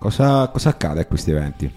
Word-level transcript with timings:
Cosa, 0.00 0.48
cosa 0.48 0.70
accade 0.70 1.00
a 1.00 1.04
questi 1.04 1.30
eventi? 1.30 1.70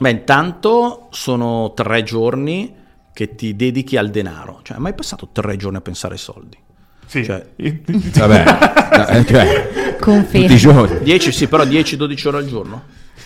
Beh, 0.00 0.10
intanto 0.10 1.06
sono 1.12 1.72
tre 1.76 2.02
giorni 2.02 2.74
che 3.12 3.36
ti 3.36 3.54
dedichi 3.54 3.96
al 3.96 4.10
denaro. 4.10 4.58
Cioè, 4.64 4.76
hai 4.76 4.82
mai 4.82 4.94
passato 4.94 5.28
tre 5.30 5.56
giorni 5.56 5.76
a 5.76 5.80
pensare 5.80 6.14
ai 6.14 6.18
soldi? 6.20 6.58
Sì. 7.06 7.24
Cioè, 7.24 7.46
Vabbè, 7.56 9.06
eh, 9.10 9.24
cioè, 9.26 9.96
Confermo. 10.00 10.40
tutti 10.46 10.52
i 10.54 10.56
giorni. 10.58 10.98
10, 11.04 11.30
sì, 11.30 11.46
però 11.46 11.62
10-12 11.62 12.26
ore 12.28 12.38
al 12.38 12.46
giorno. 12.48 12.82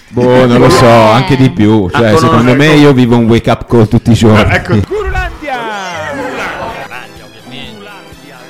Boh, 0.09 0.45
non 0.45 0.61
lo 0.61 0.69
so, 0.69 0.87
anche 0.87 1.37
di 1.37 1.51
più. 1.51 1.89
Cioè, 1.89 2.09
Ecco, 2.09 2.13
no, 2.13 2.19
secondo 2.19 2.51
ecco. 2.51 2.59
me 2.61 2.75
io 2.75 2.93
vivo 2.93 3.17
un 3.17 3.25
wake 3.25 3.51
up 3.51 3.67
call 3.67 3.89
tutti 3.89 4.11
i 4.11 4.15
giorni. 4.15 4.53
ecco, 4.55 4.75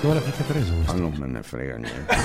Dove 0.03 0.15
l'avete 0.15 0.43
preso? 0.47 0.73
Ma 0.91 0.99
non 0.99 1.13
me 1.19 1.27
ne 1.29 1.41
frega 1.41 1.77
niente. 1.77 2.17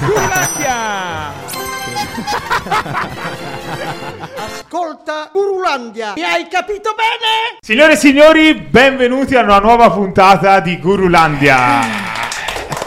Ascolta, 4.36 5.30
Urulandia, 5.34 6.14
mi 6.16 6.24
hai 6.24 6.48
capito 6.50 6.96
bene? 6.96 7.60
Signore 7.60 7.94
e 7.94 7.96
signori, 7.96 8.56
benvenuti 8.56 9.36
a 9.36 9.44
una 9.44 9.60
nuova 9.60 9.92
puntata 9.92 10.62
di 10.62 10.80
Gurulandia. 10.80 11.80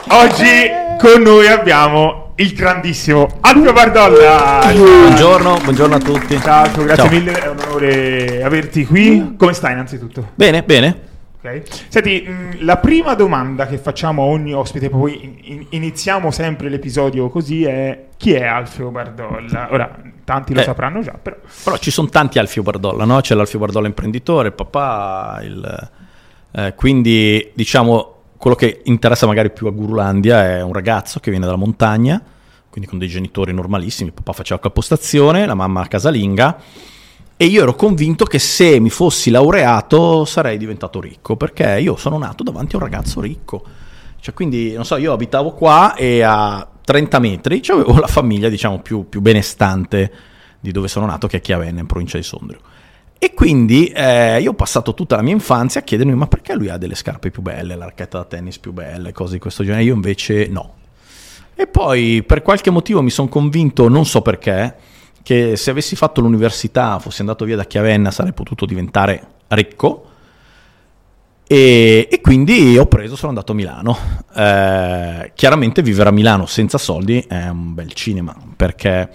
Oggi 0.09 0.69
con 0.99 1.23
noi 1.23 1.47
abbiamo 1.47 2.33
il 2.37 2.53
grandissimo 2.55 3.39
Alfio 3.41 3.73
Bardolla. 3.73 4.73
Buongiorno, 4.75 5.59
buongiorno 5.63 5.95
a 5.95 6.01
tutti. 6.01 6.41
Ciao, 6.41 6.69
grazie 6.73 6.97
Ciao. 6.97 7.09
mille, 7.09 7.33
è 7.35 7.47
un 7.47 7.59
onore 7.65 8.43
averti 8.43 8.85
qui. 8.85 9.37
Come 9.37 9.53
stai 9.53 9.75
innanzitutto? 9.75 10.31
Bene, 10.35 10.65
bene. 10.65 11.08
Ok. 11.41 11.63
Senti, 11.89 12.23
mh, 12.27 12.65
la 12.65 12.79
prima 12.79 13.15
domanda 13.15 13.67
che 13.67 13.79
facciamo 13.79 14.23
a 14.23 14.27
ogni 14.27 14.53
ospite, 14.53 14.91
poi 14.91 15.23
in- 15.23 15.39
in- 15.43 15.67
iniziamo 15.71 16.31
sempre 16.33 16.69
l'episodio 16.69 17.29
così, 17.29 17.65
è 17.65 18.07
chi 18.17 18.33
è 18.33 18.43
Alfio 18.45 18.91
Bardolla? 18.91 19.69
Ora, 19.71 19.97
tanti 20.25 20.53
lo 20.53 20.61
Eh. 20.61 20.65
sapranno 20.65 21.01
già, 21.01 21.13
però... 21.13 21.37
Però 21.65 21.77
ci 21.79 21.93
sono 21.93 22.09
tanti 22.09 22.41
Alfio 22.41 22.63
Bardolla, 22.63 23.05
no? 23.05 23.21
C'è 23.21 23.35
l'Alfio 23.37 23.61
Bardolla 23.61 23.87
imprenditore, 23.87 24.49
il 24.49 24.55
papà, 24.55 25.39
il... 25.45 25.91
eh, 26.53 26.75
quindi 26.75 27.51
diciamo 27.55 28.15
quello 28.37 28.57
che 28.57 28.81
interessa 28.85 29.27
magari 29.27 29.51
più 29.51 29.67
a 29.69 29.71
Gurulandia 29.71 30.45
è 30.45 30.63
un 30.63 30.73
ragazzo 30.73 31.21
che 31.21 31.31
viene 31.31 31.45
dalla 31.47 31.57
montagna, 31.59 32.21
quindi 32.69 32.89
con 32.91 32.99
dei 32.99 33.09
genitori 33.09 33.53
normalissimi, 33.53 34.09
il 34.09 34.15
papà 34.15 34.33
faceva 34.33 34.59
capostazione, 34.61 35.47
la 35.47 35.55
mamma 35.55 35.87
casalinga, 35.87 36.57
e 37.41 37.47
io 37.47 37.63
ero 37.63 37.77
convinto 37.77 38.25
che 38.25 38.41
se 38.41 38.81
mi 38.81 38.91
fossi 38.91 39.31
laureato 39.31 40.25
sarei 40.25 40.59
diventato 40.59 41.01
ricco, 41.01 41.37
perché 41.37 41.79
io 41.79 41.95
sono 41.95 42.19
nato 42.19 42.43
davanti 42.43 42.75
a 42.75 42.79
un 42.79 42.83
ragazzo 42.83 43.21
ricco. 43.21 43.63
Cioè, 44.19 44.35
quindi, 44.35 44.73
non 44.73 44.85
so, 44.85 44.97
io 44.97 45.13
abitavo 45.13 45.53
qua 45.53 45.95
e 45.95 46.21
a 46.23 46.69
30 46.85 47.19
metri 47.21 47.63
cioè, 47.63 47.79
avevo 47.79 48.01
la 48.01 48.09
famiglia, 48.09 48.49
diciamo, 48.49 48.81
più, 48.81 49.09
più 49.09 49.21
benestante 49.21 50.13
di 50.59 50.73
dove 50.73 50.89
sono 50.89 51.07
nato, 51.07 51.29
che 51.29 51.37
è 51.37 51.41
Chiavenna, 51.41 51.79
in 51.79 51.87
provincia 51.87 52.17
di 52.17 52.25
Sondrio. 52.25 52.59
E 53.21 53.33
quindi 53.35 53.87
eh, 53.87 54.41
io 54.41 54.51
ho 54.51 54.55
passato 54.55 54.93
tutta 54.95 55.15
la 55.15 55.23
mia 55.23 55.33
infanzia 55.33 55.81
a 55.81 55.85
chiedermi 55.85 56.15
ma 56.17 56.27
perché 56.27 56.57
lui 56.57 56.71
ha 56.71 56.77
delle 56.77 56.97
scarpe 56.97 57.31
più 57.31 57.43
belle, 57.43 57.77
la 57.77 57.85
racchetta 57.85 58.19
da 58.19 58.25
tennis 58.25 58.59
più 58.59 58.73
belle, 58.73 59.13
cose 59.13 59.35
di 59.35 59.39
questo 59.39 59.63
genere, 59.63 59.85
io 59.85 59.95
invece 59.95 60.49
no. 60.49 60.75
E 61.55 61.69
poi 61.69 62.25
per 62.27 62.43
qualche 62.43 62.71
motivo 62.71 63.01
mi 63.01 63.11
sono 63.11 63.29
convinto, 63.29 63.89
non 63.89 64.07
so 64.07 64.23
perché, 64.23 64.75
che 65.29 65.57
se 65.57 65.71
avessi 65.71 65.95
fatto 65.95 66.23
l'università, 66.23 66.99
fossi 66.99 67.21
andato 67.21 67.45
via 67.45 67.55
da 67.55 67.67
Chiavenna, 67.67 68.11
sarei 68.11 68.33
potuto 68.33 68.65
diventare 68.65 69.27
ricco. 69.49 70.07
E, 71.47 72.09
e 72.11 72.21
quindi 72.23 72.79
ho 72.79 72.87
preso, 72.87 73.15
sono 73.15 73.29
andato 73.29 73.53
a 73.53 73.55
Milano. 73.55 73.99
Eh, 74.35 75.33
chiaramente 75.35 75.83
vivere 75.83 76.09
a 76.09 76.13
Milano 76.13 76.47
senza 76.47 76.79
soldi 76.79 77.23
è 77.29 77.47
un 77.49 77.75
bel 77.75 77.93
cinema, 77.93 78.35
perché 78.57 79.11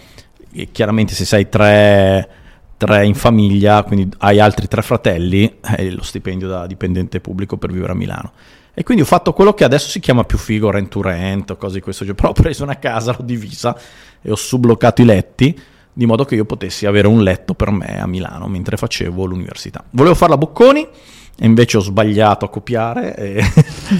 eh, 0.51 0.69
chiaramente 0.71 1.15
se 1.15 1.25
sei 1.25 1.49
tre, 1.49 2.29
tre 2.77 3.07
in 3.07 3.15
famiglia, 3.15 3.81
quindi 3.81 4.07
hai 4.19 4.39
altri 4.39 4.67
tre 4.67 4.83
fratelli, 4.83 5.51
hai 5.61 5.89
lo 5.89 6.03
stipendio 6.03 6.47
da 6.47 6.67
dipendente 6.67 7.21
pubblico 7.21 7.57
per 7.57 7.71
vivere 7.71 7.93
a 7.93 7.95
Milano. 7.95 8.33
E 8.75 8.83
quindi 8.83 9.01
ho 9.01 9.07
fatto 9.07 9.33
quello 9.33 9.55
che 9.55 9.63
adesso 9.63 9.89
si 9.89 9.99
chiama 9.99 10.25
più 10.25 10.37
figo, 10.37 10.69
rent 10.69 10.89
to 10.89 11.01
rent 11.01 11.49
o 11.49 11.55
cose 11.55 11.73
di 11.73 11.81
questo 11.81 12.05
genere. 12.05 12.21
Però 12.21 12.37
ho 12.37 12.39
preso 12.39 12.61
una 12.61 12.77
casa, 12.77 13.15
l'ho 13.17 13.25
divisa 13.25 13.75
e 14.21 14.29
ho 14.29 14.35
subbloccato 14.35 15.01
i 15.01 15.05
letti 15.05 15.71
di 15.93 16.05
modo 16.05 16.25
che 16.25 16.35
io 16.35 16.45
potessi 16.45 16.85
avere 16.85 17.07
un 17.07 17.21
letto 17.21 17.53
per 17.53 17.71
me 17.71 18.01
a 18.01 18.07
Milano 18.07 18.47
mentre 18.47 18.77
facevo 18.77 19.25
l'università. 19.25 19.83
Volevo 19.91 20.15
farla 20.15 20.35
a 20.35 20.37
Bocconi 20.39 20.87
e 21.35 21.45
invece 21.45 21.77
ho 21.77 21.81
sbagliato 21.81 22.45
a 22.45 22.49
copiare 22.49 23.15
e, 23.15 23.43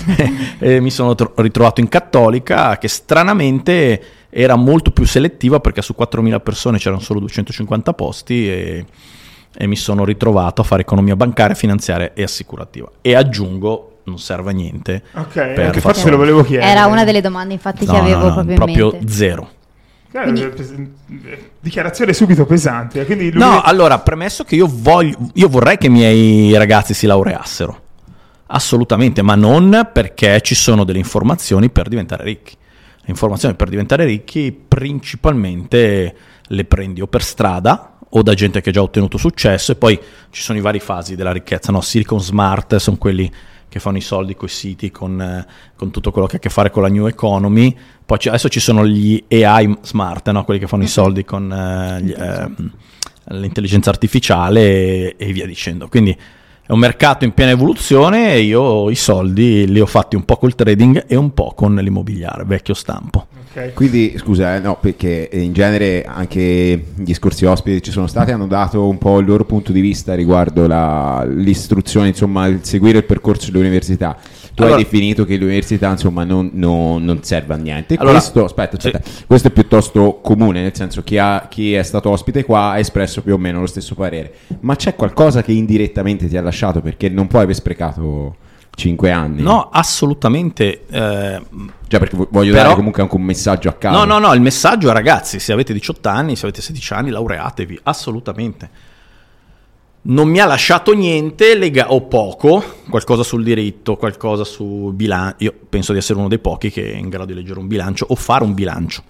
e 0.60 0.80
mi 0.80 0.90
sono 0.92 1.16
tro- 1.16 1.34
ritrovato 1.38 1.82
in 1.82 1.88
Cattolica 1.88 2.78
che 2.78 2.88
stranamente 2.88 4.02
era 4.30 4.56
molto 4.56 4.92
più 4.92 5.06
selettiva 5.06 5.60
perché 5.60 5.82
su 5.82 5.96
4.000 5.98 6.42
persone 6.42 6.78
c'erano 6.80 7.02
solo 7.02 7.20
250 7.20 7.94
posti 7.94 8.50
e, 8.50 8.86
e 9.56 9.68
mi 9.68 9.76
sono 9.76 10.04
ritrovato 10.04 10.62
a 10.62 10.64
fare 10.64 10.82
economia 10.82 11.16
bancaria, 11.16 11.56
finanziaria 11.56 12.14
e 12.14 12.24
assicurativa. 12.24 12.90
E 13.02 13.14
aggiungo, 13.14 14.00
non 14.06 14.18
serve 14.18 14.50
a 14.50 14.54
niente. 14.54 15.04
Ok, 15.14 15.34
Per 15.34 15.66
anche 15.66 15.82
forse 15.82 16.10
lo 16.10 16.18
volevo 16.18 16.44
chiedere. 16.44 16.70
Era 16.72 16.88
una 16.88 17.04
delle 17.04 17.22
domande 17.22 17.54
infatti 17.54 17.86
che 17.86 17.92
No, 17.92 18.00
avevo 18.00 18.30
no, 18.30 18.42
no, 18.42 18.54
proprio 18.56 18.86
in 18.86 18.90
proprio 18.90 19.08
zero. 19.08 19.50
Eh, 20.16 20.22
Quindi- 20.22 20.42
eh, 20.44 21.50
Dichiarazione 21.60 22.14
subito 22.14 22.46
pesante. 22.46 23.02
eh, 23.02 23.06
Quindi 23.06 23.32
lui- 23.32 23.42
No, 23.42 23.62
allora, 23.62 23.98
premesso 24.00 24.44
che 24.44 24.56
io, 24.56 24.68
voglio, 24.72 25.18
io 25.34 25.48
vorrei 25.50 25.78
che 25.78 25.88
i 25.88 25.90
miei 25.90 26.56
ragazzi 26.56 26.94
si 26.94 27.08
laureassero. 27.08 27.82
Assolutamente, 28.48 29.24
ma 29.24 29.34
non 29.34 29.90
perché 29.92 30.40
ci 30.42 30.54
sono 30.54 30.84
delle 30.84 31.00
informazioni 31.00 31.70
per 31.72 31.88
diventare 31.90 32.24
ricchi. 32.24 32.56
Le 32.98 33.08
informazioni 33.10 33.56
per 33.56 33.70
diventare 33.70 34.06
ricchi 34.06 34.52
principalmente 34.52 36.16
le 36.48 36.66
prendi 36.66 37.02
o 37.02 37.08
per 37.08 37.24
strada 37.24 37.98
o 38.16 38.22
da 38.22 38.34
gente 38.36 38.62
che 38.62 38.70
ha 38.70 38.74
già 38.74 38.82
ottenuto 38.82 39.18
successo 39.18 39.72
e 39.72 39.76
poi 39.76 40.00
ci 40.30 40.42
sono 40.44 40.60
i 40.60 40.62
vari 40.62 40.80
fasi 40.80 41.16
della 41.16 41.32
ricchezza, 41.32 41.72
no? 41.72 41.82
Silicon 41.82 42.22
Smart 42.22 42.76
sono 42.76 42.98
quelli 42.98 43.30
che 43.74 43.80
fanno 43.80 43.98
i 43.98 44.02
soldi 44.02 44.36
con 44.36 44.48
i 44.48 44.52
siti, 44.52 44.92
con, 44.92 45.20
eh, 45.20 45.48
con 45.76 45.90
tutto 45.90 46.12
quello 46.12 46.28
che 46.28 46.36
ha 46.36 46.38
a 46.38 46.42
che 46.42 46.50
fare 46.50 46.70
con 46.70 46.84
la 46.84 46.90
new 46.90 47.08
economy. 47.08 47.76
Poi 48.06 48.20
ci- 48.20 48.28
adesso 48.28 48.48
ci 48.48 48.60
sono 48.60 48.86
gli 48.86 49.24
AI 49.30 49.80
smart, 49.82 50.30
no? 50.30 50.44
quelli 50.44 50.60
che 50.60 50.68
fanno 50.68 50.84
i 50.84 50.88
soldi 50.88 51.26
con 51.26 51.52
eh, 51.52 52.02
gli, 52.04 52.14
ehm, 52.16 52.72
l'intelligenza 53.30 53.90
artificiale 53.90 54.62
e, 54.62 55.16
e 55.18 55.34
via 55.34 55.48
dicendo. 55.48 55.88
Quindi 55.88 56.16
è 56.66 56.72
un 56.72 56.80
mercato 56.80 57.26
in 57.26 57.34
piena 57.34 57.52
evoluzione 57.52 58.34
e 58.34 58.40
io 58.42 58.90
i 58.90 58.96
soldi 58.96 59.68
li 59.68 59.82
ho 59.82 59.86
fatti 59.86 60.16
un 60.16 60.24
po' 60.24 60.38
col 60.38 60.56
trading 60.56 61.04
e 61.08 61.16
un 61.18 61.34
po' 61.34 61.54
con 61.54 61.76
l'immobiliare, 61.76 62.46
vecchio 62.46 62.74
stampo. 62.74 63.28
Ok. 63.52 63.74
Quindi, 63.74 64.16
scusa, 64.18 64.56
eh, 64.56 64.60
no, 64.60 64.78
perché 64.80 65.30
in 65.34 65.52
genere 65.52 66.06
anche 66.06 66.86
gli 66.96 67.14
scorsi 67.14 67.46
ospiti 67.46 67.78
che 67.78 67.84
ci 67.84 67.92
sono 67.92 68.08
stati 68.08 68.32
hanno 68.32 68.48
dato 68.48 68.88
un 68.88 68.98
po' 68.98 69.20
il 69.20 69.28
loro 69.28 69.44
punto 69.44 69.74
di 69.74 69.82
vista 69.82 70.16
riguardo 70.16 70.66
la- 70.66 71.26
l'istruzione, 71.28 72.08
insomma, 72.08 72.48
il 72.48 72.60
seguire 72.64 73.00
il 73.00 73.04
percorso 73.04 73.52
dell'università. 73.52 74.18
Tu 74.56 74.62
Allora- 74.62 74.78
hai 74.78 74.84
definito 74.84 75.26
che 75.26 75.36
l'università, 75.38 75.90
insomma, 75.90 76.24
non, 76.24 76.52
non- 76.54 77.04
non 77.04 77.24
serve 77.24 77.56
a 77.56 77.58
niente. 77.58 77.96
Allora- 77.96 78.18
questo, 78.20 78.46
aspetta, 78.46 78.78
aspetta, 78.78 79.02
questo 79.26 79.48
è 79.48 79.52
piuttosto 79.52 80.20
comune, 80.22 80.62
nel 80.62 80.76
senso 80.76 81.02
chi, 81.04 81.18
ha- 81.18 81.48
chi 81.50 81.74
è 81.74 81.82
stato 81.84 82.10
ospite 82.12 82.44
qua 82.46 82.72
ha 82.72 82.78
espresso 82.80 83.22
più 83.24 83.34
o 83.34 83.38
meno 83.38 83.60
lo 83.62 83.66
stesso 83.66 83.96
parere. 83.96 84.34
Ma 84.60 84.76
c'è 84.76 84.96
qualcosa 84.96 85.42
che 85.42 85.52
indirettamente 85.54 86.28
ti 86.28 86.38
ha 86.38 86.42
lasciato 86.42 86.82
perché 86.82 87.10
non 87.10 87.26
puoi 87.28 87.44
aver 87.44 87.56
sprecato 87.56 88.36
5 88.76 89.10
anni? 89.12 89.42
No, 89.42 89.70
assolutamente. 89.72 90.86
eh, 90.90 91.42
Cioè, 91.88 92.00
perché 92.00 92.16
vo- 92.18 92.28
voglio 92.32 92.52
Però- 92.52 92.64
dare 92.64 92.76
comunque 92.76 93.02
anche 93.02 93.16
un 93.16 93.22
messaggio 93.24 93.70
a 93.70 93.74
caso. 93.74 93.98
No, 93.98 94.06
no, 94.06 94.20
no, 94.20 94.34
il 94.34 94.42
messaggio 94.42 94.90
è 94.90 94.94
ragazzi, 94.94 95.40
se 95.40 95.52
avete 95.54 95.74
18 95.74 96.10
anni, 96.10 96.36
se 96.36 96.46
avete 96.46 96.62
16 96.62 96.94
anni, 96.94 97.10
laureatevi, 97.12 97.80
assolutamente. 97.84 98.70
Non 100.06 100.28
mi 100.28 100.40
ha 100.40 100.46
lasciato 100.46 100.92
niente, 100.92 101.56
lega- 101.56 101.94
o 101.94 102.02
poco, 102.02 102.62
qualcosa 102.90 103.24
sul 103.24 103.42
diritto, 103.42 103.96
qualcosa 103.96 104.44
sul 104.44 104.92
bilancio. 104.92 105.38
Io 105.40 105.54
penso 105.70 105.94
di 105.94 106.00
essere 106.00 106.20
uno 106.20 106.28
dei 106.28 106.40
pochi 106.40 106.70
che 106.70 106.92
è 106.92 106.98
in 106.98 107.08
grado 107.08 107.28
di 107.28 107.34
leggere 107.34 107.60
un 107.60 107.68
bilancio 107.68 108.08
o 108.10 108.16
fare 108.16 108.44
un 108.44 108.54
bilancio. 108.54 109.02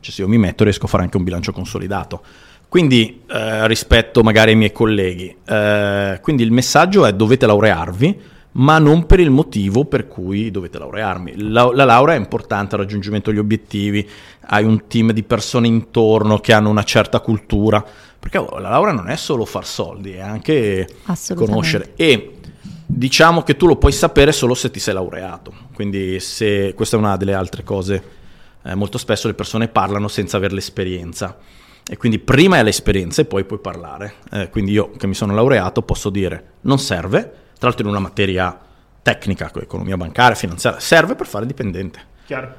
Cioè, 0.00 0.12
se 0.12 0.20
io 0.20 0.28
mi 0.28 0.36
metto, 0.36 0.64
riesco 0.64 0.84
a 0.84 0.88
fare 0.88 1.04
anche 1.04 1.16
un 1.16 1.24
bilancio 1.24 1.52
consolidato. 1.52 2.22
Quindi, 2.68 3.22
eh, 3.30 3.66
rispetto 3.66 4.22
magari 4.22 4.50
ai 4.50 4.56
miei 4.56 4.72
colleghi, 4.72 5.34
eh, 5.42 6.18
quindi 6.20 6.42
il 6.42 6.52
messaggio 6.52 7.06
è 7.06 7.14
dovete 7.14 7.46
laurearvi, 7.46 8.20
ma 8.52 8.78
non 8.78 9.06
per 9.06 9.20
il 9.20 9.30
motivo 9.30 9.86
per 9.86 10.06
cui 10.06 10.50
dovete 10.50 10.78
laurearmi. 10.78 11.32
La, 11.50 11.70
la 11.72 11.84
laurea 11.84 12.14
è 12.14 12.18
importante 12.18 12.74
al 12.74 12.82
raggiungimento 12.82 13.30
degli 13.30 13.38
obiettivi, 13.38 14.06
hai 14.48 14.64
un 14.64 14.86
team 14.86 15.12
di 15.12 15.22
persone 15.22 15.66
intorno 15.66 16.38
che 16.40 16.52
hanno 16.52 16.68
una 16.68 16.82
certa 16.82 17.20
cultura, 17.20 17.82
perché 18.22 18.38
la 18.38 18.68
laurea 18.68 18.92
non 18.92 19.10
è 19.10 19.16
solo 19.16 19.44
far 19.44 19.66
soldi, 19.66 20.12
è 20.12 20.20
anche 20.20 20.86
conoscere. 21.34 21.94
E 21.96 22.36
diciamo 22.86 23.42
che 23.42 23.56
tu 23.56 23.66
lo 23.66 23.74
puoi 23.74 23.90
sapere 23.90 24.30
solo 24.30 24.54
se 24.54 24.70
ti 24.70 24.78
sei 24.78 24.94
laureato, 24.94 25.52
quindi 25.74 26.20
se, 26.20 26.72
questa 26.76 26.94
è 26.94 27.00
una 27.00 27.16
delle 27.16 27.34
altre 27.34 27.64
cose, 27.64 28.02
eh, 28.62 28.76
molto 28.76 28.96
spesso 28.96 29.26
le 29.26 29.34
persone 29.34 29.66
parlano 29.66 30.06
senza 30.06 30.36
avere 30.36 30.54
l'esperienza. 30.54 31.36
E 31.84 31.96
quindi 31.96 32.20
prima 32.20 32.58
è 32.58 32.62
l'esperienza 32.62 33.22
e 33.22 33.24
poi 33.24 33.42
puoi 33.42 33.58
parlare. 33.58 34.14
Eh, 34.30 34.50
quindi 34.50 34.70
io 34.70 34.92
che 34.92 35.08
mi 35.08 35.14
sono 35.14 35.34
laureato 35.34 35.82
posso 35.82 36.08
dire 36.08 36.44
non 36.60 36.78
serve, 36.78 37.22
tra 37.58 37.66
l'altro 37.66 37.82
in 37.82 37.90
una 37.90 37.98
materia 37.98 38.56
tecnica, 39.02 39.50
economia 39.52 39.96
bancaria, 39.96 40.36
finanziaria, 40.36 40.78
serve 40.78 41.16
per 41.16 41.26
fare 41.26 41.44
dipendente. 41.44 41.98
Chiaro. 42.24 42.54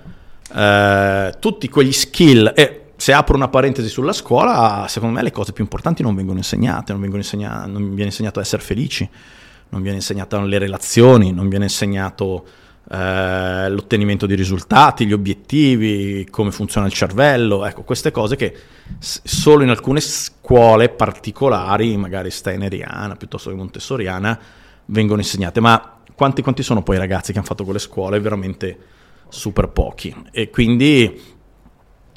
Eh, 0.54 1.36
tutti 1.40 1.70
quegli 1.70 1.94
skill, 1.94 2.52
e 2.54 2.83
se 3.04 3.12
apro 3.12 3.36
una 3.36 3.50
parentesi 3.50 3.90
sulla 3.90 4.14
scuola, 4.14 4.86
secondo 4.88 5.16
me 5.16 5.24
le 5.24 5.32
cose 5.32 5.52
più 5.52 5.62
importanti 5.62 6.02
non 6.02 6.16
vengono 6.16 6.38
insegnate, 6.38 6.94
non, 6.94 7.02
vengono 7.02 7.22
insegna- 7.22 7.66
non 7.66 7.90
viene 7.90 8.06
insegnato 8.06 8.40
a 8.40 8.44
essere 8.44 8.62
felici, 8.62 9.10
non 9.68 9.82
viene 9.82 9.98
insegnato 9.98 10.40
le 10.40 10.58
relazioni, 10.58 11.34
non 11.34 11.50
viene 11.50 11.66
insegnato 11.66 12.46
eh, 12.90 13.68
l'ottenimento 13.68 14.26
di 14.26 14.36
risultati, 14.36 15.06
gli 15.06 15.12
obiettivi, 15.12 16.26
come 16.30 16.52
funziona 16.52 16.88
il 16.88 16.94
cervello, 16.94 17.66
ecco, 17.66 17.82
queste 17.82 18.10
cose 18.12 18.38
che 18.38 18.56
s- 19.00 19.20
solo 19.26 19.64
in 19.64 19.70
alcune 19.70 20.00
scuole 20.00 20.88
particolari, 20.88 21.98
magari 21.98 22.32
steineriana 22.32 23.18
piuttosto 23.18 23.50
che 23.50 23.56
montessoriana, 23.58 24.40
vengono 24.86 25.20
insegnate, 25.20 25.60
ma 25.60 25.98
quanti, 26.16 26.42
quanti 26.42 26.64
sono 26.64 26.82
poi 26.84 26.96
i 26.96 27.00
ragazzi 27.00 27.34
che 27.34 27.40
hanno 27.40 27.48
fatto 27.48 27.66
quelle 27.66 27.80
scuole? 27.80 28.18
Veramente 28.22 28.78
super 29.28 29.68
pochi. 29.68 30.16
E 30.32 30.50
quindi 30.50 31.20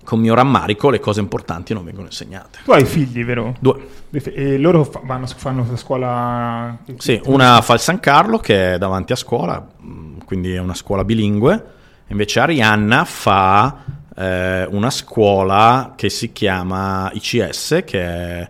con 0.06 0.20
mio 0.20 0.34
rammarico 0.34 0.88
le 0.88 1.00
cose 1.00 1.18
importanti 1.18 1.74
non 1.74 1.84
vengono 1.84 2.06
insegnate. 2.06 2.60
Tu 2.64 2.70
hai 2.70 2.84
figli, 2.84 3.24
vero? 3.24 3.56
Due. 3.58 4.04
E 4.10 4.56
loro 4.56 4.84
fa- 4.84 5.02
vanno, 5.04 5.26
fanno 5.26 5.66
la 5.68 5.76
scuola... 5.76 6.78
Sì, 6.96 7.20
una 7.24 7.60
fa 7.60 7.74
il 7.74 7.80
San 7.80 7.98
Carlo 7.98 8.38
che 8.38 8.74
è 8.74 8.78
davanti 8.78 9.12
a 9.12 9.16
scuola, 9.16 9.60
mh, 9.60 10.24
quindi 10.24 10.52
è 10.52 10.58
una 10.58 10.74
scuola 10.74 11.04
bilingue, 11.04 11.64
invece 12.06 12.38
Arianna 12.38 13.04
fa 13.04 13.82
eh, 14.16 14.64
una 14.70 14.90
scuola 14.90 15.94
che 15.96 16.08
si 16.08 16.32
chiama 16.32 17.10
ICS, 17.12 17.82
che 17.84 18.00
è 18.00 18.48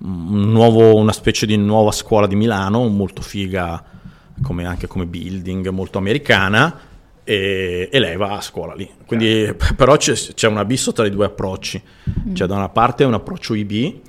un 0.00 0.52
nuovo- 0.52 0.94
una 0.94 1.12
specie 1.12 1.46
di 1.46 1.56
nuova 1.56 1.90
scuola 1.90 2.26
di 2.26 2.36
Milano, 2.36 2.86
molto 2.86 3.22
figa 3.22 3.82
come, 4.42 4.66
anche 4.66 4.86
come 4.86 5.06
building, 5.06 5.68
molto 5.70 5.98
americana, 5.98 6.78
e, 7.28 7.90
e 7.92 7.98
lei 7.98 8.16
va 8.16 8.38
a 8.38 8.40
scuola 8.40 8.74
lì. 8.74 8.88
Quindi, 9.04 9.54
però 9.76 9.98
c'è, 9.98 10.14
c'è 10.14 10.48
un 10.48 10.56
abisso 10.56 10.92
tra 10.94 11.04
i 11.04 11.10
due 11.10 11.26
approcci, 11.26 11.82
c'è 12.32 12.46
da 12.46 12.54
una 12.54 12.70
parte 12.70 13.04
un 13.04 13.12
approccio 13.12 13.52
IB 13.52 14.00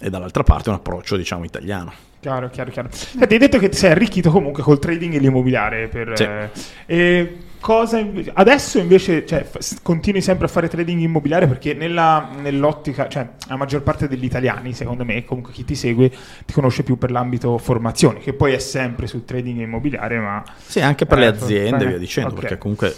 e 0.00 0.08
dall'altra 0.08 0.44
parte 0.44 0.68
un 0.68 0.76
approccio 0.76 1.16
diciamo 1.16 1.42
italiano. 1.44 1.92
Chiaro, 2.20 2.48
chiaro, 2.50 2.70
chiaro. 2.70 2.88
Senti, 2.92 3.32
hai 3.32 3.38
detto 3.40 3.58
che 3.58 3.68
ti 3.68 3.76
sei 3.76 3.90
arricchito 3.90 4.30
comunque 4.30 4.62
col 4.62 4.78
trading 4.78 5.14
e 5.14 5.18
l'immobiliare. 5.18 5.88
Per, 5.88 6.12
Sì. 6.14 6.22
eh, 6.22 6.50
e 6.86 7.36
cosa 7.60 7.98
inve- 7.98 8.30
adesso 8.34 8.78
invece 8.78 9.26
cioè, 9.26 9.44
f- 9.44 9.82
continui 9.82 10.20
sempre 10.20 10.46
a 10.46 10.48
fare 10.48 10.68
trading 10.68 11.00
immobiliare 11.00 11.46
perché 11.46 11.74
nella- 11.74 12.28
nell'ottica, 12.40 13.08
cioè 13.08 13.28
la 13.48 13.56
maggior 13.56 13.82
parte 13.82 14.08
degli 14.08 14.24
italiani, 14.24 14.72
secondo 14.72 15.04
me, 15.04 15.24
comunque 15.24 15.52
chi 15.52 15.64
ti 15.64 15.74
segue, 15.74 16.10
ti 16.46 16.52
conosce 16.52 16.82
più 16.82 16.96
per 16.98 17.10
l'ambito 17.10 17.56
formazione, 17.58 18.18
che 18.20 18.32
poi 18.32 18.52
è 18.52 18.58
sempre 18.58 19.06
sul 19.06 19.24
trading 19.24 19.60
immobiliare, 19.60 20.18
ma 20.18 20.42
Sì, 20.64 20.80
anche 20.80 21.06
per 21.06 21.18
le 21.18 21.24
Eh, 21.24 21.28
aziende, 21.28 21.84
eh, 21.84 21.88
via 21.88 21.98
dicendo, 21.98 22.30
ok. 22.34 22.40
perché 22.40 22.58
comunque 22.58 22.94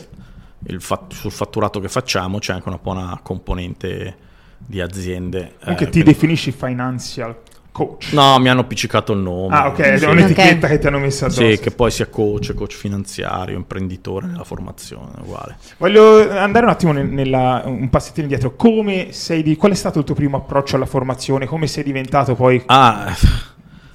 fat- 0.79 1.12
sul 1.12 1.31
fatturato 1.31 1.81
che 1.81 1.89
facciamo 1.89 2.39
c'è 2.39 2.53
anche 2.53 2.69
una 2.69 2.79
buona 2.83 3.19
componente 3.23 4.29
di 4.59 4.81
aziende. 4.81 5.55
anche 5.61 5.85
eh, 5.85 5.87
ti 5.87 5.91
quindi- 5.93 6.12
definisci 6.12 6.53
financial 6.53 7.35
coach. 7.73 8.13
No, 8.13 8.39
mi 8.39 8.49
hanno 8.49 8.61
appiccicato 8.61 9.13
il 9.13 9.19
nome. 9.21 9.55
Ah, 9.55 9.69
ok, 9.69 9.79
è 9.79 9.99
Sì. 9.99 10.05
un'etichetta 10.05 10.67
Ok. 10.67 10.73
che 10.73 10.79
ti 10.79 10.87
hanno 10.87 10.99
messo 10.99 11.25
addosso. 11.27 11.49
Sì, 11.49 11.59
che 11.59 11.71
poi 11.71 11.91
sia 11.91 12.07
coach, 12.07 12.55
coach 12.55 12.75
finanziario, 12.75 13.57
imprenditore 13.57 14.27
nella 14.27 14.45
formazione, 14.45 15.13
uguale. 15.23 15.57
Voglio 15.79 16.31
andare 16.31 16.65
un 16.67 16.71
attimo 16.73 16.93
nel- 16.93 17.07
nella, 17.09 17.63
un 17.65 17.89
passettino 17.91 18.27
indietro. 18.27 18.55
Come 18.57 19.13
sei 19.13 19.43
di, 19.43 19.57
qual 19.57 19.73
è 19.73 19.75
stato 19.77 19.99
il 19.99 20.05
tuo 20.05 20.15
primo 20.15 20.37
approccio 20.39 20.77
alla 20.77 20.87
formazione? 20.87 21.47
Come 21.47 21.67
sei 21.67 21.83
diventato 21.85 22.35
poi 22.35 22.63
Ah, 22.67 23.15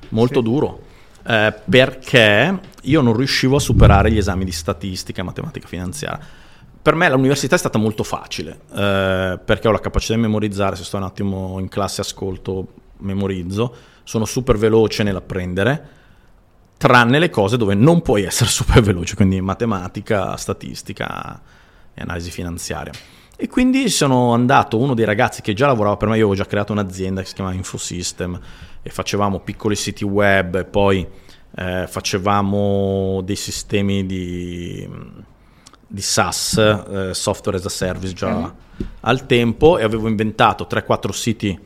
molto 0.09 0.41
duro. 0.41 0.81
Eh, 1.27 1.53
perché 1.69 2.59
io 2.83 3.01
non 3.01 3.15
riuscivo 3.15 3.55
a 3.55 3.59
superare 3.59 4.11
gli 4.11 4.17
esami 4.17 4.45
di 4.45 4.51
statistica 4.51 5.21
e 5.21 5.23
matematica 5.23 5.67
finanziaria. 5.67 6.23
Per 6.81 6.93
me 6.93 7.09
l'università 7.09 7.55
è 7.55 7.57
stata 7.57 7.79
molto 7.79 8.03
facile, 8.03 8.59
eh, 8.75 9.39
perché 9.43 9.67
ho 9.67 9.71
la 9.71 9.79
capacità 9.79 10.13
di 10.13 10.21
memorizzare, 10.21 10.75
se 10.75 10.83
sto 10.83 10.97
un 10.97 11.03
attimo 11.03 11.57
in 11.59 11.67
classe 11.67 12.01
ascolto, 12.01 12.67
memorizzo, 12.99 13.75
sono 14.03 14.25
super 14.25 14.57
veloce 14.57 15.03
nell'apprendere, 15.03 15.89
tranne 16.77 17.19
le 17.19 17.29
cose 17.29 17.57
dove 17.57 17.73
non 17.73 18.01
puoi 18.01 18.23
essere 18.23 18.49
super 18.51 18.81
veloce, 18.81 19.15
quindi 19.15 19.41
matematica, 19.41 20.35
statistica 20.37 21.41
e 21.93 22.01
analisi 22.01 22.31
finanziaria. 22.31 22.91
E 23.37 23.49
quindi 23.49 23.89
sono 23.89 24.33
andato, 24.33 24.77
uno 24.77 24.93
dei 24.93 25.03
ragazzi 25.03 25.41
che 25.41 25.53
già 25.53 25.67
lavorava 25.67 25.97
per 25.97 26.07
me, 26.07 26.15
io 26.15 26.25
avevo 26.25 26.35
già 26.35 26.45
creato 26.45 26.71
un'azienda 26.71 27.21
che 27.21 27.27
si 27.27 27.33
chiama 27.33 27.51
Infosystem 27.51 28.39
e 28.81 28.89
facevamo 28.89 29.39
piccoli 29.39 29.75
siti 29.75 30.05
web 30.05 30.55
e 30.55 30.63
poi 30.63 31.05
eh, 31.57 31.85
facevamo 31.87 33.21
dei 33.25 33.35
sistemi 33.35 34.05
di, 34.05 34.87
di 35.87 36.01
SaaS, 36.01 36.57
eh, 36.57 37.13
software 37.13 37.57
as 37.57 37.65
a 37.65 37.69
service 37.69 38.13
già 38.13 38.53
al 39.01 39.25
tempo 39.25 39.77
e 39.77 39.83
avevo 39.83 40.07
inventato 40.07 40.67
3-4 40.69 41.09
siti 41.09 41.59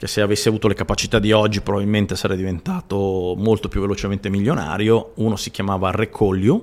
che 0.00 0.06
se 0.06 0.22
avessi 0.22 0.48
avuto 0.48 0.66
le 0.66 0.72
capacità 0.72 1.18
di 1.18 1.30
oggi 1.30 1.60
probabilmente 1.60 2.16
sarei 2.16 2.38
diventato 2.38 3.34
molto 3.36 3.68
più 3.68 3.82
velocemente 3.82 4.30
milionario. 4.30 5.12
Uno 5.16 5.36
si 5.36 5.50
chiamava 5.50 5.90
Recall 5.90 6.62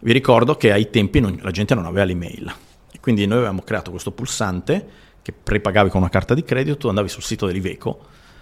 Vi 0.00 0.12
ricordo 0.12 0.56
che 0.56 0.72
ai 0.72 0.90
tempi 0.90 1.20
non- 1.20 1.38
la 1.40 1.52
gente 1.52 1.76
non 1.76 1.86
aveva 1.86 2.02
l'email. 2.02 2.52
Quindi 3.00 3.26
noi 3.26 3.36
avevamo 3.38 3.62
creato 3.62 3.92
questo 3.92 4.10
pulsante 4.10 4.88
che 5.22 5.32
prepagavi 5.32 5.88
con 5.88 6.00
una 6.00 6.10
carta 6.10 6.34
di 6.34 6.42
credito, 6.42 6.88
andavi 6.88 7.08
sul 7.08 7.22
sito 7.22 7.46
dell'Iveco, 7.46 8.00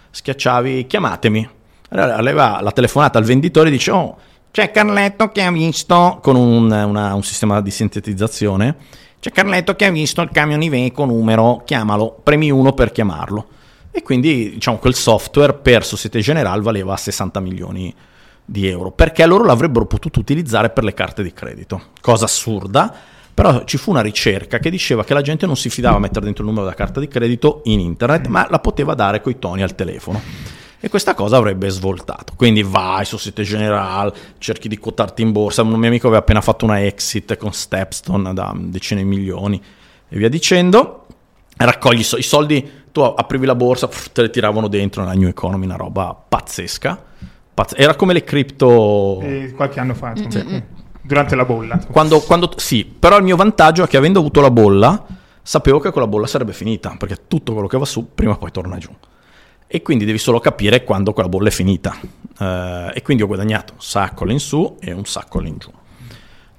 schiacciavi 0.09 0.87
chiamatemi. 0.87 1.49
Allora 1.89 2.15
arriva 2.15 2.59
la 2.59 2.71
telefonata 2.71 3.19
al 3.19 3.25
venditore 3.25 3.69
e 3.69 3.71
dice 3.71 3.91
oh, 3.91 4.17
c'è 4.49 4.71
Carletto 4.71 5.29
che 5.29 5.43
ha 5.43 5.51
visto, 5.51 6.17
con 6.23 6.35
un, 6.35 6.71
una- 6.71 7.13
un 7.13 7.23
sistema 7.23 7.61
di 7.61 7.69
sintetizzazione, 7.69 8.77
c'è 9.19 9.29
Carletto 9.29 9.75
che 9.75 9.85
ha 9.85 9.91
visto 9.91 10.21
il 10.23 10.31
camion 10.31 10.63
Iveco 10.63 11.05
numero, 11.05 11.61
chiamalo, 11.65 12.19
premi 12.23 12.49
uno 12.49 12.73
per 12.73 12.91
chiamarlo. 12.91 13.47
E 13.95 14.01
quindi 14.01 14.53
diciamo 14.53 14.79
quel 14.79 14.95
software 14.95 15.53
per 15.53 15.85
Societe 15.85 16.19
Generale 16.19 16.63
valeva 16.63 16.97
60 16.97 17.39
milioni 17.39 17.93
di 18.43 18.67
euro, 18.67 18.91
perché 18.91 19.23
loro 19.27 19.45
l'avrebbero 19.45 19.85
potuto 19.85 20.19
utilizzare 20.19 20.71
per 20.71 20.83
le 20.83 20.95
carte 20.95 21.21
di 21.21 21.31
credito, 21.31 21.89
cosa 22.01 22.25
assurda, 22.25 22.91
però 23.31 23.63
ci 23.65 23.77
fu 23.77 23.91
una 23.91 24.01
ricerca 24.01 24.57
che 24.57 24.71
diceva 24.71 25.03
che 25.03 25.13
la 25.13 25.21
gente 25.21 25.45
non 25.45 25.55
si 25.55 25.69
fidava 25.69 25.97
a 25.97 25.99
mettere 25.99 26.25
dentro 26.25 26.43
il 26.43 26.49
numero 26.49 26.65
della 26.65 26.77
carta 26.77 26.99
di 26.99 27.07
credito 27.07 27.61
in 27.65 27.79
internet, 27.79 28.27
ma 28.27 28.47
la 28.49 28.57
poteva 28.57 28.95
dare 28.95 29.21
coi 29.21 29.37
toni 29.37 29.61
al 29.61 29.75
telefono. 29.75 30.21
E 30.79 30.89
questa 30.89 31.13
cosa 31.13 31.37
avrebbe 31.37 31.69
svoltato. 31.69 32.33
Quindi 32.35 32.61
vai, 32.61 33.05
Societe 33.05 33.43
Generale, 33.43 34.11
cerchi 34.39 34.67
di 34.67 34.77
quotarti 34.77 35.21
in 35.21 35.31
borsa. 35.31 35.61
Un 35.61 35.69
mio 35.75 35.87
amico 35.87 36.07
aveva 36.07 36.21
appena 36.21 36.41
fatto 36.41 36.65
una 36.65 36.83
exit 36.83 37.37
con 37.37 37.53
Stepstone 37.53 38.33
da 38.33 38.53
decine 38.55 39.01
di 39.01 39.07
milioni 39.07 39.61
e 40.09 40.17
via 40.17 40.27
dicendo. 40.29 41.05
Raccogli 41.55 41.99
i 41.99 42.03
so- 42.03 42.17
i 42.17 42.23
soldi, 42.23 42.69
tu 42.93 43.01
aprivi 43.01 43.45
la 43.45 43.55
borsa, 43.55 43.87
pff, 43.89 44.11
te 44.13 44.21
le 44.21 44.29
tiravano 44.29 44.69
dentro 44.69 45.01
nella 45.01 45.15
New 45.15 45.27
Economy, 45.27 45.65
una 45.65 45.75
roba 45.75 46.15
pazzesca. 46.15 47.03
Pazz- 47.53 47.73
Era 47.75 47.95
come 47.95 48.13
le 48.13 48.23
cripto. 48.23 49.19
eh, 49.21 49.51
qualche 49.55 49.79
anno 49.81 49.93
fa, 49.95 50.13
insomma, 50.15 50.61
durante 51.01 51.35
la 51.35 51.43
bolla. 51.43 51.79
Quando, 51.91 52.19
quando- 52.21 52.53
sì, 52.55 52.85
però 52.85 53.17
il 53.17 53.23
mio 53.23 53.35
vantaggio 53.35 53.83
è 53.83 53.87
che 53.87 53.97
avendo 53.97 54.19
avuto 54.19 54.39
la 54.41 54.51
bolla, 54.51 55.05
sapevo 55.41 55.79
che 55.79 55.91
quella 55.91 56.07
bolla 56.07 56.27
sarebbe 56.27 56.53
finita, 56.53 56.95
perché 56.97 57.27
tutto 57.27 57.51
quello 57.53 57.67
che 57.67 57.77
va 57.77 57.85
su 57.85 58.13
prima 58.13 58.33
o 58.33 58.37
poi 58.37 58.51
torna 58.51 58.77
giù. 58.77 58.89
E 59.67 59.81
quindi 59.81 60.05
devi 60.05 60.19
solo 60.19 60.39
capire 60.39 60.83
quando 60.83 61.13
quella 61.13 61.29
bolla 61.29 61.47
è 61.47 61.51
finita. 61.51 61.95
Eh, 62.39 62.91
e 62.93 63.01
quindi 63.01 63.23
ho 63.23 63.27
guadagnato 63.27 63.73
un 63.73 63.81
sacco 63.81 64.23
all'insù 64.23 64.77
e 64.79 64.91
un 64.91 65.05
sacco 65.05 65.39
all'ingiù. 65.39 65.71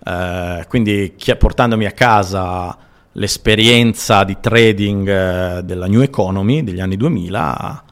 Eh, 0.04 0.64
quindi 0.68 1.14
chi- 1.16 1.36
portandomi 1.36 1.86
a 1.86 1.92
casa 1.92 2.76
l'esperienza 3.14 4.24
di 4.24 4.36
trading 4.40 5.08
eh, 5.08 5.62
della 5.64 5.86
New 5.86 6.00
Economy 6.00 6.62
degli 6.62 6.80
anni 6.80 6.96
2000, 6.96 7.84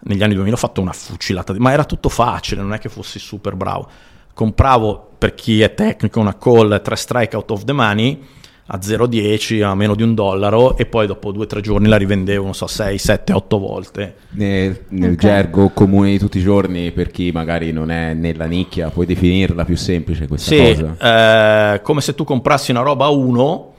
negli 0.00 0.22
anni 0.22 0.34
2000 0.34 0.54
ho 0.54 0.58
fatto 0.58 0.80
una 0.80 0.92
fucilata, 0.92 1.52
di- 1.52 1.58
ma 1.58 1.72
era 1.72 1.84
tutto 1.84 2.08
facile, 2.08 2.60
non 2.62 2.72
è 2.72 2.78
che 2.78 2.88
fossi 2.88 3.18
super 3.18 3.54
bravo. 3.54 3.88
Compravo, 4.34 5.12
per 5.18 5.34
chi 5.34 5.62
è 5.62 5.74
tecnico, 5.74 6.20
una 6.20 6.36
call 6.36 6.80
3 6.82 6.96
strike 6.96 7.36
out 7.36 7.50
of 7.50 7.64
the 7.64 7.72
money 7.72 8.20
a 8.68 8.78
0,10 8.78 9.62
a 9.62 9.74
meno 9.76 9.94
di 9.94 10.02
un 10.02 10.14
dollaro 10.14 10.76
e 10.76 10.86
poi 10.86 11.06
dopo 11.06 11.32
2-3 11.32 11.60
giorni 11.60 11.86
la 11.88 11.96
rivendevo, 11.96 12.44
non 12.44 12.52
so, 12.54 12.66
6, 12.66 12.98
7, 12.98 13.32
8 13.32 13.58
volte. 13.58 14.16
Nel, 14.30 14.84
nel 14.88 15.12
Ok. 15.12 15.18
gergo 15.18 15.68
comune 15.70 16.10
di 16.10 16.18
tutti 16.18 16.38
i 16.38 16.42
giorni, 16.42 16.90
per 16.90 17.10
chi 17.10 17.30
magari 17.32 17.70
non 17.72 17.90
è 17.90 18.12
nella 18.12 18.44
nicchia, 18.46 18.90
puoi 18.90 19.06
definirla 19.06 19.64
più 19.64 19.76
semplice 19.76 20.26
questa 20.26 20.50
Sì, 20.50 20.58
cosa? 20.58 21.74
eh, 21.74 21.80
come 21.80 22.00
se 22.00 22.14
tu 22.14 22.24
comprassi 22.24 22.72
una 22.72 22.82
roba 22.82 23.06
a 23.06 23.10
1 23.10 23.72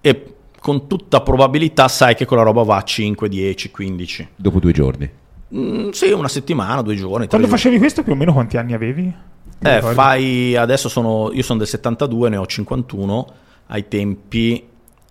e 0.00 0.34
con 0.60 0.86
tutta 0.86 1.20
probabilità 1.22 1.88
sai 1.88 2.14
che 2.14 2.26
quella 2.26 2.42
roba 2.42 2.62
va 2.62 2.76
a 2.76 2.82
5, 2.82 3.28
10, 3.28 3.70
15. 3.70 4.28
Dopo 4.36 4.58
due 4.60 4.72
giorni. 4.72 5.10
Mm, 5.54 5.88
sì, 5.90 6.10
una 6.12 6.28
settimana, 6.28 6.82
due 6.82 6.94
giorni. 6.94 7.26
tre 7.26 7.28
Quando 7.28 7.46
giorni. 7.46 7.62
facevi 7.62 7.78
questo 7.78 8.02
più 8.02 8.12
o 8.12 8.16
meno 8.16 8.32
quanti 8.32 8.56
anni 8.56 8.72
avevi? 8.74 9.12
Eh, 9.62 9.74
ricordi? 9.74 9.94
fai 9.94 10.56
adesso 10.56 10.88
sono 10.88 11.30
io 11.32 11.42
sono 11.42 11.58
del 11.58 11.68
72, 11.68 12.28
ne 12.30 12.36
ho 12.36 12.46
51, 12.46 13.26
ai 13.66 13.88
tempi 13.88 14.66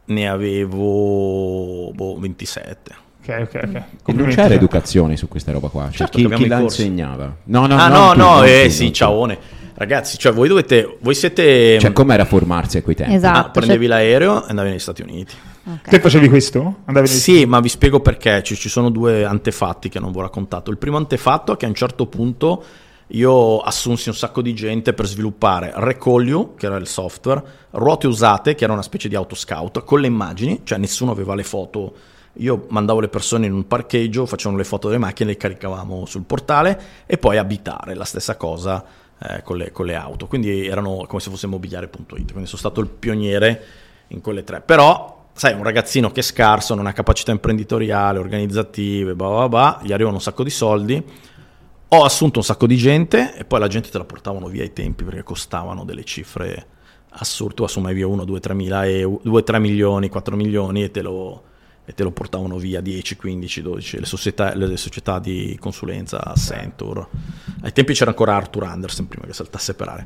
ne 0.05 0.27
avevo 0.27 1.91
boh, 1.93 2.17
27. 2.19 2.95
Ok, 3.21 3.39
ok, 3.41 3.61
ok. 3.63 3.83
E 4.05 4.13
non 4.13 4.27
c'era 4.29 4.53
educazione 4.53 5.17
su 5.17 5.27
questa 5.27 5.51
roba 5.51 5.67
qua. 5.69 5.83
Cioè, 5.89 6.07
Certo 6.07 6.17
chi, 6.17 6.27
chi 6.33 6.47
la 6.47 6.59
corsi. 6.61 6.81
insegnava? 6.83 7.35
No, 7.45 7.67
no, 7.67 7.75
ah 7.75 7.87
no, 7.89 8.11
tu, 8.13 8.17
no, 8.17 8.35
non 8.35 8.45
eh 8.47 8.63
tu, 8.65 8.69
sì, 8.71 8.83
non 8.83 8.91
tu. 8.91 9.37
Ragazzi, 9.79 10.17
cioè 10.17 10.33
voi 10.33 10.49
dovete 10.49 10.97
voi 10.99 11.15
siete 11.15 11.79
Cioè, 11.79 11.93
com'era 11.93 12.25
formarsi 12.25 12.79
a 12.79 12.81
quei 12.81 12.95
tempi? 12.97 13.13
Esatto. 13.13 13.47
ah, 13.47 13.49
prendevi 13.49 13.85
cioè- 13.85 13.95
l'aereo 13.95 14.43
e 14.43 14.49
andavi 14.49 14.69
negli 14.71 14.79
Stati 14.79 15.01
Uniti. 15.01 15.33
Ok. 15.63 15.87
Te 15.89 15.99
facevi 16.01 16.27
questo? 16.27 16.79
Andavi 16.83 17.07
nei- 17.07 17.17
Sì, 17.17 17.45
ma 17.45 17.61
vi 17.61 17.69
spiego 17.69 18.01
perché. 18.01 18.43
Ci, 18.43 18.57
ci 18.57 18.67
sono 18.67 18.89
due 18.89 19.23
antefatti 19.23 19.87
che 19.87 20.01
non 20.01 20.11
vi 20.11 20.17
ho 20.17 20.21
raccontato. 20.21 20.69
Il 20.69 20.77
primo 20.77 20.97
antefatto 20.97 21.53
è 21.53 21.55
che 21.57 21.63
a 21.63 21.69
un 21.69 21.75
certo 21.75 22.07
punto 22.07 22.61
io 23.07 23.59
assunsi 23.59 24.09
un 24.09 24.15
sacco 24.15 24.41
di 24.41 24.53
gente 24.53 24.91
per 24.91 25.07
sviluppare 25.07 25.71
Recolio, 25.75 26.55
che 26.55 26.65
era 26.65 26.75
il 26.75 26.85
software, 26.85 27.41
Ruote 27.71 28.07
Usate, 28.07 28.55
che 28.55 28.65
era 28.65 28.73
una 28.73 28.81
specie 28.81 29.07
di 29.07 29.15
autoscout, 29.15 29.85
con 29.85 30.01
le 30.01 30.07
immagini, 30.07 30.59
cioè 30.65 30.77
nessuno 30.77 31.11
aveva 31.11 31.35
le 31.35 31.43
foto. 31.43 31.93
Io 32.33 32.65
mandavo 32.67 32.99
le 32.99 33.07
persone 33.07 33.45
in 33.45 33.53
un 33.53 33.65
parcheggio, 33.65 34.25
facevano 34.25 34.57
le 34.57 34.65
foto 34.65 34.87
delle 34.87 34.99
macchine, 34.99 35.29
le 35.29 35.37
caricavamo 35.37 36.05
sul 36.05 36.23
portale 36.23 36.79
e 37.05 37.17
poi 37.17 37.37
abitare, 37.37 37.95
la 37.95 38.03
stessa 38.05 38.35
cosa 38.35 38.83
eh, 39.21 39.41
con, 39.43 39.57
le, 39.57 39.71
con 39.71 39.85
le 39.85 39.95
auto. 39.95 40.27
Quindi 40.27 40.65
erano 40.67 41.05
come 41.07 41.19
se 41.21 41.29
fosse 41.29 41.47
mobiliare.it, 41.47 42.07
quindi 42.07 42.45
sono 42.45 42.57
stato 42.57 42.81
il 42.81 42.87
pioniere 42.87 43.63
in 44.07 44.21
quelle 44.21 44.43
tre. 44.43 44.61
Però, 44.61 45.27
sai, 45.33 45.53
un 45.53 45.63
ragazzino 45.63 46.11
che 46.11 46.21
è 46.21 46.23
scarso, 46.23 46.75
non 46.75 46.87
ha 46.87 46.93
capacità 46.93 47.31
imprenditoriale, 47.31 48.19
organizzative, 48.19 49.15
bla 49.15 49.27
bla 49.27 49.49
bla, 49.49 49.79
gli 49.83 49.91
arrivano 49.91 50.15
un 50.15 50.21
sacco 50.21 50.43
di 50.43 50.49
soldi. 50.49 51.03
Ho 51.91 52.03
assunto 52.03 52.39
un 52.39 52.45
sacco 52.45 52.67
di 52.67 52.77
gente 52.77 53.35
e 53.35 53.45
poi 53.45 53.59
la 53.59 53.67
gente 53.67 53.89
te 53.89 53.97
la 53.97 54.05
portavano 54.05 54.47
via 54.47 54.61
ai 54.61 54.73
tempi 54.73 55.03
perché 55.03 55.23
costavano 55.23 55.83
delle 55.83 56.03
cifre 56.03 56.67
assurde. 57.09 57.55
Tu 57.55 57.63
assumevi 57.63 57.95
via 57.95 58.07
1, 58.07 58.25
2, 58.25 58.39
3 58.39 58.53
mila 58.53 58.87
euro, 58.87 59.19
2, 59.23 59.43
3 59.43 59.59
milioni, 59.59 60.07
4 60.07 60.35
milioni 60.35 60.83
e 60.83 60.91
te 60.91 61.01
lo, 61.01 61.43
e 61.89 61.93
te 61.95 62.03
lo 62.03 62.11
portavano 62.11 62.57
via 62.57 62.81
10, 62.81 63.15
15, 63.15 63.61
12. 63.63 63.99
Le 64.01 64.05
società, 64.05 64.53
le 64.53 64.77
società 64.77 65.17
di 65.17 65.57
consulenza, 65.59 66.23
Accenture. 66.23 67.07
Ai 67.63 67.73
tempi 67.73 67.93
c'era 67.93 68.11
ancora 68.11 68.35
Arthur 68.35 68.65
Andersen 68.65 69.07
prima 69.07 69.25
che 69.25 69.33
saltasse 69.33 69.73
per 69.73 69.87
aria. 69.87 70.05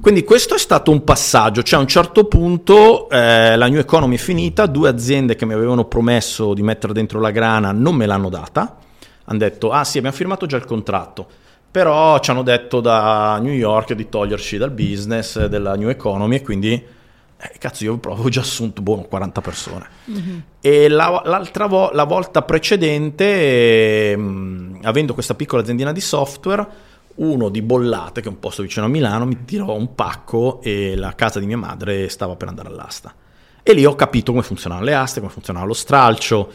Quindi 0.00 0.22
questo 0.22 0.54
è 0.54 0.58
stato 0.58 0.92
un 0.92 1.02
passaggio, 1.02 1.64
cioè 1.64 1.80
a 1.80 1.82
un 1.82 1.88
certo 1.88 2.26
punto 2.26 3.10
eh, 3.10 3.56
la 3.56 3.66
New 3.66 3.80
Economy 3.80 4.14
è 4.14 4.18
finita, 4.18 4.66
due 4.66 4.88
aziende 4.88 5.34
che 5.34 5.44
mi 5.44 5.54
avevano 5.54 5.86
promesso 5.86 6.54
di 6.54 6.62
mettere 6.62 6.92
dentro 6.92 7.18
la 7.18 7.32
grana 7.32 7.72
non 7.72 7.96
me 7.96 8.06
l'hanno 8.06 8.28
data, 8.28 8.76
hanno 9.24 9.38
detto 9.38 9.72
ah 9.72 9.82
sì 9.82 9.98
abbiamo 9.98 10.14
firmato 10.14 10.46
già 10.46 10.56
il 10.56 10.64
contratto, 10.64 11.26
però 11.68 12.20
ci 12.20 12.30
hanno 12.30 12.44
detto 12.44 12.80
da 12.80 13.40
New 13.42 13.52
York 13.52 13.94
di 13.94 14.08
toglierci 14.08 14.56
dal 14.56 14.70
business 14.70 15.46
della 15.46 15.74
New 15.74 15.88
Economy 15.88 16.36
e 16.36 16.42
quindi 16.42 16.84
eh, 17.42 17.58
cazzo 17.58 17.82
io 17.82 17.98
avevo 18.00 18.28
già 18.28 18.40
assunto 18.40 18.82
buono 18.82 19.02
40 19.02 19.40
persone. 19.40 19.88
E 20.60 20.88
la, 20.88 21.22
l'altra 21.24 21.66
vo- 21.66 21.90
la 21.90 22.04
volta 22.04 22.42
precedente, 22.42 24.12
ehm, 24.12 24.78
avendo 24.82 25.12
questa 25.12 25.34
piccola 25.34 25.62
aziendina 25.62 25.90
di 25.90 26.00
software, 26.00 26.64
uno 27.16 27.48
di 27.48 27.60
Bollate, 27.60 28.20
che 28.20 28.28
è 28.28 28.30
un 28.30 28.38
posto 28.38 28.62
vicino 28.62 28.86
a 28.86 28.88
Milano, 28.88 29.26
mi 29.26 29.44
tirò 29.44 29.74
un 29.74 29.94
pacco 29.96 30.60
e 30.62 30.94
la 30.94 31.14
casa 31.16 31.40
di 31.40 31.46
mia 31.46 31.58
madre 31.58 32.08
stava 32.08 32.36
per 32.36 32.46
andare 32.46 32.68
all'asta. 32.68 33.12
E 33.64 33.72
lì 33.72 33.84
ho 33.84 33.96
capito 33.96 34.30
come 34.30 34.44
funzionavano 34.44 34.86
le 34.86 34.94
aste, 34.94 35.18
come 35.18 35.32
funzionava 35.32 35.66
lo 35.66 35.74
stralcio, 35.74 36.50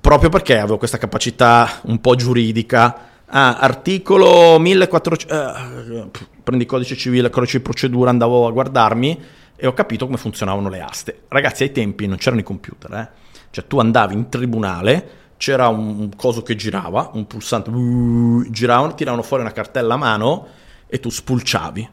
proprio 0.00 0.28
perché 0.28 0.58
avevo 0.58 0.78
questa 0.78 0.98
capacità 0.98 1.80
un 1.82 2.00
po' 2.00 2.14
giuridica. 2.14 3.10
Ah, 3.26 3.56
articolo 3.58 4.60
1400, 4.60 5.34
eh, 5.34 6.08
prendi 6.44 6.66
codice 6.66 6.94
civile, 6.94 7.30
codice 7.30 7.56
di 7.56 7.64
procedura, 7.64 8.10
andavo 8.10 8.46
a 8.46 8.52
guardarmi 8.52 9.42
e 9.64 9.66
ho 9.66 9.72
capito 9.72 10.04
come 10.04 10.18
funzionavano 10.18 10.68
le 10.68 10.82
aste. 10.82 11.22
Ragazzi, 11.26 11.62
ai 11.62 11.72
tempi 11.72 12.06
non 12.06 12.18
c'erano 12.18 12.42
i 12.42 12.44
computer, 12.44 12.92
eh. 12.92 13.08
Cioè 13.48 13.66
tu 13.66 13.78
andavi 13.78 14.12
in 14.12 14.28
tribunale, 14.28 15.08
c'era 15.38 15.68
un, 15.68 16.10
coso 16.16 16.42
che 16.42 16.54
girava, 16.54 17.12
un 17.14 17.26
pulsante, 17.26 17.70
uh, 17.70 18.44
giravano, 18.50 18.94
tiravano 18.94 19.22
fuori 19.22 19.42
una 19.42 19.52
cartella 19.52 19.94
a 19.94 19.96
mano 19.96 20.46
e 20.86 21.00
tu 21.00 21.08
spulciavi. 21.08 21.88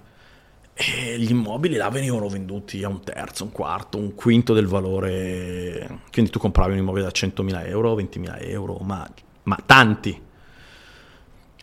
E 0.73 1.17
gli 1.17 1.31
immobili 1.31 1.77
là 1.77 1.87
venivano 1.87 2.27
venduti 2.27 2.83
a 2.83 2.89
un 2.89 3.01
terzo, 3.03 3.45
un 3.45 3.53
quarto, 3.53 3.97
un 3.97 4.15
quinto 4.15 4.53
del 4.53 4.67
valore. 4.67 6.01
Quindi 6.11 6.29
tu 6.29 6.39
compravi 6.39 6.73
un 6.73 6.79
immobile 6.79 7.05
da 7.05 7.11
100.000 7.11 7.67
euro, 7.69 7.95
20.000 7.95 8.49
euro, 8.49 8.79
ma, 8.81 9.07
ma 9.43 9.57
tanti. 9.65 10.21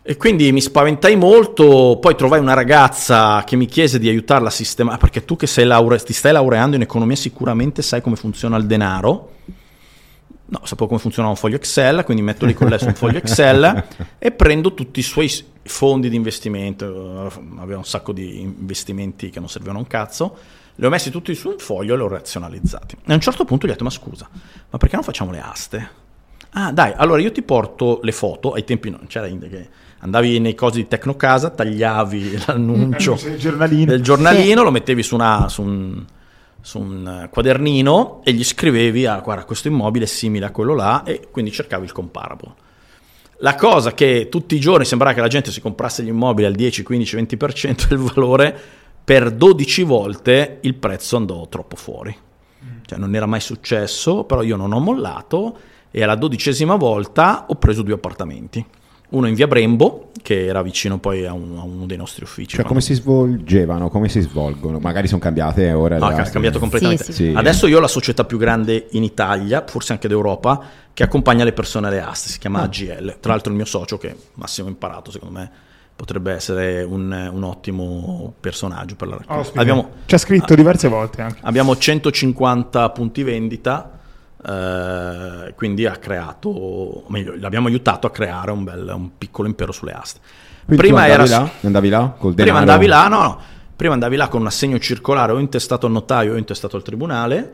E 0.09 0.17
quindi 0.17 0.51
mi 0.51 0.59
spaventai 0.59 1.15
molto, 1.15 1.99
poi 2.01 2.15
trovai 2.15 2.39
una 2.39 2.55
ragazza 2.55 3.43
che 3.45 3.55
mi 3.55 3.67
chiese 3.67 3.99
di 3.99 4.09
aiutarla 4.09 4.47
a 4.47 4.51
sistemare, 4.51 4.97
perché 4.97 5.23
tu 5.23 5.35
che 5.35 5.45
sei 5.45 5.65
laure- 5.65 5.99
ti 5.99 6.13
stai 6.13 6.31
laureando 6.31 6.75
in 6.75 6.81
economia 6.81 7.15
sicuramente 7.15 7.83
sai 7.83 8.01
come 8.01 8.15
funziona 8.15 8.57
il 8.57 8.65
denaro. 8.65 9.33
No, 10.47 10.61
sapevo 10.63 10.87
come 10.87 10.99
funziona 10.99 11.29
un 11.29 11.35
foglio 11.35 11.57
Excel, 11.57 12.03
quindi 12.05 12.23
metto 12.23 12.47
lì 12.47 12.55
con 12.55 12.69
lei 12.69 12.79
su 12.79 12.87
un 12.87 12.95
foglio 12.95 13.19
Excel 13.19 13.85
e 14.17 14.31
prendo 14.31 14.73
tutti 14.73 14.99
i 14.99 15.03
suoi 15.03 15.31
fondi 15.61 16.09
di 16.09 16.15
investimento. 16.15 17.27
eh, 17.27 17.59
Aveva 17.59 17.77
un 17.77 17.85
sacco 17.85 18.11
di 18.11 18.41
investimenti 18.41 19.29
che 19.29 19.39
non 19.39 19.47
servivano 19.47 19.77
a 19.77 19.81
un 19.81 19.87
cazzo. 19.87 20.37
Li 20.73 20.87
ho 20.87 20.89
messi 20.89 21.11
tutti 21.11 21.35
su 21.35 21.49
un 21.49 21.59
foglio 21.59 21.93
e 21.93 21.97
li 21.97 22.01
ho 22.01 22.07
razionalizzati. 22.07 22.95
E 23.05 23.11
a 23.11 23.13
un 23.13 23.21
certo 23.21 23.45
punto 23.45 23.67
gli 23.67 23.69
ho 23.69 23.73
detto: 23.73 23.83
Ma 23.83 23.91
scusa, 23.91 24.27
ma 24.71 24.77
perché 24.79 24.95
non 24.95 25.03
facciamo 25.03 25.29
le 25.29 25.39
aste? 25.39 25.89
Ah, 26.53 26.71
dai, 26.71 26.93
allora 26.95 27.21
io 27.21 27.31
ti 27.31 27.43
porto 27.43 27.99
le 28.01 28.11
foto. 28.11 28.53
Ai 28.53 28.63
tempi 28.63 28.89
non 28.89 29.05
c'era 29.05 29.27
Inde 29.27 29.49
che 29.49 29.69
andavi 29.99 30.39
nei 30.39 30.55
cosi 30.55 30.81
di 30.81 30.87
Tecnocasa, 30.87 31.49
tagliavi 31.49 32.43
l'annuncio 32.47 33.19
il 33.25 33.37
giornalino. 33.37 33.85
del 33.91 34.01
giornalino, 34.01 34.63
lo 34.63 34.71
mettevi 34.71 35.03
su, 35.03 35.15
una- 35.15 35.47
su 35.49 35.61
un, 35.61 36.05
su 36.61 36.79
un 36.79 37.21
eh, 37.23 37.29
quadernino 37.29 38.21
e 38.23 38.33
gli 38.33 38.43
scrivevi, 38.43 39.05
ah, 39.05 39.19
guarda, 39.19 39.45
questo 39.45 39.67
immobile 39.67 40.05
è 40.05 40.07
simile 40.07 40.45
a 40.45 40.51
quello 40.51 40.73
là, 40.75 41.03
e 41.03 41.27
quindi 41.31 41.51
cercavi 41.51 41.85
il 41.85 41.91
comparable. 41.91 42.53
La 43.41 43.55
cosa 43.55 43.93
che 43.93 44.27
tutti 44.29 44.55
i 44.55 44.59
giorni 44.59 44.83
sembrava 44.83 45.13
che 45.13 45.21
la 45.21 45.29
gente 45.29 45.51
si 45.51 45.61
comprasse 45.61 46.03
gli 46.03 46.09
immobili 46.09 46.45
al 46.45 46.53
10, 46.53 46.83
15, 46.83 47.15
20% 47.15 47.87
del 47.87 47.97
valore, 47.97 48.57
per 49.03 49.31
12 49.31 49.83
volte 49.83 50.57
il 50.61 50.75
prezzo 50.75 51.15
andò 51.15 51.47
troppo 51.47 51.75
fuori. 51.75 52.15
Cioè 52.85 52.99
non 52.99 53.15
era 53.15 53.25
mai 53.25 53.39
successo, 53.39 54.25
però 54.25 54.41
io 54.41 54.57
non 54.57 54.73
ho 54.73 54.79
mollato 54.79 55.57
e 55.89 56.03
alla 56.03 56.15
dodicesima 56.15 56.75
volta 56.75 57.45
ho 57.47 57.55
preso 57.55 57.81
due 57.81 57.93
appartamenti. 57.93 58.65
Uno 59.09 59.27
in 59.27 59.33
via 59.33 59.47
Brembo, 59.47 60.11
che 60.21 60.45
era 60.45 60.61
vicino 60.61 60.99
poi 60.99 61.25
a, 61.25 61.33
un- 61.33 61.57
a 61.57 61.63
uno 61.63 61.85
dei 61.87 61.97
nostri 61.97 62.23
uffici. 62.23 62.55
Cioè, 62.57 62.65
come 62.65 62.81
si 62.81 62.93
svolgevano, 62.93 63.89
come 63.89 64.07
si 64.07 64.21
svolgono? 64.21 64.77
Magari 64.79 65.07
sono 65.07 65.19
cambiate 65.19 65.71
ora. 65.71 65.97
No, 65.97 66.05
ha 66.05 66.23
cambiato 66.23 66.59
completamente. 66.59 67.05
Sì, 67.05 67.13
sì. 67.13 67.33
Adesso 67.35 67.65
io 67.67 67.77
ho 67.77 67.81
la 67.81 67.87
società 67.87 68.23
più 68.23 68.37
grande 68.37 68.87
in 68.91 69.03
Italia, 69.03 69.63
forse 69.67 69.93
anche 69.93 70.07
d'Europa, 70.07 70.61
che 70.93 71.03
accompagna 71.03 71.43
le 71.43 71.53
persone 71.53 71.87
alle 71.87 72.01
aste, 72.01 72.29
si 72.29 72.37
chiama 72.37 72.61
AGL. 72.61 73.17
Tra 73.19 73.31
l'altro 73.31 73.49
il 73.51 73.57
mio 73.57 73.65
socio, 73.65 73.97
che 73.97 74.15
Massimo 74.35 74.67
Imparato, 74.67 75.09
secondo 75.11 75.39
me 75.39 75.51
potrebbe 75.95 76.31
essere 76.31 76.83
un, 76.83 77.29
un 77.33 77.43
ottimo 77.43 78.33
personaggio 78.39 78.95
per 78.95 79.07
la 79.09 79.15
raccolta. 79.17 79.41
Ospite. 79.41 79.59
Abbiamo, 79.59 79.89
Ci 80.05 80.15
ha 80.15 80.17
scritto 80.19 80.55
diverse 80.55 80.87
volte 80.87 81.21
anche. 81.23 81.39
abbiamo 81.41 81.75
150 81.75 82.89
punti 82.91 83.23
vendita, 83.23 83.98
eh, 84.45 85.53
quindi 85.55 85.85
ha 85.85 85.95
creato, 85.97 86.49
o 86.49 87.03
meglio, 87.09 87.35
l'abbiamo 87.37 87.67
aiutato 87.67 88.07
a 88.07 88.11
creare 88.11 88.51
un, 88.51 88.63
bel, 88.63 88.91
un 88.95 89.17
piccolo 89.17 89.47
impero 89.47 89.71
sulle 89.71 89.91
aste. 89.91 90.19
Quindi 90.65 90.83
Prima 90.87 91.05
tu 91.05 91.11
era 91.11 91.23
andavi 91.23 91.29
là? 91.29 91.51
Andavi 91.61 91.89
là 91.89 92.15
col 92.17 92.33
Prima 92.33 92.59
denaro? 92.59 92.59
andavi 92.59 92.87
là, 92.87 93.07
no, 93.07 93.21
no. 93.21 93.39
Prima 93.75 93.93
andavi 93.93 94.15
là 94.15 94.27
con 94.27 94.41
un 94.41 94.47
assegno 94.47 94.77
circolare 94.77 95.31
o 95.31 95.39
intestato 95.39 95.85
al 95.85 95.91
notaio 95.93 96.33
o 96.33 96.37
intestato 96.37 96.75
al 96.75 96.83
tribunale, 96.83 97.53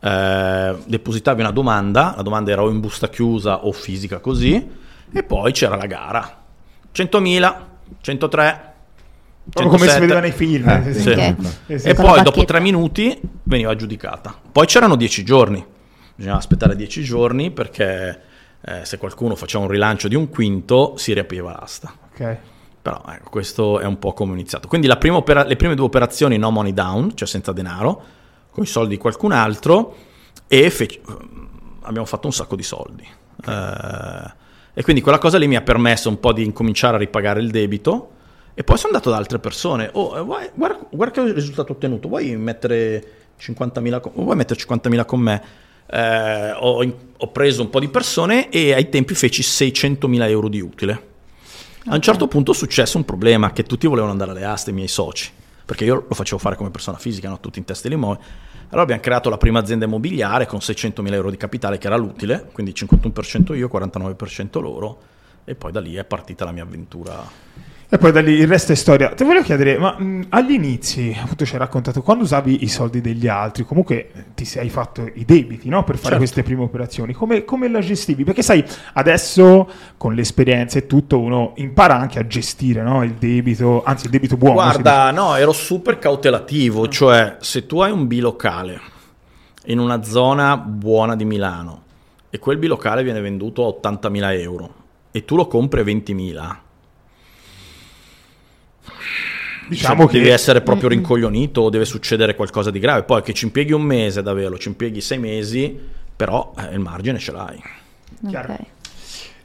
eh, 0.00 0.76
depositavi 0.86 1.40
una 1.40 1.50
domanda, 1.50 2.12
la 2.16 2.22
domanda 2.22 2.50
era 2.52 2.62
o 2.62 2.70
in 2.70 2.80
busta 2.80 3.08
chiusa 3.08 3.64
o 3.64 3.72
fisica 3.72 4.18
così, 4.18 4.70
e 5.12 5.22
poi 5.22 5.52
c'era 5.52 5.76
la 5.76 5.86
gara. 5.86 6.42
100.000, 6.94 7.54
103, 8.00 8.72
Proprio 9.50 9.72
come 9.72 9.88
si 9.88 9.94
107. 9.94 10.00
vedeva 10.00 10.20
nei 10.20 10.32
film. 10.32 10.68
Eh, 10.68 10.92
sì, 10.94 11.00
sì. 11.00 11.00
sì. 11.00 11.10
Ok. 11.10 11.34
Sì, 11.66 11.78
sì. 11.80 11.88
E 11.88 11.94
poi 11.94 12.22
dopo 12.22 12.44
tre 12.44 12.60
minuti 12.60 13.20
veniva 13.42 13.70
aggiudicata. 13.72 14.34
Poi 14.52 14.66
c'erano 14.66 14.96
dieci 14.96 15.24
giorni, 15.24 15.64
bisognava 16.14 16.40
aspettare 16.40 16.76
dieci 16.76 17.02
giorni 17.02 17.50
perché 17.50 18.20
eh, 18.60 18.84
se 18.84 18.98
qualcuno 18.98 19.34
faceva 19.34 19.64
un 19.64 19.70
rilancio 19.70 20.08
di 20.08 20.14
un 20.14 20.28
quinto 20.28 20.94
si 20.96 21.12
riapriva 21.12 21.52
l'asta. 21.52 21.92
Ok. 22.12 22.36
Però 22.82 23.02
ecco, 23.08 23.30
questo 23.30 23.80
è 23.80 23.86
un 23.86 23.98
po' 23.98 24.12
come 24.12 24.32
ho 24.32 24.34
iniziato. 24.34 24.68
Quindi 24.68 24.86
la 24.86 24.96
prima 24.96 25.16
opera- 25.16 25.44
le 25.44 25.56
prime 25.56 25.74
due 25.74 25.86
operazioni 25.86 26.36
no 26.36 26.50
money 26.50 26.74
down, 26.74 27.16
cioè 27.16 27.26
senza 27.26 27.52
denaro, 27.52 28.02
con 28.50 28.62
i 28.62 28.66
soldi 28.66 28.94
di 28.94 29.00
qualcun 29.00 29.32
altro, 29.32 29.96
e 30.46 30.68
fece- 30.70 31.00
abbiamo 31.82 32.06
fatto 32.06 32.26
un 32.26 32.32
sacco 32.32 32.56
di 32.56 32.62
soldi. 32.62 33.06
Eh, 33.46 34.32
e 34.74 34.82
quindi 34.82 35.00
quella 35.02 35.18
cosa 35.18 35.38
lì 35.38 35.46
mi 35.46 35.56
ha 35.56 35.62
permesso 35.62 36.08
un 36.08 36.20
po' 36.20 36.32
di 36.32 36.44
incominciare 36.44 36.96
a 36.96 36.98
ripagare 36.98 37.40
il 37.40 37.50
debito. 37.50 38.10
E 38.54 38.62
poi 38.64 38.76
sono 38.76 38.92
andato 38.92 39.10
da 39.10 39.16
altre 39.16 39.38
persone. 39.38 39.88
Oh, 39.94 40.18
eh, 40.18 40.20
vuoi- 40.22 40.50
guarda, 40.54 40.86
guarda 40.90 41.22
che 41.22 41.32
risultato 41.32 41.72
ho 41.72 41.74
ottenuto. 41.76 42.08
Vuoi 42.08 42.36
mettere 42.36 43.04
50.000 43.38 44.00
con, 44.00 44.12
vuoi 44.14 44.36
mettere 44.36 44.60
50.000 44.60 45.04
con 45.06 45.20
me? 45.20 45.42
Eh, 45.86 46.52
ho, 46.52 46.96
ho 47.16 47.28
preso 47.32 47.62
un 47.62 47.70
po' 47.70 47.80
di 47.80 47.88
persone 47.88 48.48
e 48.50 48.72
ai 48.72 48.88
tempi 48.88 49.14
feci 49.14 49.42
600.000 49.42 50.28
euro 50.28 50.48
di 50.48 50.60
utile. 50.60 51.12
A 51.86 51.94
un 51.94 52.00
certo 52.00 52.28
punto 52.28 52.52
è 52.52 52.54
successo 52.54 52.96
un 52.96 53.04
problema 53.04 53.52
che 53.52 53.62
tutti 53.62 53.86
volevano 53.86 54.12
andare 54.12 54.30
alle 54.30 54.44
aste, 54.44 54.70
i 54.70 54.72
miei 54.72 54.88
soci, 54.88 55.30
perché 55.64 55.84
io 55.84 56.06
lo 56.08 56.14
facevo 56.14 56.38
fare 56.38 56.56
come 56.56 56.70
persona 56.70 56.96
fisica, 56.96 57.28
no? 57.28 57.40
tutti 57.40 57.58
in 57.58 57.66
testa 57.66 57.88
di 57.88 57.94
immobili. 57.94 58.24
Allora 58.68 58.82
abbiamo 58.82 59.02
creato 59.02 59.28
la 59.28 59.36
prima 59.36 59.58
azienda 59.58 59.84
immobiliare 59.84 60.46
con 60.46 60.60
600.000 60.60 61.12
euro 61.12 61.30
di 61.30 61.36
capitale, 61.36 61.76
che 61.76 61.86
era 61.86 61.96
l'utile, 61.96 62.48
quindi 62.52 62.72
51% 62.72 63.54
io, 63.54 63.70
49% 63.72 64.60
loro, 64.60 64.98
e 65.44 65.54
poi 65.54 65.72
da 65.72 65.80
lì 65.80 65.94
è 65.94 66.04
partita 66.04 66.46
la 66.46 66.52
mia 66.52 66.62
avventura. 66.62 67.22
E 67.88 67.98
poi 67.98 68.10
da 68.12 68.20
lì 68.20 68.32
il 68.32 68.48
resto 68.48 68.72
è 68.72 68.74
storia. 68.74 69.10
Ti 69.10 69.22
volevo 69.24 69.44
chiedere, 69.44 69.78
ma 69.78 69.94
mh, 69.96 70.26
agli 70.30 70.52
inizi, 70.52 71.16
appunto 71.20 71.44
ci 71.44 71.52
hai 71.52 71.58
raccontato, 71.60 72.02
quando 72.02 72.24
usavi 72.24 72.64
i 72.64 72.68
soldi 72.68 73.00
degli 73.00 73.28
altri, 73.28 73.64
comunque 73.64 74.10
ti 74.34 74.44
sei 74.44 74.68
fatto 74.68 75.08
i 75.14 75.24
debiti, 75.24 75.68
no? 75.68 75.84
Per 75.84 75.94
fare 75.94 76.02
Certo. 76.04 76.18
queste 76.18 76.42
prime 76.42 76.62
operazioni, 76.62 77.12
come, 77.12 77.44
come 77.44 77.68
la 77.68 77.80
gestivi? 77.80 78.24
Perché 78.24 78.42
sai, 78.42 78.64
adesso 78.94 79.68
con 79.96 80.14
l'esperienza 80.14 80.78
e 80.78 80.86
tutto 80.86 81.20
uno 81.20 81.52
impara 81.56 81.96
anche 81.96 82.18
a 82.18 82.26
gestire, 82.26 82.82
no? 82.82 83.04
Il 83.04 83.12
debito, 83.14 83.82
anzi 83.84 84.06
il 84.06 84.10
debito 84.10 84.36
buono. 84.36 84.54
Guarda, 84.54 85.10
no, 85.12 85.36
ero 85.36 85.52
super 85.52 85.98
cautelativo, 85.98 86.88
cioè 86.88 87.36
se 87.40 87.66
tu 87.66 87.80
hai 87.80 87.92
un 87.92 88.06
bilocale 88.06 88.80
in 89.66 89.78
una 89.78 90.02
zona 90.02 90.56
buona 90.56 91.14
di 91.16 91.24
Milano 91.24 91.82
e 92.30 92.38
quel 92.38 92.56
bilocale 92.58 93.02
viene 93.04 93.20
venduto 93.20 93.64
a 93.66 93.88
80.000 93.88 94.40
euro 94.40 94.74
e 95.12 95.24
tu 95.24 95.36
lo 95.36 95.46
compri 95.46 95.80
a 95.80 95.84
20.000, 95.84 96.56
Diciamo 99.68 100.06
devi 100.06 100.24
che 100.24 100.32
essere 100.32 100.60
proprio 100.60 100.88
rincoglionito 100.90 101.62
o 101.62 101.70
deve 101.70 101.84
succedere 101.84 102.34
qualcosa 102.34 102.70
di 102.70 102.78
grave. 102.78 103.04
Poi 103.04 103.22
che 103.22 103.32
ci 103.32 103.46
impieghi 103.46 103.72
un 103.72 103.82
mese 103.82 104.20
ad 104.20 104.28
averlo, 104.28 104.58
ci 104.58 104.68
impieghi 104.68 105.00
sei 105.00 105.18
mesi, 105.18 105.78
però 106.14 106.52
eh, 106.58 106.74
il 106.74 106.80
margine 106.80 107.18
ce 107.18 107.32
l'hai. 107.32 107.62
Chiaro. 108.28 108.52
Ok. 108.52 108.60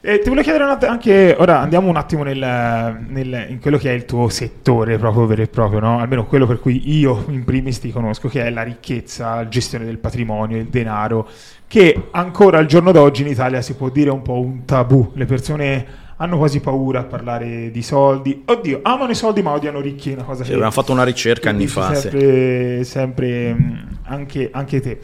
Eh, 0.02 0.18
ti 0.20 0.30
volevo 0.30 0.42
chiedere 0.42 0.64
un 0.64 0.70
att- 0.70 0.84
anche, 0.84 1.36
ora 1.38 1.60
andiamo 1.60 1.88
un 1.90 1.96
attimo 1.96 2.22
nel, 2.22 2.38
nel- 2.38 3.46
in 3.50 3.60
quello 3.60 3.76
che 3.76 3.90
è 3.90 3.92
il 3.92 4.06
tuo 4.06 4.30
settore 4.30 4.96
proprio 4.96 5.26
vero 5.26 5.42
e 5.42 5.46
proprio, 5.46 5.78
no? 5.78 5.98
almeno 5.98 6.24
quello 6.24 6.46
per 6.46 6.58
cui 6.58 6.98
io 6.98 7.26
in 7.28 7.44
primis 7.44 7.80
ti 7.80 7.92
conosco, 7.92 8.28
che 8.28 8.42
è 8.46 8.48
la 8.50 8.62
ricchezza, 8.62 9.34
la 9.34 9.48
gestione 9.48 9.84
del 9.84 9.98
patrimonio, 9.98 10.56
il 10.56 10.68
denaro, 10.68 11.28
che 11.66 12.08
ancora 12.12 12.56
al 12.56 12.64
giorno 12.64 12.92
d'oggi 12.92 13.22
in 13.22 13.28
Italia 13.28 13.60
si 13.60 13.74
può 13.74 13.90
dire 13.90 14.08
un 14.08 14.22
po' 14.22 14.40
un 14.40 14.64
tabù, 14.64 15.12
le 15.14 15.26
persone 15.26 15.86
hanno 16.22 16.36
quasi 16.36 16.60
paura 16.60 17.00
a 17.00 17.04
parlare 17.04 17.70
di 17.70 17.82
soldi, 17.82 18.42
oddio, 18.44 18.80
amano 18.82 19.10
i 19.10 19.14
soldi 19.14 19.40
ma 19.42 19.52
odiano 19.52 19.80
ricchi, 19.80 20.10
è 20.10 20.14
una 20.14 20.24
cosa 20.24 20.42
Sì, 20.42 20.50
che... 20.50 20.54
abbiamo 20.54 20.70
fatto 20.72 20.92
una 20.92 21.02
ricerca 21.04 21.48
anni 21.48 21.66
fa. 21.66 21.94
sì. 21.94 22.00
Sempre, 22.10 22.84
sempre 22.84 23.54
mh, 23.54 23.98
anche, 24.02 24.50
anche 24.52 24.80
te. 24.80 25.00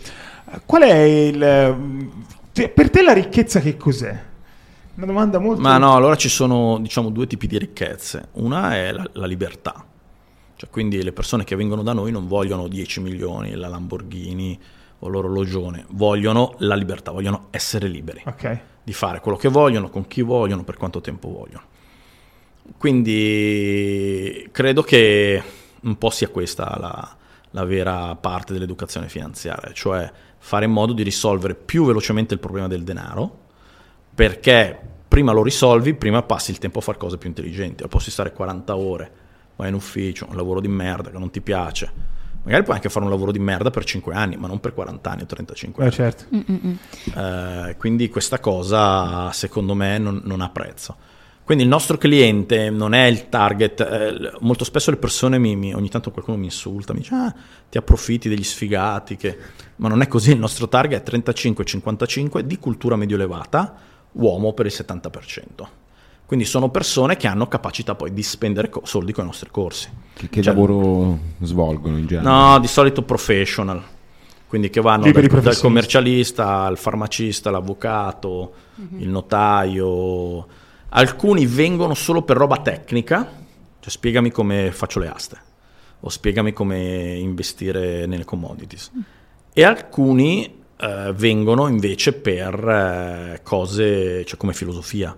Qual 0.66 0.82
è 0.82 0.94
il... 0.94 1.76
te- 2.52 2.68
per 2.68 2.90
te 2.90 3.02
la 3.02 3.12
ricchezza 3.14 3.61
che 3.61 3.78
cos'è? 3.78 4.23
Una 4.96 5.06
domanda 5.06 5.38
molto... 5.38 5.61
Ma 5.62 5.78
no, 5.78 5.94
allora 5.94 6.16
ci 6.16 6.28
sono 6.28 6.78
diciamo 6.80 7.08
due 7.08 7.26
tipi 7.26 7.46
di 7.46 7.56
ricchezze. 7.58 8.28
Una 8.32 8.75
è 8.75 8.92
la, 8.92 9.08
la 9.14 9.26
libertà, 9.26 9.85
cioè 10.54 10.68
quindi 10.68 11.02
le 11.02 11.12
persone 11.12 11.44
che 11.44 11.56
vengono 11.56 11.82
da 11.82 11.94
noi 11.94 12.12
non 12.12 12.28
vogliono 12.28 12.68
10 12.68 13.00
milioni, 13.00 13.54
la 13.54 13.68
Lamborghini 13.68 14.58
o 14.99 15.08
l'orologione, 15.08 15.87
vogliono 15.90 16.54
la 16.58 16.75
libertà, 16.75 17.11
vogliono 17.11 17.46
essere 17.50 17.88
liberi 17.88 18.23
Ok. 18.26 18.58
Di 18.86 18.92
fare 18.92 19.18
quello 19.18 19.36
che 19.36 19.48
vogliono, 19.48 19.90
con 19.90 20.06
chi 20.06 20.22
vogliono, 20.22 20.62
per 20.62 20.76
quanto 20.76 21.00
tempo 21.00 21.28
vogliono. 21.28 21.64
Quindi 22.78 24.48
credo 24.52 24.82
che 24.82 25.42
un 25.82 25.98
po' 25.98 26.10
sia 26.10 26.28
questa 26.28 26.76
la, 26.78 27.16
la 27.50 27.64
vera 27.64 28.14
parte 28.14 28.52
dell'educazione 28.52 29.08
finanziaria, 29.08 29.72
cioè 29.72 30.08
fare 30.38 30.66
in 30.66 30.70
modo 30.70 30.92
di 30.92 31.02
risolvere 31.02 31.56
più 31.56 31.84
velocemente 31.84 32.34
il 32.34 32.38
problema 32.38 32.68
del 32.68 32.84
denaro, 32.84 33.38
perché 34.14 34.78
prima 35.08 35.32
lo 35.32 35.42
risolvi, 35.42 35.94
prima 35.94 36.22
passi 36.22 36.52
il 36.52 36.58
tempo 36.58 36.78
a 36.78 36.82
fare 36.82 36.96
cose 36.96 37.18
più 37.18 37.28
intelligenti. 37.28 37.82
O 37.82 37.88
Posso 37.88 38.12
stare 38.12 38.32
40 38.32 38.76
ore, 38.76 39.10
vai 39.56 39.66
in 39.66 39.74
ufficio, 39.74 40.28
un 40.28 40.36
lavoro 40.36 40.60
di 40.60 40.68
merda 40.68 41.10
che 41.10 41.18
non 41.18 41.30
ti 41.30 41.40
piace. 41.40 41.90
Magari 42.46 42.62
puoi 42.62 42.76
anche 42.76 42.88
fare 42.88 43.04
un 43.04 43.10
lavoro 43.10 43.32
di 43.32 43.40
merda 43.40 43.70
per 43.70 43.84
5 43.84 44.14
anni, 44.14 44.36
ma 44.36 44.46
non 44.46 44.60
per 44.60 44.72
40 44.72 45.10
anni 45.10 45.22
o 45.22 45.26
35 45.26 45.82
Eh, 45.82 45.86
anni. 45.86 45.94
certo. 45.96 46.24
Eh, 47.14 47.74
quindi 47.76 48.08
questa 48.08 48.38
cosa 48.38 49.32
secondo 49.32 49.74
me 49.74 49.98
non, 49.98 50.20
non 50.24 50.40
ha 50.40 50.48
prezzo. 50.50 50.96
Quindi 51.42 51.64
il 51.64 51.70
nostro 51.70 51.96
cliente 51.96 52.70
non 52.70 52.92
è 52.94 53.04
il 53.06 53.28
target, 53.28 53.80
eh, 53.80 54.32
molto 54.40 54.64
spesso 54.64 54.90
le 54.92 54.96
persone 54.96 55.38
mi, 55.38 55.54
mi- 55.56 55.74
ogni 55.74 55.88
tanto 55.88 56.10
qualcuno 56.12 56.36
mi 56.36 56.44
insulta, 56.46 56.92
mi 56.92 57.00
dice 57.00 57.14
ah, 57.14 57.34
ti 57.68 57.78
approfitti 57.78 58.28
degli 58.28 58.42
sfigati, 58.44 59.16
che... 59.16 59.36
ma 59.76 59.88
non 59.88 60.00
è 60.02 60.06
così, 60.08 60.30
il 60.32 60.38
nostro 60.38 60.68
target 60.68 61.08
è 61.08 61.16
35-55 61.16 62.40
di 62.40 62.58
cultura 62.58 62.96
medio 62.96 63.14
elevata, 63.16 63.74
uomo 64.12 64.52
per 64.54 64.66
il 64.66 64.72
70%. 64.74 65.66
Quindi 66.26 66.45
sono 66.45 66.71
persone 66.71 67.16
che 67.16 67.28
hanno 67.28 67.47
capacità 67.47 67.95
poi 67.95 68.12
di 68.12 68.23
spendere 68.23 68.68
co- 68.68 68.83
soldi 68.85 69.12
con 69.12 69.25
i 69.25 69.26
nostri 69.28 69.49
corsi. 69.50 69.89
Che, 70.12 70.28
che 70.28 70.43
Cioè- 70.43 70.52
lavoro 70.52 71.19
svolgono 71.41 71.99
in 71.99 72.06
genere? 72.06 72.28
No, 72.28 72.58
di 72.58 72.67
solito 72.67 73.02
professional. 73.02 73.80
Quindi 74.49 74.71
che 74.71 74.80
vanno 74.80 75.10
dal, 75.10 75.26
dal 75.41 75.58
commercialista 75.58 76.62
al 76.62 76.78
farmacista, 76.78 77.50
l'avvocato, 77.50 78.52
il 78.99 79.08
notaio. 79.08 80.47
Alcuni 80.91 81.47
vengono 81.47 81.95
solo 81.95 82.23
per 82.23 82.36
roba 82.36 82.58
tecnica, 82.58 83.25
cioè 83.80 83.91
spiegami 83.91 84.30
come 84.30 84.71
faccio 84.73 84.99
le 84.99 85.08
aste 85.08 85.39
o 86.00 86.08
spiegami 86.08 86.52
come 86.52 87.15
investire 87.17 88.06
nelle 88.06 88.25
commodities. 88.25 88.93
E 89.52 89.65
alcuni 89.65 90.62
eh, 90.76 91.12
vengono 91.15 91.69
invece 91.69 92.12
per 92.12 92.69
eh, 92.69 93.41
cose, 93.43 94.25
cioè 94.25 94.39
come 94.39 94.52
filosofia, 94.52 95.17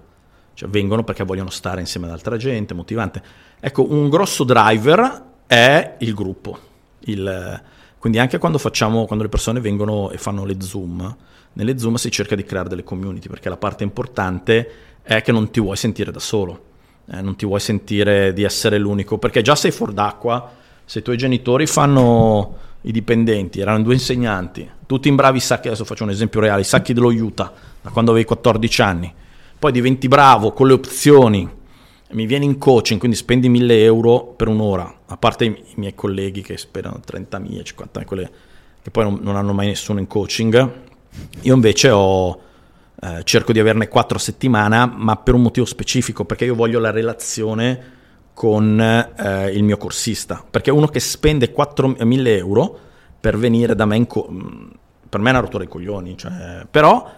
cioè 0.58 0.68
vengono 0.68 1.04
perché 1.04 1.22
vogliono 1.22 1.50
stare 1.50 1.78
insieme 1.78 2.08
ad 2.08 2.14
altra 2.14 2.36
gente, 2.36 2.74
motivante. 2.74 3.22
Ecco, 3.60 3.92
un 3.92 4.08
grosso 4.08 4.42
driver 4.42 5.22
è 5.46 5.94
il 5.98 6.14
gruppo. 6.14 6.58
Il- 7.04 7.62
quindi 7.96 8.18
anche 8.18 8.38
quando 8.38 8.58
facciamo, 8.58 9.06
quando 9.06 9.22
le 9.22 9.30
persone 9.30 9.60
vengono 9.60 10.10
e 10.10 10.18
fanno 10.18 10.44
le 10.44 10.60
Zoom, 10.60 11.16
nelle 11.52 11.78
Zoom 11.78 11.94
si 11.94 12.10
cerca 12.10 12.34
di 12.34 12.42
creare 12.42 12.68
delle 12.68 12.82
community, 12.82 13.28
perché 13.28 13.48
la 13.48 13.56
parte 13.56 13.84
importante 13.84 14.70
è 15.02 15.22
che 15.22 15.30
non 15.30 15.48
ti 15.52 15.60
vuoi 15.60 15.76
sentire 15.76 16.10
da 16.10 16.18
solo, 16.18 16.64
eh, 17.08 17.20
non 17.20 17.36
ti 17.36 17.46
vuoi 17.46 17.60
sentire 17.60 18.32
di 18.32 18.42
essere 18.42 18.78
l'unico, 18.78 19.16
perché 19.16 19.42
già 19.42 19.54
sei 19.54 19.70
fuori 19.70 19.94
d'acqua, 19.94 20.50
se 20.84 20.98
i 20.98 21.02
tuoi 21.02 21.16
genitori 21.16 21.68
fanno 21.68 22.56
i 22.80 22.90
dipendenti, 22.90 23.60
erano 23.60 23.84
due 23.84 23.94
insegnanti, 23.94 24.68
tutti 24.86 25.06
in 25.06 25.14
bravi 25.14 25.38
sacchi, 25.38 25.68
adesso 25.68 25.84
faccio 25.84 26.02
un 26.02 26.10
esempio 26.10 26.40
reale, 26.40 26.62
i 26.62 26.64
sacchi 26.64 26.92
dello 26.92 27.12
Utah, 27.12 27.52
da 27.80 27.90
quando 27.90 28.10
avevi 28.10 28.26
14 28.26 28.82
anni, 28.82 29.14
poi 29.58 29.72
diventi 29.72 30.08
bravo 30.08 30.52
con 30.52 30.68
le 30.68 30.72
opzioni, 30.74 31.48
mi 32.10 32.26
vieni 32.26 32.44
in 32.44 32.58
coaching, 32.58 32.98
quindi 32.98 33.16
spendi 33.16 33.48
1000 33.48 33.82
euro 33.82 34.22
per 34.24 34.48
un'ora, 34.48 35.00
a 35.06 35.16
parte 35.16 35.44
i, 35.44 35.64
miei 35.74 35.94
colleghi 35.94 36.42
che 36.42 36.56
sperano 36.56 37.00
30.000, 37.04 37.62
50.000, 37.62 38.04
quelle 38.04 38.30
che 38.82 38.90
poi 38.90 39.04
non, 39.04 39.18
non 39.20 39.36
hanno 39.36 39.52
mai 39.52 39.66
nessuno 39.66 39.98
in 39.98 40.06
coaching, 40.06 40.72
io 41.40 41.54
invece 41.54 41.90
ho, 41.90 42.40
eh, 43.00 43.22
cerco 43.24 43.52
di 43.52 43.58
averne 43.58 43.88
4 43.88 44.16
a 44.16 44.20
settimana, 44.20 44.86
ma 44.86 45.16
per 45.16 45.34
un 45.34 45.42
motivo 45.42 45.66
specifico, 45.66 46.24
perché 46.24 46.44
io 46.44 46.54
voglio 46.54 46.78
la 46.78 46.90
relazione 46.90 47.96
con 48.32 48.80
eh, 48.80 49.50
il 49.50 49.64
mio 49.64 49.76
corsista, 49.76 50.44
perché 50.48 50.70
uno 50.70 50.86
che 50.86 51.00
spende 51.00 51.52
4.000 51.52 52.26
euro 52.28 52.78
per 53.20 53.36
venire 53.36 53.74
da 53.74 53.84
me, 53.84 53.96
in 53.96 54.06
co- 54.06 54.28
mh, 54.30 54.70
per 55.08 55.20
me 55.20 55.28
è 55.28 55.32
una 55.32 55.40
rottura 55.40 55.64
dei 55.64 55.72
coglioni, 55.72 56.16
cioè, 56.16 56.64
però 56.70 57.16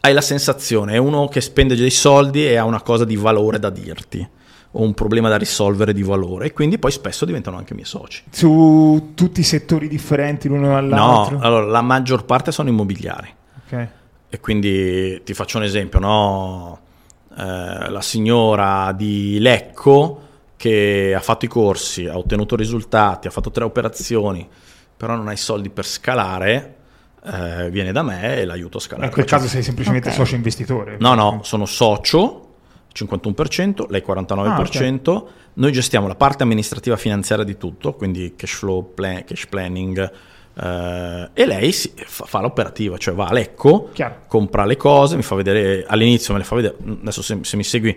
hai 0.00 0.12
la 0.12 0.20
sensazione, 0.20 0.94
è 0.94 0.96
uno 0.96 1.28
che 1.28 1.40
spende 1.40 1.76
dei 1.76 1.90
soldi 1.90 2.46
e 2.46 2.56
ha 2.56 2.64
una 2.64 2.80
cosa 2.80 3.04
di 3.04 3.16
valore 3.16 3.58
da 3.58 3.70
dirti, 3.70 4.26
o 4.72 4.82
un 4.82 4.94
problema 4.94 5.28
da 5.28 5.36
risolvere 5.36 5.92
di 5.92 6.02
valore, 6.02 6.46
e 6.46 6.52
quindi 6.52 6.78
poi 6.78 6.90
spesso 6.90 7.24
diventano 7.24 7.56
anche 7.56 7.74
miei 7.74 7.86
soci. 7.86 8.22
Su 8.30 9.12
tutti 9.14 9.40
i 9.40 9.44
settori 9.44 9.88
differenti 9.88 10.48
l'uno 10.48 10.68
dall'altro? 10.68 11.38
No, 11.38 11.42
allora 11.44 11.66
la 11.66 11.82
maggior 11.82 12.24
parte 12.24 12.52
sono 12.52 12.68
immobiliari. 12.68 13.34
Ok. 13.66 13.88
E 14.28 14.40
quindi 14.40 15.22
ti 15.24 15.34
faccio 15.34 15.58
un 15.58 15.64
esempio, 15.64 15.98
no? 15.98 16.80
Eh, 17.36 17.90
la 17.90 18.00
signora 18.00 18.92
di 18.92 19.38
Lecco 19.40 20.28
che 20.56 21.14
ha 21.16 21.20
fatto 21.20 21.46
i 21.46 21.48
corsi, 21.48 22.06
ha 22.06 22.16
ottenuto 22.16 22.54
risultati, 22.54 23.26
ha 23.26 23.30
fatto 23.30 23.50
tre 23.50 23.64
operazioni, 23.64 24.48
però 24.96 25.16
non 25.16 25.28
ha 25.28 25.32
i 25.32 25.36
soldi 25.36 25.70
per 25.70 25.86
scalare, 25.86 26.76
eh, 27.24 27.70
viene 27.70 27.92
da 27.92 28.02
me 28.02 28.36
e 28.38 28.44
l'aiuto 28.44 28.78
a 28.78 28.80
scalare. 28.80 29.06
In 29.06 29.12
quel 29.12 29.24
caso 29.26 29.46
sei 29.48 29.62
semplicemente 29.62 30.08
Ok. 30.08 30.14
socio 30.14 30.34
investitore. 30.34 30.96
No, 31.00 31.14
no, 31.14 31.40
sono 31.42 31.66
socio, 31.66 32.46
51%, 32.94 33.86
lei 33.90 34.02
49%. 34.06 35.24
Noi 35.54 35.72
gestiamo 35.72 36.06
la 36.06 36.14
parte 36.14 36.42
amministrativa 36.42 36.96
finanziaria 36.96 37.44
di 37.44 37.56
tutto, 37.56 37.94
quindi 37.94 38.34
cash 38.36 38.52
flow, 38.54 38.92
plan- 38.94 39.24
cash 39.24 39.46
planning, 39.48 40.10
eh, 40.54 41.28
e 41.32 41.46
lei 41.46 41.72
si- 41.72 41.92
fa, 41.96 42.24
fa 42.24 42.40
l'operativa, 42.40 42.96
cioè 42.98 43.14
va 43.14 43.26
a 43.26 43.32
Lecco, 43.32 43.90
Chiaro. 43.92 44.20
compra 44.26 44.64
le 44.64 44.76
cose, 44.76 45.16
mi 45.16 45.22
fa 45.22 45.34
vedere, 45.34 45.84
all'inizio 45.86 46.32
me 46.32 46.40
le 46.40 46.44
fa 46.46 46.54
vedere, 46.56 46.76
adesso 47.02 47.22
se, 47.22 47.38
se 47.42 47.56
mi 47.56 47.64
segui 47.64 47.96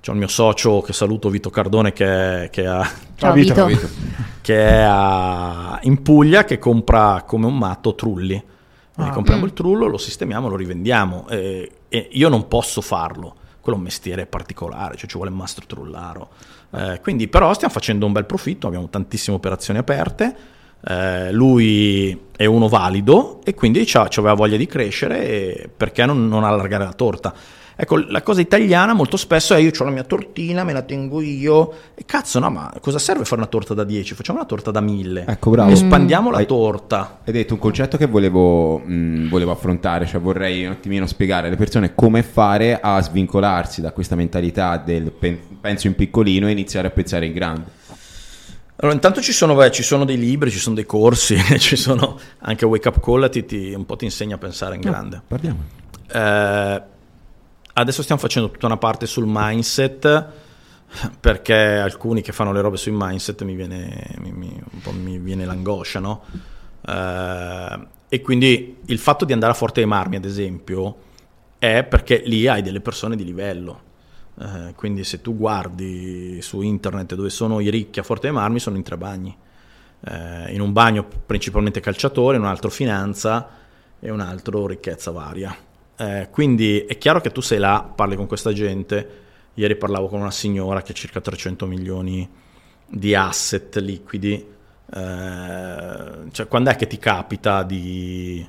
c'è 0.00 0.12
il 0.12 0.18
mio 0.18 0.28
socio 0.28 0.80
che 0.80 0.92
saluto 0.92 1.28
Vito 1.28 1.50
Cardone 1.50 1.92
che, 1.92 2.44
è- 2.44 2.50
che 2.50 2.66
ha 2.66 2.88
Ciao 3.16 3.32
Vito, 3.32 3.64
Vito. 3.64 3.88
che 4.42 4.56
è 4.68 4.80
a- 4.86 5.78
in 5.82 6.02
Puglia 6.02 6.44
che 6.44 6.58
compra 6.58 7.24
come 7.26 7.46
un 7.46 7.56
matto 7.56 7.94
trulli. 7.94 8.42
Quindi 8.98 9.12
Ah. 9.12 9.14
compriamo 9.14 9.42
Mm. 9.42 9.46
il 9.46 9.52
trullo, 9.52 9.86
lo 9.86 9.96
sistemiamo, 9.96 10.48
lo 10.48 10.56
rivendiamo. 10.56 11.28
E, 11.28 11.70
e 11.88 12.08
io 12.10 12.28
non 12.28 12.48
posso 12.48 12.80
farlo. 12.80 13.36
Quello 13.60 13.76
è 13.76 13.80
un 13.80 13.84
mestiere 13.84 14.26
particolare, 14.26 14.96
cioè 14.96 15.08
ci 15.08 15.14
vuole 15.14 15.30
il 15.30 15.36
mastro 15.36 15.64
trullaro. 15.66 16.30
Eh, 16.72 16.98
quindi, 17.00 17.28
però, 17.28 17.54
stiamo 17.54 17.72
facendo 17.72 18.06
un 18.06 18.12
bel 18.12 18.24
profitto, 18.24 18.66
abbiamo 18.66 18.88
tantissime 18.88 19.36
operazioni 19.36 19.78
aperte. 19.78 20.36
eh, 20.88 21.32
lui 21.32 22.16
è 22.36 22.44
uno 22.46 22.68
valido 22.68 23.40
e 23.44 23.52
quindi 23.54 23.84
ci 23.84 23.96
aveva 23.96 24.34
voglia 24.34 24.56
di 24.56 24.66
crescere 24.66 25.26
e 25.26 25.68
perché 25.76 26.06
non, 26.06 26.28
non 26.28 26.44
allargare 26.44 26.84
la 26.84 26.92
torta. 26.92 27.34
Ecco, 27.80 27.96
la 28.08 28.22
cosa 28.22 28.40
italiana 28.40 28.92
molto 28.92 29.16
spesso 29.16 29.54
è 29.54 29.58
io 29.58 29.70
ho 29.78 29.84
la 29.84 29.90
mia 29.90 30.02
tortina, 30.02 30.64
me 30.64 30.72
la 30.72 30.82
tengo 30.82 31.20
io. 31.20 31.72
E 31.94 32.02
cazzo, 32.04 32.40
no, 32.40 32.50
ma 32.50 32.72
cosa 32.80 32.98
serve 32.98 33.24
fare 33.24 33.40
una 33.40 33.48
torta 33.48 33.72
da 33.72 33.84
10? 33.84 34.14
Facciamo 34.14 34.38
una 34.38 34.48
torta 34.48 34.72
da 34.72 34.80
1000. 34.80 35.26
Ecco, 35.28 35.50
bravo. 35.50 35.70
Espandiamo 35.70 36.32
la 36.32 36.38
Hai- 36.38 36.46
torta. 36.46 37.20
Hai 37.24 37.32
detto 37.32 37.54
un 37.54 37.60
concetto 37.60 37.96
che 37.96 38.06
volevo, 38.06 38.78
mh, 38.78 39.28
volevo 39.28 39.52
affrontare, 39.52 40.06
cioè 40.06 40.20
vorrei 40.20 40.64
un 40.64 40.72
attimino 40.72 41.06
spiegare 41.06 41.46
alle 41.46 41.54
persone 41.54 41.94
come 41.94 42.24
fare 42.24 42.80
a 42.80 43.00
svincolarsi 43.00 43.80
da 43.80 43.92
questa 43.92 44.16
mentalità 44.16 44.76
del 44.78 45.12
pen- 45.12 45.38
penso 45.60 45.86
in 45.86 45.94
piccolino 45.94 46.48
e 46.48 46.50
iniziare 46.50 46.88
a 46.88 46.90
pensare 46.90 47.26
in 47.26 47.32
grande. 47.32 47.70
Allora, 48.80 48.94
intanto 48.96 49.20
ci 49.20 49.32
sono, 49.32 49.54
beh, 49.54 49.70
ci 49.70 49.84
sono 49.84 50.04
dei 50.04 50.18
libri, 50.18 50.50
ci 50.50 50.58
sono 50.58 50.74
dei 50.74 50.84
corsi, 50.84 51.36
ci 51.60 51.76
sono 51.76 52.18
anche 52.40 52.64
Wake 52.64 52.88
Up 52.88 52.98
Call, 53.00 53.28
ti, 53.30 53.44
ti- 53.46 53.72
un 53.72 53.86
po' 53.86 53.94
ti 53.94 54.04
insegna 54.04 54.34
a 54.34 54.38
pensare 54.38 54.74
in 54.74 54.80
grande. 54.80 55.22
Parliamo. 55.24 55.58
Eh, 56.12 56.82
adesso 57.80 58.02
stiamo 58.02 58.20
facendo 58.20 58.50
tutta 58.50 58.66
una 58.66 58.76
parte 58.76 59.06
sul 59.06 59.24
mindset 59.26 60.26
perché 61.20 61.54
alcuni 61.54 62.22
che 62.22 62.32
fanno 62.32 62.52
le 62.52 62.60
robe 62.60 62.76
sui 62.76 62.92
mindset 62.94 63.42
mi 63.42 63.54
viene, 63.54 64.14
mi, 64.18 64.32
mi- 64.32 64.60
un 64.72 64.80
po' 64.80 64.92
mi 64.92 65.18
viene 65.18 65.44
l'angoscia, 65.44 66.00
no? 66.00 66.24
Eh, 66.86 67.86
e 68.08 68.20
quindi 68.22 68.78
il 68.86 68.98
fatto 68.98 69.24
di 69.24 69.32
andare 69.32 69.52
a 69.52 69.54
Forte 69.54 69.80
dei 69.80 69.88
Marmi, 69.88 70.16
ad 70.16 70.24
esempio, 70.24 70.96
è 71.58 71.84
perché 71.84 72.22
lì 72.24 72.46
hai 72.46 72.62
delle 72.62 72.80
persone 72.80 73.16
di 73.16 73.24
livello. 73.24 73.86
Eh, 74.40 74.72
quindi 74.74 75.04
se 75.04 75.20
tu 75.20 75.36
guardi 75.36 76.40
su 76.40 76.60
internet 76.62 77.14
dove 77.14 77.30
sono 77.30 77.60
i 77.60 77.68
ricchi 77.70 77.98
a 77.98 78.02
Forte 78.02 78.28
dei 78.28 78.36
Marmi, 78.36 78.58
sono 78.58 78.76
in 78.76 78.82
tre 78.82 78.96
bagni. 78.96 79.36
Eh, 80.00 80.52
in 80.54 80.60
un 80.60 80.72
bagno 80.72 81.06
principalmente 81.26 81.80
calciatore, 81.80 82.38
un 82.38 82.46
altro 82.46 82.70
finanza 82.70 83.48
e 84.00 84.10
un 84.10 84.20
altro 84.20 84.66
ricchezza 84.66 85.10
varia. 85.10 85.54
Eh, 85.98 86.28
quindi 86.30 86.80
è 86.80 86.96
chiaro 86.96 87.20
che 87.20 87.32
tu 87.32 87.40
sei 87.40 87.58
là, 87.58 87.90
parli 87.94 88.14
con 88.14 88.26
questa 88.26 88.52
gente. 88.52 89.26
Ieri 89.54 89.74
parlavo 89.76 90.06
con 90.06 90.20
una 90.20 90.30
signora 90.30 90.82
che 90.82 90.92
ha 90.92 90.94
circa 90.94 91.20
300 91.20 91.66
milioni 91.66 92.28
di 92.86 93.14
asset 93.14 93.76
liquidi. 93.78 94.34
Eh, 94.34 96.30
cioè, 96.30 96.46
quando 96.46 96.70
è 96.70 96.76
che 96.76 96.86
ti 96.86 96.98
capita 96.98 97.64
di... 97.64 98.46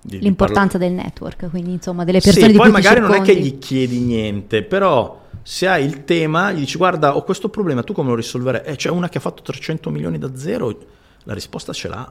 di- 0.00 0.18
di 0.18 0.24
L'importanza 0.24 0.78
del 0.78 0.92
network, 0.92 1.50
quindi 1.50 1.72
insomma 1.72 2.04
delle 2.04 2.20
persone 2.20 2.46
sì, 2.46 2.52
di 2.52 2.58
poi 2.58 2.70
magari 2.70 3.00
non 3.00 3.12
è 3.12 3.20
che 3.20 3.36
gli 3.36 3.58
chiedi 3.58 4.00
niente, 4.00 4.62
però 4.62 5.24
se 5.42 5.68
hai 5.68 5.84
il 5.84 6.04
tema, 6.04 6.50
gli 6.50 6.60
dici 6.60 6.78
guarda 6.78 7.16
ho 7.16 7.22
questo 7.22 7.50
problema, 7.50 7.82
tu 7.82 7.92
come 7.92 8.08
lo 8.08 8.16
risolverai? 8.16 8.62
Eh, 8.64 8.76
c'è 8.76 8.88
una 8.88 9.08
che 9.08 9.18
ha 9.18 9.20
fatto 9.20 9.42
300 9.42 9.90
milioni 9.90 10.18
da 10.18 10.34
zero, 10.34 10.76
la 11.24 11.34
risposta 11.34 11.72
ce 11.72 11.88
l'ha. 11.88 12.10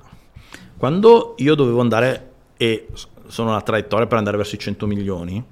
Quando 0.78 1.34
io 1.39 1.56
dovevo 1.56 1.82
andare, 1.82 2.32
e 2.58 2.88
sono 3.28 3.50
una 3.50 3.62
traiettoria 3.62 4.08
per 4.08 4.18
andare 4.18 4.38
verso 4.38 4.56
i 4.56 4.60
100 4.60 4.88
milioni, 4.88 5.44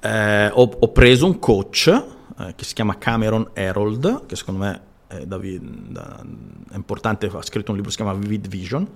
eh, 0.00 0.48
ho, 0.48 0.76
ho 0.78 0.88
preso 0.92 1.26
un 1.26 1.38
coach 1.38 1.86
eh, 2.38 2.54
che 2.54 2.64
si 2.64 2.74
chiama 2.74 2.98
Cameron 2.98 3.50
Herold, 3.52 4.26
che 4.26 4.36
secondo 4.36 4.64
me 4.64 4.80
è, 5.06 5.24
da 5.24 5.38
da- 5.38 6.24
è 6.70 6.74
importante, 6.74 7.26
ha 7.26 7.42
scritto 7.42 7.70
un 7.70 7.76
libro 7.76 7.90
che 7.90 7.96
si 7.96 8.02
chiama 8.02 8.14
Vivid 8.14 8.48
Vision, 8.48 8.88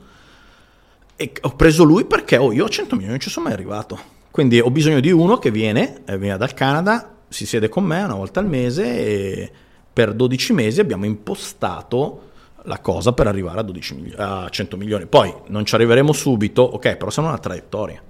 e 1.17 1.33
ho 1.41 1.57
preso 1.57 1.85
lui 1.85 2.05
perché 2.05 2.37
oh, 2.37 2.53
io 2.53 2.65
a 2.65 2.69
100 2.69 2.95
milioni 2.95 3.13
non 3.13 3.21
ci 3.21 3.31
sono 3.31 3.47
mai 3.47 3.55
arrivato. 3.55 3.99
Quindi 4.31 4.61
ho 4.61 4.71
bisogno 4.71 5.01
di 5.01 5.11
uno 5.11 5.39
che 5.39 5.51
viene, 5.51 6.03
eh, 6.07 6.17
viene 6.17 6.39
dal 6.39 6.55
Canada, 6.55 7.17
si 7.29 7.47
siede 7.47 7.69
con 7.69 7.85
me 7.85 8.03
una 8.03 8.15
volta 8.15 8.41
al 8.41 8.47
mese 8.47 8.85
e 8.85 9.53
per 9.93 10.15
12 10.15 10.53
mesi 10.53 10.81
abbiamo 10.81 11.05
impostato 11.05 12.31
la 12.65 12.79
cosa 12.79 13.13
per 13.13 13.27
arrivare 13.27 13.61
a, 13.61 13.63
12 13.63 13.95
mili- 13.95 14.15
a 14.17 14.49
100 14.49 14.77
milioni. 14.77 15.07
Poi 15.07 15.33
non 15.49 15.65
ci 15.65 15.75
arriveremo 15.75 16.13
subito, 16.13 16.63
ok, 16.63 16.97
però 16.97 17.11
siamo 17.11 17.29
una 17.29 17.39
traiettoria. 17.39 18.01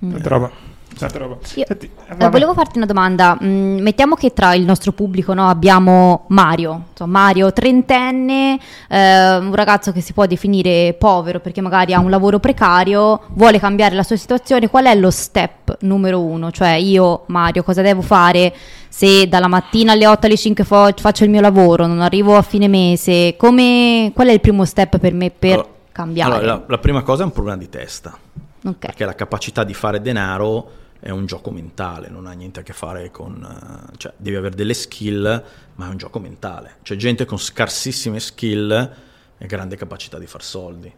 Tanta 0.00 0.28
roba. 0.28 0.50
Tanta 0.96 1.18
roba. 1.18 1.36
Io- 1.54 1.64
Senti, 1.66 1.90
eh, 2.18 2.28
volevo 2.28 2.54
farti 2.54 2.78
una 2.78 2.86
domanda. 2.86 3.38
Mm, 3.42 3.80
mettiamo 3.80 4.14
che 4.14 4.32
tra 4.32 4.54
il 4.54 4.64
nostro 4.64 4.92
pubblico 4.92 5.34
no, 5.34 5.48
abbiamo 5.48 6.24
Mario, 6.28 6.86
insomma, 6.90 7.20
Mario 7.20 7.52
trentenne, 7.52 8.58
eh, 8.88 9.36
un 9.36 9.54
ragazzo 9.54 9.92
che 9.92 10.00
si 10.00 10.12
può 10.12 10.26
definire 10.26 10.94
povero 10.98 11.40
perché 11.40 11.60
magari 11.60 11.92
ha 11.92 12.00
un 12.00 12.10
lavoro 12.10 12.38
precario, 12.40 13.20
vuole 13.28 13.58
cambiare 13.60 13.94
la 13.94 14.02
sua 14.02 14.16
situazione. 14.16 14.68
Qual 14.68 14.86
è 14.86 14.94
lo 14.94 15.10
step 15.10 15.76
numero 15.80 16.20
uno? 16.22 16.50
Cioè, 16.50 16.70
io, 16.70 17.24
Mario, 17.26 17.62
cosa 17.62 17.82
devo 17.82 18.02
fare 18.02 18.52
se 18.88 19.28
dalla 19.28 19.48
mattina 19.48 19.92
alle 19.92 20.06
8 20.06 20.26
alle 20.26 20.36
5 20.36 20.64
fo- 20.64 20.92
faccio 20.96 21.24
il 21.24 21.30
mio 21.30 21.40
lavoro, 21.40 21.86
non 21.86 22.00
arrivo 22.00 22.36
a 22.36 22.42
fine 22.42 22.68
mese? 22.68 23.34
Come, 23.36 24.10
qual 24.14 24.28
è 24.28 24.32
il 24.32 24.40
primo 24.40 24.64
step 24.64 24.98
per 24.98 25.12
me 25.12 25.30
per 25.30 25.52
Allora- 25.52 25.68
cambiare? 25.92 26.32
allora, 26.36 26.46
la, 26.54 26.64
la 26.66 26.78
prima 26.78 27.02
cosa 27.02 27.22
è 27.22 27.24
un 27.26 27.32
problema 27.32 27.56
di 27.58 27.68
testa. 27.68 28.16
Ok. 28.64 28.78
perché 28.78 29.04
la 29.04 29.14
capacità 29.14 29.62
di 29.62 29.72
fare 29.72 30.00
denaro 30.02 30.70
è 31.00 31.10
un 31.10 31.26
gioco 31.26 31.52
mentale, 31.52 32.08
non 32.08 32.26
ha 32.26 32.32
niente 32.32 32.58
a 32.60 32.62
che 32.64 32.72
fare 32.72 33.12
con... 33.12 33.86
eh, 33.92 33.96
cioè 33.98 34.12
devi 34.16 34.34
avere 34.36 34.56
delle 34.56 34.74
skill, 34.74 35.44
ma 35.76 35.86
è 35.86 35.88
un 35.88 35.96
gioco 35.96 36.18
mentale. 36.18 36.78
C'è 36.82 36.96
gente 36.96 37.24
con 37.24 37.38
scarsissime 37.38 38.18
skill 38.18 38.92
e 39.38 39.46
grande 39.46 39.76
capacità 39.76 40.18
di 40.18 40.26
far 40.26 40.42
soldi. 40.42 40.92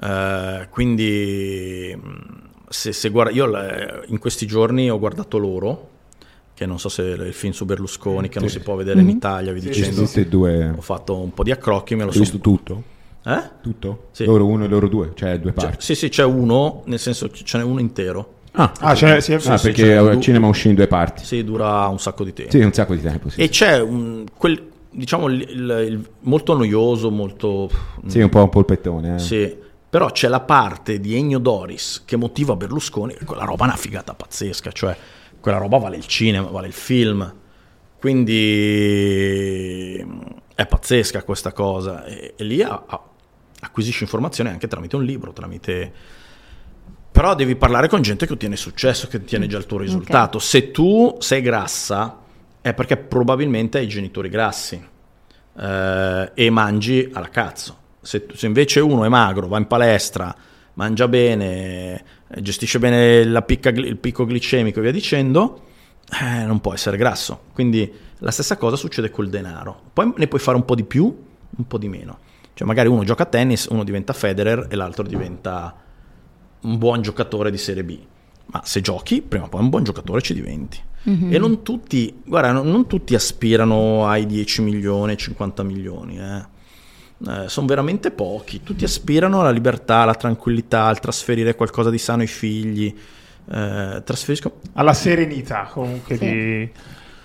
Eh, 0.00 0.66
quindi 0.70 1.94
mh, 1.94 2.48
se, 2.68 2.92
se 2.92 3.08
guarda, 3.10 3.32
io 3.32 3.46
le- 3.46 4.04
in 4.06 4.18
questi 4.18 4.46
giorni 4.46 4.90
ho 4.90 4.98
guardato 4.98 5.36
loro, 5.36 5.90
che 6.58 6.66
non 6.66 6.80
so 6.80 6.88
se 6.88 7.04
è 7.04 7.22
il 7.26 7.32
film 7.32 7.52
su 7.52 7.64
Berlusconi, 7.64 8.28
che 8.28 8.40
non 8.40 8.48
si 8.48 8.58
può 8.58 8.74
vedere 8.74 9.00
in 9.00 9.08
Italia, 9.08 9.52
vi 9.52 9.60
Sì, 9.60 9.68
dicendo. 9.68 10.02
tutti 10.02 10.18
e 10.18 10.26
due. 10.26 10.74
Ho 10.76 10.80
fatto 10.80 11.16
un 11.16 11.32
po' 11.32 11.44
di 11.44 11.52
accrocchi, 11.52 11.94
me 11.94 12.02
lo 12.02 12.10
sono... 12.10 12.24
visto 12.24 12.38
tutto? 12.40 12.82
Eh? 13.24 13.42
Tutto? 13.62 14.08
Sì. 14.10 14.24
Loro 14.24 14.44
uno 14.46 14.64
e 14.64 14.68
loro 14.68 14.88
due, 14.88 15.12
cioè 15.14 15.38
due 15.38 15.52
Cioè, 15.56 15.64
parti. 15.68 15.84
sì, 15.84 15.94
sì, 15.94 16.08
c'è 16.08 16.24
uno, 16.24 16.82
nel 16.86 16.98
senso 16.98 17.28
che 17.28 17.44
ce 17.44 17.58
n'è 17.58 17.62
uno 17.64 17.78
intero. 17.78 18.34
Ah, 18.52 18.72
Ah, 18.80 18.94
c'è, 18.94 19.20
sì, 19.20 19.34
Ah, 19.34 19.38
sì, 19.40 19.56
sì, 19.56 19.62
perché 19.68 19.82
c'è 19.84 19.92
al 19.92 20.14
du- 20.14 20.20
cinema 20.20 20.48
uscì 20.48 20.68
in 20.68 20.74
due 20.74 20.88
parti. 20.88 21.24
Sì, 21.24 21.44
dura 21.44 21.86
un 21.86 22.00
sacco 22.00 22.24
di 22.24 22.32
tempo. 22.32 22.50
Sì, 22.50 22.58
un 22.58 22.72
sacco 22.72 22.94
di 22.96 23.02
tempo. 23.02 23.28
Sì, 23.28 23.40
E 23.40 23.44
sì. 23.44 23.50
c'è 23.50 23.80
un, 23.80 24.24
quel, 24.36 24.60
diciamo, 24.90 25.28
il, 25.28 25.40
il- 25.42 25.84
il- 25.90 26.08
molto 26.22 26.56
noioso, 26.56 27.10
molto... 27.12 27.70
Sì, 28.06 28.18
un 28.20 28.30
po' 28.30 28.42
un 28.42 28.48
polpettone. 28.48 29.14
Eh. 29.14 29.18
Sì, 29.20 29.54
però 29.88 30.10
c'è 30.10 30.26
la 30.26 30.40
parte 30.40 30.98
di 30.98 31.14
Ennio 31.16 31.38
Doris 31.38 32.02
che 32.04 32.16
motiva 32.16 32.56
Berlusconi, 32.56 33.14
quella 33.24 33.44
roba 33.44 33.64
è 33.64 33.68
una 33.68 33.76
figata 33.76 34.12
pazzesca, 34.14 34.72
cioè 34.72 34.96
quella 35.40 35.58
roba 35.58 35.78
vale 35.78 35.96
il 35.96 36.06
cinema, 36.06 36.48
vale 36.48 36.66
il 36.66 36.72
film. 36.72 37.34
Quindi 37.98 40.04
è 40.54 40.66
pazzesca 40.66 41.22
questa 41.22 41.52
cosa. 41.52 42.04
E, 42.04 42.34
e 42.36 42.44
lì 42.44 42.62
a- 42.62 42.82
a- 42.86 43.02
acquisisci 43.60 44.04
informazioni 44.04 44.50
anche 44.50 44.68
tramite 44.68 44.96
un 44.96 45.04
libro, 45.04 45.32
tramite... 45.32 45.92
Però 47.10 47.34
devi 47.34 47.56
parlare 47.56 47.88
con 47.88 48.00
gente 48.00 48.26
che 48.26 48.34
ottiene 48.34 48.56
successo, 48.56 49.08
che 49.08 49.16
ottiene 49.16 49.48
già 49.48 49.58
il 49.58 49.66
tuo 49.66 49.78
risultato. 49.78 50.38
Se 50.38 50.70
tu 50.70 51.16
sei 51.18 51.42
grassa 51.42 52.20
è 52.60 52.72
perché 52.74 52.96
probabilmente 52.96 53.78
hai 53.78 53.88
genitori 53.88 54.28
grassi 54.28 54.80
eh, 55.58 56.30
e 56.32 56.50
mangi 56.50 57.10
alla 57.12 57.28
cazzo. 57.28 57.76
Se, 58.00 58.26
se 58.32 58.46
invece 58.46 58.78
uno 58.78 59.04
è 59.04 59.08
magro, 59.08 59.48
va 59.48 59.58
in 59.58 59.66
palestra, 59.66 60.32
mangia 60.78 61.08
bene, 61.08 62.04
gestisce 62.40 62.78
bene 62.78 63.24
la 63.24 63.42
picca 63.42 63.70
il 63.70 63.96
picco 63.96 64.24
glicemico 64.24 64.78
e 64.78 64.82
via 64.82 64.92
dicendo, 64.92 65.64
eh, 66.22 66.44
non 66.44 66.60
può 66.60 66.72
essere 66.72 66.96
grasso. 66.96 67.42
Quindi 67.52 67.92
la 68.18 68.30
stessa 68.30 68.56
cosa 68.56 68.76
succede 68.76 69.10
col 69.10 69.28
denaro. 69.28 69.90
Poi 69.92 70.12
ne 70.16 70.28
puoi 70.28 70.40
fare 70.40 70.56
un 70.56 70.64
po' 70.64 70.76
di 70.76 70.84
più, 70.84 71.04
un 71.04 71.66
po' 71.66 71.78
di 71.78 71.88
meno. 71.88 72.18
Cioè 72.54 72.66
magari 72.66 72.88
uno 72.88 73.02
gioca 73.04 73.24
a 73.24 73.26
tennis, 73.26 73.66
uno 73.66 73.82
diventa 73.82 74.12
Federer 74.12 74.68
e 74.70 74.76
l'altro 74.76 75.02
diventa 75.02 75.76
un 76.60 76.78
buon 76.78 77.02
giocatore 77.02 77.50
di 77.50 77.58
Serie 77.58 77.84
B. 77.84 77.98
Ma 78.46 78.62
se 78.64 78.80
giochi, 78.80 79.20
prima 79.20 79.46
o 79.46 79.48
poi 79.48 79.60
un 79.60 79.68
buon 79.70 79.82
giocatore 79.82 80.22
ci 80.22 80.32
diventi. 80.32 80.80
E 81.32 81.38
non 81.38 81.62
tutti, 81.62 82.22
guarda, 82.24 82.52
non, 82.52 82.68
non 82.68 82.86
tutti 82.86 83.14
aspirano 83.14 84.06
ai 84.06 84.26
10 84.26 84.62
milioni, 84.62 85.16
50 85.16 85.62
milioni. 85.64 86.18
Eh. 86.18 86.56
Sono 87.46 87.66
veramente 87.66 88.10
pochi. 88.10 88.62
Tutti 88.62 88.84
aspirano 88.84 89.40
alla 89.40 89.50
libertà, 89.50 89.98
alla 89.98 90.14
tranquillità, 90.14 90.84
al 90.84 91.00
trasferire 91.00 91.54
qualcosa 91.54 91.90
di 91.90 91.98
sano 91.98 92.22
ai 92.22 92.28
figli. 92.28 92.94
Eh, 93.50 94.02
trasferisco... 94.04 94.60
alla 94.74 94.92
serenità 94.92 95.68
comunque 95.72 96.16
Sì. 96.18 96.24
di 96.24 96.70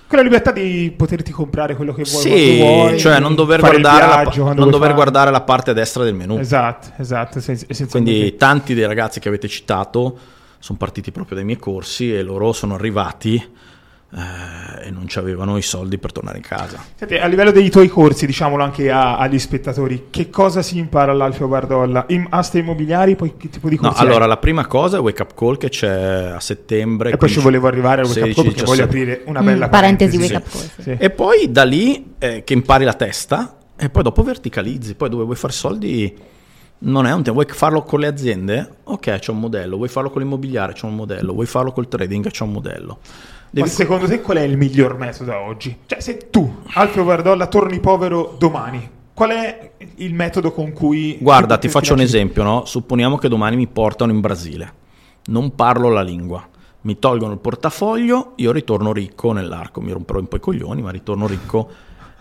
quella 0.07 0.23
libertà 0.23 0.51
di 0.53 0.93
poterti 0.95 1.31
comprare 1.31 1.75
quello 1.75 1.91
che 1.93 2.03
vuoi 2.03 2.21
Sì, 2.21 2.57
vuoi 2.59 2.97
cioè 2.99 3.19
non 3.19 3.35
dover, 3.35 3.59
guardare 3.59 4.07
la, 4.07 4.21
viaggio 4.21 4.43
quando 4.43 4.61
non 4.61 4.69
dover 4.71 4.93
guardare 4.93 5.31
la 5.31 5.41
parte 5.41 5.73
destra 5.73 6.03
del 6.05 6.13
menù. 6.13 6.37
esatto 6.37 6.91
esatto 6.97 7.41
sen- 7.41 7.55
essenzialmente. 7.67 8.11
Quindi 8.19 8.37
tanti 8.37 8.73
dei 8.73 8.85
ragazzi 8.85 9.19
che 9.19 9.27
avete 9.27 9.49
citato 9.49 10.17
sono 10.59 10.77
partiti 10.77 11.11
proprio 11.11 11.35
dai 11.35 11.43
miei 11.45 11.57
corsi 11.59 12.13
e 12.15 12.21
loro 12.21 12.53
sono 12.53 12.75
arrivati 12.75 13.43
eh, 14.15 14.87
e 14.87 14.91
non 14.91 15.07
ci 15.07 15.17
avevano 15.17 15.57
i 15.57 15.61
soldi 15.61 15.97
per 15.97 16.11
tornare 16.11 16.37
in 16.37 16.43
casa. 16.43 16.83
Senti, 16.95 17.15
a 17.15 17.25
livello 17.27 17.51
dei 17.51 17.69
tuoi 17.69 17.87
corsi, 17.87 18.25
diciamolo 18.25 18.63
anche 18.63 18.91
a- 18.91 19.17
agli 19.17 19.39
spettatori, 19.39 20.07
che 20.09 20.29
cosa 20.29 20.61
si 20.61 20.77
impara 20.77 21.11
all'Alfio 21.11 21.47
Bardolla? 21.47 22.05
In 22.09 22.27
aste 22.29 22.59
immobiliari, 22.59 23.15
poi 23.15 23.35
che 23.37 23.49
tipo 23.49 23.69
di 23.69 23.75
No, 23.75 23.87
corsi 23.89 24.01
hai? 24.03 24.07
allora 24.07 24.25
la 24.25 24.37
prima 24.37 24.67
cosa 24.67 24.97
è 24.97 24.99
Wake 24.99 25.21
Up 25.23 25.33
Call 25.33 25.57
che 25.57 25.69
c'è 25.69 26.31
a 26.35 26.39
settembre. 26.39 27.11
E 27.11 27.17
poi 27.17 27.29
ci 27.29 27.39
15, 27.39 27.43
volevo 27.43 27.67
arrivare 27.67 28.01
al 28.01 28.07
Wake 28.07 28.19
Up 28.19 28.25
16, 28.27 28.41
Call 28.43 28.53
perché 28.53 28.65
voglio 28.65 28.85
17. 28.87 29.11
aprire 29.13 29.29
una 29.29 29.41
Mm, 29.41 29.45
bella 29.45 29.69
parentesi 29.69 30.17
parentesi. 30.17 30.33
Wake 30.33 30.45
Up 30.45 30.51
Call, 30.51 30.69
sì. 30.75 30.81
Sì. 30.83 31.03
E 31.03 31.09
poi 31.09 31.51
da 31.51 31.63
lì 31.63 32.13
eh, 32.19 32.43
che 32.43 32.53
impari 32.53 32.85
la 32.85 32.93
testa 32.93 33.57
e 33.75 33.89
poi 33.89 34.03
dopo 34.03 34.21
verticalizzi. 34.23 34.93
Poi 34.95 35.09
dove 35.09 35.23
vuoi 35.23 35.35
fare 35.35 35.53
soldi 35.53 36.15
non 36.85 37.05
è 37.07 37.13
un 37.13 37.23
tema. 37.23 37.35
Vuoi 37.41 37.47
farlo 37.51 37.81
con 37.83 37.99
le 37.99 38.07
aziende? 38.07 38.69
Ok, 38.83 39.17
c'è 39.19 39.31
un 39.31 39.39
modello. 39.39 39.77
Vuoi 39.77 39.89
farlo 39.89 40.09
con 40.11 40.21
l'immobiliare? 40.21 40.73
C'è 40.73 40.85
un 40.85 40.95
modello. 40.95 41.33
Vuoi 41.33 41.45
farlo 41.45 41.71
col 41.71 41.87
trading? 41.87 42.29
C'è 42.29 42.43
un 42.43 42.51
modello. 42.51 42.99
Devi- 43.53 43.67
Ma 43.67 43.71
secondo 43.71 44.07
te 44.07 44.19
qual 44.19 44.37
è 44.37 44.41
il 44.41 44.57
miglior 44.57 44.97
metodo 44.97 45.37
oggi? 45.37 45.77
Cioè, 45.85 45.99
se 45.99 46.31
tu, 46.31 46.61
Alfio 46.73 47.03
Bardolla, 47.03 47.45
torni 47.45 47.79
povero 47.79 48.33
domani, 48.39 48.89
qual 49.13 49.29
è 49.29 49.73
il 49.97 50.15
metodo 50.15 50.51
con 50.51 50.73
cui... 50.73 51.19
Guarda, 51.21 51.59
ti 51.59 51.69
faccio 51.69 51.93
un 51.93 51.99
esempio, 51.99 52.41
no? 52.41 52.65
Supponiamo 52.65 53.15
che 53.17 53.27
domani 53.27 53.55
mi 53.55 53.67
portano 53.67 54.11
in 54.11 54.21
Brasile. 54.21 54.73
Non 55.25 55.53
parlo 55.53 55.89
la 55.89 56.01
lingua. 56.01 56.43
Mi 56.81 56.97
tolgono 56.97 57.33
il 57.33 57.37
portafoglio, 57.37 58.31
io 58.37 58.51
ritorno 58.51 58.91
ricco 58.91 59.31
nell'arco. 59.33 59.81
Mi 59.81 59.91
romperò 59.91 60.17
un 60.17 60.27
po' 60.27 60.37
i 60.37 60.39
coglioni, 60.39 60.81
ma 60.81 60.89
ritorno 60.89 61.27
ricco 61.27 61.69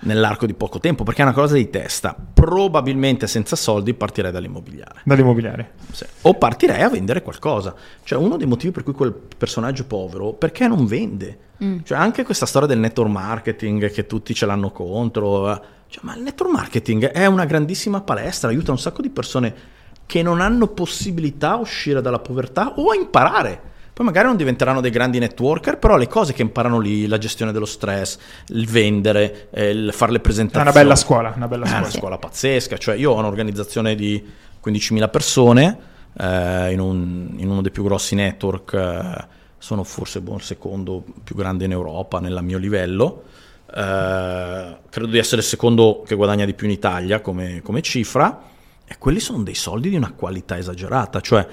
nell'arco 0.03 0.47
di 0.47 0.55
poco 0.55 0.79
tempo, 0.79 1.05
perché 1.05 1.23
è 1.23 1.25
una 1.25 1.35
cosa 1.35 1.55
di 1.55 1.69
testa. 1.71 2.17
Probabilmente 2.33 3.27
senza 3.27 3.57
soldi 3.57 3.95
partirei 3.95 4.31
dall'immobiliare. 4.31 5.01
Dall'immobiliare. 5.05 5.73
Sì. 5.91 6.05
O 6.23 6.35
partirei 6.35 6.83
a 6.83 6.88
vendere 6.88 7.23
qualcosa. 7.23 7.75
Cioè, 8.03 8.19
uno 8.19 8.37
dei 8.37 8.47
motivi 8.47 8.73
per 8.73 8.83
cui 8.83 8.93
quel 8.93 9.12
personaggio 9.12 9.83
è 9.83 9.87
povero, 9.87 10.33
perché 10.33 10.69
non 10.69 10.87
vende. 10.87 11.38
Cioè, 11.85 11.97
anche 11.97 12.25
questa 12.25 12.45
storia 12.47 12.67
del 12.67 12.79
network 12.79 13.11
marketing 13.11 13.91
che 13.93 14.07
tutti 14.07 14.35
ce 14.35 14.47
l'hanno 14.47 14.73
contro. 14.73 15.53
eh, 15.53 15.61
Cioè, 15.87 16.05
ma 16.05 16.17
il 16.17 16.23
network 16.23 16.53
marketing 16.53 17.05
è 17.07 17.27
una 17.27 17.45
grandissima 17.45 18.01
palestra, 18.01 18.49
aiuta 18.49 18.73
un 18.73 18.79
sacco 18.79 19.01
di 19.01 19.11
persone 19.11 19.55
che 20.05 20.23
non 20.23 20.41
hanno 20.41 20.67
possibilità 20.67 21.53
a 21.53 21.59
uscire 21.59 22.01
dalla 22.01 22.19
povertà 22.19 22.75
o 22.79 22.91
a 22.91 22.97
imparare. 22.97 23.71
Poi 23.95 24.07
magari 24.07 24.27
non 24.27 24.37
diventeranno 24.37 24.81
dei 24.81 24.91
grandi 24.91 25.19
networker, 25.19 25.79
però 25.79 25.97
le 25.97 26.09
cose 26.09 26.33
che 26.33 26.41
imparano 26.43 26.79
lì, 26.79 27.07
la 27.07 27.19
gestione 27.19 27.53
dello 27.53 27.67
stress, 27.67 28.17
il 28.49 28.67
vendere, 28.67 29.49
eh, 29.51 29.69
il 29.69 29.93
fare 29.93 30.13
le 30.13 30.19
È 30.19 30.21
presentazioni. 30.21 30.67
una 30.69 30.75
bella 30.79 30.97
scuola, 30.97 31.33
una 31.37 31.47
bella 31.49 31.65
È 31.65 31.69
scuola. 31.69 31.83
una 31.83 31.91
scuola 31.91 32.19
pazzesca, 32.19 32.79
cioè 32.79 32.95
io 32.97 33.11
ho 33.13 33.19
un'organizzazione 33.19 33.95
di 33.95 34.25
15.000 34.61 35.09
persone 35.11 35.79
eh, 36.19 36.73
in, 36.73 36.81
un- 36.81 37.35
in 37.37 37.51
uno 37.51 37.61
dei 37.61 37.71
più 37.71 37.83
grossi 37.85 38.15
network, 38.15 38.73
eh, 38.73 39.25
sono 39.59 39.85
forse 39.85 40.21
boh, 40.23 40.37
il 40.37 40.43
secondo 40.43 41.05
più 41.23 41.35
grande 41.35 41.67
in 41.67 41.73
Europa 41.73 42.19
nel 42.21 42.39
mio 42.43 42.59
livello, 42.59 43.23
Eh, 43.75 44.77
credo 44.91 45.07
di 45.11 45.17
essere 45.17 45.41
il 45.41 45.47
secondo 45.47 46.03
che 46.07 46.15
guadagna 46.15 46.45
di 46.45 46.53
più 46.53 46.67
in 46.67 46.73
Italia 46.75 47.21
come, 47.23 47.63
come 47.63 47.81
cifra 47.81 48.43
e 48.87 48.97
quelli 48.99 49.19
sono 49.19 49.43
dei 49.43 49.55
soldi 49.55 49.89
di 49.89 49.97
una 49.97 50.13
qualità 50.13 50.59
esagerata, 50.59 51.21
cioè 51.23 51.47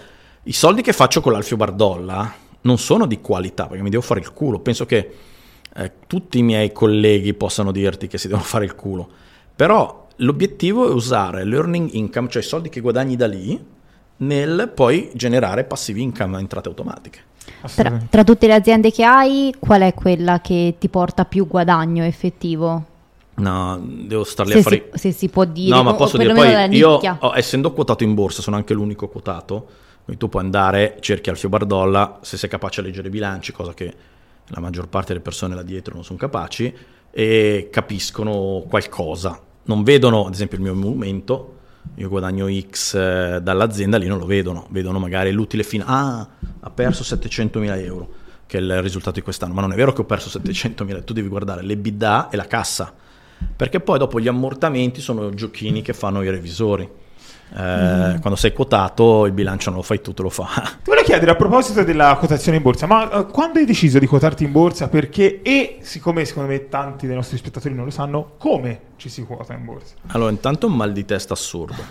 i 0.44 0.54
soldi 0.54 0.82
che 0.82 0.94
faccio 0.94 1.22
con 1.22 1.32
l'Alfio 1.32 1.58
Bardolla 1.58 2.34
non 2.62 2.78
sono 2.78 3.06
di 3.06 3.22
qualità 3.22 3.68
perché 3.68 3.84
mi 3.84 3.90
devo 3.90 4.02
fare 4.02 4.20
il 4.20 4.34
culo, 4.34 4.60
penso 4.60 4.86
che 4.86 5.16
eh, 5.76 5.92
tutti 6.08 6.40
i 6.40 6.44
miei 6.44 6.72
colleghi 6.72 7.34
possano 7.34 7.72
dirti 7.72 8.08
che 8.08 8.18
si 8.18 8.28
devono 8.28 8.46
fare 8.46 8.66
il 8.66 8.76
culo, 8.76 9.08
però 9.56 10.08
l'obiettivo 10.18 10.90
è 10.90 10.94
usare 10.94 11.44
l'earning 11.44 11.94
income, 11.94 12.30
cioè 12.30 12.42
i 12.42 12.46
soldi 12.46 12.70
che 12.70 12.82
guadagni 12.82 13.16
da 13.16 13.28
lì, 13.28 13.64
nel 14.18 14.72
poi 14.74 15.12
generare 15.14 15.64
passive 15.64 16.00
income, 16.02 16.40
entrate 16.40 16.68
automatiche. 16.68 17.20
Tra, 17.74 18.02
tra 18.10 18.24
tutte 18.24 18.48
le 18.48 18.54
aziende 18.54 18.92
che 18.92 19.04
hai, 19.04 19.54
qual 19.58 19.82
è 19.82 19.94
quella 19.94 20.40
che 20.42 20.76
ti 20.78 20.88
porta 20.90 21.26
più 21.26 21.48
guadagno 21.48 22.04
effettivo? 22.04 22.84
No, 23.36 23.80
devo 23.82 24.24
star 24.26 24.46
lì 24.46 24.52
Se 24.54 24.60
a 24.60 24.62
fare... 24.62 24.90
si, 24.94 25.00
se 25.00 25.12
si 25.12 25.30
può 25.30 25.46
dire, 25.46 25.76
No, 25.76 25.84
ma 25.84 25.94
posso 25.94 26.18
dire, 26.18 26.34
poi 26.34 26.50
io, 26.50 26.90
nicchia. 26.92 27.18
oh, 27.22 27.36
essendo 27.36 27.72
quotato 27.72 28.04
in 28.04 28.14
borsa, 28.14 28.42
sono 28.42 28.58
anche 28.58 28.74
l'unico 28.74 29.08
quotato, 29.08 29.68
quindi 30.10 30.18
tu 30.18 30.30
puoi 30.30 30.44
andare, 30.44 30.98
cerchi 31.02 31.30
Alfio 31.30 31.50
Bardolla, 31.50 32.18
se 32.24 32.36
sei 32.36 32.50
capace 32.50 32.80
a 32.80 32.84
leggere 32.84 33.10
i 33.10 33.12
bilanci, 33.12 33.52
cosa 33.52 33.76
che 33.76 33.94
la 34.48 34.60
maggior 34.60 34.88
parte 34.88 35.10
delle 35.10 35.20
persone 35.20 35.54
là 35.54 35.62
dietro 35.62 35.94
non 35.94 36.04
sono 36.04 36.18
capaci, 36.18 36.74
e 37.12 37.70
capiscono 37.72 38.64
qualcosa. 38.68 39.40
Non 39.66 39.84
vedono, 39.84 40.26
ad 40.26 40.34
esempio, 40.34 40.58
il 40.58 40.64
mio 40.64 40.72
emolumento, 40.72 41.58
io 41.96 42.10
guadagno 42.10 42.48
X 42.50 42.96
eh, 42.96 43.40
dall'azienda, 43.40 43.98
lì 43.98 44.08
non 44.08 44.18
lo 44.18 44.26
vedono, 44.26 44.66
vedono 44.72 44.98
magari 44.98 45.32
l'utile 45.32 45.62
fino... 45.62 45.84
Ah, 45.86 46.28
ha 46.60 46.70
perso 46.72 47.04
700.000 47.04 47.84
euro, 47.84 48.10
che 48.48 48.58
è 48.58 48.62
il 48.62 48.82
risultato 48.82 49.18
di 49.18 49.22
quest'anno, 49.22 49.54
ma 49.54 49.62
non 49.62 49.74
è 49.74 49.76
vero 49.76 49.94
che 49.94 50.02
ho 50.02 50.06
perso 50.06 50.40
700.000, 50.40 51.04
tu 51.04 51.14
devi 51.14 51.28
guardare 51.28 51.62
l'EBITDA 51.62 52.30
e 52.30 52.36
la 52.36 52.48
cassa, 52.48 52.92
perché 53.56 53.80
poi 53.80 54.00
dopo 54.00 54.20
gli 54.20 54.28
ammortamenti 54.28 55.02
sono 55.02 55.32
giochini 55.36 55.84
che 55.84 55.94
fanno 55.94 56.24
i 56.24 56.30
revisori. 56.32 56.90
Eh, 57.52 58.18
Quando 58.20 58.36
sei 58.36 58.54
quotato 58.54 59.26
il 59.26 59.32
bilancio 59.32 59.70
non 59.70 59.80
lo 59.80 59.84
fai 59.84 60.02
tu, 60.02 60.14
te 60.14 60.22
lo 60.22 60.30
fa. 60.30 60.46
Ti 60.46 60.78
volevo 60.86 61.06
chiedere 61.06 61.32
a 61.32 61.36
proposito 61.36 61.84
della 61.84 62.16
quotazione 62.18 62.58
in 62.58 62.64
borsa, 62.64 62.86
ma 62.86 63.12
eh, 63.12 63.26
quando 63.26 63.60
hai 63.60 63.66
deciso 63.66 63.98
di 64.00 64.06
quotarti 64.06 64.44
in 64.44 64.52
borsa? 64.52 64.88
Perché, 64.88 65.42
e 65.42 65.80
siccome 65.82 66.26
secondo 66.26 66.50
me 66.50 66.70
tanti 66.70 67.08
dei 67.08 67.16
nostri 67.16 67.38
spettatori 67.38 67.74
non 67.74 67.86
lo 67.86 67.92
sanno, 67.92 68.34
come 68.38 68.82
ci 68.98 69.10
si 69.10 69.24
quota 69.24 69.54
in 69.54 69.66
borsa? 69.66 69.96
Allora, 70.08 70.32
intanto 70.32 70.68
è 70.68 70.70
un 70.70 70.76
mal 70.76 70.92
di 70.92 71.06
testa 71.06 71.34
assurdo, 71.34 71.82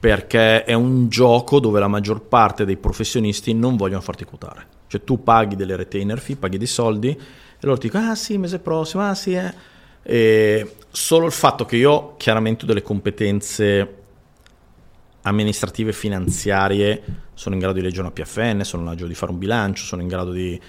perché 0.00 0.64
è 0.64 0.74
un 0.74 1.08
gioco 1.08 1.60
dove 1.60 1.78
la 1.78 1.88
maggior 1.88 2.22
parte 2.22 2.64
dei 2.64 2.76
professionisti 2.76 3.54
non 3.54 3.76
vogliono 3.76 4.00
farti 4.00 4.24
quotare. 4.24 4.66
Cioè 4.88 5.04
tu 5.04 5.22
paghi 5.22 5.54
delle 5.54 5.76
retainer 5.76 6.18
fee, 6.18 6.36
paghi 6.36 6.58
dei 6.58 6.66
soldi, 6.66 7.08
e 7.10 7.18
loro 7.60 7.78
ti 7.78 7.86
dicono, 7.86 8.10
ah 8.10 8.14
sì, 8.16 8.36
mese 8.36 8.58
prossimo, 8.58 9.04
ah 9.04 9.14
sì, 9.14 9.34
eh. 9.34 9.54
E 10.02 10.76
solo 10.90 11.26
il 11.26 11.32
fatto 11.32 11.64
che 11.64 11.76
io 11.76 12.14
chiaramente 12.16 12.64
ho 12.64 12.66
delle 12.66 12.82
competenze 12.82 14.01
amministrative 15.22 15.92
finanziarie, 15.92 17.02
sono 17.34 17.54
in 17.54 17.60
grado 17.60 17.76
di 17.76 17.82
leggere 17.82 18.02
una 18.02 18.10
PFN, 18.10 18.62
sono 18.62 18.82
in 18.82 18.88
grado 18.88 19.06
di 19.06 19.14
fare 19.14 19.32
un 19.32 19.38
bilancio, 19.38 19.84
sono 19.84 20.02
in 20.02 20.08
grado 20.08 20.32
di 20.32 20.60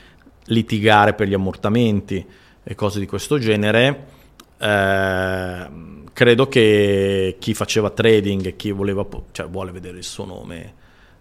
litigare 0.46 1.14
per 1.14 1.28
gli 1.28 1.34
ammortamenti 1.34 2.26
e 2.64 2.76
cose 2.76 3.00
di 3.00 3.06
questo 3.06 3.38
genere. 3.38 4.06
Eh, 4.58 5.68
credo 6.14 6.48
che 6.48 7.38
chi 7.40 7.54
faceva 7.54 7.90
trading 7.90 8.46
e 8.46 8.56
chi 8.56 8.72
voleva, 8.72 9.06
cioè 9.32 9.48
vuole 9.48 9.72
vedere 9.72 9.98
il 9.98 10.04
suo 10.04 10.26
nome 10.26 10.74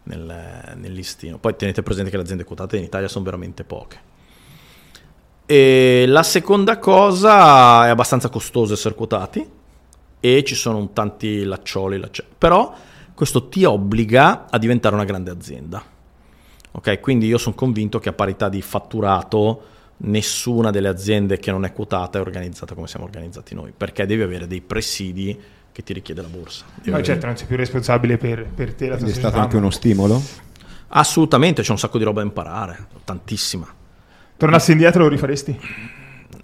nel, 0.05 0.75
nel 0.77 0.93
listino. 0.93 1.39
Poi 1.39 1.57
tenete 1.57 1.83
presente 1.83 2.11
che 2.11 2.17
le 2.17 2.23
aziende 2.23 2.45
quotate 2.45 2.77
in 2.77 2.85
Italia 2.85 3.09
sono 3.09 3.25
veramente 3.25 3.65
poche. 3.65 4.11
E 5.47 6.05
la 6.07 6.23
seconda 6.23 6.79
cosa 6.79 7.87
è 7.87 7.89
abbastanza 7.89 8.29
costoso 8.29 8.75
essere 8.75 8.95
quotati 8.95 9.47
e 10.21 10.45
ci 10.45 10.55
sono 10.55 10.91
tanti 10.93 11.43
laccioli, 11.43 11.99
laccia- 11.99 12.25
però 12.39 12.73
questo 13.15 13.49
ti 13.49 13.65
obbliga 13.65 14.47
a 14.51 14.59
diventare 14.59 14.95
una 14.95 15.05
grande 15.05 15.31
azienda. 15.31 15.83
Ok, 16.73 17.01
quindi 17.01 17.27
io 17.27 17.39
sono 17.39 17.55
convinto 17.55 17.99
che 17.99 18.09
a 18.09 18.13
parità 18.13 18.49
di 18.49 18.63
fatturato 18.63 19.67
nessuna 19.99 20.71
delle 20.71 20.89
aziende 20.89 21.39
che 21.39 21.51
non 21.51 21.65
è 21.65 21.73
quotata 21.73 22.19
è 22.19 22.21
organizzata 22.21 22.75
come 22.75 22.87
siamo 22.89 23.05
organizzati 23.05 23.55
noi, 23.55 23.73
perché 23.77 24.07
devi 24.07 24.23
avere 24.23 24.47
dei 24.47 24.61
presidi 24.63 25.39
che 25.71 25.83
ti 25.83 25.93
richiede 25.93 26.23
la 26.23 26.29
borsa. 26.29 26.65
Devi 26.77 26.91
Ma 26.91 26.97
avere- 26.97 27.13
certo, 27.13 27.27
non 27.27 27.37
sei 27.37 27.47
più 27.47 27.57
responsabile 27.57 28.17
per, 28.19 28.47
per 28.47 28.75
te, 28.75 28.89
la 28.89 28.97
tua 28.97 29.07
è 29.07 29.13
stato 29.13 29.39
anche 29.39 29.57
uno 29.57 29.71
stimolo? 29.71 30.21
Assolutamente, 30.89 31.63
c'è 31.63 31.71
un 31.71 31.79
sacco 31.79 31.99
di 31.99 32.05
roba 32.05 32.21
da 32.21 32.27
imparare, 32.27 32.87
tantissima. 33.05 33.67
Tornassi 34.37 34.73
indietro 34.73 35.03
lo 35.05 35.09
rifaresti? 35.09 35.59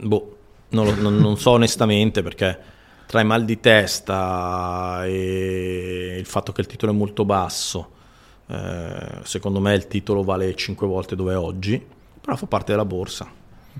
Boh, 0.01 0.37
non, 0.71 0.85
lo- 0.87 0.95
non- 0.95 1.17
non 1.17 1.37
so 1.39 1.51
onestamente 1.53 2.23
perché 2.23 2.59
tra 3.09 3.23
i 3.23 3.25
mal 3.25 3.47
di 3.47 3.59
testa 3.59 5.01
e 5.07 6.17
il 6.19 6.27
fatto 6.27 6.53
che 6.53 6.61
il 6.61 6.67
titolo 6.67 6.93
è 6.93 6.95
molto 6.95 7.25
basso, 7.25 7.93
eh, 8.49 9.21
secondo 9.23 9.61
me 9.61 9.73
il 9.73 9.87
titolo 9.87 10.23
vale 10.23 10.55
5 10.55 10.87
volte 10.87 11.17
dove 11.17 11.33
è 11.33 11.37
oggi, 11.39 11.83
però 12.21 12.37
fa 12.37 12.45
parte 12.45 12.73
della 12.73 12.85
borsa. 12.85 13.27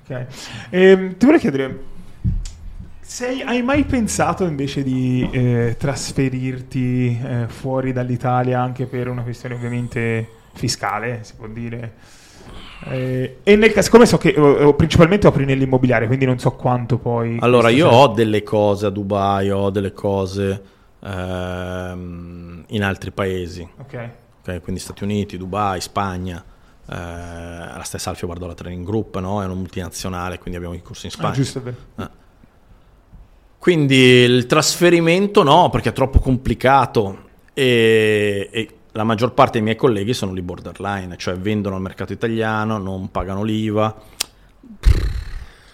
Ok. 0.03 0.27
Ehm, 0.71 1.19
ti 1.19 1.27
volevo 1.27 1.43
chiedere, 1.43 1.79
sei- 3.01 3.43
hai 3.43 3.61
mai 3.61 3.85
pensato 3.85 4.45
invece 4.47 4.83
di 4.83 5.29
eh, 5.31 5.77
trasferirti 5.79 7.21
eh, 7.23 7.49
fuori 7.49 7.93
dall'Italia 7.93 8.63
anche 8.63 8.87
per 8.87 9.09
una 9.09 9.21
questione 9.21 9.57
ovviamente 9.57 10.27
fiscale, 10.55 11.21
si 11.23 11.35
può 11.35 11.49
dire? 11.49 11.93
Eh, 12.85 13.39
e 13.43 13.57
nel 13.57 13.73
caso, 13.73 13.91
come 13.91 14.07
so 14.07 14.19
che 14.19 14.29
eh, 14.31 14.75
principalmente 14.75 15.27
operi 15.27 15.45
nell'immobiliare, 15.45 16.07
quindi 16.07 16.25
non 16.25 16.39
so 16.39 16.53
quanto 16.53 16.99
poi... 16.99 17.37
Allora, 17.41 17.69
io 17.71 17.89
sia- 17.89 17.99
ho 17.99 18.09
delle 18.09 18.43
cose 18.43 18.87
a 18.87 18.91
Dubai, 18.91 19.51
ho 19.51 19.71
delle 19.71 19.93
cose 19.93 20.63
ehm, 21.01 22.65
in 22.69 22.83
altri 22.83 23.11
paesi, 23.11 23.69
Ok. 23.79 24.09
ok? 24.45 24.61
quindi 24.63 24.81
Stati 24.81 25.03
Uniti, 25.05 25.37
Dubai, 25.37 25.81
Spagna. 25.81 26.43
eh, 26.91 26.95
la 26.95 27.83
stessa 27.85 28.11
Alfio 28.11 28.29
Bardola 28.29 28.55
Training 28.55 28.85
Group 28.87 29.19
no? 29.19 29.43
è 29.43 29.45
una 29.45 29.55
multinazionale, 29.55 30.39
quindi 30.39 30.57
abbiamo 30.57 30.75
i 30.75 30.83
corsi 30.83 31.07
in 31.07 31.13
Ah, 31.13 31.17
Spagna. 31.17 31.35
giusto, 31.35 31.59
è 31.59 31.63
vero. 31.63 31.77
Quindi 33.59 33.97
il 33.97 34.47
trasferimento 34.47 35.43
no, 35.43 35.69
perché 35.69 35.89
è 35.89 35.93
troppo 35.93 36.21
complicato 36.21 37.27
e, 37.53 38.49
e 38.53 38.69
la 38.99 39.05
maggior 39.05 39.33
parte 39.33 39.53
dei 39.53 39.63
miei 39.63 39.77
colleghi 39.77 40.13
sono 40.13 40.33
lì 40.33 40.43
borderline, 40.43 41.17
cioè 41.17 41.37
vendono 41.37 41.77
al 41.77 41.81
mercato 41.81 42.13
italiano, 42.13 42.79
non 42.79 43.13
pagano 43.13 43.45
l'IVA. 43.45 43.95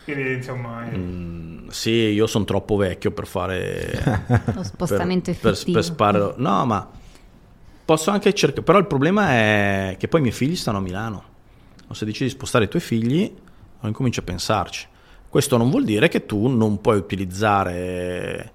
Quindi, 0.04 0.32
insomma... 0.34 0.84
Mm, 0.94 1.68
sì, 1.68 1.90
io 1.90 2.26
sono 2.26 2.44
troppo 2.44 2.76
vecchio 2.76 3.12
per 3.12 3.26
fare... 3.26 4.20
Lo 4.54 4.62
spostamento 4.62 5.30
per, 5.30 5.40
per- 5.40 5.52
effettivo. 5.52 5.72
per 5.78 5.84
sparare- 5.84 6.34
No, 6.36 6.66
ma 6.66 6.86
posso 7.82 8.10
anche 8.10 8.34
cercare... 8.34 8.60
Però 8.60 8.76
il 8.76 8.86
problema 8.86 9.30
è 9.30 9.96
che 9.98 10.06
poi 10.06 10.20
i 10.20 10.22
miei 10.24 10.34
figli 10.34 10.54
stanno 10.54 10.76
a 10.76 10.82
Milano. 10.82 11.24
O 11.88 11.94
se 11.94 12.04
decidi 12.04 12.24
di 12.24 12.30
spostare 12.30 12.66
i 12.66 12.68
tuoi 12.68 12.82
figli, 12.82 13.22
allora 13.22 13.88
incominci 13.88 14.18
a 14.20 14.22
pensarci. 14.22 14.86
Questo 15.30 15.56
non 15.56 15.70
vuol 15.70 15.84
dire 15.84 16.08
che 16.08 16.26
tu 16.26 16.46
non 16.48 16.82
puoi 16.82 16.98
utilizzare 16.98 18.52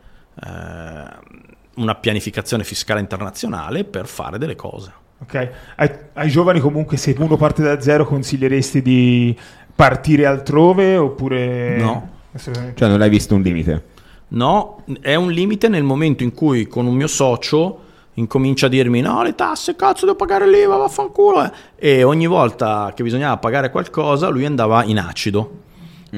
una 1.79 1.95
pianificazione 1.95 2.63
fiscale 2.63 2.99
internazionale 2.99 3.83
per 3.83 4.07
fare 4.07 4.37
delle 4.37 4.55
cose. 4.55 4.91
Ok, 5.21 5.49
ai, 5.75 5.91
ai 6.13 6.29
giovani 6.29 6.59
comunque 6.59 6.95
se 6.95 7.15
uno 7.17 7.35
parte 7.35 7.61
da 7.61 7.81
zero 7.81 8.05
consiglieresti 8.05 8.81
di 8.81 9.37
partire 9.75 10.25
altrove 10.25 10.97
oppure... 10.97 11.77
No. 11.77 12.09
Assolutamente. 12.31 12.77
Cioè, 12.77 12.87
non 12.89 12.99
l'hai 12.99 13.09
visto 13.09 13.35
un 13.35 13.41
limite? 13.41 13.83
No, 14.29 14.83
è 15.01 15.15
un 15.15 15.31
limite 15.31 15.67
nel 15.67 15.83
momento 15.83 16.23
in 16.23 16.33
cui 16.33 16.67
con 16.67 16.85
un 16.85 16.93
mio 16.93 17.07
socio 17.07 17.85
incomincia 18.13 18.67
a 18.67 18.69
dirmi 18.69 19.01
no, 19.01 19.23
le 19.23 19.33
tasse, 19.33 19.75
cazzo, 19.75 20.05
devo 20.05 20.17
pagare 20.17 20.47
l'IVA, 20.47 20.75
vaffanculo. 20.77 21.43
eh." 21.43 21.51
E 21.75 22.03
ogni 22.03 22.27
volta 22.27 22.91
che 22.95 23.03
bisognava 23.03 23.37
pagare 23.37 23.71
qualcosa, 23.71 24.27
lui 24.27 24.45
andava 24.45 24.83
in 24.83 24.99
acido. 24.99 25.67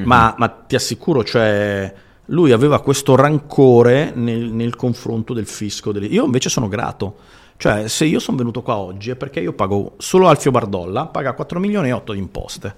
ma, 0.04 0.34
ma 0.38 0.48
ti 0.48 0.76
assicuro, 0.76 1.24
cioè, 1.24 1.94
lui 2.26 2.52
aveva 2.52 2.82
questo 2.82 3.16
rancore 3.16 4.12
nel, 4.16 4.52
nel 4.52 4.76
confronto 4.76 5.34
del 5.34 5.48
fisco. 5.48 5.92
delle- 5.92 6.06
Io 6.08 6.26
invece 6.26 6.50
sono 6.50 6.68
grato. 6.68 7.16
Cioè, 7.58 7.88
se 7.88 8.06
io 8.06 8.20
sono 8.20 8.38
venuto 8.38 8.62
qua 8.64 8.78
oggi 8.78 9.12
è 9.12 9.16
perché 9.16 9.40
io 9.40 9.54
pago 9.54 9.94
solo 9.98 10.28
Alfio 10.28 10.50
Bardolla, 10.52 11.06
paga 11.08 11.34
4 11.34 11.60
milioni 11.60 11.90
e 11.90 11.92
8 11.92 12.14
di 12.14 12.20
imposte. 12.20 12.74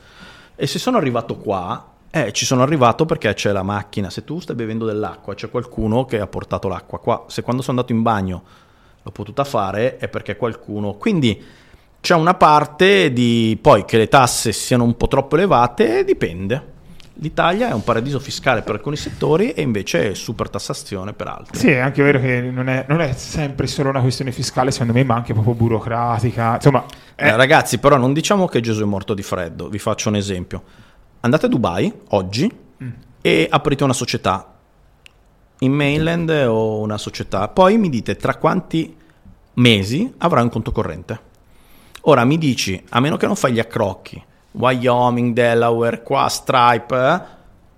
E 0.56 0.68
se 0.68 0.78
sono 0.78 0.98
arrivato 0.98 1.38
qua, 1.38 1.92
eh, 2.12 2.32
ci 2.34 2.46
sono 2.46 2.64
arrivato 2.64 3.06
perché 3.06 3.34
c'è 3.34 3.52
la 3.52 3.64
macchina. 3.64 4.10
Se 4.10 4.24
tu 4.24 4.40
stai 4.40 4.56
bevendo 4.56 4.86
dell'acqua, 4.86 5.36
c'è 5.36 5.50
qualcuno 5.50 6.06
che 6.06 6.20
ha 6.20 6.28
portato 6.28 6.68
l'acqua 6.68 7.00
qua. 7.00 7.26
Se 7.28 7.42
quando 7.44 7.62
sono 7.62 7.78
andato 7.80 7.96
in 7.96 8.02
bagno 8.04 8.44
l'ho 9.02 9.12
potuta 9.12 9.44
fare, 9.44 9.98
è 9.98 10.08
perché 10.10 10.36
qualcuno. 10.36 10.94
Quindi 10.96 11.42
c'è 12.02 12.16
una 12.16 12.34
parte 12.34 13.14
di 13.14 13.58
poi 13.62 13.86
che 13.86 13.98
le 13.98 14.10
tasse 14.10 14.52
siano 14.52 14.84
un 14.84 14.98
po' 14.98 15.08
troppo 15.08 15.36
elevate, 15.36 16.04
dipende. 16.04 16.73
L'Italia 17.18 17.70
è 17.70 17.74
un 17.74 17.84
paradiso 17.84 18.20
fiscale 18.20 18.64
per 18.64 18.74
alcuni 18.76 18.96
settori 18.96 19.52
e 19.52 19.62
invece 19.62 20.12
è 20.12 20.14
super 20.16 20.50
tassazione 20.50 21.14
per 21.14 21.28
altri. 21.28 21.58
Sì, 21.60 21.70
è 21.70 21.78
anche 21.78 22.02
vero 22.02 22.20
che 22.20 22.42
non 22.42 22.68
è, 22.68 22.86
non 22.88 23.02
è 23.02 23.14
sempre 23.14 23.68
solo 23.68 23.90
una 23.90 24.02
questione 24.02 24.32
fiscale, 24.32 24.72
secondo 24.72 24.94
me, 24.94 25.04
ma 25.04 25.16
anche 25.16 25.32
proprio 25.34 25.54
burocratica. 25.54 26.56
Insomma, 26.56 26.84
è- 27.14 27.28
Eh, 27.28 27.36
ragazzi, 27.36 27.78
però 27.78 27.98
non 27.98 28.14
diciamo 28.14 28.48
che 28.48 28.62
Gesù 28.62 28.82
è 28.82 28.86
morto 28.86 29.14
di 29.14 29.22
freddo. 29.22 29.70
Vi 29.70 29.78
faccio 29.78 30.10
un 30.10 30.16
esempio. 30.16 30.64
Andate 31.20 31.46
a 31.46 31.50
Dubai 31.50 31.94
oggi 32.10 32.52
e 33.22 33.48
aprite 33.50 33.84
una 33.84 33.94
società 33.94 34.52
in 35.60 35.72
mainland 35.72 36.30
o 36.48 36.80
una 36.80 36.98
società. 36.98 37.48
Poi 37.48 37.78
mi 37.78 37.90
dite 37.90 38.16
tra 38.16 38.36
quanti 38.36 38.94
mesi 39.56 40.12
avrai 40.18 40.42
un 40.44 40.50
conto 40.50 40.72
corrente. 40.72 41.20
Ora 42.02 42.26
mi 42.26 42.38
dici, 42.40 42.84
a 42.90 43.00
meno 43.00 43.16
che 43.18 43.28
non 43.28 43.36
fai 43.38 43.54
gli 43.54 43.60
accrocchi, 43.60 44.22
Wyoming, 44.54 45.34
Delaware, 45.34 46.02
qua, 46.02 46.28
Stripe, 46.28 46.96
eh, 46.96 47.22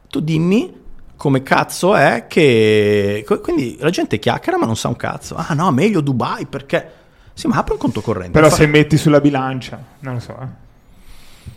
tu 0.09 0.19
dimmi 0.19 0.83
come 1.17 1.41
cazzo 1.43 1.95
è 1.95 2.25
che... 2.27 3.25
Quindi 3.41 3.77
la 3.79 3.89
gente 3.89 4.19
chiacchiera 4.19 4.57
ma 4.57 4.65
non 4.65 4.75
sa 4.75 4.89
un 4.89 4.95
cazzo. 4.95 5.35
Ah 5.35 5.53
no, 5.53 5.71
meglio 5.71 6.01
Dubai 6.01 6.45
perché... 6.45 6.91
Sì, 7.33 7.47
ma 7.47 7.57
apri 7.57 7.73
un 7.73 7.79
conto 7.79 8.01
corrente. 8.01 8.31
però 8.31 8.49
Fa- 8.49 8.55
se 8.55 8.65
metti 8.67 8.97
sulla 8.97 9.19
bilancia, 9.19 9.77
non 9.99 10.13
lo 10.15 10.19
so. 10.19 10.37
eh. 10.39 10.63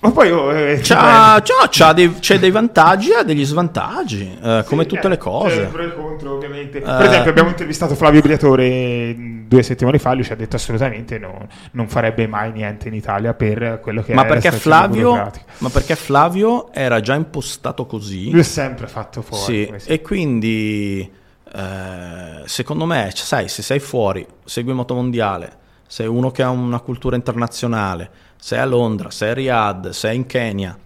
Ma 0.01 0.11
poi... 0.13 0.31
oh, 0.31 0.53
eh, 0.53 0.79
C'ha, 0.81 1.41
c'ha- 1.43 1.69
c'ha 1.69 1.93
dei, 1.93 2.15
c'è 2.21 2.39
dei 2.39 2.51
vantaggi 2.53 3.11
e 3.11 3.25
degli 3.25 3.45
svantaggi, 3.45 4.39
eh, 4.41 4.65
come 4.67 4.83
Sì, 4.83 4.89
tutte 4.89 5.07
eh, 5.07 5.11
le 5.11 5.17
c'è 5.17 5.23
cose. 5.23 5.71
e 5.77 5.83
il 5.83 5.95
contro, 5.95 6.35
ovviamente. 6.35 6.79
Eh. 6.79 6.83
Per 6.83 7.03
esempio, 7.05 7.31
abbiamo 7.31 7.49
intervistato 7.49 7.95
Flavio 7.97 8.21
Briatore 8.21 9.15
mh, 9.15 9.49
due 9.49 9.63
settimane 9.63 9.99
fa. 9.99 10.13
Lui 10.13 10.23
ci 10.23 10.33
ha 10.33 10.37
detto 10.37 10.55
assolutamente 10.57 11.19
no, 11.19 11.49
non 11.73 11.89
farebbe 11.89 12.27
mai 12.29 12.53
niente 12.53 12.89
in 12.89 12.95
Italia 12.95 13.35
per 13.35 13.81
quello 13.83 14.03
che 14.03 14.15
Ma 14.15 14.23
la 14.23 14.29
perché, 14.29 14.53
Flavio, 14.53 15.31
ma 15.59 15.69
perché 15.69 15.97
Flavio 15.97 16.73
era 16.73 17.01
già 17.01 17.15
impostato 17.15 17.85
così? 17.87 18.31
Lui 18.31 18.41
è 18.41 18.45
sempre 18.45 18.87
fatto 18.87 19.21
fuori. 19.23 19.73
Sì, 19.79 19.91
e 19.93 20.01
quindi 20.01 21.11
eh, 21.55 22.43
secondo 22.45 22.85
me, 22.85 23.11
cioè, 23.13 23.25
sai, 23.27 23.49
se 23.49 23.63
sei 23.63 23.79
fuori, 23.81 24.27
segui 24.45 24.71
il 24.71 24.77
motomondiale, 24.77 25.57
sei 25.87 26.07
uno 26.07 26.31
che 26.31 26.43
ha 26.43 26.51
una 26.51 26.81
cultura 26.81 27.17
internazionale, 27.17 28.11
sei 28.39 28.59
a 28.59 28.65
Londra, 28.65 29.11
sei 29.11 29.31
a 29.31 29.35
Riyadh, 29.35 29.89
sei 29.91 30.17
in 30.17 30.27
Kenya, 30.27 30.79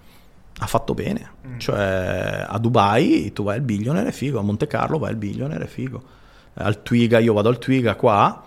ha 0.58 0.66
fatto 0.66 0.94
bene. 0.94 1.30
Mm. 1.46 1.58
Cioè, 1.58 2.46
a 2.48 2.58
Dubai 2.58 3.32
tu 3.32 3.44
vai 3.44 3.56
al 3.56 3.62
billionaire 3.62 4.08
è 4.08 4.12
figo, 4.12 4.38
a 4.38 4.42
Monte 4.42 4.66
Carlo 4.66 4.98
vai 4.98 5.10
al 5.10 5.16
billionaire 5.16 5.64
è 5.64 5.68
figo. 5.68 6.02
Al 6.54 6.82
Twiga, 6.82 7.18
io 7.18 7.32
vado 7.32 7.48
al 7.48 7.58
Twiga 7.58 7.94
qua, 7.94 8.42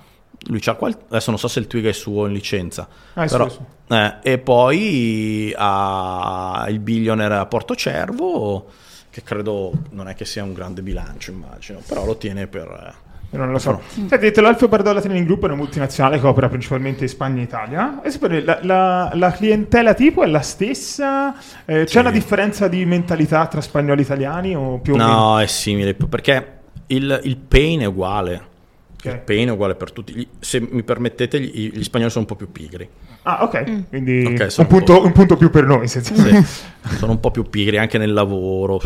lui 0.47 0.59
c'ha 0.59 0.75
qual- 0.75 0.97
adesso 1.07 1.29
non 1.31 1.39
so 1.39 1.47
se 1.47 1.59
il 1.59 1.67
Twiga 1.67 1.89
è 1.89 1.93
suo 1.93 2.27
in 2.27 2.33
licenza, 2.33 2.87
Ah, 3.13 3.25
però, 3.25 3.47
eh, 3.87 4.17
e 4.21 4.37
poi 4.37 5.53
ha 5.55 6.65
il 6.69 6.79
billionaire 6.79 7.35
a 7.35 7.45
Porto 7.47 7.75
Cervo, 7.75 8.67
che 9.09 9.23
credo 9.23 9.71
non 9.91 10.07
è 10.07 10.13
che 10.13 10.25
sia 10.25 10.43
un 10.43 10.53
grande 10.53 10.81
bilancio, 10.81 11.31
immagino, 11.31 11.81
però 11.85 12.05
lo 12.05 12.17
tiene 12.17 12.47
per... 12.47 13.03
Non 13.31 13.51
lo 13.51 13.57
so. 13.59 13.81
Senti, 13.87 14.13
hai 14.13 14.19
detto 14.19 14.39
l'Alfio 14.39 14.67
Bardolla 14.69 15.01
Training 15.01 15.25
Group 15.25 15.41
è 15.43 15.45
una 15.45 15.55
multinazionale 15.55 16.19
che 16.19 16.25
opera 16.25 16.47
principalmente 16.47 17.03
in 17.03 17.09
Spagna 17.09 17.41
e 17.41 17.43
Italia. 17.43 18.01
E 18.01 18.09
sapere, 18.09 18.41
la, 18.43 18.59
la- 18.61 19.11
la 19.13 19.31
clientela 19.31 19.93
tipo 19.93 20.23
è 20.23 20.27
la 20.27 20.39
stessa? 20.41 21.35
Eh, 21.65 21.83
c'è 21.83 21.87
Sì. 21.87 21.97
una 21.97 22.11
differenza 22.11 22.67
di 22.69 22.85
mentalità 22.85 23.45
tra 23.47 23.59
spagnoli 23.59 23.99
e 24.01 24.03
italiani 24.03 24.55
o 24.55 24.79
più 24.79 24.93
o 24.93 24.97
meno? 24.97 25.09
No, 25.09 25.39
è 25.41 25.47
simile, 25.47 25.93
perché 25.95 26.53
il, 26.87 27.19
il 27.23 27.37
pain 27.37 27.81
è 27.81 27.85
uguale. 27.85 28.53
Ok. 28.95 29.05
Il 29.11 29.19
pain 29.19 29.47
è 29.49 29.51
uguale 29.51 29.75
per 29.75 29.91
tutti. 29.91 30.27
Se 30.39 30.59
mi 30.61 30.83
permettete, 30.83 31.39
gli, 31.39 31.71
gli 31.73 31.83
spagnoli 31.83 32.09
sono 32.11 32.25
un 32.29 32.29
po' 32.29 32.37
più 32.37 32.51
pigri. 32.51 32.87
Ah, 33.23 33.43
ok. 33.43 33.87
Quindi 33.89 34.23
Ok, 34.25 34.39
un, 34.43 34.49
sono 34.49 34.67
punto, 34.67 34.99
un 34.99 35.05
un 35.07 35.11
punto 35.11 35.35
più 35.35 35.49
per 35.49 35.65
noi. 35.65 35.87
Sì, 35.89 36.01
sono 36.97 37.11
un 37.11 37.19
po' 37.19 37.31
più 37.31 37.43
pigri 37.49 37.77
anche 37.77 37.97
nel 37.97 38.13
lavoro. 38.13 38.79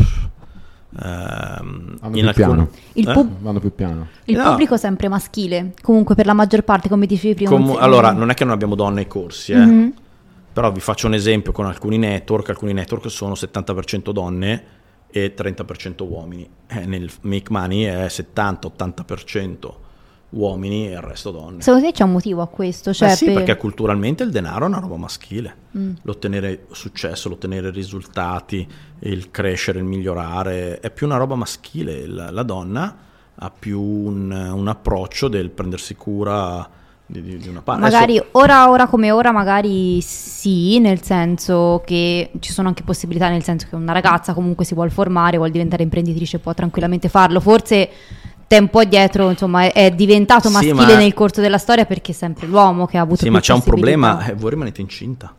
Ehm, 1.01 1.99
Vanno 1.99 2.17
in 2.17 2.23
più 2.25 2.33
piano. 2.33 2.69
Il, 2.93 3.07
Eh? 3.07 3.13
pub- 3.13 3.39
Vanno 3.41 3.59
più 3.59 3.73
piano. 3.75 4.07
il 4.25 4.37
No. 4.37 4.43
pubblico 4.49 4.73
è 4.73 4.77
sempre 4.77 5.07
maschile, 5.07 5.73
comunque 5.81 6.15
per 6.15 6.25
la 6.25 6.33
maggior 6.33 6.63
parte, 6.63 6.89
come 6.89 7.05
dicevi 7.05 7.35
prima. 7.35 7.51
Com- 7.51 7.65
non 7.65 7.75
si- 7.75 7.81
allora, 7.81 8.11
non 8.11 8.29
è 8.29 8.33
che 8.33 8.43
non 8.43 8.53
abbiamo 8.53 8.75
donne 8.75 9.01
ai 9.01 9.07
corsi, 9.07 9.51
eh. 9.51 9.65
Mhm. 9.65 9.93
però 10.51 10.71
vi 10.71 10.79
faccio 10.79 11.07
un 11.07 11.13
esempio 11.13 11.51
con 11.51 11.65
alcuni 11.65 11.97
network. 11.97 12.49
Alcuni 12.49 12.73
network 12.73 13.09
sono 13.09 13.35
70% 13.35 14.11
donne 14.11 14.63
e 15.11 15.33
30% 15.35 16.05
uomini. 16.09 16.49
Eh, 16.67 16.85
nel 16.85 17.09
Make 17.21 17.51
Money 17.51 17.83
è 17.83 18.07
70-80% 18.09 19.75
uomini 20.31 20.87
e 20.87 20.91
il 20.91 21.01
resto 21.01 21.31
donne. 21.31 21.61
Secondo 21.61 21.85
te 21.87 21.91
c'è 21.91 22.03
un 22.03 22.11
motivo 22.11 22.41
a 22.41 22.47
questo? 22.47 22.93
Cioè, 22.93 23.09
Eh 23.11 23.15
sì, 23.15 23.25
per- 23.25 23.33
perché 23.35 23.57
culturalmente 23.57 24.23
il 24.23 24.29
denaro 24.31 24.65
è 24.65 24.67
una 24.67 24.79
roba 24.79 24.95
maschile. 24.97 25.55
Mm. 25.77 25.91
L'ottenere 26.03 26.65
successo, 26.71 27.29
l'ottenere 27.29 27.71
risultati, 27.71 28.67
il 28.99 29.31
crescere, 29.31 29.79
il 29.79 29.85
migliorare, 29.85 30.79
è 30.79 30.91
più 30.91 31.05
una 31.07 31.17
roba 31.17 31.35
maschile. 31.35 32.05
La, 32.07 32.29
la 32.31 32.43
donna 32.43 32.95
ha 33.41 33.51
più 33.57 33.81
un, 33.81 34.31
un 34.31 34.67
approccio 34.67 35.27
del 35.29 35.49
prendersi 35.49 35.95
cura 35.95 36.69
di, 37.05 37.21
di- 37.23 37.37
di 37.37 37.47
una 37.47 37.61
parte. 37.61 37.81
Magari 37.81 38.17
Adesso- 38.17 38.37
ora, 38.37 38.69
ora 38.69 38.85
come 38.87 39.09
ora, 39.11 39.31
magari 39.31 39.99
sì, 40.01 40.77
nel 40.79 41.01
senso 41.01 41.81
che 41.85 42.31
ci 42.39 42.51
sono 42.51 42.67
anche 42.67 42.83
possibilità, 42.83 43.29
nel 43.29 43.41
senso 43.43 43.65
che 43.67 43.75
una 43.75 43.93
ragazza 43.93 44.33
comunque 44.33 44.63
si 44.65 44.75
vuole 44.75 44.91
formare, 44.91 45.37
vuole 45.37 45.51
diventare 45.51 45.81
imprenditrice, 45.81 46.37
può 46.37 46.53
tranquillamente 46.53 47.09
farlo. 47.09 47.39
Forse 47.39 47.89
tempo 48.49 48.79
addietro, 48.79 49.29
insomma, 49.29 49.71
è, 49.71 49.91
diventato 49.91 50.47
Sì, 50.47 50.53
maschile 50.53 50.93
ma- 50.93 50.97
nel 50.97 51.13
corso 51.13 51.39
della 51.39 51.59
storia 51.59 51.85
perché 51.85 52.13
è 52.13 52.15
sempre 52.15 52.47
l'uomo 52.47 52.87
che 52.87 52.97
ha 52.97 53.01
avuto 53.01 53.21
Sì, 53.21 53.29
ma 53.29 53.39
c'è 53.39 53.53
un 53.53 53.61
problema, 53.61 54.25
eh, 54.25 54.33
voi 54.33 54.49
rimanete 54.49 54.81
incinta. 54.81 55.31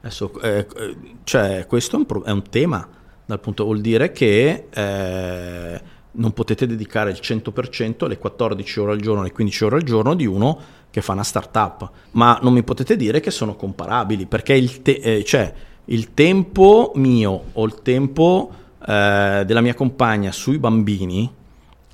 Adesso, 0.00 0.38
eh, 0.42 0.66
eh, 0.76 0.96
cioè, 1.24 1.64
questo 1.66 1.96
è 1.96 1.98
un, 2.00 2.06
pro- 2.06 2.24
è 2.24 2.30
un 2.30 2.42
tema, 2.50 2.86
dal 3.24 3.40
punto 3.40 3.64
vuol 3.64 3.80
dire 3.80 4.12
che 4.12 4.66
eh, 4.70 5.80
non 6.10 6.32
potete 6.32 6.66
dedicare 6.66 7.10
il 7.10 7.20
100% 7.22 8.04
alle 8.04 8.18
14 8.18 8.80
ore 8.80 8.92
al 8.92 9.00
giorno, 9.00 9.20
alle 9.20 9.32
15 9.32 9.64
ore 9.64 9.76
al 9.76 9.82
giorno 9.82 10.14
di 10.14 10.26
uno 10.26 10.58
che 10.90 11.00
fa 11.00 11.12
una 11.12 11.22
startup, 11.22 11.90
ma 12.10 12.38
non 12.42 12.52
mi 12.52 12.62
potete 12.62 12.96
dire 12.96 13.20
che 13.20 13.30
sono 13.30 13.56
comparabili, 13.56 14.26
perché 14.26 14.52
il, 14.52 14.82
te- 14.82 15.00
eh, 15.02 15.24
cioè, 15.24 15.50
il 15.86 16.12
tempo 16.12 16.92
mio 16.96 17.44
o 17.54 17.64
il 17.64 17.80
tempo 17.80 18.52
eh, 18.86 19.42
della 19.46 19.62
mia 19.62 19.72
compagna 19.72 20.30
sui 20.32 20.58
bambini 20.58 21.40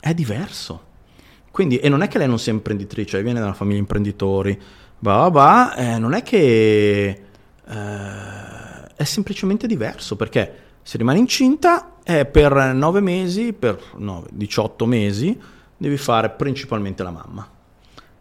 è 0.01 0.15
diverso. 0.15 0.87
Quindi, 1.51 1.79
e 1.79 1.89
non 1.89 2.03
è 2.03 2.09
che 2.09 2.19
lei 2.19 2.29
non 2.29 2.39
sia 2.39 2.53
imprenditrice, 2.53 3.23
viene 3.23 3.41
da 3.41 3.47
una 3.47 3.55
famiglia 3.55 3.79
imprenditori, 3.79 4.59
bah, 4.99 5.31
bah, 5.31 5.75
eh, 5.75 5.99
non 5.99 6.13
è 6.13 6.23
che 6.23 7.09
eh, 7.67 8.87
è 8.95 9.05
semplicemente 9.05 9.67
diverso 9.67 10.17
perché 10.17 10.67
se 10.83 10.97
rimani 10.99 11.19
incinta 11.19 11.97
è 12.03 12.25
per 12.25 12.55
9 12.75 13.01
mesi, 13.01 13.53
per 13.53 13.79
9, 13.97 14.29
18 14.33 14.87
mesi, 14.87 15.39
devi 15.77 15.97
fare 15.97 16.31
principalmente 16.31 17.03
la 17.03 17.11
mamma. 17.11 17.49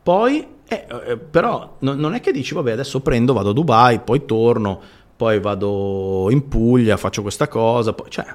Poi, 0.03 0.45
eh, 0.67 0.85
eh, 1.07 1.17
però, 1.17 1.77
no- 1.79 1.93
non 1.93 2.13
è 2.13 2.19
che 2.19 2.31
dici, 2.31 2.53
vabbè, 2.53 2.71
adesso 2.71 3.01
prendo, 3.01 3.33
vado 3.33 3.49
a 3.49 3.53
Dubai, 3.53 3.99
poi 3.99 4.25
torno, 4.25 4.79
poi 5.15 5.39
vado 5.39 6.27
in 6.29 6.47
Puglia, 6.47 6.97
faccio 6.97 7.21
questa 7.21 7.47
cosa, 7.47 7.93
poi, 7.93 8.09
cioè, 8.09 8.25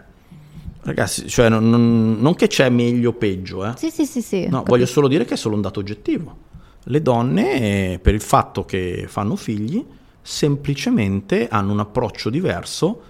ragazzi, 0.82 1.28
cioè, 1.28 1.48
non, 1.48 1.68
non- 1.68 2.16
non 2.20 2.34
che 2.34 2.46
c'è 2.46 2.68
meglio 2.68 3.10
o 3.10 3.12
peggio, 3.14 3.64
eh. 3.66 3.72
Sì, 3.76 3.90
sì, 3.90 4.04
sì, 4.06 4.22
sì. 4.22 4.40
No, 4.48 4.58
ho 4.58 4.62
voglio 4.62 4.84
capito. 4.84 4.86
solo 4.86 5.08
dire 5.08 5.24
che 5.24 5.34
è 5.34 5.36
solo 5.36 5.54
un 5.54 5.60
dato 5.62 5.80
oggettivo. 5.80 6.36
Le 6.84 7.02
donne, 7.02 7.98
per 8.02 8.14
il 8.14 8.20
fatto 8.20 8.64
che 8.64 9.04
fanno 9.08 9.36
figli, 9.36 9.84
semplicemente 10.20 11.48
hanno 11.48 11.72
un 11.72 11.80
approccio 11.80 12.28
diverso, 12.30 13.02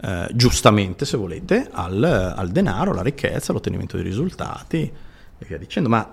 eh, 0.00 0.28
giustamente 0.32 1.04
se 1.04 1.16
volete, 1.16 1.68
al, 1.70 2.02
al 2.02 2.48
denaro, 2.50 2.92
alla 2.92 3.02
ricchezza, 3.02 3.52
all'ottenimento 3.52 3.96
di 3.96 4.02
risultati 4.02 4.80
e 5.38 5.44
via 5.46 5.58
dicendo. 5.58 5.88
Ma 5.88 6.08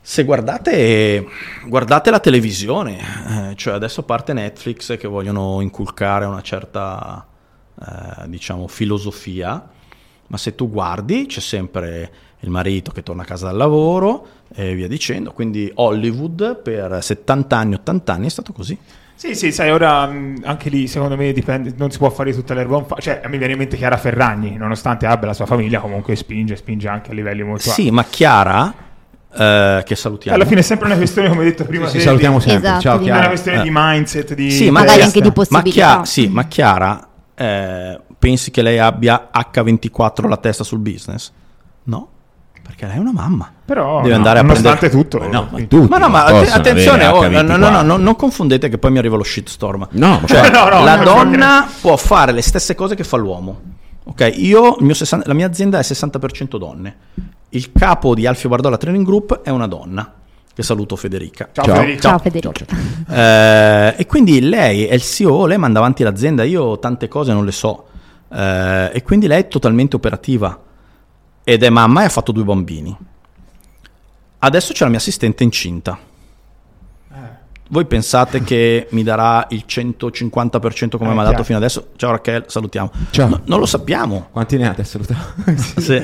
se 0.00 0.22
guardate, 0.24 1.26
guardate 1.66 2.10
la 2.10 2.20
televisione, 2.20 3.50
eh, 3.50 3.56
cioè 3.56 3.74
adesso 3.74 4.00
a 4.00 4.04
parte 4.04 4.32
Netflix 4.34 4.96
che 4.98 5.08
vogliono 5.08 5.60
inculcare 5.62 6.26
una 6.26 6.42
certa 6.42 7.26
eh, 7.80 8.28
diciamo, 8.28 8.68
filosofia, 8.68 9.66
ma 10.28 10.36
se 10.36 10.54
tu 10.54 10.70
guardi 10.70 11.26
c'è 11.26 11.40
sempre 11.40 12.10
il 12.40 12.50
marito 12.50 12.90
che 12.92 13.02
torna 13.02 13.22
a 13.22 13.24
casa 13.24 13.46
dal 13.46 13.56
lavoro 13.56 14.26
e 14.54 14.74
via 14.74 14.86
dicendo, 14.88 15.32
quindi 15.32 15.70
Hollywood 15.74 16.60
per 16.62 16.98
70 17.02 17.56
anni, 17.56 17.74
80 17.74 18.12
anni 18.12 18.26
è 18.26 18.30
stato 18.30 18.52
così. 18.52 18.76
Sì, 19.16 19.34
sì, 19.34 19.52
sai, 19.52 19.70
ora 19.70 20.06
mh, 20.06 20.42
anche 20.44 20.68
lì 20.68 20.86
secondo 20.88 21.16
me 21.16 21.32
dipende, 21.32 21.72
non 21.76 21.90
si 21.90 21.98
può 21.98 22.10
fare 22.10 22.34
tutta 22.34 22.52
l'erba 22.52 22.76
un 22.76 22.84
fa- 22.86 22.96
Cioè, 22.98 23.20
a 23.24 23.28
me 23.28 23.38
viene 23.38 23.52
in 23.52 23.58
mente 23.60 23.76
Chiara 23.76 23.96
Ferragni, 23.96 24.56
nonostante 24.56 25.06
abbia 25.06 25.28
la 25.28 25.32
sua 25.34 25.46
famiglia, 25.46 25.78
comunque 25.80 26.16
spinge, 26.16 26.56
spinge 26.56 26.88
anche 26.88 27.12
a 27.12 27.14
livelli 27.14 27.42
molto 27.44 27.68
alti. 27.70 27.82
Sì, 27.82 27.90
ma 27.90 28.04
Chiara, 28.04 28.74
eh, 29.32 29.82
che 29.86 29.94
salutiamo. 29.94 30.36
Alla 30.36 30.46
fine 30.46 30.60
è 30.60 30.62
sempre 30.64 30.86
una 30.86 30.96
questione, 30.96 31.28
come 31.28 31.40
hai 31.42 31.46
detto 31.46 31.64
prima, 31.64 31.86
Ci 31.86 31.92
te, 31.98 32.00
salutiamo 32.00 32.38
di- 32.38 32.42
sempre. 32.42 32.68
Esatto, 32.68 32.80
Ciao 32.82 32.98
di- 32.98 33.04
è 33.04 33.06
una 33.06 33.12
Chiara. 33.14 33.28
questione 33.28 33.58
Eh. 33.58 33.62
di 33.62 33.70
mindset, 33.72 34.34
di 34.34 34.50
Sì, 34.50 34.70
Magari 34.70 34.86
testa. 34.98 35.04
anche 35.06 35.20
di 35.20 35.26
Ma, 35.28 35.32
possibilità. 35.32 35.70
Chia- 35.94 36.04
sì, 36.04 36.28
ma 36.28 36.44
Chiara, 36.46 37.08
eh, 37.36 38.00
pensi 38.24 38.50
che 38.50 38.62
lei 38.62 38.78
abbia 38.78 39.28
H24 39.34 40.26
la 40.28 40.38
testa 40.38 40.64
sul 40.64 40.78
business? 40.78 41.30
No, 41.84 42.08
perché 42.62 42.86
lei 42.86 42.96
è 42.96 42.98
una 42.98 43.12
mamma. 43.12 43.52
Però, 43.66 43.98
Deve 44.00 44.10
no, 44.10 44.16
andare 44.16 44.38
a 44.38 44.42
nonostante 44.42 44.88
prendere- 44.88 45.02
tutto, 45.08 45.18
Ma 45.18 45.26
no, 45.30 45.48
ma 45.50 45.58
tutti 45.58 45.88
Ma 45.88 45.98
no, 45.98 46.08
ma 46.08 46.24
att- 46.24 46.48
attenzione, 46.48 47.06
oh, 47.06 47.28
no, 47.28 47.42
no, 47.42 47.56
no, 47.56 47.66
H24. 47.68 47.84
no, 47.84 47.96
non 47.98 48.16
confondete 48.16 48.68
che 48.70 48.78
poi 48.78 48.90
mi 48.92 48.98
arriva 48.98 49.16
lo 49.16 49.22
shitstorm. 49.24 49.88
No, 49.92 50.22
Cioè, 50.24 50.48
No, 50.50 50.68
no, 50.70 50.82
la 50.82 50.96
no, 50.96 51.04
donna 51.04 51.68
può 51.80 51.96
fare 51.98 52.32
le 52.32 52.40
stesse 52.40 52.74
cose 52.74 52.94
che 52.94 53.04
fa 53.04 53.18
l'uomo. 53.18 53.60
Ok, 54.04 54.32
io, 54.36 54.76
il 54.78 54.84
mio 54.84 54.94
60 54.94 55.26
la 55.28 55.34
mia 55.34 55.46
azienda 55.46 55.78
è 55.78 55.82
60% 55.82 56.56
donne. 56.56 56.96
Il 57.50 57.72
capo 57.72 58.14
di 58.14 58.26
Alfio 58.26 58.48
Bardolla 58.48 58.76
Training 58.78 59.04
Group 59.04 59.42
è 59.42 59.50
una 59.50 59.66
donna. 59.66 60.12
Che 60.54 60.62
saluto 60.62 60.94
Federica. 60.96 61.48
Ciao, 61.52 61.64
Ciao. 61.64 61.74
Federico. 61.74 62.00
Ciao 62.00 62.18
Federico. 62.18 62.52
Eh, 63.10 63.94
e 63.98 64.06
quindi 64.06 64.40
lei 64.40 64.86
è 64.86 64.94
il 64.94 65.02
CEO, 65.02 65.46
lei 65.46 65.58
manda 65.58 65.78
avanti 65.80 66.02
l'azienda, 66.02 66.44
io 66.44 66.78
tante 66.78 67.08
cose 67.08 67.32
non 67.32 67.44
le 67.44 67.52
so. 67.52 67.86
Eh, 68.34 68.90
e 68.94 69.02
quindi 69.02 69.26
lei 69.28 69.42
è 69.42 69.48
totalmente 69.48 69.94
operativa 69.96 70.60
ed 71.44 71.62
è 71.62 71.68
mamma 71.70 72.02
e 72.02 72.06
ha 72.06 72.08
fatto 72.08 72.32
due 72.32 72.42
bambini. 72.44 72.96
Adesso 74.38 74.72
c'è 74.72 74.84
la 74.84 74.90
mia 74.90 74.98
assistente 74.98 75.42
incinta. 75.44 75.98
Voi 77.66 77.86
pensate 77.86 78.42
che 78.42 78.88
mi 78.90 79.02
darà 79.02 79.46
il 79.50 79.64
150% 79.66 80.98
come 80.98 81.10
Eh, 81.10 81.14
mi 81.14 81.20
ha 81.20 81.24
dato 81.24 81.42
fino 81.44 81.56
adesso? 81.56 81.88
Ciao 81.96 82.10
Rachele, 82.10 82.44
salutiamo. 82.46 82.90
Ciao. 83.10 83.28
No, 83.28 83.40
non 83.46 83.58
lo 83.58 83.64
sappiamo. 83.66 84.28
Quanti 84.30 84.58
ne 84.58 84.68
ha 84.68 84.70
adesso? 84.70 85.00
Sì. 85.78 86.00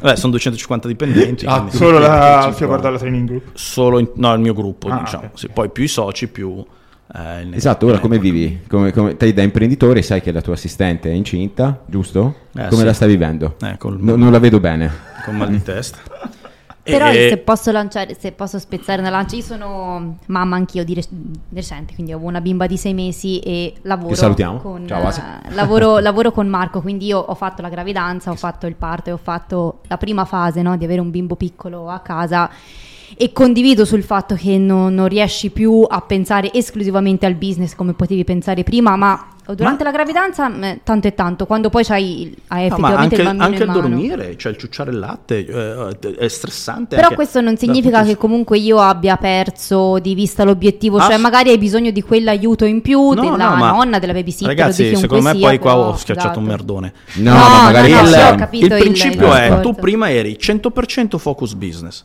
Beh, 0.00 0.16
sono 0.16 0.30
250 0.30 0.86
dipendenti. 0.86 1.46
Ah, 1.46 1.66
Solo 1.68 1.98
la 1.98 2.08
25. 2.08 2.46
Alfio 2.48 2.66
Guardalla 2.68 2.98
Training 2.98 3.26
Group. 3.26 3.48
solo 3.54 3.98
in- 3.98 4.10
no, 4.14 4.32
il 4.34 4.40
mio 4.40 4.54
gruppo, 4.54 4.88
Ah, 4.88 5.00
diciamo. 5.00 5.24
ok. 5.26 5.30
Sì, 5.38 5.48
poi 5.48 5.68
più 5.70 5.82
i 5.82 5.88
soci, 5.88 6.28
più 6.28 6.64
eh, 7.14 7.48
Esatto, 7.52 7.86
ora 7.86 7.98
come 7.98 8.18
vivi? 8.18 8.60
Come, 8.68 8.92
come, 8.92 9.16
te 9.16 9.32
da 9.32 9.42
imprenditore 9.42 10.02
sai 10.02 10.20
che 10.20 10.32
la 10.32 10.40
tua 10.40 10.54
assistente 10.54 11.10
è 11.10 11.14
incinta, 11.14 11.82
giusto? 11.86 12.34
Eh, 12.56 12.66
come 12.68 12.80
sì. 12.80 12.84
la 12.84 12.92
stai 12.92 13.08
vivendo? 13.08 13.56
Eh, 13.62 13.76
col- 13.78 13.98
No- 14.00 14.16
non 14.16 14.30
la 14.30 14.38
vedo 14.38 14.60
bene. 14.60 14.90
con 15.24 15.36
mal 15.36 15.50
di 15.50 15.62
testa. 15.62 15.98
Però 16.82 17.10
E- 17.10 17.28
se 17.28 17.36
posso 17.36 17.70
lanciare, 17.72 18.16
se 18.18 18.32
posso 18.32 18.58
spezzare 18.58 19.00
una 19.00 19.10
lancia, 19.10 19.36
io 19.36 19.42
sono 19.42 20.16
mamma 20.26 20.56
anch'io 20.56 20.82
di, 20.82 20.94
rec- 20.94 21.08
di 21.10 21.38
recente, 21.52 21.94
quindi 21.94 22.12
ho 22.12 22.18
una 22.18 22.40
bimba 22.40 22.66
di 22.66 22.76
sei 22.78 22.94
mesi 22.94 23.38
e 23.40 23.74
lavoro 23.82 24.14
con 24.58 24.86
Ciao, 24.86 25.06
Asi. 25.06 25.20
eh, 25.20 25.54
lavoro, 25.54 25.98
lavoro 26.00 26.32
con 26.32 26.48
Marco, 26.48 26.80
quindi 26.80 27.06
io 27.06 27.18
ho 27.18 27.34
fatto 27.34 27.60
la 27.60 27.68
gravidanza, 27.68 28.30
ho 28.30 28.34
fatto 28.34 28.66
il 28.66 28.76
parto 28.76 29.10
e 29.10 29.12
ho 29.12 29.18
fatto 29.22 29.80
la 29.88 29.98
prima 29.98 30.24
fase 30.24 30.62
no, 30.62 30.76
di 30.76 30.84
avere 30.84 31.00
un 31.00 31.10
bimbo 31.10 31.36
piccolo 31.36 31.90
a 31.90 32.00
casa 32.00 32.50
e 33.22 33.32
condivido 33.32 33.84
sul 33.84 34.02
fatto 34.02 34.34
che 34.34 34.56
non, 34.56 34.94
non 34.94 35.06
riesci 35.06 35.50
più 35.50 35.84
a 35.86 36.00
pensare 36.00 36.50
esclusivamente 36.54 37.26
al 37.26 37.34
business 37.34 37.74
come 37.74 37.92
potevi 37.92 38.24
pensare 38.24 38.62
prima, 38.62 38.96
ma 38.96 39.26
durante 39.54 39.82
la 39.84 39.90
gravidanza 39.90 40.48
mh, 40.48 40.78
tanto 40.84 41.08
e 41.08 41.14
tanto, 41.14 41.44
quando 41.44 41.68
poi 41.68 41.84
c'hai 41.84 42.22
il- 42.22 42.36
hai 42.48 42.68
No, 42.68 42.76
ma 42.78 42.88
effettivamente 42.88 43.14
anche, 43.16 43.16
il 43.16 43.22
bambino 43.24 43.44
anche 43.44 43.56
in 43.56 43.62
il 43.62 43.66
mano. 43.68 43.80
dormire, 43.88 44.36
cioè 44.38 44.52
il 44.52 44.58
ciucciare 44.58 44.90
il 44.90 44.98
latte, 44.98 45.44
eh, 46.00 46.14
è 46.16 46.28
stressante. 46.28 46.94
Però 46.94 47.02
anche 47.08 47.14
questo 47.16 47.40
non 47.42 47.58
significa 47.58 48.02
che 48.04 48.16
comunque 48.16 48.58
io 48.58 48.78
abbia 48.80 49.16
perso 49.18 49.98
di 49.98 50.14
vista 50.14 50.44
l'obiettivo, 50.44 50.98
cioè 51.00 51.14
Ass- 51.14 51.20
magari 51.20 51.50
hai 51.50 51.58
bisogno 51.58 51.90
di 51.90 52.00
quell'aiuto 52.00 52.64
in 52.64 52.80
più, 52.80 53.10
No, 53.10 53.20
della 53.20 53.48
no, 53.50 53.56
ma- 53.56 53.70
nonna, 53.72 53.98
della 53.98 54.14
babysitter, 54.14 54.46
Ragazzi, 54.56 54.96
secondo 54.96 55.24
me 55.24 55.32
sia, 55.34 55.46
poi 55.48 55.58
qua 55.58 55.72
però, 55.72 55.88
ho 55.88 55.96
schiacciato 55.96 56.38
un 56.38 56.44
esatto. 56.46 56.56
merdone. 56.56 56.92
No, 57.16 57.32
No, 57.32 57.38
ma 57.38 57.62
magari 57.64 57.90
no, 57.92 58.00
no, 58.00 58.06
sai. 58.06 58.32
ho 58.32 58.36
capito. 58.36 58.64
il 58.66 58.72
il- 58.72 58.78
principio 58.78 59.26
il 59.26 59.32
è, 59.34 59.60
tu 59.60 59.74
prima 59.74 60.10
eri 60.10 60.38
100% 60.40 61.18
focus 61.18 61.52
business, 61.54 62.04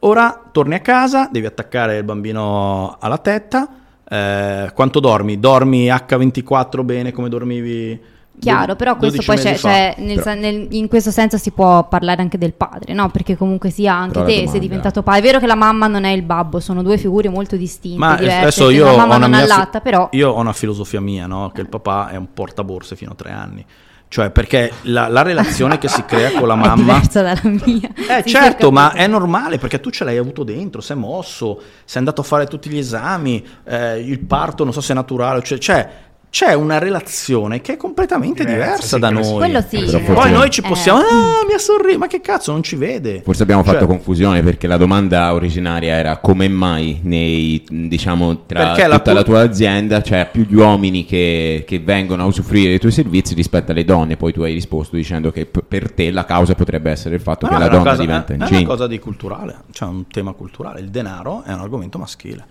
ora 0.00 0.40
torni 0.52 0.74
a 0.74 0.80
casa, 0.80 1.28
devi 1.30 1.46
attaccare 1.46 1.98
il 1.98 2.04
bambino 2.04 2.96
alla 3.00 3.18
tetta, 3.18 3.68
eh, 4.08 4.70
quanto 4.74 5.00
dormi? 5.00 5.38
Dormi 5.38 5.86
H24 5.88 6.84
bene 6.84 7.12
come 7.12 7.28
dormivi? 7.28 8.16
Chiaro, 8.40 8.76
però 8.76 8.96
questo 8.96 9.20
12 9.20 9.26
poi 9.26 9.36
c'è, 9.36 9.58
c'è 9.58 9.94
nel 9.98 10.38
nel- 10.38 10.68
in 10.70 10.86
questo 10.86 11.10
senso 11.10 11.36
si 11.38 11.50
può 11.50 11.88
parlare 11.88 12.22
anche 12.22 12.38
del 12.38 12.52
padre, 12.52 12.92
no? 12.94 13.08
Perché 13.08 13.36
comunque 13.36 13.70
sia 13.70 13.92
anche 13.92 14.12
Però 14.12 14.24
te 14.26 14.30
domanda- 14.32 14.50
sei 14.52 14.60
diventato 14.60 15.02
padre. 15.02 15.18
È 15.18 15.22
vero 15.24 15.38
che 15.40 15.46
la 15.48 15.56
mamma 15.56 15.88
non 15.88 16.04
è 16.04 16.10
il 16.10 16.22
babbo, 16.22 16.60
sono 16.60 16.84
due 16.84 16.98
figure 16.98 17.28
molto 17.28 17.56
distinte, 17.56 17.98
Ma 17.98 18.14
diverse. 18.14 18.36
adesso 18.38 18.68
se 18.68 18.74
io 18.74 18.84
la 18.84 18.92
ho 18.92 18.96
mamma 18.96 19.16
una 19.16 19.26
non 19.26 19.30
mia 19.36 19.44
fi- 19.44 19.50
allatta, 19.50 19.80
però 19.80 20.08
io 20.12 20.30
ho 20.30 20.38
una 20.38 20.52
filosofia 20.52 21.00
mia, 21.00 21.26
no? 21.26 21.50
che 21.52 21.62
il 21.62 21.68
papà 21.68 22.10
è 22.10 22.16
un 22.16 22.28
portaborse 22.32 22.94
fino 22.94 23.10
a 23.10 23.14
tre 23.16 23.32
anni. 23.32 23.66
Cioè, 24.08 24.30
perché 24.30 24.72
la, 24.82 25.08
la 25.08 25.22
relazione 25.22 25.76
che 25.78 25.88
si 25.88 26.04
crea 26.04 26.32
con 26.32 26.48
la 26.48 26.54
è 26.56 26.56
mamma 26.56 26.74
diversa 26.74 27.22
dalla 27.22 27.40
mia. 27.64 27.90
Eh 27.94 28.22
Sì, 28.22 28.30
certo, 28.30 28.70
ma 28.72 28.92
è 28.92 29.06
normale 29.06 29.58
perché 29.58 29.80
tu 29.80 29.90
ce 29.90 30.04
l'hai 30.04 30.16
avuto 30.16 30.44
dentro, 30.44 30.80
sei 30.80 30.96
mosso, 30.96 31.60
sei 31.84 31.98
andato 31.98 32.22
a 32.22 32.24
fare 32.24 32.46
tutti 32.46 32.70
gli 32.70 32.78
esami, 32.78 33.46
eh, 33.64 33.98
il 34.00 34.20
parto 34.20 34.64
non 34.64 34.72
so 34.72 34.80
se 34.80 34.92
è 34.92 34.94
naturale, 34.94 35.42
cioè, 35.42 35.58
cioè, 35.58 35.88
c'è 36.30 36.52
una 36.52 36.78
relazione 36.78 37.60
che 37.62 37.72
è 37.72 37.76
completamente 37.78 38.44
Diversa, 38.44 38.64
diversa 38.64 38.94
sì, 38.96 38.98
da 39.00 39.10
noi. 39.10 39.36
Quello 39.36 39.60
sì. 39.66 39.78
Però 39.78 39.98
Poi 39.98 40.14
forse- 40.14 40.30
noi 40.30 40.50
ci 40.50 40.60
Eh. 40.60 40.68
possiamo, 40.68 40.98
ah, 41.00 41.46
mi 41.46 41.54
ha 41.54 41.58
sorriso, 41.58 41.98
ma 41.98 42.06
che 42.06 42.20
cazzo, 42.20 42.52
non 42.52 42.62
ci 42.62 42.76
vede. 42.76 43.22
Forse 43.24 43.42
abbiamo 43.42 43.62
fatto 43.62 43.78
Cioè, 43.78 43.86
confusione 43.86 44.42
perché 44.42 44.66
la 44.66 44.76
domanda 44.76 45.32
originaria 45.32 45.94
era 45.94 46.18
come 46.18 46.48
mai 46.48 47.00
nei, 47.02 47.64
diciamo, 47.68 48.44
tra 48.46 48.72
Perché 48.74 48.82
tutta 48.82 48.88
la 48.88 48.98
pu- 49.00 49.12
la 49.14 49.22
tua 49.22 49.40
azienda 49.40 50.00
c'è 50.02 50.28
più 50.30 50.44
gli 50.46 50.54
uomini 50.54 51.04
che, 51.06 51.64
che 51.66 51.78
vengono 51.80 52.22
a 52.24 52.26
usufruire 52.26 52.68
dei 52.68 52.78
tuoi 52.78 52.92
servizi 52.92 53.34
rispetto 53.34 53.72
alle 53.72 53.84
donne. 53.84 54.16
Poi 54.16 54.32
tu 54.32 54.42
hai 54.42 54.52
risposto 54.52 54.96
dicendo 54.96 55.30
che 55.32 55.46
p- 55.46 55.62
per 55.66 55.92
te 55.92 56.10
la 56.10 56.24
causa 56.26 56.54
potrebbe 56.54 56.90
essere 56.90 57.14
il 57.14 57.20
fatto 57.22 57.46
Ma 57.46 57.52
che 57.52 57.58
no, 57.58 57.64
la 57.64 57.68
donna 57.70 57.90
cosa- 57.90 58.00
diventa 58.02 58.26
è, 58.28 58.32
è 58.32 58.34
una 58.36 58.48
incinta. 58.48 58.68
cosa 58.70 58.86
di 58.86 58.98
culturale, 58.98 59.56
cioè 59.72 59.88
un 59.88 60.06
tema 60.08 60.32
culturale. 60.32 60.80
Il 60.80 60.90
denaro 60.90 61.42
è 61.44 61.52
un 61.52 61.60
argomento 61.60 61.98
maschile. 61.98 62.44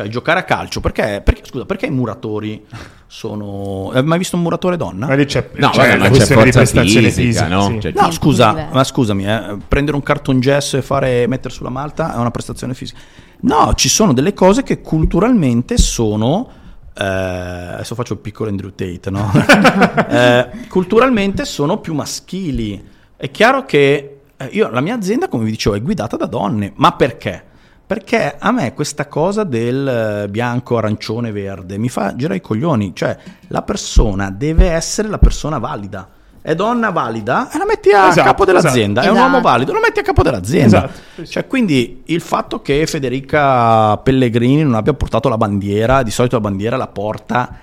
Cioè, 0.00 0.08
giocare 0.08 0.40
a 0.40 0.44
calcio, 0.44 0.80
perché, 0.80 1.20
perché- 1.24 1.42
scusa, 1.44 1.64
perché 1.66 1.86
i 1.86 1.90
muratori 1.90 2.64
sono... 3.06 3.90
Hai 3.92 4.02
mai 4.02 4.18
visto 4.18 4.36
un 4.36 4.42
muratore 4.42 4.76
donna? 4.76 5.06
Ma 5.06 5.14
lì 5.14 5.24
c'è, 5.26 5.50
No, 5.54 5.70
c'è 5.70 5.98
questione 6.08 6.44
di 6.44 6.50
prestazione 6.50 7.10
fisica, 7.10 7.44
fisica, 7.44 7.48
no? 7.48 7.62
sì. 7.62 7.80
Cioè, 7.80 7.92
No, 7.94 8.10
scusa, 8.10 8.68
ma 8.72 8.84
scusami, 8.84 9.26
eh, 9.26 9.56
prendere 9.68 9.96
un 9.96 10.02
cartongesso 10.02 10.76
e 10.76 10.82
fare 10.82 11.26
mettere 11.26 11.52
sulla 11.52 11.68
malta 11.70 12.14
è 12.14 12.18
una 12.18 12.30
prestazione 12.30 12.74
fisica. 12.74 12.98
No, 13.40 13.72
ci 13.74 13.88
sono 13.88 14.12
delle 14.12 14.32
cose 14.34 14.62
che 14.62 14.80
culturalmente 14.80 15.76
sono. 15.76 16.48
eh, 16.94 17.04
adesso 17.04 17.94
faccio 17.94 18.14
il 18.14 18.18
piccolo 18.20 18.48
Andrew 18.48 18.70
Tate, 18.74 19.10
no? 19.10 19.30
Eh, 20.08 20.48
culturalmente 20.68 21.44
sono 21.44 21.78
più 21.78 21.94
maschili. 21.94 22.82
È 23.16 23.30
chiaro 23.30 23.64
che 23.64 24.18
eh, 24.36 24.48
io, 24.52 24.70
la 24.70 24.80
mia 24.80 24.94
azienda, 24.94 25.28
come 25.28 25.44
vi 25.44 25.50
dicevo, 25.50 25.76
è 25.76 25.82
guidata 25.82 26.16
da 26.16 26.26
donne. 26.26 26.72
Ma 26.76 26.92
perché? 26.92 27.44
Perché 27.90 28.36
a 28.38 28.52
me 28.52 28.72
questa 28.72 29.08
cosa 29.08 29.42
del 29.42 29.88
eh, 30.24 30.28
bianco, 30.28 30.76
arancione, 30.78 31.32
verde 31.32 31.76
mi 31.76 31.88
fa 31.88 32.14
girare 32.14 32.36
i 32.36 32.40
coglioni. 32.40 32.92
Cioè, 32.94 33.18
la 33.48 33.62
persona 33.62 34.30
deve 34.30 34.70
essere 34.70 35.08
la 35.08 35.18
persona 35.18 35.58
valida. 35.58 36.08
È 36.40 36.54
donna 36.54 36.90
valida 36.90 37.50
e 37.50 37.58
la 37.58 37.64
metti 37.66 37.90
a 37.90 38.06
Esatto, 38.06 38.28
capo 38.28 38.44
dell'azienda. 38.44 39.00
È 39.00 39.08
un 39.08 39.16
esatto. 39.16 39.28
uomo 39.28 39.40
valido, 39.40 39.72
lo 39.72 39.80
metti 39.80 39.98
a 39.98 40.02
capo 40.02 40.22
dell'azienda. 40.22 40.84
Esatto. 40.84 41.26
Cioè, 41.26 41.48
quindi 41.48 42.02
il 42.04 42.20
fatto 42.20 42.62
che 42.62 42.86
Federica 42.86 43.96
Pellegrini 43.96 44.62
non 44.62 44.76
abbia 44.76 44.92
portato 44.92 45.28
la 45.28 45.36
bandiera, 45.36 46.04
di 46.04 46.12
solito 46.12 46.36
la 46.36 46.42
bandiera 46.42 46.76
la 46.76 46.86
porta 46.86 47.56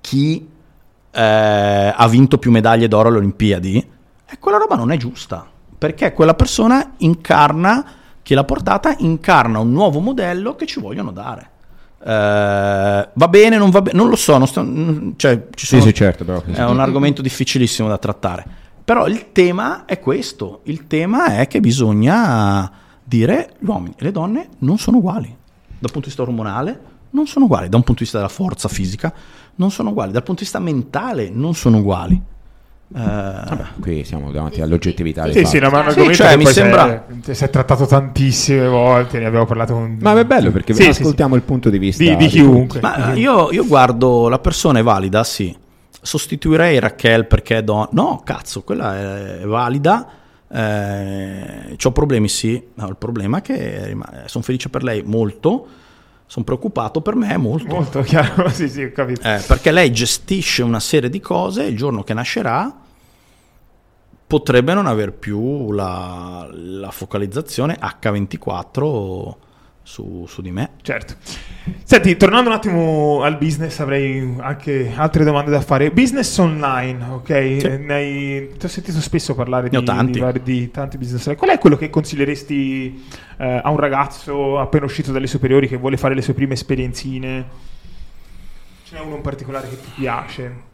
chi 0.00 0.48
eh, 1.10 1.94
ha 1.94 2.08
vinto 2.08 2.38
più 2.38 2.50
medaglie 2.50 2.88
d'oro 2.88 3.08
alle 3.08 3.18
Olimpiadi, 3.18 3.86
e 4.26 4.38
quella 4.38 4.56
roba 4.56 4.76
non 4.76 4.92
è 4.92 4.96
giusta, 4.96 5.46
perché 5.76 6.14
quella 6.14 6.32
persona 6.32 6.94
incarna, 6.96 7.84
chi 8.24 8.34
l'ha 8.34 8.42
portata, 8.42 8.96
incarna 8.98 9.60
un 9.60 9.70
nuovo 9.70 10.00
modello 10.00 10.56
che 10.56 10.66
ci 10.66 10.80
vogliono 10.80 11.12
dare. 11.12 11.50
Eh, 12.02 13.08
va 13.12 13.28
bene, 13.28 13.56
non 13.56 13.70
va 13.70 13.82
bene, 13.82 13.96
non 13.96 14.08
lo 14.08 14.16
so, 14.16 14.36
non 14.38 14.46
sto- 14.46 14.62
mm, 14.64 15.10
cioè, 15.16 15.46
ci 15.54 15.66
Sì, 15.66 15.76
sono- 15.78 15.82
sì, 15.82 15.94
certo, 15.94 16.24
però. 16.24 16.42
è 16.42 16.64
un 16.64 16.80
argomento 16.80 17.22
difficilissimo 17.22 17.86
da 17.88 17.98
trattare. 17.98 18.44
Però 18.84 19.06
il 19.06 19.32
tema 19.32 19.84
è 19.86 19.98
questo, 20.00 20.60
il 20.64 20.86
tema 20.86 21.36
è 21.38 21.46
che 21.46 21.60
bisogna 21.60 22.70
dire 23.02 23.54
gli 23.58 23.66
uomini 23.66 23.94
e 23.98 24.04
le 24.04 24.10
donne 24.12 24.48
non 24.58 24.78
sono 24.78 24.98
uguali. 24.98 25.26
Dal 25.28 25.90
punto 25.92 26.00
di 26.00 26.06
vista 26.06 26.22
ormonale 26.22 26.80
non 27.10 27.26
sono 27.26 27.44
uguali, 27.44 27.68
da 27.68 27.76
un 27.76 27.82
punto 27.82 27.98
di 28.00 28.04
vista 28.04 28.16
della 28.18 28.28
forza 28.30 28.68
fisica 28.68 29.12
non 29.56 29.70
sono 29.70 29.90
uguali, 29.90 30.12
dal 30.12 30.22
punto 30.22 30.40
di 30.40 30.46
vista 30.46 30.58
mentale 30.58 31.30
non 31.30 31.54
sono 31.54 31.78
uguali. 31.78 32.20
Eh, 32.96 33.00
Vabbè, 33.00 33.64
qui 33.80 34.04
siamo 34.04 34.30
davanti 34.30 34.60
all'oggettività 34.60 35.30
Sì, 35.30 35.44
sì, 35.44 35.58
no, 35.58 35.70
ma 35.70 35.90
Sì, 35.90 36.14
cioè, 36.14 36.28
che 36.30 36.36
mi 36.36 36.46
sembra- 36.46 37.06
si 37.22 37.30
è, 37.30 37.34
si 37.34 37.44
è 37.44 37.50
trattato 37.50 37.86
tantissime 37.86 38.68
volte, 38.68 39.18
ne 39.18 39.26
abbiamo 39.26 39.46
parlato 39.46 39.72
con... 39.72 39.96
Ma 40.00 40.18
è 40.18 40.24
bello 40.24 40.50
perché 40.52 40.74
Sì, 40.74 40.82
sì, 40.84 40.88
ascoltiamo 41.00 41.34
il 41.34 41.42
punto 41.42 41.70
di 41.70 41.78
vista 41.78 42.02
Di- 42.04 42.14
di 42.16 42.26
chiunque. 42.26 42.80
Ma 42.80 43.14
io, 43.14 43.50
io 43.52 43.66
guardo 43.66 44.28
la 44.28 44.38
persona 44.38 44.78
è 44.78 44.82
valida, 44.82 45.24
sì. 45.24 45.56
sostituirei 46.00 46.78
Raquel 46.78 47.26
perché 47.26 47.58
è 47.58 47.62
donna. 47.62 47.88
No, 47.92 48.20
cazzo, 48.24 48.62
quella 48.62 48.96
è, 48.96 49.38
è 49.40 49.46
valida. 49.46 50.06
Eh, 50.48 51.76
ho 51.82 51.92
problemi, 51.92 52.28
sì. 52.28 52.62
No, 52.74 52.86
il 52.88 52.96
problema 52.96 53.38
è 53.38 53.42
che 53.42 53.96
sono 54.26 54.44
felice 54.44 54.68
per 54.68 54.82
lei 54.84 55.02
molto. 55.02 55.66
Sono 56.26 56.44
preoccupato 56.44 57.00
per 57.00 57.14
me 57.14 57.36
molto. 57.36 57.74
Molto 57.74 58.00
chiaro, 58.02 58.48
sì, 58.54 58.68
sì, 58.68 58.82
ho 58.82 58.92
capito. 58.92 59.20
Eh, 59.20 59.42
perché 59.46 59.70
lei 59.70 59.92
gestisce 59.92 60.62
una 60.62 60.80
serie 60.80 61.10
di 61.10 61.20
cose. 61.20 61.64
Il 61.64 61.76
giorno 61.76 62.02
che 62.02 62.14
nascerà 62.14 62.80
potrebbe 64.26 64.74
non 64.74 64.86
aver 64.86 65.12
più 65.12 65.70
la, 65.72 66.48
la 66.50 66.90
focalizzazione 66.90 67.78
H24 67.78 69.34
su, 69.84 70.24
su, 70.26 70.42
di 70.42 70.50
me. 70.50 70.70
Certo. 70.82 71.14
Senti, 71.84 72.16
tornando 72.16 72.50
un 72.50 72.56
attimo 72.56 73.22
al 73.22 73.36
business, 73.36 73.78
avrei 73.78 74.34
anche 74.40 74.92
altre 74.96 75.22
domande 75.22 75.52
da 75.52 75.60
fare. 75.60 75.92
Business 75.92 76.36
online, 76.38 77.04
ok? 77.04 77.56
Sì. 77.60 77.66
Hai, 77.66 78.50
ti 78.58 78.66
ho 78.66 78.68
sentito 78.68 79.00
spesso 79.00 79.36
parlare 79.36 79.68
di, 79.68 79.82
tanti. 79.84 80.20
Di, 80.20 80.42
di, 80.42 80.70
tanti 80.70 80.98
business 80.98 81.26
online. 81.26 81.38
Qual 81.38 81.50
è 81.50 81.58
quello 81.60 81.76
che 81.76 81.90
consiglieresti 81.90 83.04
eh, 83.36 83.60
a 83.62 83.70
un 83.70 83.76
ragazzo 83.76 84.58
appena 84.58 84.86
uscito 84.86 85.12
dalle 85.12 85.28
superiori 85.28 85.68
che 85.68 85.76
vuole 85.76 85.96
fare 85.96 86.14
le 86.14 86.22
sue 86.22 86.34
prime 86.34 86.54
esperienzine? 86.54 87.46
Ce 88.84 88.96
n'è 88.96 89.00
uno 89.00 89.16
in 89.16 89.22
particolare 89.22 89.68
che 89.68 89.80
ti 89.80 89.90
piace? 89.94 90.72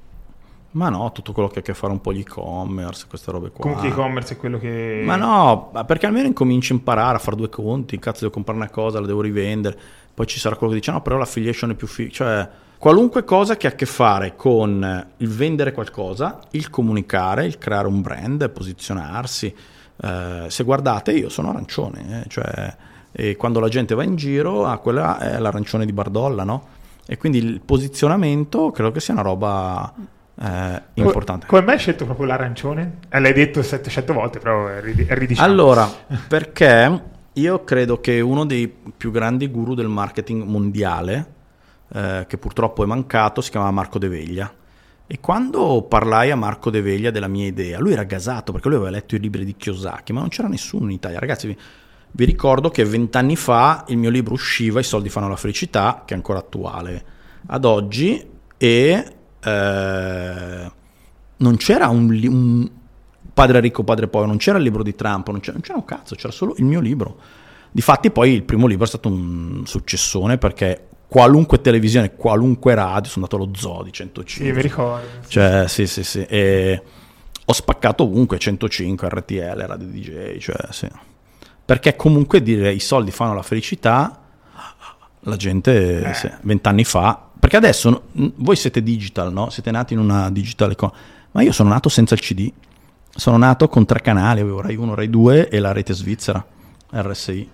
Ma 0.72 0.88
no, 0.88 1.10
tutto 1.12 1.32
quello 1.32 1.48
che 1.48 1.58
ha 1.58 1.60
a 1.60 1.64
che 1.64 1.74
fare 1.74 1.92
un 1.92 2.00
po' 2.00 2.12
gli 2.12 2.20
e-commerce, 2.20 3.06
queste 3.08 3.32
robe 3.32 3.50
qua. 3.50 3.62
Comunque 3.62 3.88
e-commerce 3.88 4.34
è 4.34 4.36
quello 4.36 4.58
che... 4.58 5.02
Ma 5.04 5.16
no, 5.16 5.72
perché 5.84 6.06
almeno 6.06 6.28
incominci 6.28 6.72
a 6.72 6.76
imparare 6.76 7.16
a 7.16 7.18
fare 7.18 7.36
due 7.36 7.48
conti, 7.48 7.98
cazzo 7.98 8.20
devo 8.20 8.32
comprare 8.32 8.58
una 8.58 8.70
cosa, 8.70 9.00
la 9.00 9.06
devo 9.06 9.20
rivendere, 9.20 9.76
poi 10.14 10.26
ci 10.26 10.38
sarà 10.38 10.54
quello 10.54 10.72
che 10.72 10.78
dice 10.78 10.92
no, 10.92 11.02
però 11.02 11.16
l'affiliation 11.16 11.70
è 11.70 11.74
più 11.74 11.88
figo, 11.88 12.12
cioè 12.12 12.48
qualunque 12.78 13.24
cosa 13.24 13.56
che 13.56 13.66
ha 13.66 13.70
a 13.70 13.74
che 13.74 13.86
fare 13.86 14.36
con 14.36 15.06
il 15.16 15.28
vendere 15.28 15.72
qualcosa, 15.72 16.40
il 16.50 16.70
comunicare, 16.70 17.46
il 17.46 17.58
creare 17.58 17.88
un 17.88 18.00
brand, 18.00 18.48
posizionarsi. 18.50 19.54
Eh, 20.02 20.44
se 20.48 20.64
guardate 20.64 21.12
io 21.12 21.28
sono 21.28 21.50
arancione, 21.50 22.22
eh, 22.22 22.28
cioè, 22.28 22.76
e 23.12 23.36
quando 23.36 23.58
la 23.60 23.68
gente 23.68 23.94
va 23.94 24.04
in 24.04 24.14
giro, 24.14 24.64
ah, 24.66 24.78
quella 24.78 25.18
è 25.18 25.38
l'arancione 25.38 25.84
di 25.84 25.92
Bardolla, 25.92 26.44
no? 26.44 26.78
E 27.06 27.16
quindi 27.16 27.38
il 27.38 27.60
posizionamento 27.60 28.70
credo 28.70 28.92
che 28.92 29.00
sia 29.00 29.14
una 29.14 29.22
roba 29.22 29.92
eh, 30.42 30.82
importante. 30.94 31.46
Come 31.46 31.60
mai 31.62 31.74
hai 31.74 31.80
scelto 31.80 32.06
proprio 32.06 32.26
l'arancione? 32.26 32.98
Eh, 33.10 33.20
l'hai 33.20 33.34
detto 33.34 33.62
700 33.62 34.12
volte, 34.12 34.38
però 34.38 34.80
ridiciamo. 34.80 35.46
Allora, 35.46 35.86
perché 36.28 37.02
io 37.34 37.64
credo 37.64 38.00
che 38.00 38.20
uno 38.20 38.46
dei 38.46 38.66
più 38.96 39.10
grandi 39.10 39.48
guru 39.48 39.74
del 39.74 39.88
marketing 39.88 40.42
mondiale, 40.44 41.32
eh, 41.92 42.24
che 42.26 42.38
purtroppo 42.38 42.82
è 42.82 42.86
mancato, 42.86 43.42
si 43.42 43.50
chiamava 43.50 43.70
Marco 43.70 43.98
De 43.98 44.08
Veglia. 44.08 44.50
E 45.06 45.20
quando 45.20 45.82
parlai 45.82 46.30
a 46.30 46.36
Marco 46.36 46.70
De 46.70 46.80
Veglia 46.80 47.10
della 47.10 47.28
mia 47.28 47.46
idea, 47.46 47.78
lui 47.78 47.92
era 47.92 48.04
gasato 48.04 48.52
perché 48.52 48.68
lui 48.68 48.76
aveva 48.78 48.92
letto 48.92 49.16
i 49.16 49.20
libri 49.20 49.44
di 49.44 49.56
Kiyosaki, 49.56 50.12
ma 50.14 50.20
non 50.20 50.28
c'era 50.30 50.48
nessuno 50.48 50.84
in 50.84 50.92
Italia. 50.92 51.18
Ragazzi, 51.18 51.48
vi, 51.48 51.58
vi 52.12 52.24
ricordo 52.24 52.70
che 52.70 52.84
vent'anni 52.84 53.36
fa 53.36 53.84
il 53.88 53.98
mio 53.98 54.08
libro 54.08 54.32
usciva, 54.32 54.80
I 54.80 54.84
soldi 54.84 55.10
fanno 55.10 55.28
la 55.28 55.36
felicità, 55.36 56.04
che 56.06 56.14
è 56.14 56.16
ancora 56.16 56.38
attuale 56.38 57.04
ad 57.46 57.64
oggi, 57.64 58.24
e 58.56 59.04
eh, 59.42 60.70
non 61.36 61.56
c'era 61.56 61.88
un, 61.88 62.10
un, 62.10 62.70
padre 63.32 63.60
ricco, 63.60 63.82
padre 63.84 64.08
povero, 64.08 64.28
non 64.28 64.38
c'era 64.38 64.58
il 64.58 64.64
libro 64.64 64.82
di 64.82 64.94
Trump, 64.94 65.28
non 65.28 65.40
c'era, 65.40 65.52
non 65.52 65.62
c'era 65.62 65.78
un 65.78 65.84
cazzo, 65.84 66.14
c'era 66.14 66.32
solo 66.32 66.54
il 66.58 66.64
mio 66.64 66.80
libro. 66.80 67.18
Difatti 67.70 68.10
poi 68.10 68.32
il 68.32 68.42
primo 68.42 68.66
libro 68.66 68.84
è 68.84 68.88
stato 68.88 69.08
un 69.08 69.62
successone 69.64 70.38
perché 70.38 70.88
qualunque 71.06 71.60
televisione, 71.60 72.14
qualunque 72.14 72.74
radio, 72.74 73.10
sono 73.10 73.24
andato 73.24 73.42
allo 73.42 73.54
zoo 73.56 73.82
di 73.82 73.92
105. 73.92 74.44
Sì, 74.46 74.52
mi 74.52 74.62
ricordo. 74.62 75.06
Cioè, 75.26 75.64
sì, 75.68 75.86
sì, 75.86 76.04
sì. 76.04 76.24
E 76.24 76.82
ho 77.44 77.52
spaccato 77.52 78.04
ovunque 78.04 78.38
105, 78.38 79.08
RTL, 79.08 79.66
Radio 79.66 79.86
DJ, 79.86 80.38
cioè, 80.38 80.56
sì. 80.70 80.88
Perché 81.64 81.96
comunque 81.96 82.42
dire 82.42 82.72
i 82.72 82.80
soldi 82.80 83.10
fanno 83.10 83.34
la 83.34 83.42
felicità, 83.42 84.20
la 85.20 85.36
gente, 85.36 86.02
eh. 86.02 86.32
vent'anni 86.42 86.84
fa, 86.84 87.29
perché 87.40 87.56
adesso 87.56 88.02
voi 88.12 88.54
siete 88.54 88.82
digital, 88.82 89.32
no? 89.32 89.48
Siete 89.48 89.70
nati 89.70 89.94
in 89.94 89.98
una 89.98 90.30
digital 90.30 90.70
economy. 90.70 90.98
Ma 91.32 91.42
io 91.42 91.52
sono 91.52 91.70
nato 91.70 91.88
senza 91.88 92.14
il 92.14 92.20
CD. 92.20 92.52
Sono 93.12 93.38
nato 93.38 93.66
con 93.68 93.86
tre 93.86 94.00
canali, 94.02 94.40
avevo 94.40 94.60
Rai 94.60 94.76
1, 94.76 94.94
Rai 94.94 95.08
2 95.08 95.48
e 95.48 95.58
la 95.58 95.72
rete 95.72 95.94
svizzera, 95.94 96.44
RSI. 96.92 97.50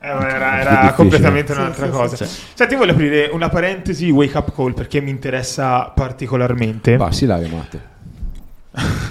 Eh, 0.00 0.08
era, 0.08 0.60
era 0.60 0.92
completamente 0.92 1.52
un'altra 1.52 1.86
sì, 1.86 1.90
cosa. 1.90 2.16
Sì, 2.16 2.24
sì. 2.24 2.40
Senti, 2.54 2.74
voglio 2.74 2.92
aprire 2.92 3.28
una 3.32 3.48
parentesi 3.48 4.10
wake 4.10 4.36
up 4.36 4.54
call 4.54 4.72
perché 4.72 5.00
mi 5.00 5.10
interessa 5.10 5.84
particolarmente. 5.94 6.96
Va, 6.96 7.12
si 7.12 7.26
lavi, 7.26 7.48
Matte. 7.48 7.96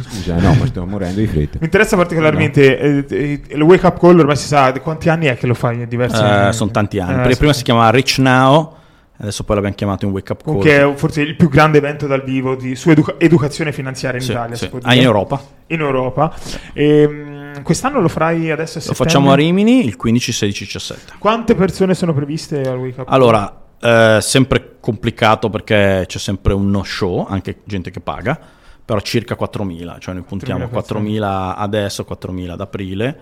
Scusa, 0.10 0.36
no, 0.36 0.54
ma 0.56 0.66
sto 0.66 0.86
morendo 0.86 1.20
di 1.20 1.28
fretta. 1.28 1.58
Mi 1.60 1.66
interessa 1.66 1.96
particolarmente 1.96 2.80
no. 2.82 3.16
eh, 3.16 3.24
eh, 3.32 3.42
il 3.50 3.62
wake 3.62 3.86
up 3.86 4.00
call, 4.00 4.18
ormai 4.18 4.36
si 4.36 4.48
sa 4.48 4.72
quanti 4.74 5.10
anni 5.10 5.28
è 5.28 5.38
che 5.38 5.46
lo 5.46 5.54
fai? 5.54 5.88
Diversi 5.88 6.22
eh, 6.24 6.54
Sono 6.54 6.72
tanti 6.72 7.00
anni. 7.00 7.32
Eh, 7.32 7.36
prima 7.36 7.54
si 7.54 7.64
chiamava 7.64 7.90
Rich 7.92 8.18
Now 8.20 8.76
Adesso 9.20 9.44
poi 9.44 9.56
l'abbiamo 9.56 9.76
chiamato 9.76 10.06
in 10.06 10.12
wake 10.12 10.32
up 10.32 10.44
call. 10.44 10.62
Che 10.62 10.80
è 10.80 10.94
forse 10.94 11.22
il 11.22 11.36
più 11.36 11.50
grande 11.50 11.80
evento 11.80 12.06
dal 12.06 12.24
vivo 12.24 12.56
di, 12.56 12.76
su 12.76 12.92
educa- 12.92 13.16
educazione 13.18 13.72
finanziaria 13.72 14.20
in 14.20 14.26
sì, 14.26 14.32
Italia. 14.32 14.56
Sì. 14.56 14.70
Ah, 14.84 14.94
in 14.94 15.02
Europa. 15.02 15.42
In 15.68 15.80
Europa. 15.80 16.36
E, 16.74 17.06
um, 17.06 17.64
quest'anno 17.64 18.00
lo 18.00 18.10
farai 18.10 18.52
adesso 18.52 18.78
a 18.78 18.84
Lo 18.86 18.94
facciamo 18.94 19.32
a 19.32 19.36
Rimini 19.36 19.84
il 19.84 19.96
15, 19.96 20.32
16, 20.32 20.64
17. 20.66 21.14
Quante 21.18 21.56
persone 21.56 21.96
sono 21.96 22.14
previste 22.14 22.62
al 22.62 22.78
wake 22.78 23.02
up? 23.02 23.08
Allora, 23.10 23.62
eh, 23.82 24.20
sempre 24.22 24.76
complicato 24.80 25.50
perché 25.50 26.06
c'è 26.08 26.20
sempre 26.20 26.54
un 26.54 26.70
no 26.70 26.84
show, 26.84 27.26
anche 27.28 27.62
gente 27.64 27.90
che 27.90 28.00
paga, 28.00 28.40
però 28.86 29.00
circa 29.02 29.36
4.000, 29.36 30.00
cioè 30.00 30.14
noi 30.14 30.24
puntiamo 30.24 30.66
4.000 30.66 31.54
adesso, 31.58 32.06
4.000 32.08 32.50
ad 32.52 32.62
aprile 32.62 33.20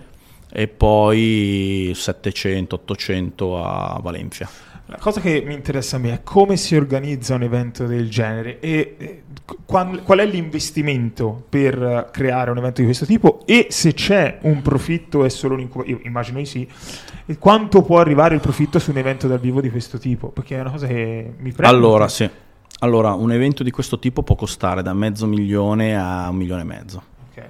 e 0.52 0.68
poi 0.68 1.90
700-800 1.94 3.62
a 3.64 3.98
Valencia. 4.00 4.48
La 4.88 4.98
cosa 4.98 5.20
che 5.20 5.42
mi 5.44 5.52
interessa 5.52 5.96
a 5.96 5.98
me 5.98 6.12
è 6.12 6.22
come 6.22 6.56
si 6.56 6.76
organizza 6.76 7.34
un 7.34 7.42
evento 7.42 7.86
del 7.86 8.08
genere 8.08 8.60
e 8.60 9.22
qual, 9.64 10.02
qual, 10.02 10.20
è 10.20 10.26
l'investimento 10.26 11.44
per 11.48 12.08
creare 12.12 12.52
un 12.52 12.58
evento 12.58 12.80
di 12.80 12.86
questo 12.86 13.04
tipo 13.04 13.42
e 13.46 13.66
se 13.70 13.94
c'è 13.94 14.38
un 14.42 14.62
profitto 14.62 15.24
è 15.24 15.28
solo 15.28 15.54
un 15.54 15.60
incubatore, 15.60 15.96
io 15.96 16.00
immagino 16.04 16.38
di 16.38 16.46
sì, 16.46 16.68
e 17.26 17.36
quanto 17.36 17.82
può 17.82 17.98
arrivare 17.98 18.36
il 18.36 18.40
profitto 18.40 18.78
su 18.78 18.92
un 18.92 18.98
evento 18.98 19.26
dal 19.26 19.40
vivo 19.40 19.60
di 19.60 19.70
questo 19.70 19.98
tipo? 19.98 20.28
Perché 20.28 20.56
è 20.56 20.60
una 20.60 20.70
cosa 20.70 20.86
che 20.86 21.32
mi 21.36 21.50
prende. 21.50 21.76
Allora, 21.76 22.06
sì. 22.06 22.30
Allora, 22.80 23.14
un 23.14 23.32
evento 23.32 23.64
di 23.64 23.72
questo 23.72 23.98
tipo 23.98 24.22
può 24.22 24.36
costare 24.36 24.82
da 24.82 24.92
mezzo 24.92 25.26
milione 25.26 25.98
a 25.98 26.28
un 26.28 26.36
milione 26.36 26.62
e 26.62 26.64
mezzo. 26.64 27.02
Ok. 27.30 27.44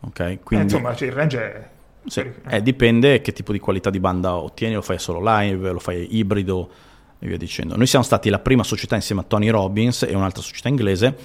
Ok, 0.00 0.38
quindi... 0.42 0.54
Eh, 0.54 0.76
insomma, 0.76 0.94
cioè, 0.94 1.08
il 1.08 1.14
range 1.14 1.38
è 1.38 1.68
sì, 2.08 2.24
eh, 2.48 2.62
dipende 2.62 3.20
che 3.20 3.32
tipo 3.32 3.52
di 3.52 3.58
qualità 3.58 3.90
di 3.90 4.00
banda 4.00 4.36
ottieni, 4.36 4.74
lo 4.74 4.82
fai 4.82 4.98
solo 4.98 5.20
live, 5.22 5.72
lo 5.72 5.78
fai 5.78 6.16
ibrido 6.16 6.70
e 7.18 7.26
via 7.26 7.36
dicendo. 7.36 7.76
Noi 7.76 7.86
siamo 7.86 8.04
stati 8.04 8.30
la 8.30 8.38
prima 8.38 8.62
società 8.62 8.94
insieme 8.94 9.22
a 9.22 9.24
Tony 9.24 9.48
Robbins 9.48 10.02
e 10.02 10.14
un'altra 10.14 10.42
società 10.42 10.68
inglese 10.68 11.16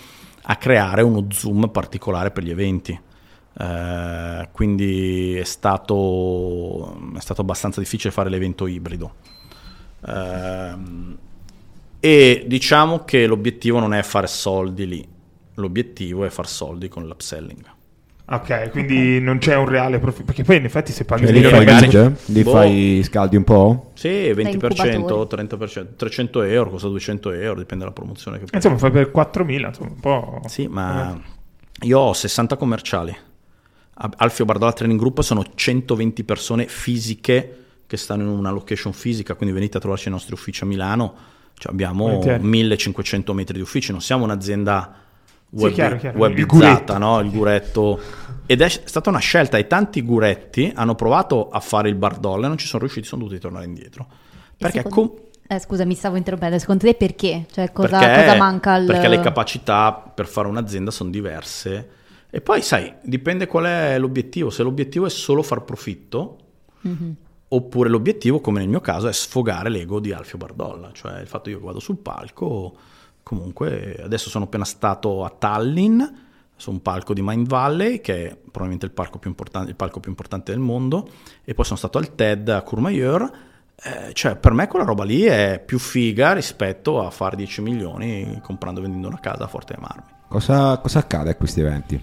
a 0.43 0.55
creare 0.57 1.01
uno 1.01 1.27
zoom 1.29 1.69
particolare 1.69 2.31
per 2.31 2.43
gli 2.43 2.49
eventi. 2.49 2.99
Eh, 3.55 4.49
quindi 4.51 5.35
è 5.35 5.43
stato, 5.43 7.13
è 7.15 7.19
stato, 7.19 7.41
abbastanza 7.41 7.79
difficile 7.79 8.11
fare 8.11 8.29
l'evento 8.29 8.67
ibrido. 8.67 9.15
Eh, 10.05 10.75
e 11.99 12.43
diciamo 12.47 13.05
che 13.05 13.25
l'obiettivo 13.25 13.79
non 13.79 13.93
è 13.93 14.01
fare 14.01 14.27
soldi 14.27 14.87
lì, 14.87 15.07
l'obiettivo 15.55 16.25
è 16.25 16.29
far 16.29 16.47
soldi 16.47 16.89
con 16.89 17.05
l'upselling. 17.05 17.72
Ok, 18.33 18.71
quindi 18.71 19.19
non 19.19 19.37
c'è 19.37 19.55
un 19.55 19.67
reale 19.67 19.99
profitto. 19.99 20.25
Perché 20.25 20.43
poi 20.43 20.57
in 20.57 20.65
effetti 20.65 20.91
se 20.91 21.05
paghi 21.05 21.25
cioè, 21.25 21.33
li 21.33 21.43
fai, 21.43 21.65
magari, 21.65 22.15
li 22.25 22.43
boh. 22.43 22.51
fai 22.51 23.01
scaldi 23.03 23.35
un 23.35 23.43
po'? 23.43 23.91
Sì, 23.93 24.07
20%, 24.07 25.27
30%, 25.27 25.87
300 25.95 26.41
euro, 26.41 26.69
costa 26.71 26.87
200 26.87 27.31
euro, 27.31 27.59
dipende 27.59 27.83
dalla 27.83 27.95
promozione 27.95 28.39
che 28.39 28.45
fai. 28.45 28.55
Insomma, 28.55 28.77
fai 28.77 28.91
per 28.91 29.11
4.000, 29.13 29.65
insomma, 29.67 29.89
un 29.89 29.99
po'... 29.99 30.41
Sì, 30.47 30.67
ma 30.67 31.13
eh. 31.13 31.85
io 31.85 31.99
ho 31.99 32.13
60 32.13 32.57
commerciali. 32.57 33.15
Alfio 33.95 34.45
Bardola 34.45 34.73
Training 34.73 34.99
Group 34.99 35.21
sono 35.21 35.45
120 35.53 36.23
persone 36.23 36.65
fisiche 36.67 37.57
che 37.85 37.97
stanno 37.97 38.23
in 38.23 38.29
una 38.29 38.49
location 38.49 38.91
fisica, 38.91 39.35
quindi 39.35 39.53
venite 39.53 39.77
a 39.77 39.79
trovarci 39.79 40.05
nei 40.09 40.15
nostri 40.15 40.33
uffici 40.33 40.63
a 40.63 40.65
Milano. 40.65 41.13
Cioè 41.55 41.71
abbiamo 41.71 42.05
Volentieri. 42.05 42.43
1500 42.43 43.33
metri 43.33 43.53
di 43.57 43.61
uffici, 43.61 43.91
non 43.91 44.01
siamo 44.01 44.23
un'azienda 44.23 45.01
web, 45.51 45.69
sì, 45.69 45.73
chiaro, 45.75 45.97
chiaro. 45.97 46.17
webizzata, 46.17 46.93
il, 46.93 46.99
no? 46.99 47.19
il 47.19 47.31
guretto. 47.31 47.99
Ed 48.45 48.61
è 48.61 48.69
stata 48.69 49.09
una 49.09 49.19
scelta 49.19 49.57
e 49.57 49.67
tanti 49.67 50.01
guretti 50.01 50.71
hanò 50.75 50.95
provato 50.95 51.49
a 51.49 51.59
fare 51.59 51.89
il 51.89 51.95
bardolla 51.95 52.45
e 52.45 52.47
non 52.49 52.57
ci 52.57 52.67
sono 52.67 52.81
riusciti, 52.81 53.07
sono 53.07 53.23
dovuti 53.23 53.39
tornare 53.39 53.65
indietro. 53.65 54.07
Perché 54.57 54.81
secondo... 54.81 55.11
com- 55.13 55.21
eh, 55.47 55.59
scusa, 55.59 55.85
mi 55.85 55.93
stavo 55.93 56.15
interrompendo. 56.15 56.57
Secondo 56.57 56.85
te 56.85 56.95
perché? 56.95 57.45
Cioè, 57.51 57.71
cosa, 57.71 57.99
perché, 57.99 58.25
cosa 58.25 58.37
manca 58.37 58.73
al... 58.73 58.85
Perché 58.85 59.07
le 59.07 59.19
capacità 59.19 59.93
per 59.93 60.25
fare 60.25 60.47
un'azienda 60.47 60.91
sono 60.91 61.09
diverse. 61.09 61.89
E 62.29 62.41
poi, 62.41 62.61
sai, 62.61 62.93
dipende 63.03 63.45
qual 63.47 63.65
è 63.65 63.99
l'obiettivo. 63.99 64.49
Se 64.49 64.63
l'obiettivo 64.63 65.05
è 65.05 65.09
solo 65.09 65.43
far 65.43 65.63
profitto, 65.63 66.37
mm-hmm. 66.87 67.11
oppure 67.49 67.89
l'obiettivo, 67.89 68.39
come 68.39 68.59
nel 68.59 68.69
mio 68.69 68.81
caso, 68.81 69.07
è 69.07 69.13
sfogare 69.13 69.69
l'ego 69.69 69.99
di 69.99 70.11
Alfio 70.11 70.37
Bardolla. 70.37 70.91
Cioè 70.93 71.19
il 71.19 71.27
fatto 71.27 71.43
che 71.45 71.51
io 71.51 71.59
vado 71.59 71.79
sul 71.79 71.97
palco 71.97 72.75
comunque 73.23 74.01
adesso 74.03 74.29
sono 74.29 74.43
appena 74.45 74.65
stato 74.65 75.23
a 75.23 75.29
Tallinn 75.29 76.01
su 76.63 76.71
un 76.71 76.81
palco 76.81 77.13
di 77.13 77.21
Mind 77.21 77.45
Valley, 77.45 77.99
che 77.99 78.29
è 78.29 78.37
probabilmente 78.37 78.85
il 78.85 78.93
palco 78.93 79.19
più 79.19 79.29
importante, 79.29 79.69
il 79.71 79.75
palco 79.75 79.99
più 79.99 80.09
importante 80.09 80.53
del 80.53 80.61
mondo, 80.61 81.09
e 81.43 81.53
poi 81.53 81.65
sono 81.65 81.77
stato 81.77 81.97
al 81.97 82.15
TED 82.15 82.47
a 82.47 82.61
Courmayeur. 82.61 83.31
Eh, 83.75 84.13
cioè, 84.13 84.37
per 84.37 84.53
me 84.53 84.69
quella 84.69 84.85
roba 84.85 85.03
lì 85.03 85.23
è 85.23 85.61
più 85.63 85.77
figa 85.77 86.31
rispetto 86.31 87.05
a 87.05 87.09
fare 87.09 87.35
10 87.35 87.61
milioni 87.61 88.39
comprando 88.41 88.79
e 88.79 88.83
vendendo 88.83 89.09
una 89.09 89.19
casa 89.19 89.43
a 89.43 89.47
Forte 89.47 89.73
dei 89.73 89.83
Marmi. 89.85 90.09
Cosa, 90.29 90.77
cosa 90.77 90.99
accade 90.99 91.31
a 91.31 91.35
questi 91.35 91.59
eventi? 91.59 92.01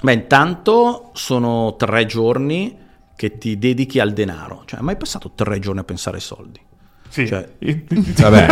Beh, 0.00 0.12
intanto 0.12 1.10
sono 1.14 1.74
tre 1.74 2.06
giorni 2.06 2.78
che 3.16 3.36
ti 3.36 3.58
dedichi 3.58 3.98
al 3.98 4.12
denaro. 4.12 4.62
Cioè, 4.64 4.78
hai 4.78 4.84
mai 4.84 4.96
passato 4.96 5.32
tre 5.34 5.58
giorni 5.58 5.80
a 5.80 5.84
pensare 5.84 6.18
ai 6.18 6.22
soldi? 6.22 6.60
Sì. 7.08 7.26
Cioè- 7.26 7.50
Vabbè, 7.58 8.46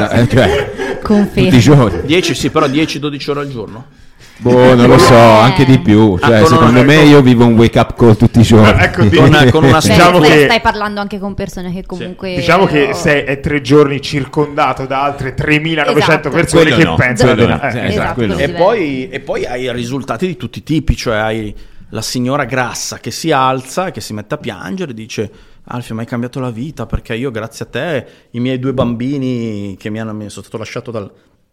no, 0.00 0.10
eh, 0.10 0.28
cioè, 0.28 0.98
Confermo. 1.04 1.44
tutti 1.50 1.56
i 1.56 1.60
giorni. 1.60 2.02
10, 2.02 2.34
sì, 2.34 2.50
però 2.50 2.66
10-12 2.66 3.30
ore 3.30 3.40
al 3.42 3.48
giorno. 3.48 4.01
Boh, 4.42 4.74
non 4.74 4.88
lo 4.88 4.98
so, 4.98 5.14
anche 5.14 5.64
di 5.64 5.78
più. 5.78 6.18
Cioè, 6.18 6.36
Ah, 6.36 6.38
con 6.40 6.48
secondo 6.48 6.80
una- 6.80 6.82
me 6.82 7.02
io 7.04 7.22
vivo 7.22 7.44
un 7.46 7.54
wake 7.54 7.78
up 7.78 7.94
call 7.96 8.16
tutti 8.16 8.40
i 8.40 8.42
giorni. 8.42 8.82
Ecco, 8.82 9.04
di- 9.04 9.16
Con- 9.16 9.48
con 9.50 9.64
una 9.64 9.78
Beh, 9.80 9.88
diciamo 9.88 10.22
stai, 10.24 10.38
che- 10.38 10.44
stai 10.44 10.60
parlando 10.60 11.00
anche 11.00 11.18
con 11.18 11.34
persone 11.34 11.72
che 11.72 11.86
comunque... 11.86 12.34
Diciamo 12.34 12.66
che 12.66 12.88
oh, 12.90 12.92
sei 12.94 13.22
è 13.22 13.40
tre 13.40 13.60
giorni 13.60 14.00
circondato 14.00 14.84
da 14.86 15.02
altre 15.02 15.34
3.900 15.34 15.96
Esatto. 15.96 16.28
persone 16.30 16.62
Quello 16.62 16.76
che 16.76 16.84
no, 16.84 16.94
pensano 16.96 17.30
a 17.30 17.34
quello 17.34 17.48
denaro. 17.48 17.62
no, 17.62 17.68
Eh, 17.68 17.70
sì, 17.72 17.78
Esatto, 17.78 18.00
esatto, 18.00 18.14
quello. 18.14 18.36
E 18.38 18.48
poi, 18.50 19.08
e 19.08 19.20
poi 19.20 19.46
hai 19.46 19.72
risultati 19.72 20.26
di 20.26 20.36
tutti 20.36 20.58
i 20.58 20.62
tipi, 20.62 20.96
cioè 20.96 21.16
hai 21.16 21.54
la 21.90 22.02
signora 22.02 22.44
grassa 22.44 22.98
che 22.98 23.10
si 23.10 23.30
alza 23.30 23.86
e 23.86 23.90
che 23.92 24.00
si 24.00 24.12
mette 24.14 24.34
a 24.34 24.38
piangere 24.38 24.92
e 24.92 24.94
dice 24.94 25.30
Alfio 25.64 25.94
mi 25.94 26.00
hai 26.00 26.06
cambiato 26.06 26.40
la 26.40 26.50
vita 26.50 26.86
perché 26.86 27.14
io 27.14 27.30
grazie 27.30 27.66
a 27.66 27.68
te 27.68 28.06
i 28.30 28.40
miei 28.40 28.58
due 28.58 28.72
bambini 28.72 29.76
che 29.78 29.90
mi, 29.90 30.00
hanno, 30.00 30.12
mi 30.14 30.28
sono 30.30 30.40
stato 30.42 30.56
lasciato 30.56 30.90
dal, 30.90 31.10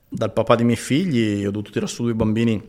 dal 0.09 0.33
papà 0.33 0.55
dei 0.55 0.65
miei 0.65 0.77
figli, 0.77 1.45
ho 1.45 1.51
dovuto 1.51 1.71
tirare 1.71 1.91
su 1.91 2.03
due 2.03 2.13
bambini 2.15 2.61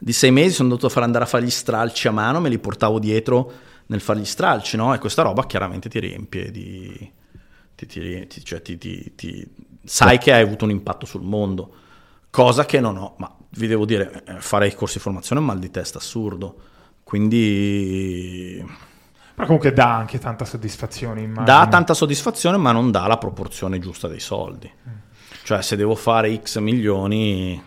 di 0.00 0.12
sei 0.12 0.30
mesi, 0.30 0.54
sono 0.54 0.68
dovuto 0.68 0.88
fare 0.88 1.04
andare 1.06 1.24
a 1.24 1.28
fare 1.28 1.44
gli 1.44 1.50
stralci 1.50 2.06
a 2.06 2.12
mano, 2.12 2.40
me 2.40 2.48
li 2.48 2.58
portavo 2.58 2.98
dietro 2.98 3.52
nel 3.86 4.00
fare 4.00 4.20
gli 4.20 4.24
stralci, 4.24 4.76
no? 4.76 4.94
E 4.94 4.98
questa 4.98 5.22
roba 5.22 5.46
chiaramente 5.46 5.88
ti 5.88 5.98
riempie 5.98 6.50
di... 6.50 7.12
ti- 7.74 7.86
ti- 7.86 8.26
ti- 8.26 8.44
cioè 8.44 8.62
ti- 8.62 9.48
sai 9.84 10.18
che 10.18 10.32
hai 10.32 10.42
avuto 10.42 10.64
un 10.64 10.70
impatto 10.70 11.06
sul 11.06 11.22
mondo, 11.22 11.74
cosa 12.30 12.64
che 12.66 12.78
non 12.80 12.96
ho, 12.98 13.14
ma 13.18 13.34
vi 13.50 13.66
devo 13.66 13.86
dire, 13.86 14.22
eh, 14.26 14.40
fare 14.40 14.66
i 14.68 14.74
corsi 14.74 14.98
di 14.98 15.02
formazione 15.02 15.40
è 15.40 15.44
un 15.44 15.48
mal 15.50 15.58
di 15.58 15.70
testa 15.70 15.98
assurdo, 15.98 16.60
quindi 17.02 18.62
Però 19.34 19.46
comunque 19.46 19.72
dà 19.72 19.96
anche 19.96 20.18
tanta 20.18 20.44
soddisfazione, 20.44 21.22
immagino. 21.22 21.44
dà 21.44 21.66
tanta 21.68 21.94
soddisfazione 21.94 22.56
ma 22.58 22.70
non 22.72 22.90
dà 22.90 23.06
la 23.06 23.16
proporzione 23.18 23.78
giusta 23.78 24.06
dei 24.08 24.20
soldi. 24.20 24.70
Cioè 25.48 25.62
se 25.62 25.76
devo 25.76 25.94
fare 25.94 26.38
x 26.42 26.58
milioni... 26.58 27.58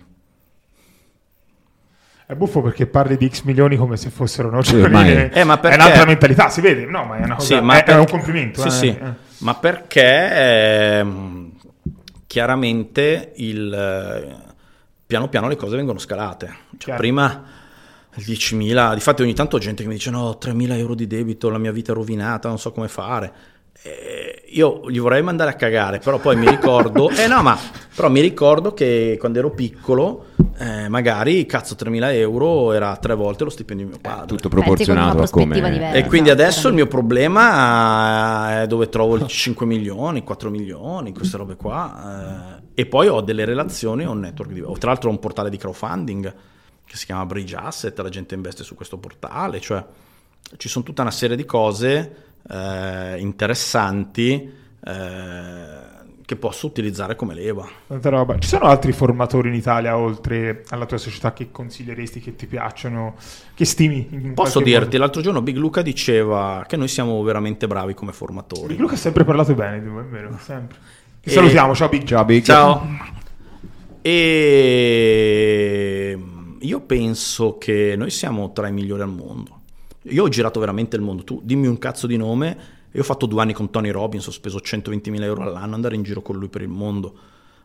È 2.27 2.36
buffo 2.36 2.61
perché 2.61 2.86
parli 2.86 3.17
di 3.17 3.27
X 3.27 3.41
milioni 3.41 3.75
come 3.75 3.97
se 3.97 4.11
fossero 4.11 4.49
Sì, 4.49 4.75
noccioline. 4.75 4.86
ormai- 4.86 5.29
Eh, 5.34 5.43
ma 5.43 5.55
È 5.55 5.59
perché- 5.59 5.75
un'altra 5.77 6.05
mentalità, 6.05 6.49
si 6.49 6.61
vede. 6.61 6.86
No, 6.86 7.05
ma 7.05 7.17
è 7.17 7.23
una 7.23 7.34
cosa... 7.38 7.55
Sì, 7.55 7.59
ma 7.59 7.73
è, 7.73 7.79
è 7.79 7.84
per- 7.84 7.97
un 7.97 8.05
complimento. 8.05 8.61
Sì, 8.61 8.67
eh. 8.67 8.69
sì. 8.69 8.88
Eh. 8.89 9.13
Ma 9.39 9.55
perché 9.55 10.99
ehm, 10.99 11.51
chiaramente 12.27 13.32
il, 13.38 13.73
eh, 13.73 14.36
piano 15.07 15.27
piano 15.27 15.47
le 15.47 15.55
cose 15.55 15.75
vengono 15.75 15.97
scalate. 15.97 16.55
Cioè, 16.77 16.97
prima 16.97 17.43
il 18.13 18.23
10.000, 18.23 18.93
difatti 18.93 19.23
ogni 19.23 19.34
tanto 19.34 19.55
ho 19.55 19.59
gente 19.59 19.82
che 19.82 19.88
mi 19.89 19.95
dice 19.95 20.11
no, 20.11 20.19
ho 20.19 20.38
3.000 20.39 20.77
euro 20.77 20.93
di 20.93 21.07
debito, 21.07 21.49
la 21.49 21.57
mia 21.57 21.71
vita 21.71 21.93
è 21.93 21.95
rovinata, 21.95 22.47
non 22.47 22.59
so 22.59 22.71
come 22.71 22.88
fare. 22.89 23.34
Eh, 23.84 24.43
io 24.49 24.89
gli 24.89 24.99
vorrei 24.99 25.23
mandare 25.23 25.51
a 25.51 25.53
cagare, 25.53 25.99
però 25.99 26.19
poi 26.19 26.36
mi 26.36 26.47
ricordo, 26.47 27.09
eh 27.17 27.27
no, 27.27 27.41
ma 27.41 27.57
però 27.95 28.09
mi 28.09 28.21
ricordo 28.21 28.73
che 28.73 29.17
quando 29.19 29.39
ero 29.39 29.49
piccolo, 29.51 30.25
eh, 30.57 30.88
magari 30.88 31.45
cazzo 31.47 31.75
3.000 31.75 32.13
euro 32.13 32.73
era 32.73 32.95
tre 32.97 33.15
volte 33.15 33.43
lo 33.43 33.49
stipendio 33.49 33.86
di 33.86 33.91
mio 33.93 33.99
padre. 34.01 34.27
Tutto 34.27 34.49
proporzionato 34.49 35.23
a 35.23 35.29
come... 35.29 35.55
diversa. 35.55 35.93
E 35.93 36.05
quindi 36.05 36.29
Esatto. 36.29 36.43
adesso 36.43 36.67
il 36.67 36.73
mio 36.75 36.88
problema 36.88 38.61
è 38.61 38.67
dove 38.67 38.88
trovo 38.89 39.17
i 39.17 39.27
5 39.27 39.65
milioni, 39.67 40.23
4 40.23 40.49
milioni, 40.49 41.13
queste 41.13 41.38
robe 41.38 41.55
qua. 41.55 42.57
eh, 42.57 42.82
e 42.82 42.86
poi 42.86 43.07
ho 43.07 43.21
delle 43.21 43.45
relazioni, 43.45 44.05
ho 44.05 44.11
un 44.11 44.19
network 44.19 44.51
di... 44.51 44.61
Tra 44.61 44.91
l'altro 44.91 45.09
ho 45.09 45.11
un 45.11 45.19
portale 45.19 45.49
di 45.49 45.57
crowdfunding 45.57 46.34
che 46.86 46.97
si 46.97 47.05
chiama 47.05 47.25
Bridge 47.25 47.55
Asset, 47.55 47.97
la 47.99 48.09
gente 48.09 48.36
investe 48.36 48.63
su 48.63 48.75
questo 48.75 48.97
portale, 48.97 49.59
cioè 49.59 49.84
ci 50.57 50.67
sono 50.69 50.84
tutta 50.84 51.01
una 51.01 51.11
serie 51.11 51.36
di 51.36 51.45
cose 51.45 52.30
eh, 52.50 53.16
interessanti 53.20 54.52
eh, 54.84 55.89
che 56.26 56.36
posso 56.38 56.66
utilizzare 56.66 57.16
come 57.16 57.34
leva. 57.34 57.68
Tanta 57.88 58.10
roba. 58.10 58.39
Ci 58.39 58.48
sono 58.48 58.66
altri 58.66 58.94
formatori 58.94 59.50
in 59.50 59.56
Italia 59.56 59.98
oltre 59.98 60.64
alla 60.70 60.86
tua 60.86 60.98
società 60.98 61.34
che 61.34 61.52
consiglieresti, 61.52 62.22
che 62.22 62.36
ti 62.36 62.46
piacciono, 62.46 63.16
che 63.54 63.66
stimi? 63.66 64.32
Posso 64.34 64.62
dirti, 64.62 64.86
modo? 64.86 64.98
l'altro 65.00 65.22
giorno 65.22 65.42
Big 65.42 65.58
Luca 65.58 65.82
diceva 65.82 66.64
che 66.68 66.78
noi 66.78 66.88
siamo 66.88 67.22
veramente 67.24 67.68
bravi 67.68 67.94
come 67.94 68.14
formatori. 68.14 68.78
Luca 68.78 68.94
ha 68.94 68.98
sempre 68.98 69.26
parlato 69.26 69.54
bene 69.54 69.82
di 69.82 69.89
voi, 69.89 70.04
è 70.04 70.08
vero? 70.08 70.38
Sempre. 70.42 70.78
Ti 71.22 71.30
E- 71.30 71.34
salutiamo, 71.34 71.76
ciao 71.76 71.89
Big. 71.89 72.04
Ciao 72.06 72.26
Big. 72.26 72.44
Ciao. 72.44 72.88
E 74.02 76.18
io 76.60 76.82
penso 76.82 77.58
che 77.58 77.96
noi 77.98 78.10
siamo 78.10 78.54
tra 78.54 78.68
i 78.68 78.72
migliori 78.72 79.02
al 79.02 79.10
mondo. 79.10 79.60
Io 80.04 80.24
ho 80.24 80.30
girato 80.30 80.60
veramente 80.60 80.95
il 80.95 81.02
mondo. 81.02 81.24
Tu 81.24 81.41
dimmi 81.43 81.68
un 81.68 81.78
cazzo 81.78 82.08
di 82.08 82.18
nome. 82.18 82.58
Io 82.91 83.02
ho 83.02 83.04
fatto 83.06 83.26
due 83.26 83.41
anni 83.41 83.54
con 83.54 83.70
Tony 83.70 83.89
Robbins, 83.89 84.28
ho 84.28 84.32
speso 84.32 84.58
120.000 84.58 85.22
euro 85.24 85.43
all'anno 85.43 85.76
andare 85.76 85.95
in 85.95 86.04
giro 86.04 86.22
con 86.22 86.38
lui 86.38 86.49
per 86.49 86.62
il 86.62 86.68
mondo. 86.68 87.14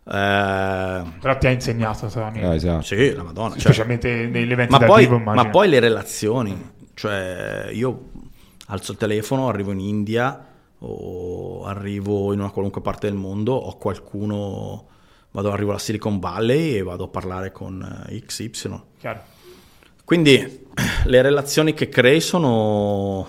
Eh, 0.05 1.03
Però 1.21 1.37
ti 1.39 1.47
ha 1.47 1.51
insegnato, 1.51 2.07
Tony. 2.07 2.41
Eh, 2.41 2.55
esatto. 2.55 2.83
sì, 2.83 3.13
la 3.13 3.23
Madonna. 3.25 3.51
cioè- 3.55 3.61
Specialmente 3.61 4.27
negli 4.29 4.53
eventi 4.53 4.73
ma, 4.73 4.79
dal 4.79 4.87
poi, 4.89 5.05
vivo, 5.05 5.17
immagino. 5.17 5.45
ma 5.45 5.51
poi 5.51 5.69
le 5.69 5.81
relazioni, 5.81 6.71
cioè 6.95 7.71
io 7.73 8.11
alzo 8.67 8.93
il 8.93 8.99
telefono, 8.99 9.49
arrivo 9.49 9.73
in 9.73 9.81
India 9.81 10.47
o 10.79 11.65
arrivo 11.65 12.33
in 12.33 12.39
una 12.41 12.51
qualunque 12.51 12.81
parte 12.83 13.09
del 13.09 13.17
mondo, 13.17 13.55
ho 13.55 13.77
qualcuno, 13.79 14.87
vado, 15.33 15.51
arrivo 15.51 15.71
alla 15.71 15.81
Silicon 15.81 16.21
Valley 16.21 16.75
e 16.77 16.83
vado 16.83 17.05
a 17.05 17.09
parlare 17.09 17.51
con 17.51 18.05
eh, 18.09 18.21
XY. 18.25 18.81
Chiaro. 19.01 19.21
Quindi 20.07 20.39
le 21.07 21.21
relazioni 21.21 21.75
che 21.75 21.89
crei 21.89 22.21
sono, 22.21 23.27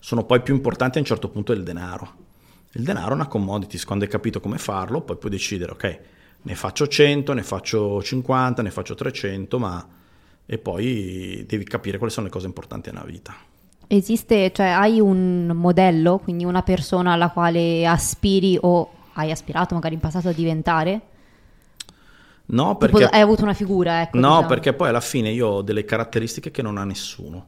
sono 0.00 0.24
poi 0.24 0.42
più 0.42 0.52
importanti 0.52 0.98
a 0.98 1.00
un 1.00 1.06
certo 1.06 1.28
punto 1.28 1.54
del 1.54 1.62
denaro. 1.62 2.12
Il 2.72 2.82
denaro 2.82 3.12
è 3.12 3.14
una 3.14 3.28
commodity, 3.28 3.78
quando 3.84 4.04
hai 4.04 4.10
capito 4.10 4.40
come 4.40 4.58
farlo, 4.58 5.00
poi 5.00 5.16
puoi 5.16 5.30
decidere, 5.30 5.70
ok, 5.70 6.00
ne 6.42 6.54
faccio 6.56 6.88
100, 6.88 7.32
ne 7.34 7.44
faccio 7.44 8.02
50, 8.02 8.62
ne 8.62 8.70
faccio 8.70 8.94
300, 8.96 9.58
ma... 9.60 9.88
E 10.50 10.58
poi 10.58 11.44
devi 11.46 11.62
capire 11.62 11.98
quali 11.98 12.12
sono 12.12 12.26
le 12.26 12.32
cose 12.32 12.46
importanti 12.46 12.90
nella 12.90 13.04
vita. 13.04 13.36
Esiste, 13.86 14.50
cioè 14.50 14.66
hai 14.66 14.98
un 14.98 15.52
modello, 15.54 16.18
quindi 16.18 16.44
una 16.44 16.62
persona 16.62 17.12
alla 17.12 17.28
quale 17.28 17.86
aspiri 17.86 18.58
o 18.60 18.90
hai 19.12 19.30
aspirato 19.30 19.74
magari 19.74 19.94
in 19.94 20.00
passato 20.00 20.30
a 20.30 20.32
diventare? 20.32 21.00
No, 22.50 22.76
Tipo, 22.78 22.98
perché... 22.98 23.04
hai 23.14 23.20
avuto 23.20 23.42
una 23.42 23.52
figura, 23.54 24.00
ecco. 24.02 24.18
No, 24.18 24.28
diciamo. 24.28 24.46
perché 24.46 24.72
poi 24.72 24.88
alla 24.88 25.00
fine 25.00 25.30
io 25.30 25.46
ho 25.48 25.62
delle 25.62 25.84
caratteristiche 25.84 26.50
che 26.50 26.62
non 26.62 26.78
ha 26.78 26.84
nessuno, 26.84 27.46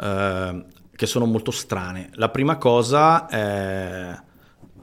eh, 0.00 0.64
che 0.94 1.06
sono 1.06 1.24
molto 1.26 1.50
strane. 1.50 2.10
La 2.14 2.28
prima 2.28 2.56
cosa 2.56 3.26
è 3.26 4.16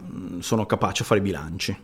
mm, 0.03 0.39
sono 0.39 0.65
capace 0.65 1.03
a 1.03 1.05
fare 1.05 1.19
i 1.21 1.23
bilanci. 1.23 1.77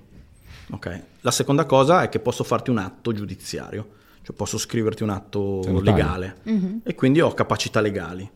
ok? 0.72 1.02
La 1.22 1.32
seconda 1.32 1.66
cosa 1.66 2.02
è 2.04 2.10
che 2.10 2.20
posso 2.20 2.44
farti 2.44 2.70
un 2.70 2.80
atto 2.80 3.14
giudiziario, 3.14 3.88
cioè 4.24 4.36
posso 4.36 4.58
scriverti 4.58 5.04
un 5.04 5.10
atto 5.10 5.62
Sei 5.64 5.72
notaio. 5.72 5.96
legale 5.96 6.38
e 6.84 6.96
quindi 6.96 7.22
ho 7.22 7.34
capacità 7.34 7.80
legali. 7.80 8.30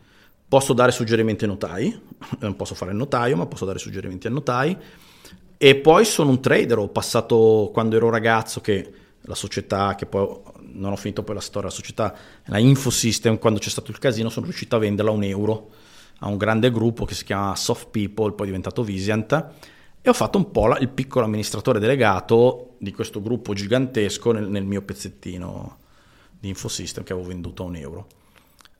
Posso 0.47 0.71
dare 0.73 0.91
suggerimenti 0.91 1.43
ai 1.43 1.49
notai, 1.49 2.01
non 2.39 2.55
posso 2.55 2.75
fare 2.75 2.91
il 2.91 2.97
notaio, 2.97 3.35
ma 3.35 3.45
posso 3.45 3.65
dare 3.65 3.79
suggerimenti 3.79 4.27
ai 4.27 4.33
notai. 4.33 4.77
E 5.57 5.75
poi 5.75 6.05
sono 6.05 6.29
un 6.31 6.41
trader, 6.41 6.77
ho 6.79 6.87
passato 6.87 7.69
quando 7.73 7.95
ero 7.95 8.09
ragazzo 8.09 8.61
che 8.61 8.91
la 9.21 9.35
società, 9.35 9.95
che 9.95 10.05
poi 10.05 10.27
non 10.73 10.91
ho 10.91 10.95
finito 10.95 11.23
poi 11.23 11.35
la 11.35 11.41
storia, 11.41 11.69
la 11.69 11.75
società, 11.75 12.15
la 12.45 12.57
Infosystem, 12.57 13.37
quando 13.37 13.59
c'è 13.59 13.69
stato 13.69 13.91
il 13.91 13.99
casino 13.99 14.29
sono 14.29 14.45
riuscito 14.45 14.75
a 14.75 14.79
venderla 14.79 15.11
a 15.11 15.13
un 15.13 15.23
euro 15.23 15.69
a 16.23 16.27
un 16.27 16.37
grande 16.37 16.71
gruppo 16.71 17.05
che 17.05 17.15
si 17.15 17.23
chiama 17.23 17.55
Soft 17.55 17.87
People, 17.89 18.33
poi 18.33 18.45
è 18.45 18.45
diventato 18.45 18.83
Visient, 18.83 19.31
e 20.01 20.09
ho 20.09 20.13
fatto 20.13 20.37
un 20.37 20.51
po' 20.51 20.67
la- 20.67 20.77
il 20.77 20.89
piccolo 20.89 21.25
amministratore 21.25 21.79
delegato 21.79 22.75
di 22.77 22.91
questo 22.91 23.21
gruppo 23.21 23.53
gigantesco 23.53 24.31
nel, 24.31 24.47
nel 24.47 24.63
mio 24.63 24.81
pezzettino 24.81 25.77
di 26.39 26.49
Infosystem 26.49 27.03
che 27.03 27.13
avevo 27.13 27.27
venduto 27.27 27.63
a 27.63 27.65
un 27.67 27.75
euro. 27.75 28.07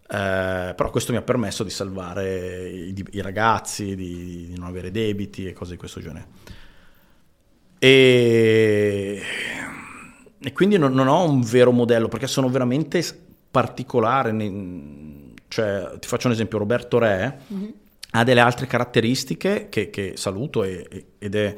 Eh, 0.03 0.73
però 0.75 0.89
questo 0.89 1.11
mi 1.11 1.17
ha 1.17 1.21
permesso 1.21 1.63
di 1.63 1.69
salvare 1.69 2.69
i, 2.69 3.05
i 3.11 3.21
ragazzi, 3.21 3.95
di, 3.95 4.47
di 4.47 4.55
non 4.57 4.67
avere 4.67 4.91
debiti 4.91 5.47
e 5.47 5.53
cose 5.53 5.71
di 5.71 5.77
questo 5.77 5.99
genere. 5.99 6.27
E, 7.79 9.21
e 10.43 10.53
quindi 10.53 10.77
non, 10.77 10.93
non 10.93 11.07
ho 11.07 11.23
un 11.23 11.41
vero 11.41 11.71
modello 11.71 12.07
perché 12.07 12.27
sono 12.27 12.49
veramente 12.49 13.03
particolare. 13.51 14.31
cioè, 15.47 15.91
ti 15.99 16.07
faccio 16.07 16.27
un 16.27 16.33
esempio: 16.33 16.57
Roberto 16.57 16.97
Re 16.97 17.39
ha 18.11 18.23
delle 18.23 18.39
altre 18.39 18.65
caratteristiche 18.65 19.67
che, 19.69 19.89
che 19.89 20.13
saluto 20.15 20.63
e- 20.63 21.05
ed 21.17 21.35
è 21.35 21.55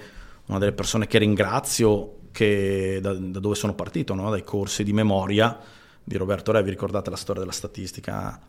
una 0.48 0.60
delle 0.60 0.74
persone 0.74 1.08
che 1.08 1.18
ringrazio 1.18 2.18
che, 2.32 3.00
da, 3.02 3.14
da 3.14 3.40
dove 3.40 3.56
sono 3.56 3.74
partito, 3.74 4.14
no? 4.14 4.30
dai 4.30 4.44
corsi 4.44 4.84
di 4.84 4.92
memoria 4.92 5.58
di 6.04 6.18
Roberto 6.18 6.52
Re, 6.52 6.62
vi 6.62 6.72
ricordate 6.72 7.10
la 7.10 7.16
storia 7.16 7.42
della 7.42 7.54
statistica? 7.54 8.40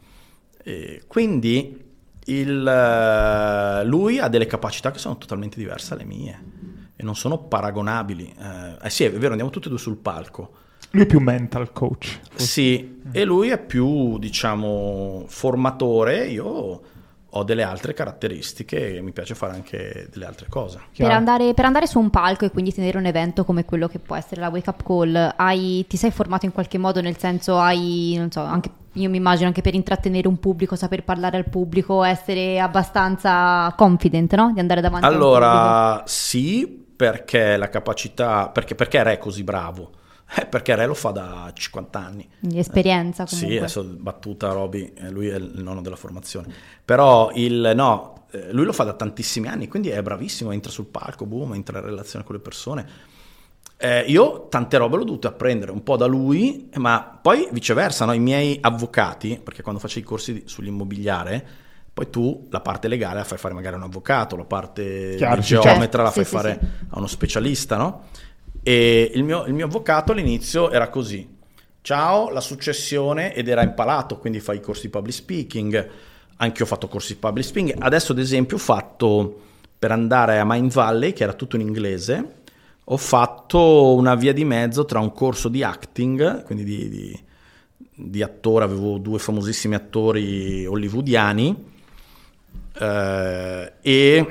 E 0.63 1.03
quindi 1.07 1.93
il, 2.25 2.67
eh, 2.67 3.85
lui 3.85 4.19
ha 4.19 4.29
delle 4.29 4.47
capacità 4.47 4.91
che 4.91 4.99
sono 4.99 5.17
totalmente 5.17 5.59
diverse 5.59 5.91
dalle 5.91 6.05
mie 6.05 6.74
non 7.05 7.15
sono 7.15 7.39
paragonabili. 7.39 8.35
Eh, 8.37 8.87
eh 8.87 8.91
sì, 8.91 9.05
è 9.05 9.13
vero, 9.13 9.31
andiamo 9.31 9.51
tutti 9.51 9.67
e 9.67 9.71
due 9.71 9.79
sul 9.79 9.97
palco. 9.97 10.63
Lui 10.91 11.03
è 11.03 11.07
più 11.07 11.21
mental 11.21 11.73
coach. 11.73 12.21
Sì, 12.35 13.01
e 13.11 13.25
lui 13.25 13.49
è 13.49 13.59
più, 13.59 14.19
diciamo, 14.19 15.25
formatore. 15.27 16.27
Io 16.27 16.81
ho 17.37 17.43
delle 17.43 17.65
altre 17.65 17.95
caratteristiche 17.95 18.97
e 18.97 19.03
mi 19.03 19.11
piace 19.11 19.35
fare 19.35 19.55
anche 19.55 20.09
delle 20.13 20.25
altre 20.25 20.47
cose. 20.49 20.79
Per 20.97 21.11
andare, 21.11 21.53
per 21.53 21.65
andare, 21.65 21.89
su 21.89 21.99
un 21.99 22.11
palco 22.11 22.45
e 22.45 22.51
quindi 22.51 22.73
tenere 22.73 22.97
un 22.97 23.07
evento 23.07 23.45
come 23.45 23.65
quello 23.65 23.89
che 23.89 23.99
può 23.99 24.15
essere 24.15 24.41
la 24.41 24.49
Wake 24.49 24.71
Up 24.71 24.85
Call, 24.85 25.35
hai, 25.37 25.85
ti 25.89 25.97
sei 25.97 26.13
formato 26.13 26.47
in 26.47 26.53
qualche 26.53 26.79
modo, 26.79 27.01
nel 27.01 27.19
senso 27.19 27.59
hai, 27.59 28.15
non 28.17 28.31
so, 28.31 28.41
anche, 28.41 28.71
io 28.93 29.11
mi 29.11 29.17
immagino 29.17 29.49
anche 29.49 29.63
per 29.63 29.75
intrattenere 29.75 30.29
un 30.29 30.39
pubblico, 30.39 30.77
saper 30.77 31.03
parlare 31.03 31.37
al 31.37 31.49
pubblico, 31.49 32.05
essere 32.05 32.61
abbastanza 32.61 33.75
confident, 33.77 34.33
no? 34.37 34.53
Di 34.53 34.61
andare 34.61 34.81
davanti 34.81 35.05
allora, 35.05 35.47
a 35.47 35.51
un 35.51 35.57
pubblico. 35.57 35.83
Allora, 35.91 36.03
sì, 36.07 36.84
perché 36.97 37.57
la 37.57 37.69
capacità, 37.69 38.49
perché, 38.49 38.75
perché 38.75 39.03
Re 39.03 39.13
è 39.15 39.19
così 39.19 39.45
bravo 39.45 40.03
eh, 40.37 40.47
perché 40.47 40.75
Re 40.75 40.87
lo 40.87 40.95
fa 40.95 41.11
da 41.11 41.51
50 41.53 41.99
anni. 41.99 42.29
Di 42.41 42.59
esperienza 42.59 43.25
comunque. 43.25 43.53
Sì, 43.53 43.57
adesso 43.59 43.85
battuta 43.85 44.53
Roby, 44.53 44.93
eh, 44.97 45.11
lui 45.11 45.29
è 45.29 45.37
il 45.37 45.63
nonno 45.63 45.83
della 45.83 45.97
formazione. 45.97 46.53
Però 46.85 47.31
il, 47.35 47.73
no, 47.75 48.27
eh, 48.31 48.53
lui 48.53 48.65
lo 48.65 48.73
fa 48.73 48.85
da 48.85 48.95
tantissimi 48.95 49.49
anni, 49.49 49.69
quindi 49.69 49.91
è 49.91 50.03
bravissimo, 50.03 50.51
entra 50.51 50.73
sul 50.73 50.87
palco, 50.87 51.27
boom, 51.27 51.55
entra 51.55 51.79
in 51.79 51.85
relazione 51.85 52.25
con 52.25 52.35
le 52.35 52.41
persone. 52.41 52.87
Eh, 53.77 54.05
io 54.07 54.47
tante 54.49 54.77
robe 54.77 54.97
l'ho 54.97 55.05
dovute 55.05 55.27
apprendere 55.27 55.71
un 55.71 55.83
po' 55.83 55.97
da 55.97 56.07
lui, 56.07 56.71
ma 56.77 57.19
poi 57.21 57.49
viceversa, 57.53 58.05
no? 58.05 58.13
i 58.13 58.21
miei 58.21 58.59
avvocati, 58.61 59.41
perché 59.43 59.63
quando 59.63 59.81
faccio 59.81 59.99
i 59.99 60.03
corsi 60.03 60.43
sull'immobiliare, 60.47 61.47
poi 61.95 62.11
tu 62.11 62.49
la 62.51 62.61
parte 62.61 62.89
legale 62.89 63.19
la 63.19 63.25
fai 63.25 63.39
fare 63.39 63.55
magari 63.55 63.77
a 63.77 63.79
un 63.79 63.85
avvocato, 63.85 64.35
la 64.35 64.45
parte 64.45 65.15
Chiaro, 65.17 65.41
geometra 65.41 65.79
certo. 65.79 66.03
la 66.03 66.11
fai 66.11 66.25
sì, 66.25 66.31
fare 66.31 66.59
sì, 66.61 66.67
sì. 66.67 66.85
a 66.91 66.99
uno 66.99 67.07
specialista, 67.07 67.77
no? 67.77 68.03
E 68.65 69.13
il 69.15 69.23
mio, 69.23 69.45
il 69.45 69.55
mio 69.55 69.67
avvocato 69.67 70.11
all'inizio 70.11 70.73
era 70.73 70.89
così. 70.89 71.33
Ciao, 71.83 72.31
la 72.31 72.41
successione, 72.41 73.33
ed 73.33 73.47
era 73.47 73.63
impalato, 73.63 74.19
quindi 74.19 74.41
fai 74.41 74.57
i 74.57 74.61
corsi 74.61 74.83
di 74.83 74.89
public 74.89 75.15
speaking. 75.15 75.89
Anche 76.37 76.59
io 76.59 76.65
ho 76.65 76.69
fatto 76.69 76.89
corsi 76.89 77.13
di 77.13 77.21
public 77.21 77.45
speaking. 77.45 77.77
Adesso, 77.79 78.11
ad 78.11 78.19
esempio, 78.19 78.57
ho 78.57 78.61
fatto 78.61 79.41
per 79.79 79.93
andare 79.93 80.41
a 80.41 80.45
Mind 80.45 80.73
Valley, 80.73 81.13
che 81.13 81.23
era 81.23 81.35
tutto 81.35 81.55
in 81.55 81.63
inglese, 81.63 82.43
ho 82.83 82.97
fatto 82.97 83.95
una 83.95 84.17
via 84.17 84.33
di 84.33 84.45
mezzo 84.45 84.85
tra 84.85 84.99
un 84.99 85.13
corso 85.13 85.49
di 85.49 85.63
acting, 85.63 86.43
quindi 86.43 86.65
di, 86.65 86.89
di, 86.89 87.21
di 87.95 88.23
attore, 88.23 88.65
avevo 88.65 88.99
due 88.99 89.21
famosissimi 89.21 89.75
attori 89.75 90.67
hollywoodiani, 90.67 91.73
eh, 92.79 93.73
e, 93.81 94.27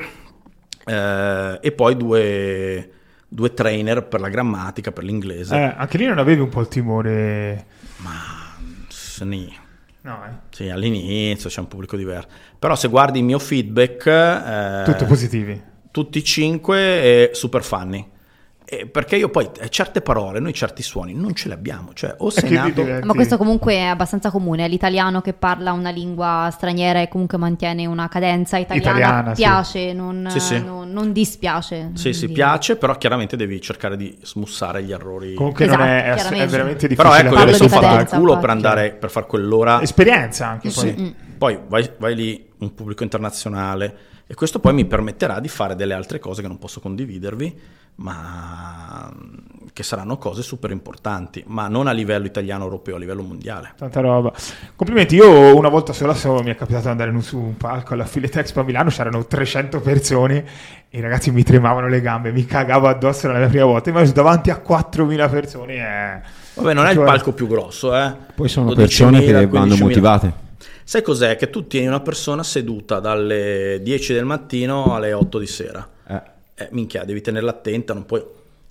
eh, 0.86 1.60
e 1.62 1.72
poi 1.72 1.98
due 1.98 2.90
due 3.34 3.54
trainer 3.54 4.08
per 4.08 4.20
la 4.20 4.30
grammatica, 4.30 4.92
per 4.92 5.04
l'inglese. 5.04 5.56
Eh, 5.56 5.74
anche 5.76 5.98
lì 5.98 6.06
non 6.06 6.20
avevi 6.20 6.42
un 6.42 6.50
po' 6.50 6.62
il 6.62 6.68
timore? 6.68 7.66
Ma 7.98 8.56
sì. 8.88 9.62
No, 10.02 10.24
eh. 10.26 10.30
Sì, 10.50 10.70
all'inizio 10.70 11.50
c'è 11.50 11.60
un 11.60 11.68
pubblico 11.68 11.96
diverso. 11.96 12.28
Però 12.60 12.76
se 12.76 12.90
guardi 12.90 13.20
il 13.20 13.26
mio 13.26 13.40
feedback... 13.40 14.06
Eh, 14.06 14.84
Tutti 14.86 15.06
positivi. 15.06 15.62
Tutti 15.90 16.24
cinque 16.24 17.32
super 17.34 17.64
funny. 17.64 18.12
Eh, 18.74 18.88
perché 18.88 19.18
io 19.18 19.30
poi 19.30 19.50
eh, 19.60 19.70
certe 19.70 20.02
parole, 20.02 20.40
noi 20.40 20.54
certi 20.54 20.82
suoni 20.82 21.14
non 21.14 21.36
ce 21.36 21.48
li 21.48 21.54
abbiamo, 21.54 21.94
cioè 21.94 22.16
o 22.18 22.30
sei 22.32 22.52
nato... 22.52 22.84
Ma 23.04 23.14
questo 23.14 23.38
comunque 23.38 23.76
è 23.76 23.84
abbastanza 23.84 24.32
comune, 24.32 24.68
l'italiano 24.68 25.22
che 25.22 25.34
parla 25.34 25.74
una 25.74 25.92
lingua 25.92 26.50
straniera 26.52 27.00
e 27.00 27.08
comunque 27.08 27.38
mantiene 27.38 27.86
una 27.86 28.08
cadenza 28.08 28.58
italiana, 28.58 28.98
Italiana, 28.98 29.32
piace, 29.34 29.90
sì. 29.90 29.96
Non, 29.96 30.28
sì, 30.30 30.40
sì. 30.40 30.64
Non, 30.64 30.92
non, 30.92 31.12
dispiace. 31.12 31.92
Sì, 31.94 32.14
sì, 32.14 32.30
piace, 32.30 32.76
però 32.76 32.98
chiaramente 32.98 33.36
devi 33.36 33.62
cercare 33.62 33.96
di 33.96 34.18
smussare 34.24 34.84
gli 34.84 34.92
errori. 34.92 35.36
Comunque 35.36 35.66
esatto, 35.66 35.80
non 35.80 35.88
è, 35.88 36.14
è, 36.14 36.48
veramente 36.48 36.88
difficile. 36.88 36.96
Però 36.96 37.16
ecco, 37.16 37.40
io 37.40 37.46
mi 37.46 37.54
sono 37.54 37.70
fatto 37.70 38.02
il 38.02 38.08
culo 38.08 38.40
per 38.40 38.50
andare, 38.50 38.92
per 38.94 39.12
fare 39.12 39.28
quell'ora... 39.28 39.82
Esperienza 39.82 40.48
anche 40.48 40.72
poi. 40.72 40.96
Mm. 40.98 41.10
Poi 41.38 41.60
vai, 41.68 41.92
vai 42.00 42.16
lì, 42.16 42.50
un 42.60 42.74
pubblico 42.74 43.04
internazionale, 43.04 43.98
e 44.26 44.34
questo 44.34 44.60
poi 44.60 44.74
mi 44.74 44.86
permetterà 44.86 45.40
di 45.40 45.50
fare 45.50 45.76
delle 45.76 45.94
altre 45.94 46.18
cose 46.18 46.42
che 46.42 46.48
non 46.48 46.58
posso 46.58 46.80
condividervi 46.80 47.82
ma 47.96 49.12
che 49.74 49.82
saranno 49.82 50.18
cose 50.18 50.44
super 50.44 50.70
importanti, 50.70 51.44
ma 51.48 51.68
non 51.68 51.88
a 51.88 51.92
livello 51.92 52.28
italiano, 52.28 52.64
europeo, 52.64 52.96
a 52.96 53.00
livello 53.00 53.24
mondiale. 53.24 53.74
Tanta 53.76 54.02
roba. 54.02 54.32
Complimenti, 54.76 55.16
io 55.16 55.56
una 55.56 55.70
volta 55.70 55.94
sola 55.94 56.14
so, 56.14 56.42
mi 56.44 56.52
è 56.52 56.56
capitato 56.56 56.84
di 56.84 56.90
andare 56.90 57.22
su 57.22 57.40
un 57.40 57.58
palco 57.58 57.94
alla 57.94 58.06
Filet 58.06 58.36
Expo 58.36 58.60
a 58.60 58.64
Milano, 58.64 58.90
c'erano 58.90 59.26
300 59.26 59.80
persone 59.82 60.46
e 60.90 60.98
i 61.00 61.02
ragazzi 61.02 61.32
mi 61.32 61.44
tremavano 61.44 61.88
le 61.88 62.02
gambe, 62.02 62.32
mi 62.32 62.46
cagavo 62.46 62.88
addosso 62.88 63.28
la 63.32 63.40
mia 63.40 63.48
prima 63.48 63.66
volta, 63.66 63.92
ma 63.92 64.04
davanti 64.04 64.52
a 64.52 64.62
4.000 64.64 65.30
persone 65.30 65.76
è... 65.76 66.22
Vabbè, 66.54 66.74
non 66.76 66.86
è 66.86 66.92
il 66.92 67.00
palco 67.00 67.34
più 67.34 67.48
grosso, 67.48 67.96
eh. 67.96 68.14
Poi 68.36 68.48
sono 68.48 68.74
persone 68.74 69.24
che 69.24 69.48
vanno 69.48 69.76
motivate. 69.76 70.42
Sai 70.84 71.02
cos'è? 71.02 71.36
Che 71.36 71.50
tu 71.50 71.66
tieni 71.66 71.88
una 71.88 72.02
persona 72.02 72.44
seduta 72.44 73.00
dalle 73.00 73.80
10 73.82 74.14
del 74.14 74.26
mattino 74.26 74.94
alle 74.94 75.14
8 75.14 75.40
di 75.40 75.48
sera. 75.48 75.88
Eh 76.64 76.70
minchia, 76.72 77.04
devi 77.04 77.22
tenerla 77.22 77.52
attenta, 77.52 77.94
non 77.94 78.06
puoi... 78.06 78.24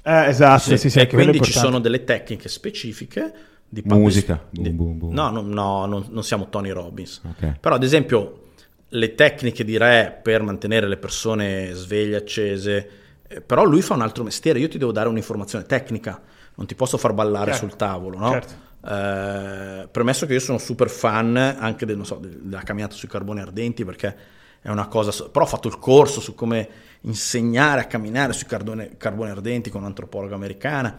Eh, 0.03 0.27
esatto, 0.27 0.63
sì, 0.63 0.77
sì, 0.77 0.91
sì, 0.91 0.99
e 1.01 1.07
quindi 1.07 1.41
ci 1.43 1.53
sono 1.53 1.79
delle 1.79 2.05
tecniche 2.05 2.49
specifiche 2.49 3.33
di 3.69 3.83
musica. 3.87 4.45
Di... 4.51 4.71
Boom, 4.71 4.77
boom, 4.77 4.99
boom. 4.99 5.13
No, 5.15 5.31
no, 5.31 5.41
no 5.41 5.87
non, 5.87 6.07
non, 6.11 6.25
siamo 6.25 6.49
Tony 6.49 6.71
Robbins. 6.71 7.23
Okay. 7.37 7.55
Però 7.59 7.75
ad 7.75 7.83
esempio 7.83 8.51
le 8.89 9.15
tecniche 9.15 9.65
di 9.65 9.79
Re 9.79 10.19
per 10.23 10.43
mantenere 10.43 10.87
le 10.87 10.99
persone 10.99 11.73
sveglie, 11.73 12.17
accese, 12.17 12.91
eh, 13.27 13.41
però 13.41 13.65
lui 13.65 13.81
fa 13.81 13.95
un 13.95 14.03
altro 14.03 14.25
mestiere, 14.25 14.59
io 14.59 14.69
ti 14.69 14.77
devo 14.77 14.93
dare 14.93 15.09
un'informazione 15.09 15.65
tecnica, 15.65 16.21
non 16.57 16.67
ti 16.67 16.75
posso 16.75 16.99
far 16.99 17.15
ballare 17.15 17.53
certo. 17.53 17.69
sul 17.69 17.77
tavolo, 17.77 18.19
no? 18.19 18.31
Certo. 18.33 18.71
Eh, 18.85 19.89
premesso 19.91 20.27
che 20.27 20.35
io 20.35 20.41
sono 20.41 20.59
super 20.59 20.91
fan 20.91 21.37
anche 21.37 21.87
del, 21.87 22.05
so, 22.05 22.21
della 22.21 22.63
camminata 22.63 22.95
sui 22.95 23.09
carboni 23.09 23.41
ardenti 23.41 23.85
perché 23.85 24.17
è 24.61 24.69
una 24.69 24.87
cosa, 24.87 25.29
però 25.29 25.45
ho 25.45 25.49
fatto 25.49 25.69
il 25.69 25.79
corso 25.79 26.21
su 26.21 26.35
come 26.35 26.69
insegnare 27.03 27.81
a 27.81 27.85
camminare 27.85 28.33
sui 28.33 28.47
carboni, 28.47 28.97
carboni 28.97 29.31
ardenti 29.31 29.71
con 29.71 29.81
un'antropologa 29.83 30.35
americana. 30.35 30.97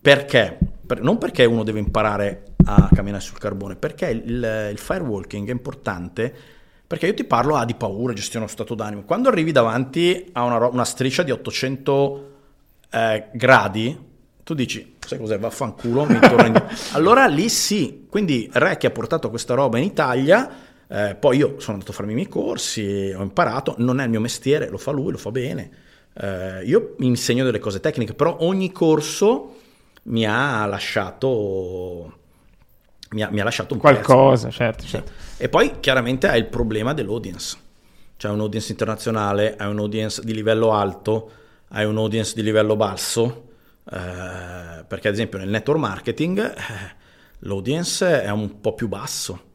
Perché? 0.00 0.58
Per, 0.86 1.00
non 1.00 1.18
perché 1.18 1.44
uno 1.44 1.64
deve 1.64 1.78
imparare 1.78 2.54
a 2.66 2.88
camminare 2.92 3.22
sul 3.22 3.38
carbone, 3.38 3.76
perché 3.76 4.08
il, 4.08 4.68
il 4.72 4.78
firewalking 4.78 5.48
è 5.48 5.52
importante 5.52 6.34
perché 6.86 7.06
io 7.06 7.14
ti 7.14 7.24
parlo 7.24 7.56
ah, 7.56 7.64
di 7.64 7.74
paura, 7.74 8.12
gestione 8.12 8.44
dello 8.44 8.56
stato 8.56 8.74
d'animo. 8.74 9.02
Quando 9.02 9.28
arrivi 9.28 9.52
davanti 9.52 10.28
a 10.32 10.44
una, 10.44 10.66
una 10.68 10.84
striscia 10.84 11.22
di 11.22 11.30
800 11.30 12.30
eh, 12.90 13.28
gradi, 13.32 13.98
tu 14.44 14.54
dici, 14.54 14.94
sai 15.00 15.18
cos'è, 15.18 15.38
vaffanculo, 15.38 16.04
mi 16.04 16.20
torno 16.20 16.68
Allora 16.92 17.26
lì 17.26 17.48
sì, 17.48 18.06
quindi 18.08 18.48
Re 18.52 18.76
che 18.76 18.86
ha 18.86 18.90
portato 18.90 19.30
questa 19.30 19.54
roba 19.54 19.78
in 19.78 19.84
Italia 19.84 20.48
eh, 20.94 21.16
poi 21.16 21.38
io 21.38 21.58
sono 21.58 21.72
andato 21.72 21.90
a 21.90 21.94
farmi 21.94 22.12
i 22.12 22.14
miei 22.14 22.28
corsi, 22.28 23.12
ho 23.12 23.22
imparato, 23.22 23.74
non 23.78 23.98
è 23.98 24.04
il 24.04 24.10
mio 24.10 24.20
mestiere, 24.20 24.68
lo 24.68 24.78
fa 24.78 24.92
lui, 24.92 25.10
lo 25.10 25.18
fa 25.18 25.32
bene. 25.32 25.70
Eh, 26.14 26.62
io 26.66 26.94
mi 26.98 27.06
insegno 27.06 27.44
delle 27.44 27.58
cose 27.58 27.80
tecniche, 27.80 28.14
però 28.14 28.36
ogni 28.42 28.70
corso 28.70 29.56
mi 30.04 30.24
ha 30.24 30.64
lasciato 30.66 32.18
mi 33.10 33.22
ha, 33.22 33.30
mi 33.30 33.40
ha 33.40 33.44
lasciato 33.44 33.74
un 33.74 33.80
qualcosa, 33.80 34.46
pezzo. 34.46 34.56
certo, 34.56 34.84
certo. 34.84 35.12
E 35.36 35.48
poi 35.48 35.80
chiaramente 35.80 36.28
hai 36.28 36.38
il 36.38 36.46
problema 36.46 36.94
dell'audience. 36.94 37.56
C'è 38.16 38.28
un 38.28 38.38
audience 38.38 38.70
internazionale, 38.70 39.56
hai 39.56 39.68
un 39.68 39.80
audience 39.80 40.22
di 40.24 40.32
livello 40.32 40.72
alto, 40.72 41.30
hai 41.70 41.86
un 41.86 41.96
audience 41.96 42.34
di 42.36 42.42
livello 42.44 42.76
basso, 42.76 43.48
eh, 43.90 44.84
perché 44.86 45.08
ad 45.08 45.14
esempio 45.14 45.38
nel 45.38 45.48
network 45.48 45.80
marketing 45.80 46.38
eh, 46.38 46.94
l'audience 47.40 48.22
è 48.22 48.30
un 48.30 48.60
po' 48.60 48.74
più 48.74 48.86
basso 48.86 49.52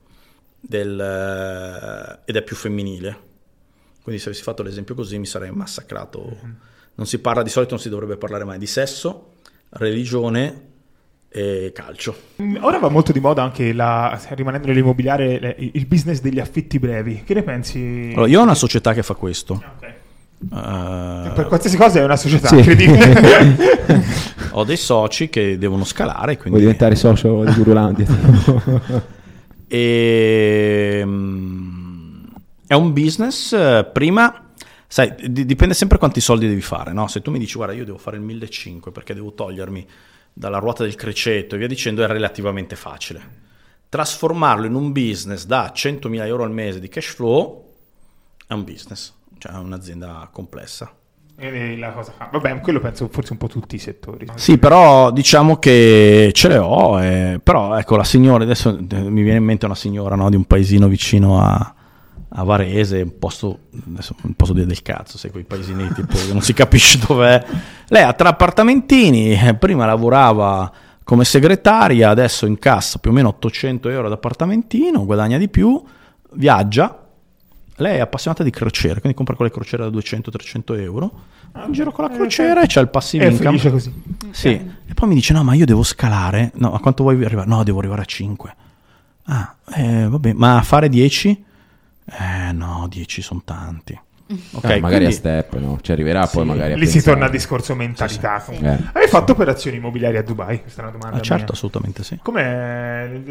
del, 0.60 0.99
eh, 0.99 2.20
ed 2.26 2.36
è 2.36 2.41
più 2.41 2.55
femminile. 2.55 3.28
Quindi 4.01 4.22
se 4.22 4.30
avessi 4.30 4.43
fatto 4.43 4.64
l'esempio 4.64 4.95
così 4.95 5.18
mi 5.18 5.26
sarei 5.26 5.51
massacrato. 5.51 6.24
Mm-hmm. 6.24 6.53
Non 6.95 7.07
si 7.07 7.20
parla 7.20 7.43
di 7.43 7.49
solito, 7.49 7.74
non 7.74 7.82
si 7.82 7.89
dovrebbe 7.89 8.18
parlare 8.18 8.43
mai 8.43 8.57
di 8.57 8.66
sesso, 8.66 9.34
religione 9.70 10.68
e 11.30 11.72
calcio. 11.74 12.16
Mm, 12.41 12.57
ora 12.62 12.80
va 12.80 12.89
molto 12.89 13.12
di 13.12 13.20
moda 13.20 13.43
anche, 13.43 13.72
la, 13.72 14.20
rimanendo 14.30 14.68
nell'immobiliare, 14.68 15.55
il 15.60 15.86
business 15.86 16.20
degli 16.22 16.39
affitti 16.39 16.80
brevi. 16.80 17.24
Che 17.24 17.34
ne 17.34 17.43
pensi? 17.43 18.12
Allora, 18.14 18.28
io 18.28 18.39
ho 18.39 18.43
una 18.43 18.55
società 18.55 18.93
che 18.93 19.03
fa 19.03 19.14
questo. 19.14 19.62
Ah, 19.64 19.74
okay. 19.78 19.93
Uh, 20.41 21.34
per 21.34 21.47
qualsiasi 21.47 21.76
cosa 21.76 21.99
è 21.99 22.03
una 22.03 22.16
società 22.16 22.47
sì. 22.47 22.55
incredibile. 22.55 23.57
ho 24.51 24.64
dei 24.64 24.78
soci 24.78 25.30
che 25.30 25.57
devono 25.57 25.84
scalare. 25.84 26.38
Quindi... 26.38 26.49
Vuoi 26.49 26.62
diventare 26.62 26.95
socio 26.95 27.43
di 27.43 27.53
Gurulandia? 27.53 28.07
E, 29.70 31.01
um, 31.03 32.28
è 32.65 32.74
un 32.74 32.91
business, 32.91 33.55
prima 33.93 34.47
sai, 34.91 35.13
di- 35.30 35.45
dipende 35.45 35.76
sempre 35.76 35.99
quanti 35.99 36.20
soldi 36.20 36.47
devi 36.47 36.61
fare, 36.61 36.91
no? 36.91 37.07
Se 37.07 37.22
tu 37.22 37.30
mi 37.30 37.38
dici, 37.38 37.55
guarda, 37.55 37.76
io 37.76 37.86
devo 37.86 37.99
fare 37.99 38.17
il 38.17 38.24
1500 38.24 38.91
perché 38.91 39.13
devo 39.13 39.34
togliermi 39.34 39.88
dalla 40.34 40.57
ruota 40.57 40.84
del 40.84 40.95
criceto 40.95 41.55
e 41.55 41.57
via 41.59 41.67
dicendo, 41.67 42.03
è 42.03 42.07
relativamente 42.07 42.76
facile. 42.76 43.47
Trasformarlo 43.88 44.65
in 44.65 44.74
un 44.74 44.91
business 44.91 45.45
da 45.45 45.72
100.000 45.74 46.26
euro 46.26 46.43
al 46.43 46.51
mese 46.51 46.80
di 46.80 46.89
cash 46.89 47.13
flow 47.13 47.76
è 48.47 48.53
un 48.53 48.63
business, 48.63 49.13
cioè 49.38 49.51
è 49.51 49.57
un'azienda 49.57 50.28
complessa. 50.32 50.91
La 51.77 51.91
cosa 51.91 52.11
fa. 52.15 52.29
Vabbè, 52.31 52.59
quello 52.59 52.79
penso 52.79 53.07
forse 53.09 53.31
un 53.31 53.37
po' 53.37 53.47
tutti 53.47 53.75
i 53.75 53.79
settori. 53.79 54.27
Sì, 54.35 54.57
però 54.57 55.11
diciamo 55.11 55.57
che 55.57 56.31
ce 56.33 56.47
le 56.49 56.57
ho, 56.57 57.01
eh, 57.01 57.39
però 57.41 57.77
ecco 57.77 57.95
la 57.95 58.03
signora, 58.03 58.43
adesso 58.43 58.77
eh, 58.77 59.09
mi 59.09 59.21
viene 59.21 59.37
in 59.37 59.45
mente 59.45 59.65
una 59.65 59.75
signora 59.75 60.15
no, 60.15 60.29
di 60.29 60.35
un 60.35 60.43
paesino 60.43 60.87
vicino 60.87 61.41
a, 61.41 61.73
a 62.27 62.43
Varese, 62.43 63.01
un 63.01 63.17
posto, 63.17 63.59
adesso 63.87 64.15
non 64.21 64.33
posso 64.33 64.51
del 64.51 64.81
cazzo, 64.81 65.17
sai 65.17 65.31
quei 65.31 65.45
paesini 65.45 65.87
tipo 65.93 66.17
non 66.31 66.41
si 66.41 66.53
capisce 66.53 66.99
dov'è. 67.07 67.43
Lei 67.87 68.03
ha 68.03 68.13
tre 68.13 68.27
appartamentini, 68.27 69.31
eh, 69.31 69.55
prima 69.55 69.85
lavorava 69.85 70.69
come 71.03 71.25
segretaria, 71.25 72.09
adesso 72.09 72.45
incassa 72.45 72.99
più 72.99 73.11
o 73.11 73.13
meno 73.13 73.29
800 73.29 73.89
euro 73.89 74.07
ad 74.07 74.13
appartamentino, 74.13 75.05
guadagna 75.05 75.37
di 75.37 75.49
più, 75.49 75.81
viaggia. 76.33 76.98
Lei 77.80 77.97
è 77.97 77.99
appassionata 77.99 78.43
di 78.43 78.49
crociere, 78.51 78.99
quindi 78.99 79.17
compra 79.17 79.36
quelle 79.36 79.51
crociere 79.51 79.89
da 79.89 79.97
200-300 79.97 80.80
euro, 80.80 81.11
in 81.65 81.71
giro 81.71 81.91
con 81.91 82.05
la 82.05 82.11
crociera 82.11 82.61
e 82.61 82.67
c'è 82.67 82.82
il 82.82 82.89
passivo 82.89 83.23
È 83.23 83.27
income. 83.27 83.57
felice 83.57 83.71
così. 83.71 84.03
Sì, 84.32 84.49
e 84.49 84.93
poi 84.93 85.07
mi 85.07 85.15
dice: 85.15 85.34
No, 85.34 85.43
ma 85.43 85.53
io 85.53 85.65
devo 85.65 85.84
scalare. 85.84 86.51
No, 86.55 86.73
a 86.73 86.80
quanto 86.80 87.03
vuoi 87.03 87.23
arrivare? 87.23 87.47
No, 87.47 87.63
devo 87.63 87.80
arrivare 87.80 88.01
a 88.01 88.05
5. 88.05 88.55
Ah, 89.23 89.55
eh, 89.75 90.07
vabbè, 90.07 90.34
ma 90.34 90.57
a 90.57 90.61
fare 90.61 90.89
10? 90.89 91.43
Eh, 92.05 92.51
no, 92.51 92.88
10 92.89 93.21
sono 93.21 93.41
tanti. 93.45 93.99
Ok, 94.51 94.63
Ah, 94.65 94.67
magari 94.80 94.82
quindi- 94.82 95.05
a 95.05 95.11
step, 95.11 95.57
no? 95.57 95.80
Ci 95.82 95.91
arriverà 95.91 96.27
poi 96.27 96.45
magari 96.45 96.73
a 96.73 96.75
Lì 96.75 96.86
si 96.86 96.91
pensare. 96.93 97.11
torna 97.13 97.25
al 97.25 97.32
discorso 97.32 97.73
mentalità. 97.75 98.41
comunque. 98.45 98.69
Eh. 98.93 98.99
Hai 99.01 99.07
fatto 99.07 99.32
operazioni 99.32 99.77
immobiliari 99.77 100.17
a 100.17 100.21
Dubai? 100.23 100.61
Questa 100.61 100.82
è 100.82 100.84
una 100.84 100.91
domanda. 100.93 101.17
Ah, 101.17 101.21
certo, 101.21 101.43
mia. 101.45 101.53
assolutamente 101.53 102.03
sì. 102.03 102.19
Come 102.21 103.21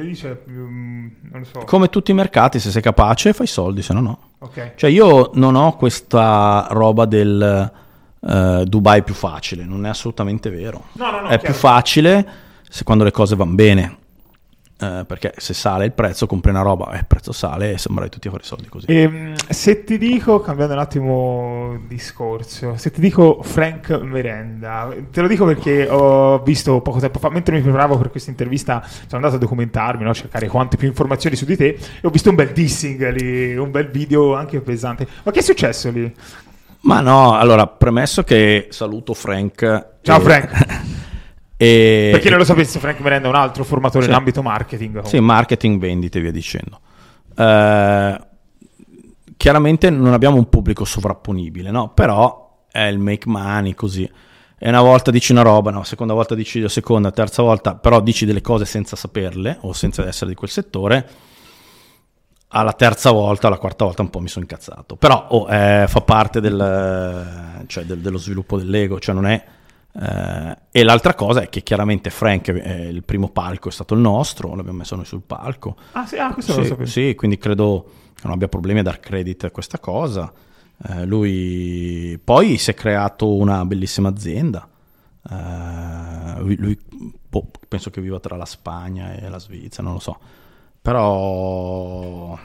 più. 0.45 0.55
mm, 0.67 1.07
so. 1.53 1.61
Come 1.65 1.89
tutti 1.89 2.11
i 2.11 2.15
mercati, 2.15 2.59
se 2.59 2.71
sei 2.73 2.83
capace, 2.83 3.33
fai 3.33 3.47
soldi, 3.47 3.81
se 3.83 3.93
no, 3.95 4.01
no. 4.01 4.19
ok. 4.41 4.73
Cioè, 4.75 4.91
io 4.91 5.31
non 5.35 5.55
ho 5.55 5.77
questa 5.77 6.67
roba 6.71 7.05
del 7.05 7.73
eh, 8.21 8.65
Dubai 8.67 9.05
più 9.05 9.15
facile, 9.15 9.65
non 9.65 9.87
è 9.87 9.91
assolutamente 9.91 10.51
vero. 10.51 10.87
No, 10.95 11.11
no, 11.13 11.21
no, 11.21 11.27
è 11.27 11.39
chiaro. 11.39 11.43
più 11.45 11.53
facile 11.55 12.29
se 12.69 12.83
quando 12.83 13.05
le 13.05 13.13
cose 13.13 13.37
vanno 13.37 13.55
bene. 13.55 13.97
Eh, 14.81 15.05
perché 15.05 15.35
se 15.39 15.55
sale 15.55 15.87
il 15.87 15.93
prezzo, 15.93 16.29
compri 16.29 16.51
una 16.51 16.63
roba 16.63 16.93
e 16.93 16.99
il 16.99 17.07
prezzo 17.07 17.33
sale 17.33 17.73
e 17.73 17.79
sembrai 17.79 18.09
tutti 18.09 18.29
a 18.29 18.31
fare 18.31 18.45
soldi 18.45 18.69
così. 18.69 18.87
Ehm, 18.89 19.35
se 19.49 19.83
ti 19.83 19.99
dico, 19.99 20.39
cambiando 20.41 20.75
un 20.75 20.79
attimo 20.79 21.81
discorso, 21.89 22.77
se 22.77 22.93
ti 22.93 23.01
dico 23.01 23.43
Frank 23.43 23.91
Merenda, 24.01 24.95
te 25.11 25.21
lo 25.21 25.27
dico 25.27 25.45
perché 25.47 25.89
ho 25.91 26.39
visto 26.45 26.81
poco 26.81 27.01
tempo 27.01 27.19
fa, 27.19 27.29
mentre 27.29 27.57
mi 27.57 27.63
preparavo 27.63 27.99
per 27.99 28.11
questa 28.11 28.31
intervista, 28.31 28.81
sono 28.87 29.17
andato 29.17 29.35
a 29.35 29.39
documentarmi, 29.39 30.05
no, 30.05 30.11
a 30.11 30.15
cercare 30.15 30.47
quante 30.47 30.77
più 30.77 30.87
informazioni 30.87 31.35
su 31.35 31.45
di 31.45 31.57
te 31.57 31.67
e 32.01 32.07
ho 32.07 32.11
visto 32.11 32.31
un 32.31 32.37
bel 32.37 32.53
dissing 32.53 33.11
lì, 33.11 33.57
un 33.57 33.73
bel 33.73 33.91
video 33.91 34.37
anche 34.37 34.61
pesante. 34.61 35.09
Ma 35.25 35.33
che 35.33 35.41
è 35.41 35.43
successo 35.43 35.91
lì? 35.91 36.15
Ma 36.83 37.01
no, 37.01 37.37
allora, 37.37 37.67
premesso 37.67 38.23
che 38.23 38.69
saluto 38.71 39.13
Frank. 39.13 39.87
Ciao 40.03 40.21
e- 40.21 40.23
Frank. 40.23 41.07
e, 41.61 42.09
Per 42.13 42.21
chi 42.21 42.29
non 42.29 42.39
lo 42.39 42.45
sapesse, 42.45 42.79
Frank 42.79 43.01
Merenda 43.01 43.27
è 43.27 43.31
un 43.31 43.37
altro 43.37 43.65
formatore 43.65 44.05
Sì. 44.05 44.11
in 44.11 44.17
ambito 44.17 44.43
marketing. 44.43 45.03
Sì, 45.03 45.19
marketing, 45.19 45.81
vendite 45.81 46.19
e 46.19 46.21
via 46.23 46.31
dicendo. 46.31 46.81
Eh, 47.37 48.21
chiaramente 49.37 49.91
non 49.91 50.13
abbiamo 50.13 50.37
un 50.37 50.49
pubblico 50.49 50.85
sovrapponibile, 50.85 51.73
no? 51.73 51.91
Però 51.91 52.61
è 52.71 52.85
il 52.85 52.99
make 52.99 53.29
money 53.29 53.75
così. 53.75 54.09
E 54.61 54.69
una 54.69 54.83
volta 54.83 55.11
dici 55.11 55.33
una 55.33 55.43
roba, 55.43 55.71
no? 55.73 55.83
seconda 55.83 56.15
volta 56.15 56.35
dici 56.37 56.61
la 56.61 56.69
seconda, 56.69 57.11
terza 57.11 57.43
volta, 57.43 57.75
però 57.75 58.01
dici 58.01 58.25
delle 58.25 58.41
cose 58.41 58.65
senza 58.65 58.95
saperle 58.97 59.59
o 59.63 59.73
senza 59.73 60.07
essere 60.07 60.31
di 60.31 60.37
quel 60.37 60.51
settore. 60.51 61.09
Alla 62.49 62.73
terza 62.73 63.11
volta, 63.11 63.49
alla 63.49 63.59
quarta 63.59 63.85
volta 63.85 64.03
un 64.03 64.11
po' 64.11 64.21
mi 64.21 64.29
sono 64.29 64.45
incazzato. 64.49 64.97
Però 64.97 65.27
oh, 65.31 65.53
eh, 65.53 65.87
fa 65.89 66.01
parte 66.03 66.41
del, 66.41 67.65
cioè, 67.67 67.85
del- 67.85 67.99
dello 67.99 68.19
sviluppo 68.19 68.57
dell'ego, 68.59 68.99
cioè 69.01 69.15
non 69.15 69.27
è... 69.27 69.45
eh, 70.01 70.59
e 70.71 70.83
l'altra 70.85 71.15
cosa 71.15 71.43
è 71.43 71.49
che 71.49 71.63
chiaramente 71.63 72.11
Frank, 72.11 72.49
eh, 72.49 72.89
il 72.89 73.03
primo 73.05 73.31
palco 73.31 73.69
è 73.69 73.73
stato 73.73 73.95
il 73.95 74.01
nostro, 74.01 74.55
l'abbiamo 74.55 74.79
messo 74.79 74.95
noi 74.97 75.05
sul 75.05 75.23
palco. 75.23 75.77
Ah, 75.93 76.07
sì, 76.07 76.17
ah, 76.19 76.33
questo 76.33 76.53
non 76.53 76.61
lo 76.61 76.67
Sì, 76.67 76.69
sapevo. 76.69 76.89
sì, 76.89 77.15
quindi 77.17 77.39
credo 77.39 77.91
che 78.15 78.23
non 78.25 78.33
abbia 78.35 78.49
problemi 78.49 78.81
a 78.81 78.83
dar 78.85 79.01
credit 79.01 79.45
a 79.45 79.51
questa 79.51 79.79
cosa. 79.79 80.33
Eh, 80.89 81.05
lui 81.07 82.21
poi 82.23 82.57
si 82.59 82.71
è 82.71 82.75
creato 82.75 83.35
una 83.35 83.65
bellissima 83.65 84.09
azienda. 84.09 84.69
Eh, 85.29 86.41
lui, 86.41 86.57
lui, 86.57 86.79
boh, 87.29 87.51
penso 87.69 87.91
che 87.91 88.01
viva 88.01 88.21
tra 88.21 88.37
la 88.37 88.45
Spagna 88.45 89.15
e 89.15 89.29
la 89.29 89.39
Svizzera, 89.39 89.83
non 89.83 89.95
lo 89.95 89.99
so. 90.01 90.19
Però 90.81 92.39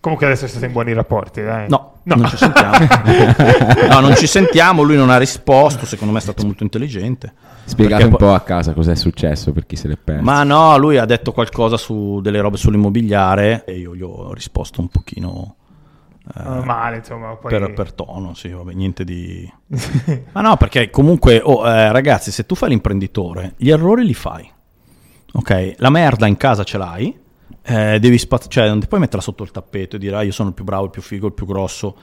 Comunque 0.00 0.26
adesso 0.26 0.46
siete 0.46 0.66
in 0.66 0.72
buoni 0.72 0.92
rapporti, 0.92 1.42
dai. 1.42 1.68
no, 1.68 1.95
No. 2.06 2.14
non 2.14 2.28
ci 2.28 2.36
sentiamo. 2.36 2.76
no, 3.90 4.00
non 4.00 4.14
ci 4.14 4.26
sentiamo, 4.28 4.82
lui 4.82 4.96
non 4.96 5.10
ha 5.10 5.18
risposto, 5.18 5.86
secondo 5.86 6.12
me 6.12 6.20
è 6.20 6.22
stato 6.22 6.44
molto 6.44 6.62
intelligente. 6.62 7.32
Spiegate 7.64 8.02
Perché 8.02 8.24
un 8.24 8.28
po' 8.28 8.34
a 8.34 8.40
casa 8.40 8.72
cos'è 8.72 8.94
successo 8.94 9.52
per 9.52 9.66
chi 9.66 9.74
se 9.74 9.88
l'è 9.88 9.96
perso. 9.96 10.22
Ma 10.22 10.44
no, 10.44 10.78
lui 10.78 10.98
ha 10.98 11.04
detto 11.04 11.32
qualcosa 11.32 11.76
su 11.76 12.20
delle 12.22 12.40
robe 12.40 12.56
sull'immobiliare 12.56 13.64
e 13.64 13.78
io 13.78 13.96
gli 13.96 14.02
ho 14.02 14.32
risposto 14.32 14.80
un 14.80 14.88
pochino 14.88 15.56
Ah, 16.34 16.64
male, 16.64 16.96
insomma. 16.96 17.36
Poi... 17.36 17.50
per, 17.50 17.72
per 17.72 17.92
tono, 17.92 18.34
sì, 18.34 18.48
vabbè, 18.48 18.72
niente 18.72 19.04
di... 19.04 19.50
Ma 20.32 20.40
no, 20.40 20.56
perché 20.56 20.90
comunque, 20.90 21.40
oh, 21.42 21.66
eh, 21.68 21.92
ragazzi, 21.92 22.32
se 22.32 22.44
tu 22.46 22.54
fai 22.54 22.70
l'imprenditore, 22.70 23.54
gli 23.56 23.70
errori 23.70 24.04
li 24.04 24.14
fai. 24.14 24.50
Ok? 25.34 25.74
La 25.76 25.90
merda 25.90 26.26
in 26.26 26.36
casa 26.36 26.64
ce 26.64 26.78
l'hai, 26.78 27.16
eh, 27.68 27.98
devi 27.98 28.16
spaz- 28.16 28.46
cioè 28.48 28.68
non 28.68 28.78
ti 28.78 28.86
puoi 28.86 29.00
metterla 29.00 29.22
sotto 29.22 29.42
il 29.42 29.50
tappeto 29.50 29.96
e 29.96 29.98
dire 29.98 30.16
ah, 30.16 30.22
io 30.22 30.30
sono 30.30 30.50
il 30.50 30.54
più 30.54 30.62
bravo, 30.62 30.84
il 30.84 30.90
più 30.90 31.02
figo, 31.02 31.26
il 31.26 31.32
più 31.32 31.46
grosso. 31.46 31.96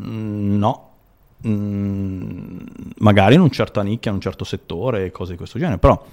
Mm, 0.00 0.58
no. 0.58 0.90
Mm, 1.46 2.58
magari 2.98 3.36
in 3.36 3.40
un 3.40 3.50
certo 3.50 3.80
nicchia, 3.82 4.10
in 4.10 4.16
un 4.16 4.22
certo 4.22 4.44
settore, 4.44 5.12
cose 5.12 5.32
di 5.32 5.36
questo 5.38 5.58
genere, 5.58 5.78
però... 5.78 6.04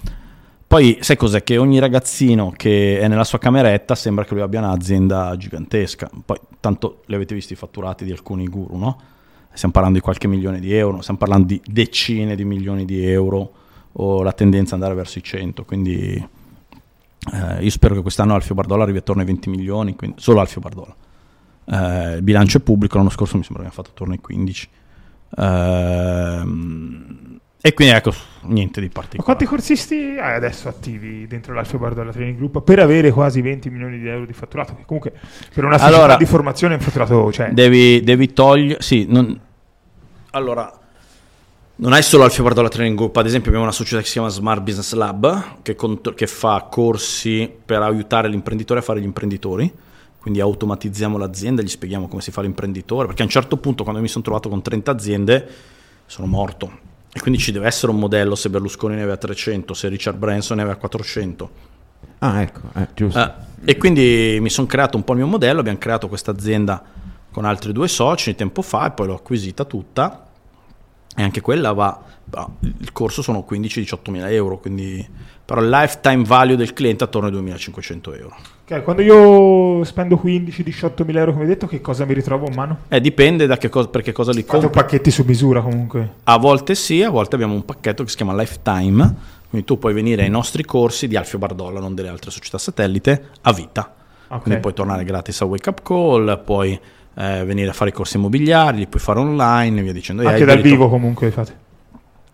Poi 0.66 0.98
sai 1.02 1.18
cos'è? 1.18 1.44
Che 1.44 1.58
ogni 1.58 1.78
ragazzino 1.78 2.52
che 2.56 2.98
è 2.98 3.08
nella 3.08 3.24
sua 3.24 3.38
cameretta 3.38 3.94
sembra 3.94 4.26
che 4.26 4.34
lui 4.34 4.42
abbia 4.42 4.60
un'azienda 4.60 5.36
gigantesca. 5.38 6.10
Poi 6.26 6.40
tanto 6.60 7.04
li 7.06 7.14
avete 7.14 7.36
visti 7.36 7.54
i 7.54 7.56
fatturati 7.56 8.04
di 8.04 8.12
alcuni 8.12 8.48
guru, 8.48 8.78
no? 8.78 9.00
Stiamo 9.52 9.72
parlando 9.72 10.00
di 10.00 10.04
qualche 10.04 10.28
milione 10.28 10.60
di 10.60 10.74
euro, 10.74 11.02
stiamo 11.02 11.20
parlando 11.20 11.46
di 11.46 11.62
decine 11.64 12.36
di 12.36 12.44
milioni 12.44 12.86
di 12.86 13.06
euro 13.06 13.52
o 13.92 14.24
la 14.24 14.32
tendenza 14.32 14.74
ad 14.74 14.82
andare 14.82 14.98
verso 14.98 15.20
i 15.20 15.24
100. 15.24 15.64
Quindi 15.64 16.28
eh, 17.32 17.64
io 17.64 17.70
spero 17.70 17.96
che 17.96 18.02
quest'anno 18.02 18.34
Alfio 18.34 18.56
Bardola 18.56 18.84
arrivi 18.84 18.98
attorno 19.00 19.22
ai 19.22 19.28
20 19.28 19.50
milioni, 19.50 19.96
quindi, 19.96 20.18
solo 20.20 20.40
Alfio 20.40 20.62
Bardola. 20.62 20.96
Eh, 21.66 22.16
il 22.16 22.22
bilancio 22.24 22.58
è 22.58 22.62
pubblico, 22.62 22.98
l'anno 22.98 23.10
scorso 23.10 23.38
mi 23.38 23.44
sembra 23.44 23.64
che 23.64 23.70
abbiamo 23.70 23.84
fatto 23.84 23.96
attorno 23.96 24.14
ai 24.14 24.20
15. 24.20 24.70
Ehm, 25.38 27.40
e 27.66 27.74
quindi 27.74 27.94
ecco, 27.94 28.12
niente 28.42 28.82
di 28.82 28.88
Ma 28.88 28.92
particolare. 28.94 29.24
quanti 29.24 29.46
corsisti 29.46 29.96
hai 30.20 30.36
adesso 30.36 30.68
attivi 30.68 31.26
dentro 31.28 31.54
l'Alfio 31.54 31.80
Bardolla 31.80 32.12
Training 32.12 32.36
Group 32.36 32.62
per 32.62 32.80
avere 32.80 33.10
quasi 33.12 33.40
20 33.42 33.70
milioni 33.70 34.00
di 34.00 34.08
euro 34.10 34.26
di 34.26 34.34
fatturato? 34.34 34.76
Che 34.76 34.84
comunque 34.86 35.14
per 35.54 35.64
una 35.64 35.78
società 35.78 35.98
Allora, 35.98 36.18
di 36.18 36.26
formazione 36.26 36.74
è 36.74 36.78
un 36.78 36.84
fatturato 36.84 37.30
c'è. 37.32 37.52
Devi, 37.52 38.04
devi 38.04 38.34
togliere. 38.34 38.82
Sì, 38.82 39.06
non- 39.08 39.40
allora. 40.32 40.78
Non 41.84 41.92
hai 41.92 42.02
solo 42.02 42.24
Alfio 42.24 42.44
Bardola 42.44 42.70
Training 42.70 42.96
Group, 42.96 43.18
ad 43.18 43.26
esempio 43.26 43.50
abbiamo 43.50 43.66
una 43.66 43.76
società 43.76 44.00
che 44.00 44.06
si 44.06 44.14
chiama 44.14 44.30
Smart 44.30 44.62
Business 44.62 44.94
Lab 44.94 45.58
che, 45.64 45.76
cont- 45.76 46.14
che 46.14 46.28
fa 46.28 46.66
corsi 46.72 47.52
per 47.66 47.82
aiutare 47.82 48.30
l'imprenditore 48.30 48.80
a 48.80 48.84
fare 48.84 49.02
gli 49.02 49.04
imprenditori, 49.04 49.70
quindi 50.18 50.40
automatizziamo 50.40 51.18
l'azienda, 51.18 51.62
gli 51.62 51.68
spieghiamo 51.68 52.08
come 52.08 52.22
si 52.22 52.32
fa 52.32 52.42
l'imprenditore, 52.42 53.08
perché 53.08 53.24
a 53.24 53.26
un 53.26 53.32
certo 53.32 53.58
punto 53.58 53.84
quando 53.84 54.00
mi 54.00 54.08
sono 54.08 54.24
trovato 54.24 54.48
con 54.48 54.62
30 54.62 54.92
aziende 54.92 55.50
sono 56.06 56.26
morto 56.26 56.72
e 57.12 57.20
quindi 57.20 57.42
ci 57.42 57.52
deve 57.52 57.68
essere 57.68 57.92
un 57.92 58.00
modello 58.00 58.36
se 58.36 58.50
Berlusconi 58.50 58.96
ne 58.96 59.02
aveva 59.02 59.18
300, 59.18 59.74
se 59.74 59.90
Richard 59.90 60.18
Branson 60.18 60.56
ne 60.56 60.64
aveva 60.64 60.78
400. 60.78 61.50
Ah, 62.20 62.42
ecco, 62.44 62.62
eh, 62.76 62.88
giusto. 62.94 63.20
Eh, 63.20 63.32
e 63.66 63.76
quindi 63.76 64.38
mi 64.40 64.50
sono 64.50 64.68
creato 64.68 64.96
un 64.96 65.04
po' 65.04 65.12
il 65.12 65.18
mio 65.18 65.28
modello, 65.28 65.60
abbiamo 65.60 65.80
creato 65.80 66.08
questa 66.08 66.32
azienda 66.32 66.82
con 67.30 67.44
altri 67.44 67.74
due 67.74 67.90
soci 67.90 68.36
tempo 68.36 68.62
fa 68.62 68.88
e 68.88 68.92
poi 68.92 69.08
l'ho 69.08 69.16
acquisita 69.16 69.66
tutta 69.66 70.28
e 71.16 71.22
anche 71.22 71.42
quella 71.42 71.74
va, 71.74 72.02
il 72.62 72.92
corso 72.92 73.22
sono 73.22 73.46
15-18 73.48 74.10
mila 74.10 74.30
euro, 74.32 74.58
quindi, 74.58 75.08
però 75.46 75.62
il 75.62 75.70
lifetime 75.70 76.24
value 76.24 76.56
del 76.56 76.74
cliente 76.74 77.04
attorno 77.04 77.28
ai 77.28 77.34
2500 77.34 78.14
euro. 78.16 78.36
Ok, 78.66 78.82
quando 78.82 79.02
io 79.02 79.84
spendo 79.84 80.20
15-18 80.24 81.06
mila 81.06 81.20
euro 81.20 81.34
come 81.34 81.46
detto, 81.46 81.68
che 81.68 81.82
cosa 81.82 82.06
mi 82.06 82.14
ritrovo 82.14 82.48
in 82.48 82.54
mano? 82.56 82.78
Eh, 82.88 83.00
dipende 83.02 83.46
da 83.46 83.58
che 83.58 83.70
cosa, 83.70 83.90
per 83.90 84.02
che 84.02 84.12
cosa 84.12 84.32
li 84.32 84.46
compri. 84.46 84.70
pacchetti 84.70 85.12
su 85.12 85.24
misura 85.26 85.62
comunque. 85.62 86.14
A 86.24 86.38
volte 86.38 86.74
sì, 86.76 87.04
a 87.04 87.10
volte 87.10 87.36
abbiamo 87.36 87.54
un 87.54 87.66
pacchetto 87.66 88.04
che 88.04 88.10
si 88.10 88.16
chiama 88.16 88.36
Lifetime, 88.36 89.16
quindi 89.50 89.68
tu 89.68 89.78
puoi 89.78 89.94
venire 89.94 90.24
ai 90.24 90.30
nostri 90.30 90.64
corsi 90.64 91.08
di 91.08 91.16
Alfio 91.16 91.38
Bardolla, 91.38 91.80
non 91.80 91.94
delle 91.94 92.10
altre 92.10 92.32
società 92.32 92.58
satellite, 92.58 93.30
a 93.42 93.54
vita. 93.54 93.94
Ok. 94.30 94.42
Quindi 94.42 94.62
puoi 94.62 94.74
tornare 94.74 95.04
gratis 95.04 95.42
a 95.42 95.46
Wake 95.46 95.70
Up 95.70 95.84
Call, 95.84 96.42
puoi 96.44 96.80
eh, 97.16 97.44
venire 97.46 97.70
a 97.70 97.74
fare 97.74 97.90
i 97.92 97.94
corsi 97.94 98.18
immobiliari, 98.18 98.78
li 98.78 98.88
puoi 98.88 99.02
fare 99.02 99.20
online 99.20 99.80
e 99.80 99.84
via 99.84 99.94
dicendo. 99.94 100.22
E 100.24 100.28
Anche 100.28 100.46
dal 100.46 100.58
diritto- 100.58 100.76
vivo 100.76 100.90
comunque 100.90 101.32
fate. 101.32 101.56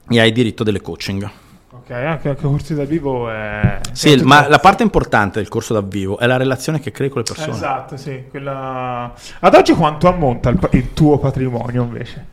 E 0.10 0.20
hai 0.20 0.32
diritto 0.32 0.64
delle 0.64 0.82
coaching. 0.82 1.30
Ok, 1.72 1.92
anche, 1.92 2.30
anche 2.30 2.42
corsi 2.42 2.74
dal 2.76 2.86
vivo 2.88 3.30
è... 3.30 3.80
Sì, 3.94 4.12
è 4.14 4.22
ma 4.24 4.48
la 4.48 4.60
parte 4.60 4.84
importante 4.84 5.40
del 5.40 5.48
corso 5.48 5.74
dal 5.74 5.88
vivo 5.88 6.18
è 6.20 6.26
la 6.28 6.38
relazione 6.38 6.80
che 6.80 6.92
crei 6.92 7.10
con 7.10 7.22
le 7.24 7.32
persone. 7.32 7.56
Esatto, 7.56 7.98
sì. 7.98 8.24
Quella... 8.30 9.14
Ad 9.40 9.54
oggi 9.56 9.74
quanto 9.74 10.08
ammonta 10.08 10.50
il, 10.50 10.60
il 10.72 10.94
tuo 10.94 11.18
patrimonio 11.20 11.84
invece? 11.84 12.26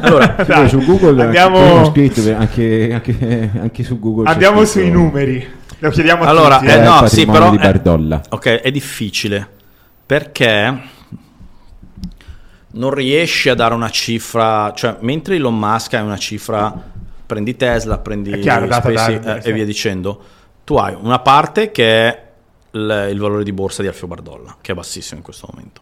Allora, 0.00 0.26
Dai, 0.46 0.68
su 0.68 0.78
Google 0.84 1.22
andiamo, 1.22 1.58
abbiamo 1.58 1.84
scritto 1.86 2.20
anche, 2.36 2.90
anche, 2.92 3.50
anche 3.60 3.82
su 3.84 3.98
Google 3.98 4.28
andiamo 4.30 4.64
scritto 4.64 4.86
sui 4.86 4.90
numeri. 4.90 5.48
Lo 5.80 5.90
chiediamo 5.90 6.24
a 6.24 6.26
Allora, 6.28 6.58
tutti. 6.58 6.70
eh, 6.70 6.76
il 6.76 6.82
no, 6.82 7.06
sì, 7.06 7.26
però 7.26 7.50
di 7.50 7.56
è- 7.56 7.60
Bardolla. 7.60 8.20
Ok, 8.30 8.46
è 8.48 8.70
difficile 8.72 9.48
perché 10.04 10.76
non 12.70 12.90
riesci 12.90 13.48
a 13.48 13.54
dare 13.54 13.74
una 13.74 13.90
cifra, 13.90 14.72
cioè 14.74 14.96
mentre 15.00 15.36
Elon 15.36 15.58
Musk 15.58 15.94
ha 15.94 16.02
una 16.02 16.18
cifra, 16.18 16.72
prendi 17.24 17.56
Tesla, 17.56 17.98
prendi 17.98 18.30
È 18.32 18.38
chiaro, 18.38 18.66
data 18.66 18.90
Space, 18.90 19.20
da- 19.20 19.36
eh, 19.36 19.42
sì. 19.42 19.48
e 19.48 19.52
via 19.52 19.64
dicendo, 19.64 20.20
tu 20.64 20.76
hai 20.76 20.96
una 21.00 21.20
parte 21.20 21.70
che 21.70 22.08
è 22.08 22.26
il, 22.72 23.08
il 23.10 23.18
valore 23.18 23.44
di 23.44 23.52
borsa 23.52 23.82
di 23.82 23.88
Alfio 23.88 24.06
Bardolla, 24.06 24.56
che 24.60 24.72
è 24.72 24.74
bassissimo 24.74 25.18
in 25.18 25.24
questo 25.24 25.48
momento. 25.50 25.80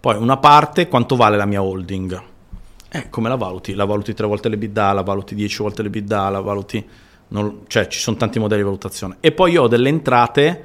Poi 0.00 0.16
una 0.16 0.36
parte, 0.36 0.88
quanto 0.88 1.16
vale 1.16 1.36
la 1.36 1.46
mia 1.46 1.62
holding? 1.62 2.22
Eh, 2.90 3.08
come 3.10 3.28
la 3.28 3.36
valuti? 3.36 3.74
La 3.74 3.84
valuti 3.84 4.12
tre 4.12 4.26
volte 4.26 4.48
l'EBITDA, 4.48 4.92
la 4.92 5.02
valuti 5.02 5.34
10 5.34 5.62
volte 5.62 5.82
l'EBITDA, 5.82 6.28
la 6.28 6.40
valuti... 6.40 6.86
non- 7.28 7.60
cioè 7.68 7.86
ci 7.88 7.98
sono 7.98 8.16
tanti 8.16 8.38
modelli 8.38 8.60
di 8.60 8.66
valutazione. 8.66 9.16
E 9.20 9.32
poi 9.32 9.52
io 9.52 9.62
ho 9.62 9.68
delle 9.68 9.88
entrate 9.88 10.64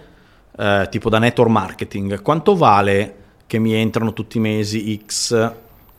eh, 0.57 0.88
tipo 0.91 1.09
da 1.09 1.20
network 1.20 1.49
marketing. 1.49 2.22
Quanto 2.22 2.55
vale 2.55 3.15
che 3.50 3.58
mi 3.58 3.74
entrano 3.74 4.14
tutti 4.14 4.38
i 4.38 4.39
mesi 4.39 5.02
X, 5.08 5.52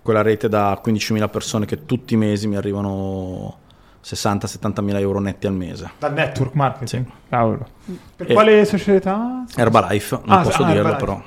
quella 0.02 0.22
rete 0.22 0.48
da 0.48 0.80
15.000 0.82 1.28
persone 1.28 1.66
che 1.66 1.84
tutti 1.84 2.14
i 2.14 2.16
mesi 2.16 2.46
mi 2.46 2.54
arrivano 2.54 3.56
60-70 4.04 4.80
mila 4.84 5.00
euro 5.00 5.18
netti 5.18 5.48
al 5.48 5.52
mese? 5.54 5.90
Dal 5.98 6.12
network 6.12 6.54
marketing. 6.54 7.06
Sì. 7.06 7.12
Cavolo. 7.28 7.66
Per 8.14 8.30
E- 8.30 8.34
quale 8.34 8.64
società? 8.64 9.44
Herbalife, 9.56 10.20
non 10.24 10.38
Ah, 10.38 10.42
posso 10.42 10.62
ah, 10.62 10.66
dirlo 10.66 10.88
Herbalife. 10.88 11.04
però. 11.04 11.22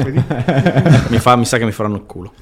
Puoi 0.00 0.12
dire? 0.12 1.04
Mi, 1.10 1.18
fa- 1.18 1.36
mi 1.36 1.44
sa 1.44 1.58
che 1.58 1.66
mi 1.66 1.72
faranno 1.72 1.96
il 1.96 2.06
culo. 2.06 2.32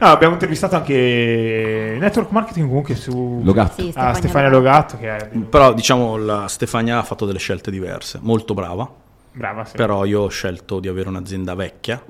No, 0.00 0.06
abbiamo 0.08 0.32
intervistato 0.32 0.76
anche 0.76 1.98
network 2.00 2.30
marketing 2.30 2.66
comunque 2.68 2.94
su 2.94 3.42
Logato. 3.44 3.74
Sì, 3.82 3.88
ah, 3.88 4.14
Stefania 4.14 4.14
Stefania 4.14 4.48
Logato. 4.48 4.96
Logato 4.96 4.96
che 4.96 5.16
è 5.36 5.38
Però 5.40 5.74
diciamo 5.74 6.16
la 6.16 6.48
Stefania 6.48 6.96
ha 6.96 7.02
fatto 7.02 7.26
delle 7.26 7.38
scelte 7.38 7.70
diverse, 7.70 8.18
molto 8.22 8.54
brava. 8.54 8.90
Brava. 9.36 9.64
Sì. 9.64 9.76
Però 9.76 10.04
io 10.04 10.22
ho 10.22 10.28
scelto 10.28 10.80
di 10.80 10.88
avere 10.88 11.08
un'azienda 11.08 11.54
vecchia 11.54 12.02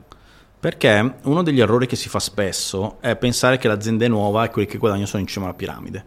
perché 0.58 1.14
uno 1.22 1.42
degli 1.42 1.60
errori 1.60 1.86
che 1.86 1.96
si 1.96 2.08
fa 2.08 2.18
spesso 2.18 2.96
è 3.00 3.14
pensare 3.16 3.58
che 3.58 3.68
l'azienda 3.68 4.04
è 4.04 4.08
nuova 4.08 4.44
e 4.44 4.50
quelli 4.50 4.66
che 4.66 4.78
guadagnano 4.78 5.06
sono 5.06 5.22
in 5.22 5.28
cima 5.28 5.44
alla 5.44 5.54
piramide. 5.54 6.04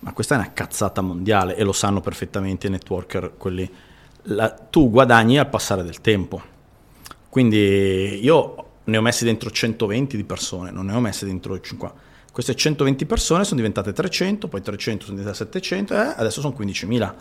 Ma 0.00 0.12
questa 0.12 0.36
è 0.36 0.38
una 0.38 0.52
cazzata 0.52 1.00
mondiale 1.00 1.56
e 1.56 1.64
lo 1.64 1.72
sanno 1.72 2.00
perfettamente 2.00 2.68
i 2.68 2.70
networker, 2.70 3.32
quelli. 3.36 3.68
La- 4.22 4.50
tu 4.50 4.88
guadagni 4.90 5.38
al 5.38 5.48
passare 5.48 5.82
del 5.82 6.00
tempo. 6.00 6.40
Quindi 7.28 8.20
io 8.22 8.66
ne 8.84 8.96
ho 8.96 9.02
messi 9.02 9.24
dentro 9.24 9.50
120 9.50 10.16
di 10.16 10.24
persone, 10.24 10.70
non 10.70 10.86
ne 10.86 10.94
ho 10.94 11.00
messe 11.00 11.26
dentro 11.26 11.60
50. 11.60 12.06
Queste 12.32 12.54
120 12.54 13.04
persone 13.04 13.42
sono 13.42 13.56
diventate 13.56 13.92
300, 13.92 14.48
poi 14.48 14.62
300 14.62 15.04
sono 15.04 15.16
diventate 15.18 15.44
700 15.44 15.94
e 15.94 16.14
adesso 16.16 16.40
sono 16.40 16.54
15.000. 16.56 17.14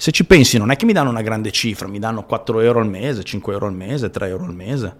Se 0.00 0.12
ci 0.12 0.24
pensi 0.24 0.58
non 0.58 0.70
è 0.70 0.76
che 0.76 0.84
mi 0.84 0.92
danno 0.92 1.10
una 1.10 1.22
grande 1.22 1.50
cifra, 1.50 1.88
mi 1.88 1.98
danno 1.98 2.22
4 2.24 2.60
euro 2.60 2.78
al 2.78 2.88
mese, 2.88 3.24
5 3.24 3.52
euro 3.52 3.66
al 3.66 3.74
mese, 3.74 4.10
3 4.10 4.28
euro 4.28 4.44
al 4.44 4.54
mese. 4.54 4.94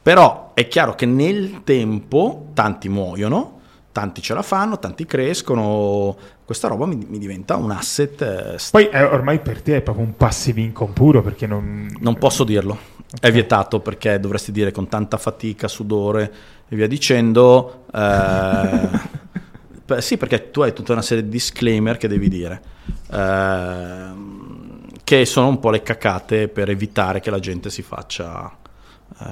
Però 0.00 0.52
è 0.54 0.68
chiaro 0.68 0.94
che 0.94 1.06
nel 1.06 1.62
tempo 1.64 2.50
tanti 2.54 2.88
muoiono, 2.88 3.58
tanti 3.90 4.22
ce 4.22 4.32
la 4.32 4.42
fanno, 4.42 4.78
tanti 4.78 5.06
crescono. 5.06 6.16
Questa 6.44 6.68
roba 6.68 6.86
mi, 6.86 7.04
mi 7.08 7.18
diventa 7.18 7.56
un 7.56 7.72
asset. 7.72 8.22
eh, 8.22 8.58
st- 8.58 8.70
Poi 8.70 8.88
eh, 8.90 9.02
ormai 9.02 9.40
per 9.40 9.60
te 9.60 9.78
è 9.78 9.82
proprio 9.82 10.04
un 10.04 10.16
passive 10.16 10.60
income 10.60 10.92
puro 10.92 11.20
perché 11.20 11.48
non... 11.48 11.88
non 11.98 12.16
posso 12.18 12.44
dirlo, 12.44 12.78
è 13.18 13.32
vietato 13.32 13.80
perché 13.80 14.20
dovresti 14.20 14.52
dire 14.52 14.70
con 14.70 14.86
tanta 14.86 15.16
fatica, 15.16 15.66
sudore 15.66 16.32
e 16.68 16.76
via 16.76 16.86
dicendo. 16.86 17.86
eh, 17.92 19.98
sì, 20.00 20.16
perché 20.16 20.52
tu 20.52 20.60
hai 20.60 20.72
tutta 20.72 20.92
una 20.92 21.02
serie 21.02 21.24
di 21.24 21.30
disclaimer 21.30 21.96
che 21.96 22.06
devi 22.08 22.28
dire, 22.28 22.62
ehm, 23.10 24.33
che 25.04 25.24
sono 25.26 25.48
un 25.48 25.60
po' 25.60 25.70
le 25.70 25.82
cacate 25.82 26.48
per 26.48 26.70
evitare 26.70 27.20
che 27.20 27.30
la 27.30 27.38
gente 27.38 27.68
si 27.70 27.82
faccia, 27.82 28.50
eh, 29.20 29.24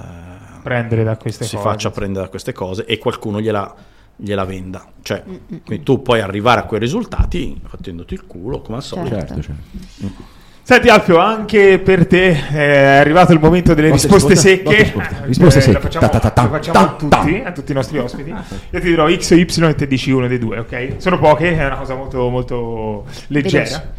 prendere 0.61 1.03
da 1.03 1.17
queste 1.17 1.43
si 1.45 1.55
cose. 1.55 1.67
faccia 1.67 1.91
prendere 1.91 2.25
da 2.25 2.29
queste 2.29 2.53
cose 2.53 2.85
e 2.85 2.97
qualcuno 2.99 3.41
gliela, 3.41 3.73
gliela 4.15 4.45
venda. 4.45 4.85
Cioè, 5.01 5.23
quindi 5.65 5.83
tu 5.83 6.01
puoi 6.01 6.21
arrivare 6.21 6.61
a 6.61 6.63
quei 6.63 6.79
risultati 6.79 7.59
fattendoti 7.65 8.13
il 8.13 8.25
culo, 8.25 8.61
come 8.61 8.77
al 8.77 8.83
solito. 8.83 9.15
Certo, 9.15 9.41
certo. 9.41 10.31
Senti 10.65 10.87
Alfio, 10.87 11.17
anche 11.17 11.77
per 11.79 12.07
te 12.07 12.47
è 12.47 12.95
arrivato 12.95 13.33
il 13.33 13.39
momento 13.41 13.73
delle 13.73 13.91
risposte 13.91 14.29
risposta, 14.29 14.49
secche. 14.49 14.63
botte, 14.63 14.79
risposta. 14.93 15.25
Risposte 15.25 15.59
Eh, 15.59 15.61
secche. 15.61 15.79
Facciamo, 15.81 16.07
Ta, 16.09 16.19
ta, 16.19 16.29
ta, 16.29 16.47
facciamo 16.47 16.79
a 16.79 16.93
tutti, 16.95 17.41
a 17.43 17.51
tutti 17.51 17.71
i 17.71 17.75
nostri 17.75 17.97
ospiti. 17.97 18.29
Io 18.29 18.79
ti 18.79 18.87
dirò 18.87 19.09
X 19.13 19.31
o 19.31 19.35
Y 19.35 19.45
e 19.67 19.75
te 19.75 19.87
dici 19.87 20.11
uno 20.11 20.25
dei 20.27 20.39
due, 20.39 20.59
ok? 20.59 20.93
Sono 20.99 21.19
poche, 21.19 21.57
è 21.57 21.65
una 21.65 21.75
cosa 21.75 21.95
molto, 21.95 22.29
molto 22.29 23.05
leggera. 23.27 23.63
Veloce. 23.65 23.91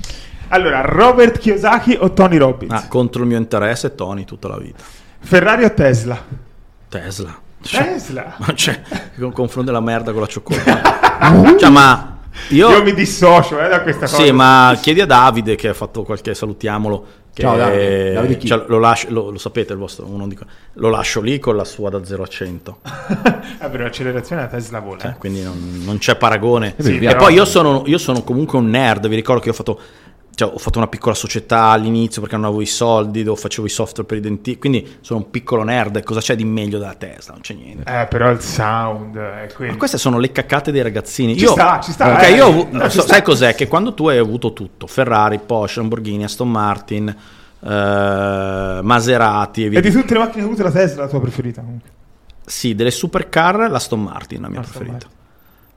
Allora, 0.48 0.80
Robert 0.82 1.38
Kiyosaki 1.38 1.96
o 2.00 2.12
Tony 2.12 2.36
Robbins? 2.36 2.72
Ah, 2.72 2.86
contro 2.88 3.22
il 3.22 3.28
mio 3.28 3.38
interesse 3.38 3.94
Tony 3.94 4.24
tutta 4.24 4.48
la 4.48 4.58
vita. 4.58 4.82
Ferrari 5.20 5.64
o 5.64 5.72
Tesla? 5.72 6.22
Tesla. 6.88 7.38
Cioè, 7.62 7.82
Tesla? 7.84 8.34
ma 8.38 8.54
cioè, 8.54 8.80
con 9.18 9.32
confronto 9.32 9.70
della 9.70 9.82
merda 9.82 10.12
con 10.12 10.20
la 10.20 10.26
cioccolata. 10.26 11.56
cioè, 11.58 11.70
ma 11.70 12.18
io... 12.50 12.68
Io 12.70 12.82
mi 12.82 12.92
dissocio 12.94 13.58
eh, 13.60 13.68
da 13.68 13.80
questa 13.82 14.06
cosa. 14.06 14.22
Sì, 14.22 14.30
ma 14.32 14.76
chiedi 14.80 15.00
a 15.00 15.06
Davide 15.06 15.54
che 15.56 15.68
ha 15.68 15.74
fatto 15.74 16.02
qualche, 16.02 16.34
salutiamolo. 16.34 17.06
Che 17.32 17.42
Ciao, 17.42 17.56
Davide. 17.56 18.12
Davide 18.12 18.36
chi? 18.36 18.46
cioè, 18.46 18.64
lo, 18.68 18.78
lascio- 18.78 19.08
lo- 19.10 19.30
lo 19.30 19.38
sapete 19.38 19.72
il 19.72 19.78
vostro, 19.78 20.06
uno 20.06 20.28
di 20.28 20.36
que- 20.36 20.46
lo 20.74 20.88
lascio 20.90 21.20
lì 21.20 21.38
con 21.40 21.56
la 21.56 21.64
sua 21.64 21.90
da 21.90 22.04
0 22.04 22.22
a 22.22 22.26
100. 22.28 22.78
Eh, 23.60 23.68
per 23.68 23.80
l'accelerazione 23.80 24.42
la 24.42 24.48
Tesla 24.48 24.78
vola. 24.80 25.02
Eh. 25.02 25.14
quindi 25.18 25.42
non, 25.42 25.80
non 25.84 25.98
c'è 25.98 26.14
paragone. 26.16 26.74
Sì, 26.78 26.96
e 26.96 26.98
però- 26.98 27.18
poi 27.24 27.34
io 27.34 27.44
sono, 27.44 27.82
io 27.86 27.98
sono 27.98 28.22
comunque 28.22 28.58
un 28.58 28.68
nerd. 28.68 29.08
Vi 29.08 29.14
ricordo 29.16 29.40
che 29.40 29.48
io 29.48 29.52
ho 29.52 29.56
fatto, 29.56 29.80
cioè, 30.34 30.52
ho 30.52 30.58
fatto 30.58 30.78
una 30.78 30.86
piccola 30.88 31.14
società 31.14 31.64
all'inizio 31.66 32.20
perché 32.20 32.36
non 32.36 32.46
avevo 32.46 32.60
i 32.60 32.66
soldi, 32.66 33.22
dove 33.22 33.40
facevo 33.40 33.66
i 33.66 33.70
software 33.70 34.06
per 34.08 34.18
i 34.18 34.20
denti. 34.20 34.58
Quindi 34.58 34.96
sono 35.00 35.20
un 35.20 35.30
piccolo 35.30 35.62
nerd. 35.62 36.02
Cosa 36.02 36.20
c'è 36.20 36.34
di 36.36 36.44
meglio 36.44 36.78
della 36.78 36.94
Tesla? 36.94 37.32
Non 37.32 37.40
c'è 37.42 37.54
niente. 37.54 37.82
Eh, 37.90 38.06
però 38.06 38.30
il 38.30 38.40
sound 38.40 39.16
è 39.16 39.48
quello. 39.54 39.72
Ma 39.72 39.78
queste 39.78 39.98
sono 39.98 40.18
le 40.18 40.32
caccate 40.32 40.72
dei 40.72 40.82
ragazzini. 40.82 41.36
Ci 41.36 41.44
io, 41.44 41.52
sta, 41.52 41.80
ci 41.80 41.92
sta, 41.92 42.12
Ok, 42.14 42.22
eh. 42.22 42.30
io 42.34 42.68
No, 42.70 42.82
ci 42.90 42.96
so- 42.96 43.02
sta. 43.02 43.14
sai 43.14 43.22
cos'è? 43.22 43.54
Che 43.54 43.68
quando 43.68 43.94
tu 43.94 44.08
hai 44.08 44.18
avuto 44.18 44.52
tutto, 44.52 44.86
Ferrari, 44.86 45.38
Porsche, 45.38 45.80
Lamborghini, 45.80 46.24
Aston 46.24 46.50
Martin, 46.50 47.08
eh, 47.08 48.80
Maserati 48.82 49.64
e 49.64 49.68
via 49.68 49.78
E 49.78 49.82
di 49.82 49.90
tutte 49.90 50.14
le 50.14 50.20
macchine 50.20 50.44
avuto 50.44 50.62
la 50.62 50.70
Tesla 50.70 51.02
è 51.02 51.04
la 51.04 51.08
tua 51.08 51.20
preferita 51.20 51.60
comunque. 51.60 51.90
Sì, 52.46 52.74
delle 52.74 52.90
supercar, 52.90 53.70
la 53.70 53.76
Aston 53.76 54.02
Martin, 54.02 54.42
la 54.42 54.48
mia 54.48 54.60
Aston 54.60 54.78
preferita. 54.82 55.06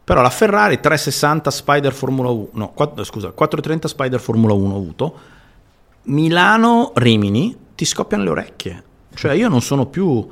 Però 0.07 0.21
la 0.21 0.29
Ferrari 0.29 0.79
360 0.79 1.51
Spider 1.51 1.91
Formula 1.93 2.29
1, 2.29 2.47
no, 2.53 2.69
quatt- 2.71 3.03
scusa, 3.03 3.31
430 3.31 3.89
Spider 3.89 4.21
Formula 4.21 4.53
1 4.53 4.73
ho 4.73 4.77
avuto. 4.77 5.19
Milano 6.03 6.93
Rimini 6.95 7.53
ti 7.75 7.83
scoppiano 7.83 8.23
le 8.23 8.29
orecchie. 8.29 8.83
Cioè 9.13 9.33
io 9.33 9.49
non 9.49 9.61
sono 9.61 9.85
più 9.87 10.25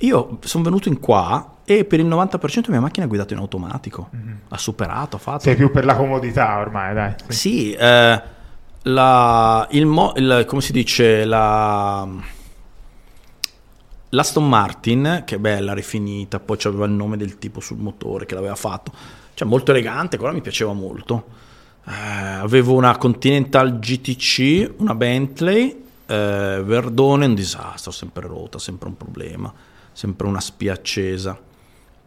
io 0.00 0.38
sono 0.40 0.64
venuto 0.64 0.88
in 0.88 0.98
qua 1.00 1.58
e 1.64 1.84
per 1.86 2.00
il 2.00 2.06
90% 2.06 2.38
la 2.64 2.70
mia 2.72 2.80
macchina 2.80 3.06
è 3.06 3.08
guidata 3.08 3.32
in 3.32 3.40
automatico. 3.40 4.10
Ha 4.48 4.58
superato, 4.58 5.16
ha 5.16 5.18
fatto. 5.18 5.40
Sei 5.44 5.54
più 5.56 5.70
per 5.70 5.86
la 5.86 5.96
comodità 5.96 6.58
ormai, 6.58 6.92
dai. 6.92 7.14
Sì. 7.28 7.32
Sì, 7.38 7.72
eh, 7.72 8.22
la, 8.82 9.66
il, 9.70 9.86
mo- 9.86 10.12
il- 10.16 10.44
come 10.46 10.60
si 10.60 10.72
dice, 10.72 11.24
la, 11.24 12.06
l'Aston 14.10 14.48
Martin, 14.48 15.22
che 15.24 15.36
è 15.36 15.38
bella, 15.38 15.72
rifinita, 15.72 16.38
poi 16.40 16.56
c'aveva 16.58 16.84
il 16.84 16.92
nome 16.92 17.16
del 17.16 17.38
tipo 17.38 17.60
sul 17.60 17.78
motore 17.78 18.26
che 18.26 18.34
l'aveva 18.34 18.56
fatto, 18.56 18.92
cioè 19.34 19.48
molto 19.48 19.70
elegante, 19.70 20.16
quella 20.18 20.32
mi 20.32 20.40
piaceva 20.40 20.72
molto. 20.72 21.24
Eh, 21.86 21.90
avevo 21.92 22.74
una 22.74 22.96
Continental 22.96 23.78
GTC, 23.78 24.74
una 24.78 24.94
Bentley, 24.94 25.82
eh, 26.06 26.62
Verdone, 26.64 27.26
un 27.26 27.34
disastro, 27.34 27.90
sempre 27.90 28.26
rota, 28.26 28.58
sempre 28.58 28.88
un 28.88 28.96
problema, 28.96 29.52
sempre 29.92 30.26
una 30.26 30.40
spia 30.40 30.72
accesa. 30.74 31.38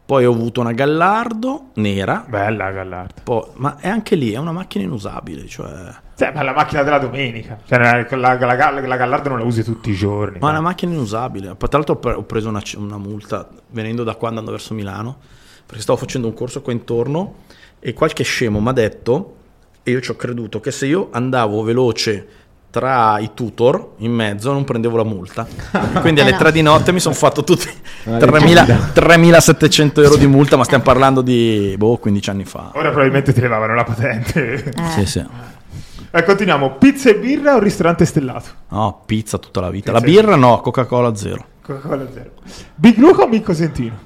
Poi 0.06 0.24
ho 0.24 0.32
avuto 0.32 0.60
una 0.60 0.70
Gallardo 0.72 1.70
nera, 1.74 2.24
Bella 2.28 2.70
Gallardo. 2.70 3.14
poi- 3.24 3.48
ma 3.54 3.76
è 3.78 3.88
anche 3.88 4.14
lì, 4.14 4.30
è 4.30 4.36
una 4.38 4.52
macchina 4.52 4.84
inusabile, 4.84 5.46
cioè... 5.48 5.92
Cioè, 6.16 6.32
ma 6.32 6.42
la 6.44 6.52
macchina 6.52 6.84
della 6.84 6.98
domenica. 6.98 7.58
Cioè, 7.66 7.78
la, 7.78 8.06
la, 8.16 8.34
la, 8.38 8.70
la- 8.70 8.80
la 8.86 8.96
Gallardo 8.96 9.30
non 9.30 9.38
la 9.38 9.44
usi 9.44 9.64
tutti 9.64 9.90
i 9.90 9.94
giorni. 9.94 10.38
Ma 10.40 10.46
è 10.46 10.50
una 10.52 10.60
macchina 10.60 10.92
inusabile. 10.92 11.56
Tra 11.58 11.68
l'altro 11.72 11.94
ho 11.94 11.98
pre- 11.98 12.12
ho 12.14 12.22
preso 12.22 12.48
una, 12.48 12.62
una 12.76 12.98
multa 12.98 13.48
venendo 13.70 14.04
da 14.04 14.14
qua 14.14 14.28
andando 14.28 14.52
verso 14.52 14.72
Milano, 14.74 15.18
perché 15.66 15.82
stavo 15.82 15.98
facendo 15.98 16.28
un 16.28 16.34
corso 16.34 16.62
qua 16.62 16.72
intorno 16.72 17.34
e 17.80 17.92
qualche 17.92 18.22
scemo 18.24 18.60
mi 18.60 18.68
ha 18.68 18.72
detto, 18.72 19.34
e 19.82 19.90
io 19.90 20.00
ci 20.00 20.10
ho 20.10 20.16
creduto, 20.16 20.60
che 20.60 20.70
se 20.70 20.86
io 20.86 21.08
andavo 21.10 21.62
veloce 21.62 22.26
tra 22.70 23.18
i 23.20 23.30
tutor 23.32 23.92
in 23.98 24.12
mezzo 24.12 24.52
non 24.52 24.64
prendevo 24.64 24.96
la 24.96 25.04
multa. 25.04 25.46
Quindi 26.00 26.20
alle 26.20 26.30
Eh 26.30 26.32
no. 26.32 26.38
3 26.38 26.52
di 26.52 26.62
notte 26.62 26.92
mi 26.92 27.00
sono 27.00 27.14
fatto 27.14 27.42
tutti 27.42 27.68
Una 28.04 28.18
3000 28.18 28.60
leggenda. 28.60 28.84
3700 28.92 30.02
euro 30.02 30.16
di 30.16 30.26
multa, 30.26 30.56
ma 30.56 30.64
stiamo 30.64 30.82
parlando 30.82 31.22
di 31.22 31.74
boh, 31.78 31.96
15 31.96 32.30
anni 32.30 32.44
fa. 32.44 32.72
Ora 32.74 32.90
probabilmente 32.90 33.32
ti 33.32 33.40
levavano 33.40 33.74
la 33.74 33.84
patente. 33.84 34.64
Eh. 34.64 34.90
Sì, 34.90 35.06
sì. 35.06 35.24
Eh, 36.10 36.22
continuiamo. 36.22 36.76
Pizza 36.76 37.10
e 37.10 37.16
birra 37.16 37.54
o 37.54 37.58
ristorante 37.58 38.04
stellato? 38.04 38.48
No, 38.68 39.02
pizza 39.06 39.38
tutta 39.38 39.60
la 39.60 39.70
vita. 39.70 39.92
Pizza 39.92 40.04
La 40.04 40.12
birra 40.12 40.36
no, 40.36 40.60
Coca-Cola 40.60 41.14
zero. 41.14 41.44
Coca-Cola 41.62 42.06
zero. 42.12 42.30
Big 42.74 42.98
Luca 42.98 43.22
o 43.22 43.26
Mico 43.28 43.54
Sentino? 43.54 44.05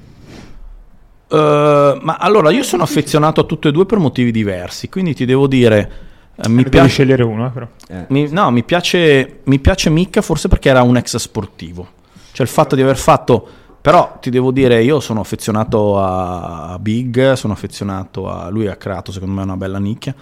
Eh, 1.31 1.99
ma 2.01 2.17
allora 2.17 2.51
io 2.51 2.63
sono 2.63 2.83
affezionato 2.83 3.41
a 3.41 3.43
tutte 3.45 3.69
e 3.69 3.71
due 3.71 3.85
per 3.85 3.99
motivi 3.99 4.31
diversi, 4.31 4.89
quindi 4.89 5.13
ti 5.13 5.25
devo 5.25 5.47
dire 5.47 5.91
eh, 6.35 6.49
mi 6.49 6.57
devi 6.57 6.69
piace 6.69 6.89
scegliere 6.89 7.23
uno, 7.23 7.47
eh, 7.47 7.49
però. 7.49 7.67
Eh. 7.87 8.05
Mi- 8.09 8.29
no, 8.29 8.51
mi 8.51 8.63
piace, 8.63 9.39
mi 9.43 9.59
piace 9.59 9.89
Micca 9.89 10.21
forse 10.21 10.47
perché 10.47 10.69
era 10.69 10.81
un 10.81 10.97
ex 10.97 11.15
sportivo. 11.17 11.87
Cioè 12.31 12.45
il 12.45 12.51
fatto 12.51 12.75
di 12.75 12.81
aver 12.81 12.97
fatto... 12.97 13.47
Però 13.81 14.19
ti 14.21 14.29
devo 14.29 14.51
dire, 14.51 14.83
io 14.83 14.99
sono 14.99 15.21
affezionato 15.21 15.99
a, 15.99 16.73
a 16.73 16.79
Big, 16.79 17.33
sono 17.33 17.53
affezionato 17.53 18.29
a... 18.29 18.47
Lui 18.49 18.67
ha 18.67 18.75
creato 18.75 19.11
secondo 19.11 19.33
me 19.33 19.41
una 19.41 19.57
bella 19.57 19.79
nicchia. 19.79 20.13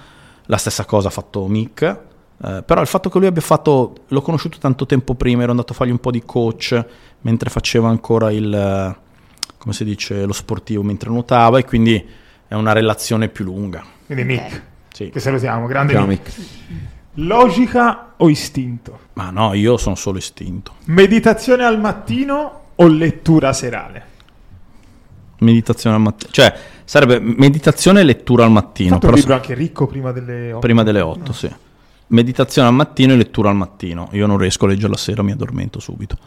La 0.45 0.55
stessa 0.55 0.85
cosa 0.85 1.09
ha 1.09 1.11
fatto 1.11 1.45
Mick. 1.45 1.81
eh, 1.81 2.63
però 2.65 2.79
il 2.79 2.87
fatto 2.87 3.09
che 3.09 3.17
lui 3.17 3.27
abbia 3.27 3.41
fatto... 3.41 3.95
L'ho 4.07 4.21
conosciuto 4.21 4.57
tanto 4.59 4.85
tempo 4.85 5.13
prima, 5.13 5.41
ero 5.41 5.51
andato 5.51 5.73
a 5.73 5.75
fargli 5.75 5.91
un 5.91 5.99
po' 5.99 6.09
di 6.09 6.23
coach 6.25 6.85
mentre 7.21 7.49
faceva 7.49 7.89
ancora 7.89 8.31
il... 8.31 8.95
come 9.59 9.73
si 9.73 9.83
dice? 9.83 10.25
Lo 10.25 10.33
sportivo, 10.33 10.81
mentre 10.81 11.09
nuotava 11.09 11.59
e 11.59 11.65
quindi 11.65 12.03
è 12.47 12.55
una 12.55 12.71
relazione 12.71 13.27
più 13.27 13.45
lunga. 13.45 13.83
Quindi 14.07 14.23
Mick. 14.23 14.61
Sì. 14.91 15.09
Che 15.09 15.19
salutiamo. 15.19 15.67
Grande 15.67 15.93
Ciao, 15.93 16.05
Mick. 16.07 16.37
Mick. 16.37 16.49
Logica 17.15 18.13
o 18.17 18.29
istinto? 18.29 18.99
Ma 19.13 19.29
no, 19.29 19.53
io 19.53 19.77
sono 19.77 19.95
solo 19.95 20.17
istinto. 20.17 20.75
Meditazione 20.85 21.65
al 21.65 21.79
mattino 21.79 22.61
o 22.75 22.87
lettura 22.87 23.51
serale? 23.53 24.03
Meditazione 25.39 25.97
al 25.97 26.01
mattino. 26.01 26.31
Cioè, 26.31 26.55
sarebbe 26.85 27.19
meditazione 27.19 27.99
e 27.99 28.03
lettura 28.03 28.45
al 28.45 28.51
mattino. 28.51 28.93
Fatto 28.95 29.07
un 29.07 29.11
Però 29.11 29.21
libro 29.21 29.35
anche 29.35 29.53
ricco 29.53 29.85
prima 29.85 30.11
delle 30.11 30.51
otto. 30.51 30.59
prima 30.59 30.83
delle 30.83 31.01
8, 31.01 31.33
sì. 31.33 31.53
Meditazione 32.11 32.67
al 32.67 32.73
mattino 32.73 33.13
e 33.13 33.15
lettura 33.17 33.49
al 33.49 33.55
mattino. 33.55 34.09
Io 34.13 34.25
non 34.25 34.37
riesco 34.37 34.65
a 34.65 34.69
leggere 34.69 34.89
la 34.89 34.97
sera, 34.97 35.21
mi 35.21 35.31
addormento 35.31 35.79
subito. 35.79 36.17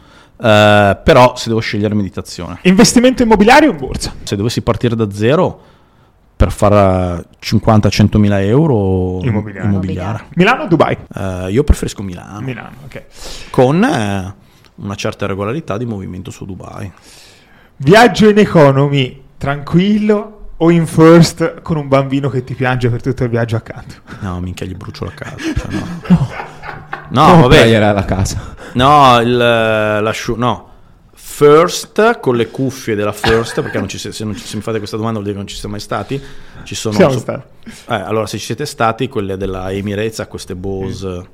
Eh, 0.41 0.97
però 1.03 1.35
se 1.35 1.49
devo 1.49 1.59
scegliere 1.59 1.93
meditazione. 1.93 2.59
Investimento 2.63 3.21
immobiliare 3.23 3.67
o 3.67 3.71
in 3.71 3.77
borsa? 3.77 4.13
Se 4.23 4.35
dovessi 4.35 4.61
partire 4.61 4.95
da 4.95 5.11
zero 5.11 5.61
per 6.35 6.51
fare 6.51 7.25
50-100 7.41 8.17
mila 8.17 8.41
euro 8.41 9.19
Immobiliare. 9.23 9.67
immobiliare. 9.67 10.23
Milano 10.35 10.63
o 10.63 10.67
Dubai? 10.67 10.97
Eh, 11.15 11.51
io 11.51 11.63
preferisco 11.63 12.01
Milano, 12.01 12.41
Milano, 12.41 12.75
ok. 12.85 13.03
con 13.49 13.83
eh, 13.83 14.33
una 14.75 14.95
certa 14.95 15.25
regolarità 15.25 15.77
di 15.77 15.85
movimento 15.85 16.31
su 16.31 16.45
Dubai. 16.45 16.91
Viaggio 17.77 18.29
in 18.29 18.37
economy 18.39 19.21
tranquillo 19.37 20.42
o 20.63 20.69
in 20.71 20.85
first 20.87 21.61
con 21.61 21.77
un 21.77 21.87
bambino 21.87 22.29
che 22.29 22.43
ti 22.43 22.53
piange 22.53 22.89
per 22.89 23.01
tutto 23.01 23.23
il 23.23 23.29
viaggio 23.29 23.55
accanto? 23.57 23.95
No, 24.21 24.39
minchia, 24.39 24.65
gli 24.65 24.75
brucio 24.75 25.05
la 25.05 25.11
casa. 25.13 25.35
cioè, 25.39 25.71
no. 26.07 26.31
No, 27.09 27.25
Come 27.31 27.41
vabbè, 27.41 27.69
era 27.71 27.91
la 27.91 28.05
casa. 28.05 28.55
No, 28.73 29.19
il, 29.21 29.35
l'asciu- 29.37 30.37
no. 30.37 30.69
First 31.13 32.19
con 32.19 32.35
le 32.35 32.49
cuffie 32.49 32.95
della 32.95 33.11
First, 33.11 33.61
perché 33.61 33.77
non 33.79 33.87
ci 33.87 33.97
se, 33.97 34.23
non 34.23 34.35
ci- 34.35 34.45
se 34.45 34.55
mi 34.55 34.61
fate 34.61 34.77
questa 34.77 34.97
domanda 34.97 35.19
vuol 35.19 35.31
dire 35.31 35.37
che 35.37 35.43
non 35.43 35.47
ci 35.47 35.55
siete 35.55 35.69
mai 35.69 35.79
stati. 35.79 36.21
Ci 36.63 36.75
sono 36.75 36.95
Siamo 36.95 37.11
so- 37.13 37.19
stati. 37.19 37.43
eh, 37.89 37.93
allora, 37.95 38.25
se 38.27 38.37
ci 38.37 38.45
siete 38.45 38.65
stati, 38.65 39.07
quelle 39.07 39.35
della 39.37 39.71
Emirates 39.71 40.25
queste 40.29 40.55
Bose. 40.55 41.27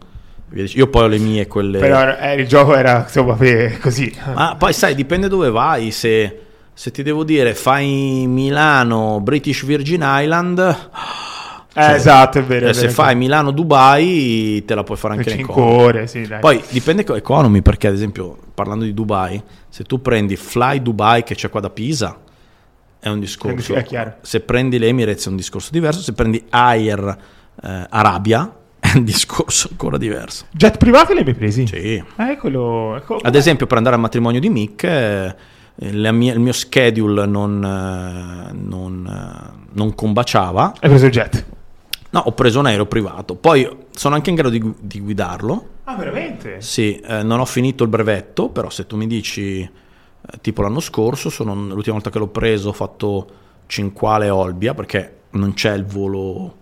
dic- 0.49 0.75
Io 0.75 0.87
poi 0.87 1.03
ho 1.03 1.07
le 1.07 1.17
mie, 1.19 1.47
quelle. 1.47 1.79
Però 1.79 2.15
eh, 2.17 2.33
il 2.35 2.47
gioco 2.47 2.75
era 2.75 3.01
insomma 3.03 3.37
così. 3.81 4.13
Ma 4.33 4.55
poi 4.57 4.73
sai, 4.73 4.95
dipende 4.95 5.27
dove 5.27 5.49
vai. 5.49 5.91
Se, 5.91 6.39
se 6.79 6.91
ti 6.91 7.03
devo 7.03 7.25
dire, 7.25 7.55
fai 7.55 8.23
Milano, 8.25 9.19
British 9.19 9.65
Virgin 9.65 9.99
Island, 10.01 10.59
Eh, 11.73 11.93
esatto, 11.93 12.39
è 12.39 12.43
vero. 12.43 12.67
e 12.67 12.69
è 12.69 12.73
se 12.73 12.83
vero. 12.83 12.93
fai 12.93 13.15
Milano, 13.17 13.51
Dubai, 13.51 14.63
te 14.65 14.75
la 14.75 14.83
puoi 14.83 14.97
fare 14.97 15.15
anche 15.15 15.29
in 15.29 15.35
5 15.39 15.53
economy. 15.53 15.83
ore, 15.83 16.07
sì. 16.07 16.25
Poi 16.39 16.63
dipende 16.69 17.03
con 17.03 17.17
economy, 17.17 17.61
perché 17.61 17.87
ad 17.87 17.93
esempio, 17.95 18.37
parlando 18.53 18.85
di 18.85 18.93
Dubai, 18.93 19.43
se 19.67 19.83
tu 19.83 20.01
prendi 20.01 20.37
Fly 20.37 20.81
Dubai 20.81 21.23
che 21.23 21.35
c'è 21.35 21.49
qua 21.49 21.59
da 21.59 21.69
Pisa, 21.69 22.17
è 22.97 23.09
un 23.09 23.19
discorso. 23.19 23.73
È 23.73 23.83
chiaro. 23.83 24.13
Se 24.21 24.39
prendi 24.39 24.79
l'Emirates 24.79 25.25
è 25.25 25.29
un 25.29 25.35
discorso 25.35 25.69
diverso, 25.73 25.99
se 25.99 26.13
prendi 26.13 26.41
Air 26.49 27.17
eh, 27.61 27.85
Arabia 27.89 28.55
è 28.79 28.91
un 28.95 29.03
discorso 29.03 29.67
ancora 29.69 29.97
diverso. 29.97 30.45
Jet 30.51 30.77
privati 30.77 31.11
li 31.13 31.19
hai 31.27 31.33
presi? 31.33 31.67
Sì. 31.67 32.01
Eh, 32.15 32.37
quello... 32.39 32.95
ecco- 32.95 33.17
Ad 33.21 33.35
esempio, 33.35 33.67
per 33.67 33.75
andare 33.75 33.95
al 33.95 34.01
matrimonio 34.01 34.39
di 34.39 34.49
Mick, 34.49 34.83
eh, 34.85 35.35
mia- 35.79 36.33
il 36.33 36.39
mio 36.39 36.51
schedule 36.51 37.25
non, 37.25 37.63
eh, 37.63 38.53
non, 38.53 39.05
eh, 39.07 39.67
non 39.71 39.95
combaciava. 39.95 40.73
Hai 40.79 40.89
preso 40.89 41.05
il 41.05 41.11
jet? 41.11 41.45
No, 42.11 42.19
ho 42.21 42.31
preso 42.31 42.59
un 42.59 42.65
aereo 42.65 42.85
privato. 42.85 43.35
Poi 43.35 43.67
sono 43.91 44.15
anche 44.15 44.29
in 44.29 44.35
grado 44.35 44.49
di, 44.49 44.73
di 44.79 44.99
guidarlo. 44.99 45.67
Ah, 45.85 45.95
veramente? 45.95 46.61
Sì, 46.61 46.99
eh, 46.99 47.23
non 47.23 47.39
ho 47.39 47.45
finito 47.45 47.83
il 47.83 47.89
brevetto, 47.89 48.49
però 48.49 48.69
se 48.69 48.87
tu 48.87 48.95
mi 48.97 49.07
dici 49.07 49.61
eh, 49.61 49.69
tipo 50.41 50.61
l'anno 50.61 50.79
scorso, 50.79 51.29
sono, 51.29 51.53
l'ultima 51.53 51.93
volta 51.93 52.09
che 52.09 52.19
l'ho 52.19 52.27
preso 52.27 52.69
ho 52.69 52.73
fatto 52.73 53.27
Cinquale 53.67 54.29
Olbia 54.29 54.73
perché 54.73 55.17
non 55.31 55.53
c'è 55.53 55.73
il 55.73 55.85
volo 55.85 56.55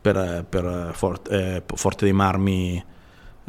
per, 0.00 0.44
per 0.48 0.90
Fort- 0.94 1.30
eh, 1.30 1.62
Forte 1.74 2.04
dei 2.04 2.14
Marmi 2.14 2.82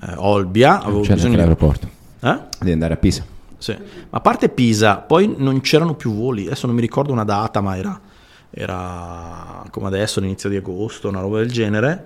eh, 0.02 0.14
Olbia, 0.18 0.82
avevo 0.82 1.02
C'è 1.02 1.14
bisogno 1.14 1.32
di... 1.32 1.38
l'aeroporto. 1.38 1.88
Eh? 2.22 2.40
Devi 2.60 2.72
andare 2.72 2.94
a 2.94 2.98
Pisa. 2.98 3.26
Sì. 3.60 3.74
Ma 3.74 4.18
a 4.18 4.22
parte 4.22 4.50
Pisa, 4.50 4.98
poi 4.98 5.36
non 5.38 5.62
c'erano 5.62 5.94
più 5.94 6.14
voli, 6.16 6.48
adesso 6.48 6.66
non 6.66 6.76
mi 6.76 6.82
ricordo 6.82 7.12
una 7.12 7.24
data, 7.26 7.62
ma 7.62 7.78
era, 7.78 8.02
era 8.50 9.64
come 9.70 9.88
adesso, 9.88 10.20
l'inizio 10.20 10.50
di 10.50 10.56
agosto, 10.56 11.08
una 11.10 11.22
roba 11.22 11.38
del 11.38 11.52
genere. 11.52 12.06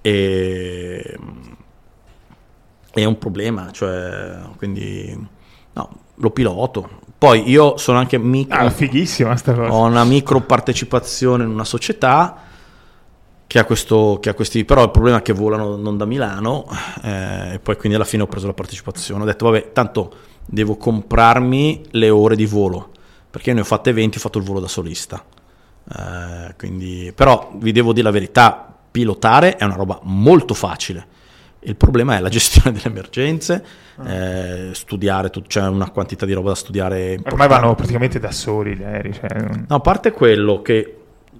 E 0.00 1.18
è 2.92 3.04
un 3.04 3.18
problema, 3.18 3.70
cioè, 3.70 4.38
quindi 4.56 5.28
no, 5.72 5.90
lo 6.14 6.30
piloto. 6.30 7.06
Poi 7.18 7.48
io 7.48 7.76
sono 7.76 7.98
anche 7.98 8.18
micro, 8.18 8.58
Ah, 8.58 8.70
fighissima 8.70 9.34
sta 9.36 9.52
cosa. 9.54 9.72
ho 9.72 9.84
una 9.86 10.04
micro 10.04 10.40
partecipazione 10.40 11.42
in 11.44 11.50
una 11.50 11.64
società 11.64 12.42
che 13.46 13.58
ha, 13.58 13.64
questo, 13.64 14.18
che 14.20 14.28
ha 14.28 14.34
questi, 14.34 14.64
però 14.64 14.84
il 14.84 14.90
problema 14.90 15.18
è 15.18 15.22
che 15.22 15.32
volano 15.32 15.76
non 15.76 15.96
da 15.96 16.04
Milano 16.04 16.66
eh, 17.02 17.54
e 17.54 17.58
poi 17.60 17.76
quindi 17.76 17.96
alla 17.96 18.04
fine 18.04 18.22
ho 18.22 18.26
preso 18.26 18.46
la 18.46 18.52
partecipazione. 18.52 19.22
Ho 19.22 19.26
detto 19.26 19.46
vabbè, 19.46 19.72
tanto 19.72 20.14
devo 20.50 20.76
comprarmi 20.76 21.82
le 21.90 22.10
ore 22.10 22.34
di 22.34 22.46
volo 22.46 22.90
perché 23.30 23.50
io 23.50 23.56
ne 23.56 23.60
ho 23.60 23.64
fatte 23.64 23.92
20, 23.92 24.16
ho 24.16 24.20
fatto 24.20 24.38
il 24.38 24.44
volo 24.44 24.60
da 24.60 24.68
solista. 24.68 25.22
Eh, 25.96 26.54
quindi, 26.56 27.12
però 27.14 27.52
vi 27.56 27.72
devo 27.72 27.92
dire 27.92 28.04
la 28.04 28.10
verità, 28.10 28.74
pilotare 28.90 29.56
è 29.56 29.64
una 29.64 29.74
roba 29.74 30.00
molto 30.02 30.54
facile. 30.54 31.06
Il 31.60 31.76
problema 31.76 32.16
è 32.16 32.20
la 32.20 32.28
gestione 32.30 32.72
delle 32.72 32.88
emergenze, 32.88 33.64
eh, 34.04 34.70
studiare, 34.72 35.30
c'è 35.46 35.66
una 35.66 35.90
quantità 35.90 36.24
di 36.24 36.32
roba 36.32 36.48
da 36.50 36.54
studiare. 36.54 36.96
Ormai 36.96 37.16
importante. 37.16 37.46
vanno 37.46 37.74
praticamente 37.74 38.18
da 38.18 38.32
soli 38.32 38.76
gli 38.76 38.82
aerei. 38.82 39.12
Cioè, 39.12 39.28
No, 39.68 39.76
a 39.76 39.80
parte 39.80 40.10
quello 40.12 40.62
che 40.62 40.94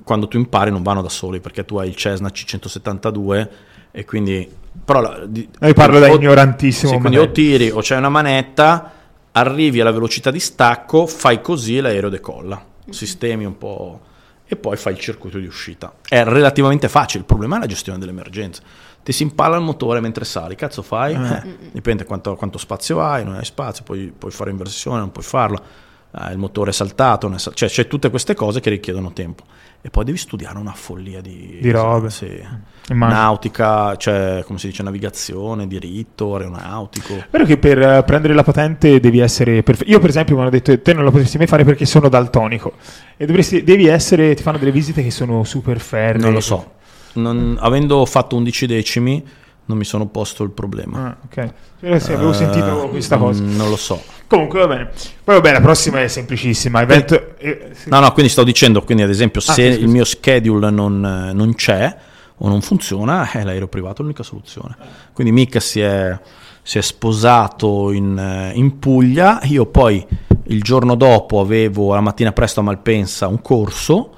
quando 0.05 0.29
tu 0.29 0.37
impari 0.37 0.71
non 0.71 0.83
vanno 0.83 1.03
da 1.03 1.09
soli 1.09 1.41
perché 1.41 1.65
tu 1.65 1.77
hai 1.77 1.89
il 1.89 1.97
Cessna 1.97 2.29
C172 2.29 3.49
e 3.91 4.05
quindi... 4.05 4.49
Però 4.85 5.03
Io 5.03 5.73
parlo 5.75 5.99
da 5.99 6.09
ignorantissimo. 6.09 6.93
Sì, 6.93 6.99
quindi 6.99 7.19
o 7.19 7.31
tiri 7.33 7.71
o 7.71 7.81
c'è 7.81 7.97
una 7.97 8.09
manetta, 8.09 8.93
arrivi 9.39 9.81
alla 9.81 9.93
velocità 9.93 10.31
di 10.31 10.41
stacco, 10.41 11.07
fai 11.07 11.41
così 11.41 11.79
e 11.79 11.81
l'aereo 11.81 12.09
decolla. 12.09 12.65
Sistemi 12.91 13.45
un 13.45 13.59
po'... 13.59 14.01
e 14.47 14.57
poi 14.57 14.77
fai 14.77 14.95
il 14.95 14.99
circuito 14.99 15.39
di 15.39 15.47
uscita. 15.47 15.93
È 16.09 16.23
relativamente 16.25 16.89
facile, 16.89 17.21
il 17.21 17.27
problema 17.27 17.57
è 17.57 17.61
la 17.61 17.67
gestione 17.67 17.99
delle 17.99 18.13
emergenze. 18.13 18.63
Ti 19.03 19.13
si 19.13 19.23
impalla 19.23 19.57
il 19.57 19.63
motore 19.63 20.01
mentre 20.01 20.25
sali, 20.25 20.55
cazzo 20.55 20.83
fai? 20.83 21.15
Eh, 21.15 21.71
dipende 21.73 22.05
quanto, 22.05 22.35
quanto 22.35 22.59
spazio 22.59 23.01
hai, 23.01 23.25
non 23.25 23.35
hai 23.37 23.45
spazio, 23.45 23.85
puoi, 23.85 24.13
puoi 24.17 24.31
fare 24.31 24.51
inversione, 24.51 24.99
non 25.01 25.13
puoi 25.13 25.25
farla. 25.25 25.63
Eh, 26.11 26.33
il 26.33 26.39
motore 26.39 26.71
è 26.71 26.73
saltato, 26.73 27.33
è 27.33 27.39
sal- 27.39 27.55
cioè 27.55 27.69
c'è 27.69 27.87
tutte 27.87 28.11
queste 28.11 28.35
cose 28.35 28.61
che 28.61 28.71
richiedono 28.71 29.13
tempo. 29.13 29.45
E 29.81 29.91
poi 29.91 30.05
devi 30.05 30.19
studiare 30.19 30.59
una 30.59 30.73
follia 30.73 31.21
di, 31.21 31.59
Di 31.61 31.71
robe. 31.71 32.11
Sì. 32.11 32.43
Nautica, 32.89 33.95
cioè 33.97 34.43
come 34.45 34.59
si 34.59 34.69
dice, 34.69 34.83
navigazione, 34.83 35.69
diritto, 35.69 36.35
aeronautico. 36.35 37.15
Vero 37.31 37.45
che 37.45 37.59
per 37.59 37.81
eh, 37.81 38.03
prendere 38.03 38.35
la 38.35 38.43
patente 38.43 38.99
devi 38.99 39.19
essere 39.21 39.63
perfetto. 39.63 39.91
Io, 39.91 40.01
per 40.01 40.09
esempio, 40.09 40.35
mi 40.35 40.41
hanno 40.41 40.51
detto 40.51 40.81
te 40.81 40.93
non 40.95 41.05
lo 41.05 41.11
potresti 41.11 41.37
mai 41.39 41.47
fare 41.47 41.65
perché 41.65 41.85
sono 41.87 42.09
daltonico. 42.09 42.73
E 43.17 43.27
dovresti, 43.27 43.63
devi 43.63 43.87
essere, 43.87 44.35
ti 44.35 44.43
fanno 44.43 44.59
delle 44.59 44.73
visite 44.73 45.03
che 45.03 45.11
sono 45.11 45.45
super 45.45 45.79
ferme. 45.79 46.23
Non 46.23 46.33
lo 46.33 46.41
so. 46.41 46.73
Non- 47.13 47.57
avendo 47.61 48.05
fatto 48.05 48.35
11 48.37 48.67
decimi, 48.67 49.25
non 49.69 49.79
mi 49.79 49.85
sono 49.85 50.07
posto 50.07 50.43
il 50.43 50.51
problema. 50.51 51.07
Ah, 51.07 51.17
ok. 51.25 51.53
Sì, 52.01 52.13
avevo 52.13 52.31
Eh, 52.31 52.35
sentito 52.35 52.89
questa 52.91 53.17
cosa. 53.17 53.43
mm, 53.43 53.57
Non 53.57 53.69
lo 53.71 53.77
so. 53.77 54.03
Comunque 54.27 54.59
va 54.61 54.67
bene. 54.67 54.91
Poi 55.25 55.37
vabbè, 55.37 55.53
la 55.53 55.61
prossima 55.61 56.03
è 56.03 56.09
semplicissima. 56.09 56.83
Evento, 56.83 57.37
eh, 57.39 57.71
sì. 57.73 57.89
No, 57.89 58.01
no, 58.01 58.13
quindi 58.13 58.31
sto 58.31 58.45
dicendo, 58.45 58.83
quindi 58.83 59.03
ad 59.05 59.11
esempio, 59.11 59.41
Ah, 59.47 59.53
se 59.53 59.71
scusa. 59.73 59.81
il 59.85 59.89
mio 59.89 60.05
schedule 60.05 60.71
non, 60.71 61.05
eh, 61.05 61.33
non 61.33 61.55
c'è, 61.55 61.97
o 62.39 62.49
non 62.49 62.61
funziona, 62.61 63.31
eh, 63.33 63.43
l'aereo 63.45 63.69
privato 63.69 64.01
è 64.01 64.03
l'unica 64.03 64.23
soluzione. 64.23 64.77
Quindi 65.13 65.33
Mick 65.33 65.61
si 65.63 65.81
è, 65.81 66.19
si 66.63 66.79
è 66.79 66.83
sposato 66.83 67.91
in, 67.93 68.19
eh, 68.19 68.53
in 68.55 68.79
Puglia, 68.79 69.41
io 69.45 69.67
poi 69.67 70.05
il 70.51 70.63
giorno 70.63 70.95
dopo 70.95 71.41
avevo 71.41 71.93
la 71.95 72.01
mattina 72.01 72.33
presto 72.33 72.61
a 72.61 72.63
Malpensa 72.63 73.27
un 73.29 73.41
corso, 73.43 74.13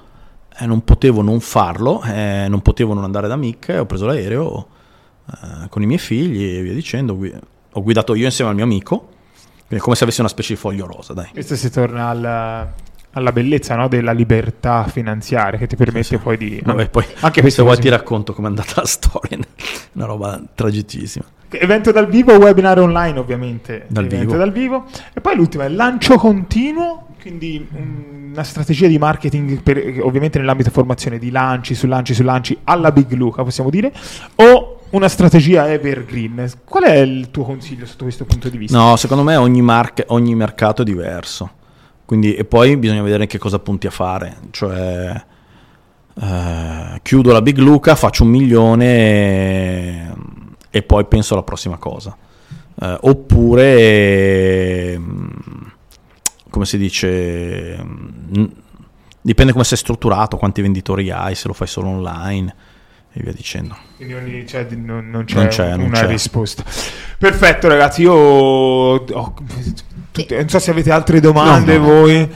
eh, 0.58 0.66
non 0.66 0.82
potevo 0.84 1.22
non 1.22 1.40
farlo, 1.40 2.02
eh, 2.04 2.46
non 2.48 2.60
potevo 2.62 2.94
non 2.94 3.04
andare 3.04 3.26
da 3.28 3.36
Mick, 3.36 3.74
ho 3.78 3.86
preso 3.86 4.06
l'aereo 4.06 4.66
eh, 5.30 5.68
con 5.68 5.82
i 5.82 5.86
miei 5.86 5.98
figli 5.98 6.58
e 6.58 6.62
via 6.62 6.72
dicendo, 6.72 7.18
ho 7.72 7.82
guidato 7.82 8.14
io 8.14 8.24
insieme 8.26 8.50
al 8.50 8.56
mio 8.56 8.64
amico, 8.64 9.08
è 9.68 9.76
come 9.76 9.94
se 9.96 10.04
avessi 10.04 10.20
una 10.20 10.28
specie 10.28 10.54
di 10.54 10.58
foglio 10.60 10.86
rosa, 10.86 11.12
dai. 11.12 11.28
Questo 11.32 11.54
si 11.56 11.70
torna 11.70 12.08
al- 12.08 12.68
alla 13.12 13.32
bellezza 13.32 13.74
no, 13.74 13.88
della 13.88 14.12
libertà 14.12 14.84
finanziaria 14.86 15.58
che 15.58 15.66
ti 15.66 15.76
permette 15.76 16.18
poi 16.18 16.36
di... 16.36 16.60
Vabbè, 16.64 16.88
poi 16.90 17.04
anche 17.20 17.36
se 17.36 17.40
queste 17.40 17.62
vuoi 17.62 17.78
ti 17.78 17.88
racconto 17.88 18.32
com'è 18.32 18.46
andata 18.46 18.72
la 18.76 18.86
storia, 18.86 19.38
una 19.94 20.04
roba 20.06 20.40
tragicissima. 20.54 21.24
Evento 21.52 21.90
dal 21.90 22.08
vivo, 22.08 22.34
webinar 22.36 22.78
online 22.78 23.18
ovviamente. 23.18 23.86
Dal 23.88 24.06
vivo. 24.06 24.36
dal 24.36 24.52
vivo. 24.52 24.86
E 25.12 25.20
poi 25.20 25.34
l'ultima 25.34 25.64
è 25.64 25.68
il 25.68 25.74
lancio 25.74 26.16
continuo, 26.16 27.08
quindi 27.20 27.66
una 27.72 28.44
strategia 28.44 28.86
di 28.86 28.98
marketing 28.98 29.60
per- 29.60 29.98
ovviamente 30.02 30.38
nell'ambito 30.38 30.70
formazione 30.70 31.18
di 31.18 31.32
lanci 31.32 31.74
su 31.74 31.88
lanci 31.88 32.14
su 32.14 32.22
lanci 32.22 32.56
alla 32.64 32.92
Big 32.92 33.10
Luca, 33.14 33.42
possiamo 33.42 33.68
dire, 33.70 33.92
o 34.36 34.69
una 34.90 35.08
strategia 35.08 35.70
evergreen. 35.70 36.50
Qual 36.64 36.84
è 36.84 36.96
il 36.98 37.30
tuo 37.30 37.44
consiglio 37.44 37.86
sotto 37.86 38.04
questo 38.04 38.24
punto 38.24 38.48
di 38.48 38.58
vista? 38.58 38.76
No, 38.76 38.96
secondo 38.96 39.22
me 39.22 39.36
ogni, 39.36 39.62
marche- 39.62 40.04
ogni 40.08 40.34
mercato 40.34 40.82
è 40.82 40.84
diverso. 40.84 41.58
Quindi, 42.04 42.34
e 42.34 42.44
poi 42.44 42.76
bisogna 42.76 43.02
vedere 43.02 43.26
che 43.26 43.38
cosa 43.38 43.58
punti 43.60 43.86
a 43.86 43.90
fare. 43.90 44.36
Cioè, 44.50 45.24
eh, 46.20 47.00
chiudo 47.02 47.32
la 47.32 47.42
Big 47.42 47.58
Luca, 47.58 47.94
faccio 47.94 48.24
un 48.24 48.30
milione 48.30 48.86
e, 48.86 50.06
e 50.70 50.82
poi 50.82 51.04
penso 51.04 51.34
alla 51.34 51.44
prossima 51.44 51.76
cosa. 51.76 52.16
Eh, 52.82 52.98
oppure, 53.02 54.98
mm, 54.98 55.28
come 56.50 56.64
si 56.64 56.78
dice, 56.78 57.78
mm, 57.80 58.44
dipende 59.20 59.52
come 59.52 59.64
sei 59.64 59.78
strutturato, 59.78 60.36
quanti 60.36 60.62
venditori 60.62 61.10
hai, 61.10 61.36
se 61.36 61.46
lo 61.46 61.54
fai 61.54 61.68
solo 61.68 61.88
online 61.88 62.54
e 63.12 63.20
via 63.22 63.32
dicendo. 63.32 63.76
Quindi 63.96 64.14
ogni- 64.14 64.46
cioè, 64.46 64.66
non, 64.70 65.10
non 65.10 65.24
c'è, 65.24 65.34
Non 65.36 65.46
c'è, 65.48 65.64
una 65.66 65.76
non 65.76 65.90
c'è. 65.90 66.06
risposta. 66.06 66.62
Perfetto, 67.18 67.68
ragazzi. 67.68 68.02
Io 68.02 68.12
ho- 68.12 69.04
tutte- 70.12 70.36
non 70.36 70.48
so 70.48 70.58
se 70.58 70.70
avete 70.70 70.90
altre 70.90 71.20
domande 71.20 71.76
No, 71.76 71.84
no. 71.86 71.92
voi. 71.92 72.28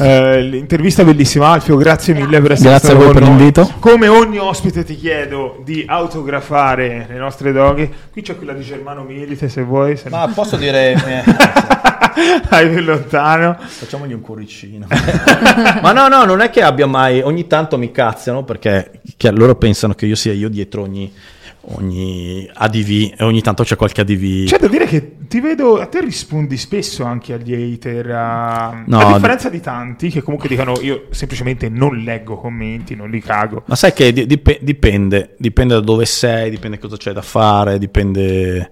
Eh, 0.00 0.42
l'intervista 0.42 1.04
bellissima, 1.04 1.48
Alfio. 1.50 1.76
Grazie 1.76 2.14
mille 2.14 2.40
per 2.40 2.52
essere 2.52 2.70
Grazie 2.70 2.88
stato 2.88 3.02
a 3.02 3.04
voi 3.04 3.12
per 3.14 3.22
noi. 3.22 3.36
l'invito. 3.36 3.72
Come 3.78 4.08
ogni 4.08 4.38
ospite, 4.38 4.82
ti 4.82 4.96
chiedo 4.96 5.60
di 5.64 5.84
autografare 5.86 7.06
le 7.08 7.18
nostre 7.18 7.52
doghe. 7.52 7.90
Qui 8.10 8.22
c'è 8.22 8.36
quella 8.36 8.54
di 8.54 8.62
Germano 8.64 9.02
Milite, 9.04 9.48
se 9.48 9.62
vuoi. 9.62 9.96
Se 9.96 10.08
no- 10.08 10.30
posso 10.34 10.56
dire... 10.56 10.94
Vai 12.48 12.70
più 12.70 12.80
lontano. 12.82 13.56
Facciamogli 13.58 14.12
un 14.12 14.20
cuoricino. 14.20 14.86
Ma 15.82 15.92
no, 15.92 16.08
no, 16.08 16.24
non 16.24 16.40
è 16.40 16.50
che 16.50 16.62
abbia 16.62 16.86
mai. 16.86 17.20
Ogni 17.20 17.46
tanto 17.46 17.78
mi 17.78 17.90
cazziano 17.90 18.44
perché 18.44 19.00
che 19.16 19.30
loro 19.30 19.56
pensano 19.56 19.94
che 19.94 20.06
io 20.06 20.14
sia 20.14 20.32
io 20.32 20.48
dietro 20.48 20.82
ogni, 20.82 21.12
ogni 21.76 22.48
ADV 22.52 23.14
e 23.16 23.24
ogni 23.24 23.42
tanto 23.42 23.64
c'è 23.64 23.76
qualche 23.76 24.02
ADV. 24.02 24.46
C'è 24.46 24.58
da 24.58 24.68
dire 24.68 24.86
che 24.86 25.16
ti 25.26 25.40
vedo, 25.40 25.80
a 25.80 25.86
te 25.86 26.00
rispondi 26.00 26.56
spesso 26.56 27.04
anche 27.04 27.32
agli 27.32 27.52
hater, 27.52 28.10
a, 28.10 28.84
No, 28.86 28.98
a 28.98 29.14
differenza 29.14 29.48
di 29.48 29.60
tanti 29.60 30.10
che 30.10 30.22
comunque 30.22 30.48
dicono 30.48 30.78
io 30.80 31.06
semplicemente 31.10 31.68
non 31.68 31.96
leggo 31.98 32.36
commenti, 32.36 32.94
non 32.94 33.10
li 33.10 33.20
cago. 33.20 33.64
Ma 33.66 33.74
sai 33.74 33.92
che 33.92 34.12
di- 34.12 34.26
dip- 34.26 34.60
dipende, 34.60 35.34
dipende 35.38 35.74
da 35.74 35.80
dove 35.80 36.04
sei, 36.06 36.50
dipende 36.50 36.78
cosa 36.78 36.96
c'è 36.96 37.12
da 37.12 37.22
fare, 37.22 37.78
dipende 37.78 38.70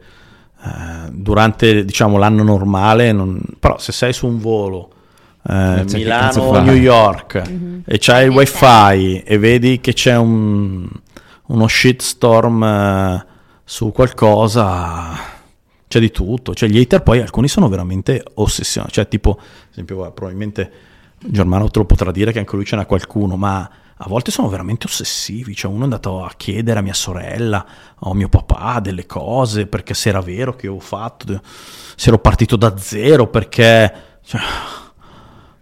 eh, 0.65 1.11
durante 1.11 1.85
diciamo, 1.85 2.19
l'anno 2.19 2.43
normale, 2.43 3.13
non- 3.13 3.41
però 3.59 3.79
se 3.79 3.93
sei 3.93 4.13
su 4.13 4.27
un 4.27 4.39
volo 4.39 4.91
eh, 5.49 5.85
cazzo 5.85 5.97
Milano. 5.97 6.61
New 6.61 6.75
York 6.77 7.43
e 7.85 7.99
c'hai 7.99 8.27
il 8.27 8.31
wifi 8.31 9.23
e 9.25 9.39
vedi 9.39 9.81
che 9.81 9.93
c'è 9.93 10.17
un, 10.17 10.89
uno 11.47 11.67
shitstorm 11.67 12.63
eh, 12.63 13.27
su 13.65 13.91
qualcosa, 13.91 15.19
c'è 15.89 15.99
di 15.99 16.11
tutto. 16.11 16.55
Cioè, 16.55 16.69
gli 16.69 16.79
hater 16.79 17.03
poi 17.03 17.21
alcuni 17.21 17.49
sono 17.49 17.69
veramente 17.69 18.23
ossessionati. 18.35 18.93
Cioè, 18.93 19.09
tipo, 19.09 19.31
ad 19.39 19.71
esempio, 19.73 19.97
probabilmente 20.13 20.71
Germano 21.19 21.69
te 21.71 21.79
lo 21.81 21.85
potrà 21.87 22.11
dire 22.13 22.33
che 22.33 22.39
anche 22.39 22.55
lui 22.55 22.65
ce 22.65 22.77
n'ha 22.77 22.87
qualcuno, 22.87 23.37
ma 23.37 23.69
a 24.05 24.09
volte 24.09 24.33
sono 24.33 24.49
veramente 24.49 24.87
ossessivi. 24.87 25.55
Cioè, 25.55 25.71
uno 25.71 25.83
è 25.83 25.85
andato 25.85 26.25
a 26.25 26.33
chiedere 26.37 26.81
a 26.81 26.83
mia 26.83 26.93
sorella 26.93 27.65
o 28.01 28.11
a 28.11 28.15
mio 28.15 28.29
papà 28.29 28.81
delle 28.81 29.07
cose 29.07 29.67
perché 29.67 29.95
se 29.95 30.09
era 30.09 30.21
vero 30.21 30.57
che 30.57 30.67
ho 30.67 30.81
fatto, 30.81 31.41
se 31.95 32.09
ero 32.09 32.19
partito 32.19 32.57
da 32.57 32.77
zero 32.77 33.29
perché. 33.29 33.93
Cioè, 34.25 34.41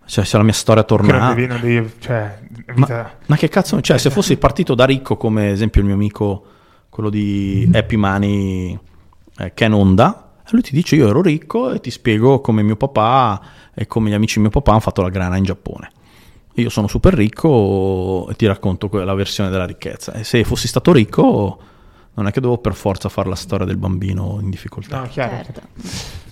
cioè, 0.07 0.25
se 0.25 0.37
la 0.39 0.43
mia 0.43 0.53
storia 0.55 0.83
tornava. 0.83 1.35
devi- 1.35 1.93
cioè, 2.01 2.39
Ma, 2.67 2.75
vita- 2.75 3.19
ma 3.27 3.37
che 3.37 3.49
cazzo, 3.49 3.81
cioè, 3.81 3.99
se 3.99 4.11
fossi 4.11 4.37
partito 4.39 4.75
da 4.75 4.85
ricco, 4.85 5.17
come 5.17 5.47
ad 5.49 5.53
esempio 5.53 5.81
il 5.83 5.87
mio 5.87 5.97
amico, 5.97 6.45
quello 6.89 7.11
di 7.11 7.71
Happy 7.73 7.97
Money, 7.97 8.79
eh, 9.39 9.53
Ken 9.55 9.73
Honda, 9.75 10.33
lui 10.51 10.63
ti 10.63 10.73
dice: 10.73 10.97
Io 10.97 11.09
ero 11.09 11.21
ricco 11.21 11.73
e 11.73 11.81
ti 11.81 11.91
spiego 11.91 12.41
come 12.41 12.63
mio 12.63 12.77
papà 12.77 13.41
e 13.75 13.87
come 13.87 14.11
gli 14.11 14.15
amici 14.15 14.37
di 14.37 14.41
mio 14.41 14.51
papà 14.51 14.71
hanno 14.73 14.81
fatto 14.81 15.03
la 15.03 15.11
grana 15.11 15.37
in 15.37 15.45
Giappone. 15.45 15.91
Io 16.61 16.71
sono 16.71 16.89
super 16.89 17.15
ricco 17.15 18.29
e 18.31 18.35
ti 18.35 18.47
racconto 18.47 18.89
la 18.93 19.15
versione 19.15 19.51
della 19.51 19.67
ricchezza. 19.67 20.13
E 20.13 20.25
se 20.25 20.45
fossi 20.45 20.69
stato 20.69 20.93
ricco, 20.93 21.59
non 22.15 22.27
è 22.27 22.33
che 22.33 22.41
dovevo 22.41 22.61
per 22.61 22.75
forza 22.75 23.09
fare 23.09 23.29
la 23.29 23.35
storia 23.35 23.67
del 23.67 23.77
bambino 23.77 24.39
in 24.41 24.51
difficoltà. 24.51 25.01
No, 25.01 25.09
chiaro. 25.09 25.37
Certo. 25.45 25.61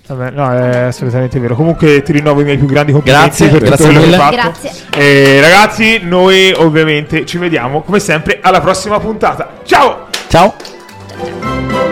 Vabbè, 0.09 0.31
no, 0.31 0.51
è 0.53 0.79
assolutamente 0.79 1.39
vero. 1.39 1.55
Comunque 1.55 2.03
ti 2.03 2.13
rinnovo 2.13 2.41
i 2.41 2.45
miei 2.45 2.57
più 2.57 2.67
grandi 2.67 2.93
complimenti 2.93 3.45
Grazie, 3.45 3.59
per 3.59 3.69
grazie 3.69 3.87
tutto 3.87 3.99
quello 3.99 4.01
che 4.01 4.07
mille. 4.07 4.23
hai 4.23 4.37
fatto. 4.37 4.61
Grazie. 4.61 5.01
E 5.01 5.41
ragazzi, 5.41 5.99
noi 6.03 6.53
ovviamente 6.53 7.27
ci 7.27 7.37
vediamo 7.37 7.83
come 7.83 8.01
sempre 8.01 8.39
alla 8.41 8.61
prossima 8.61 8.99
puntata. 8.99 9.61
Ciao! 9.65 10.07
Ciao! 10.29 11.88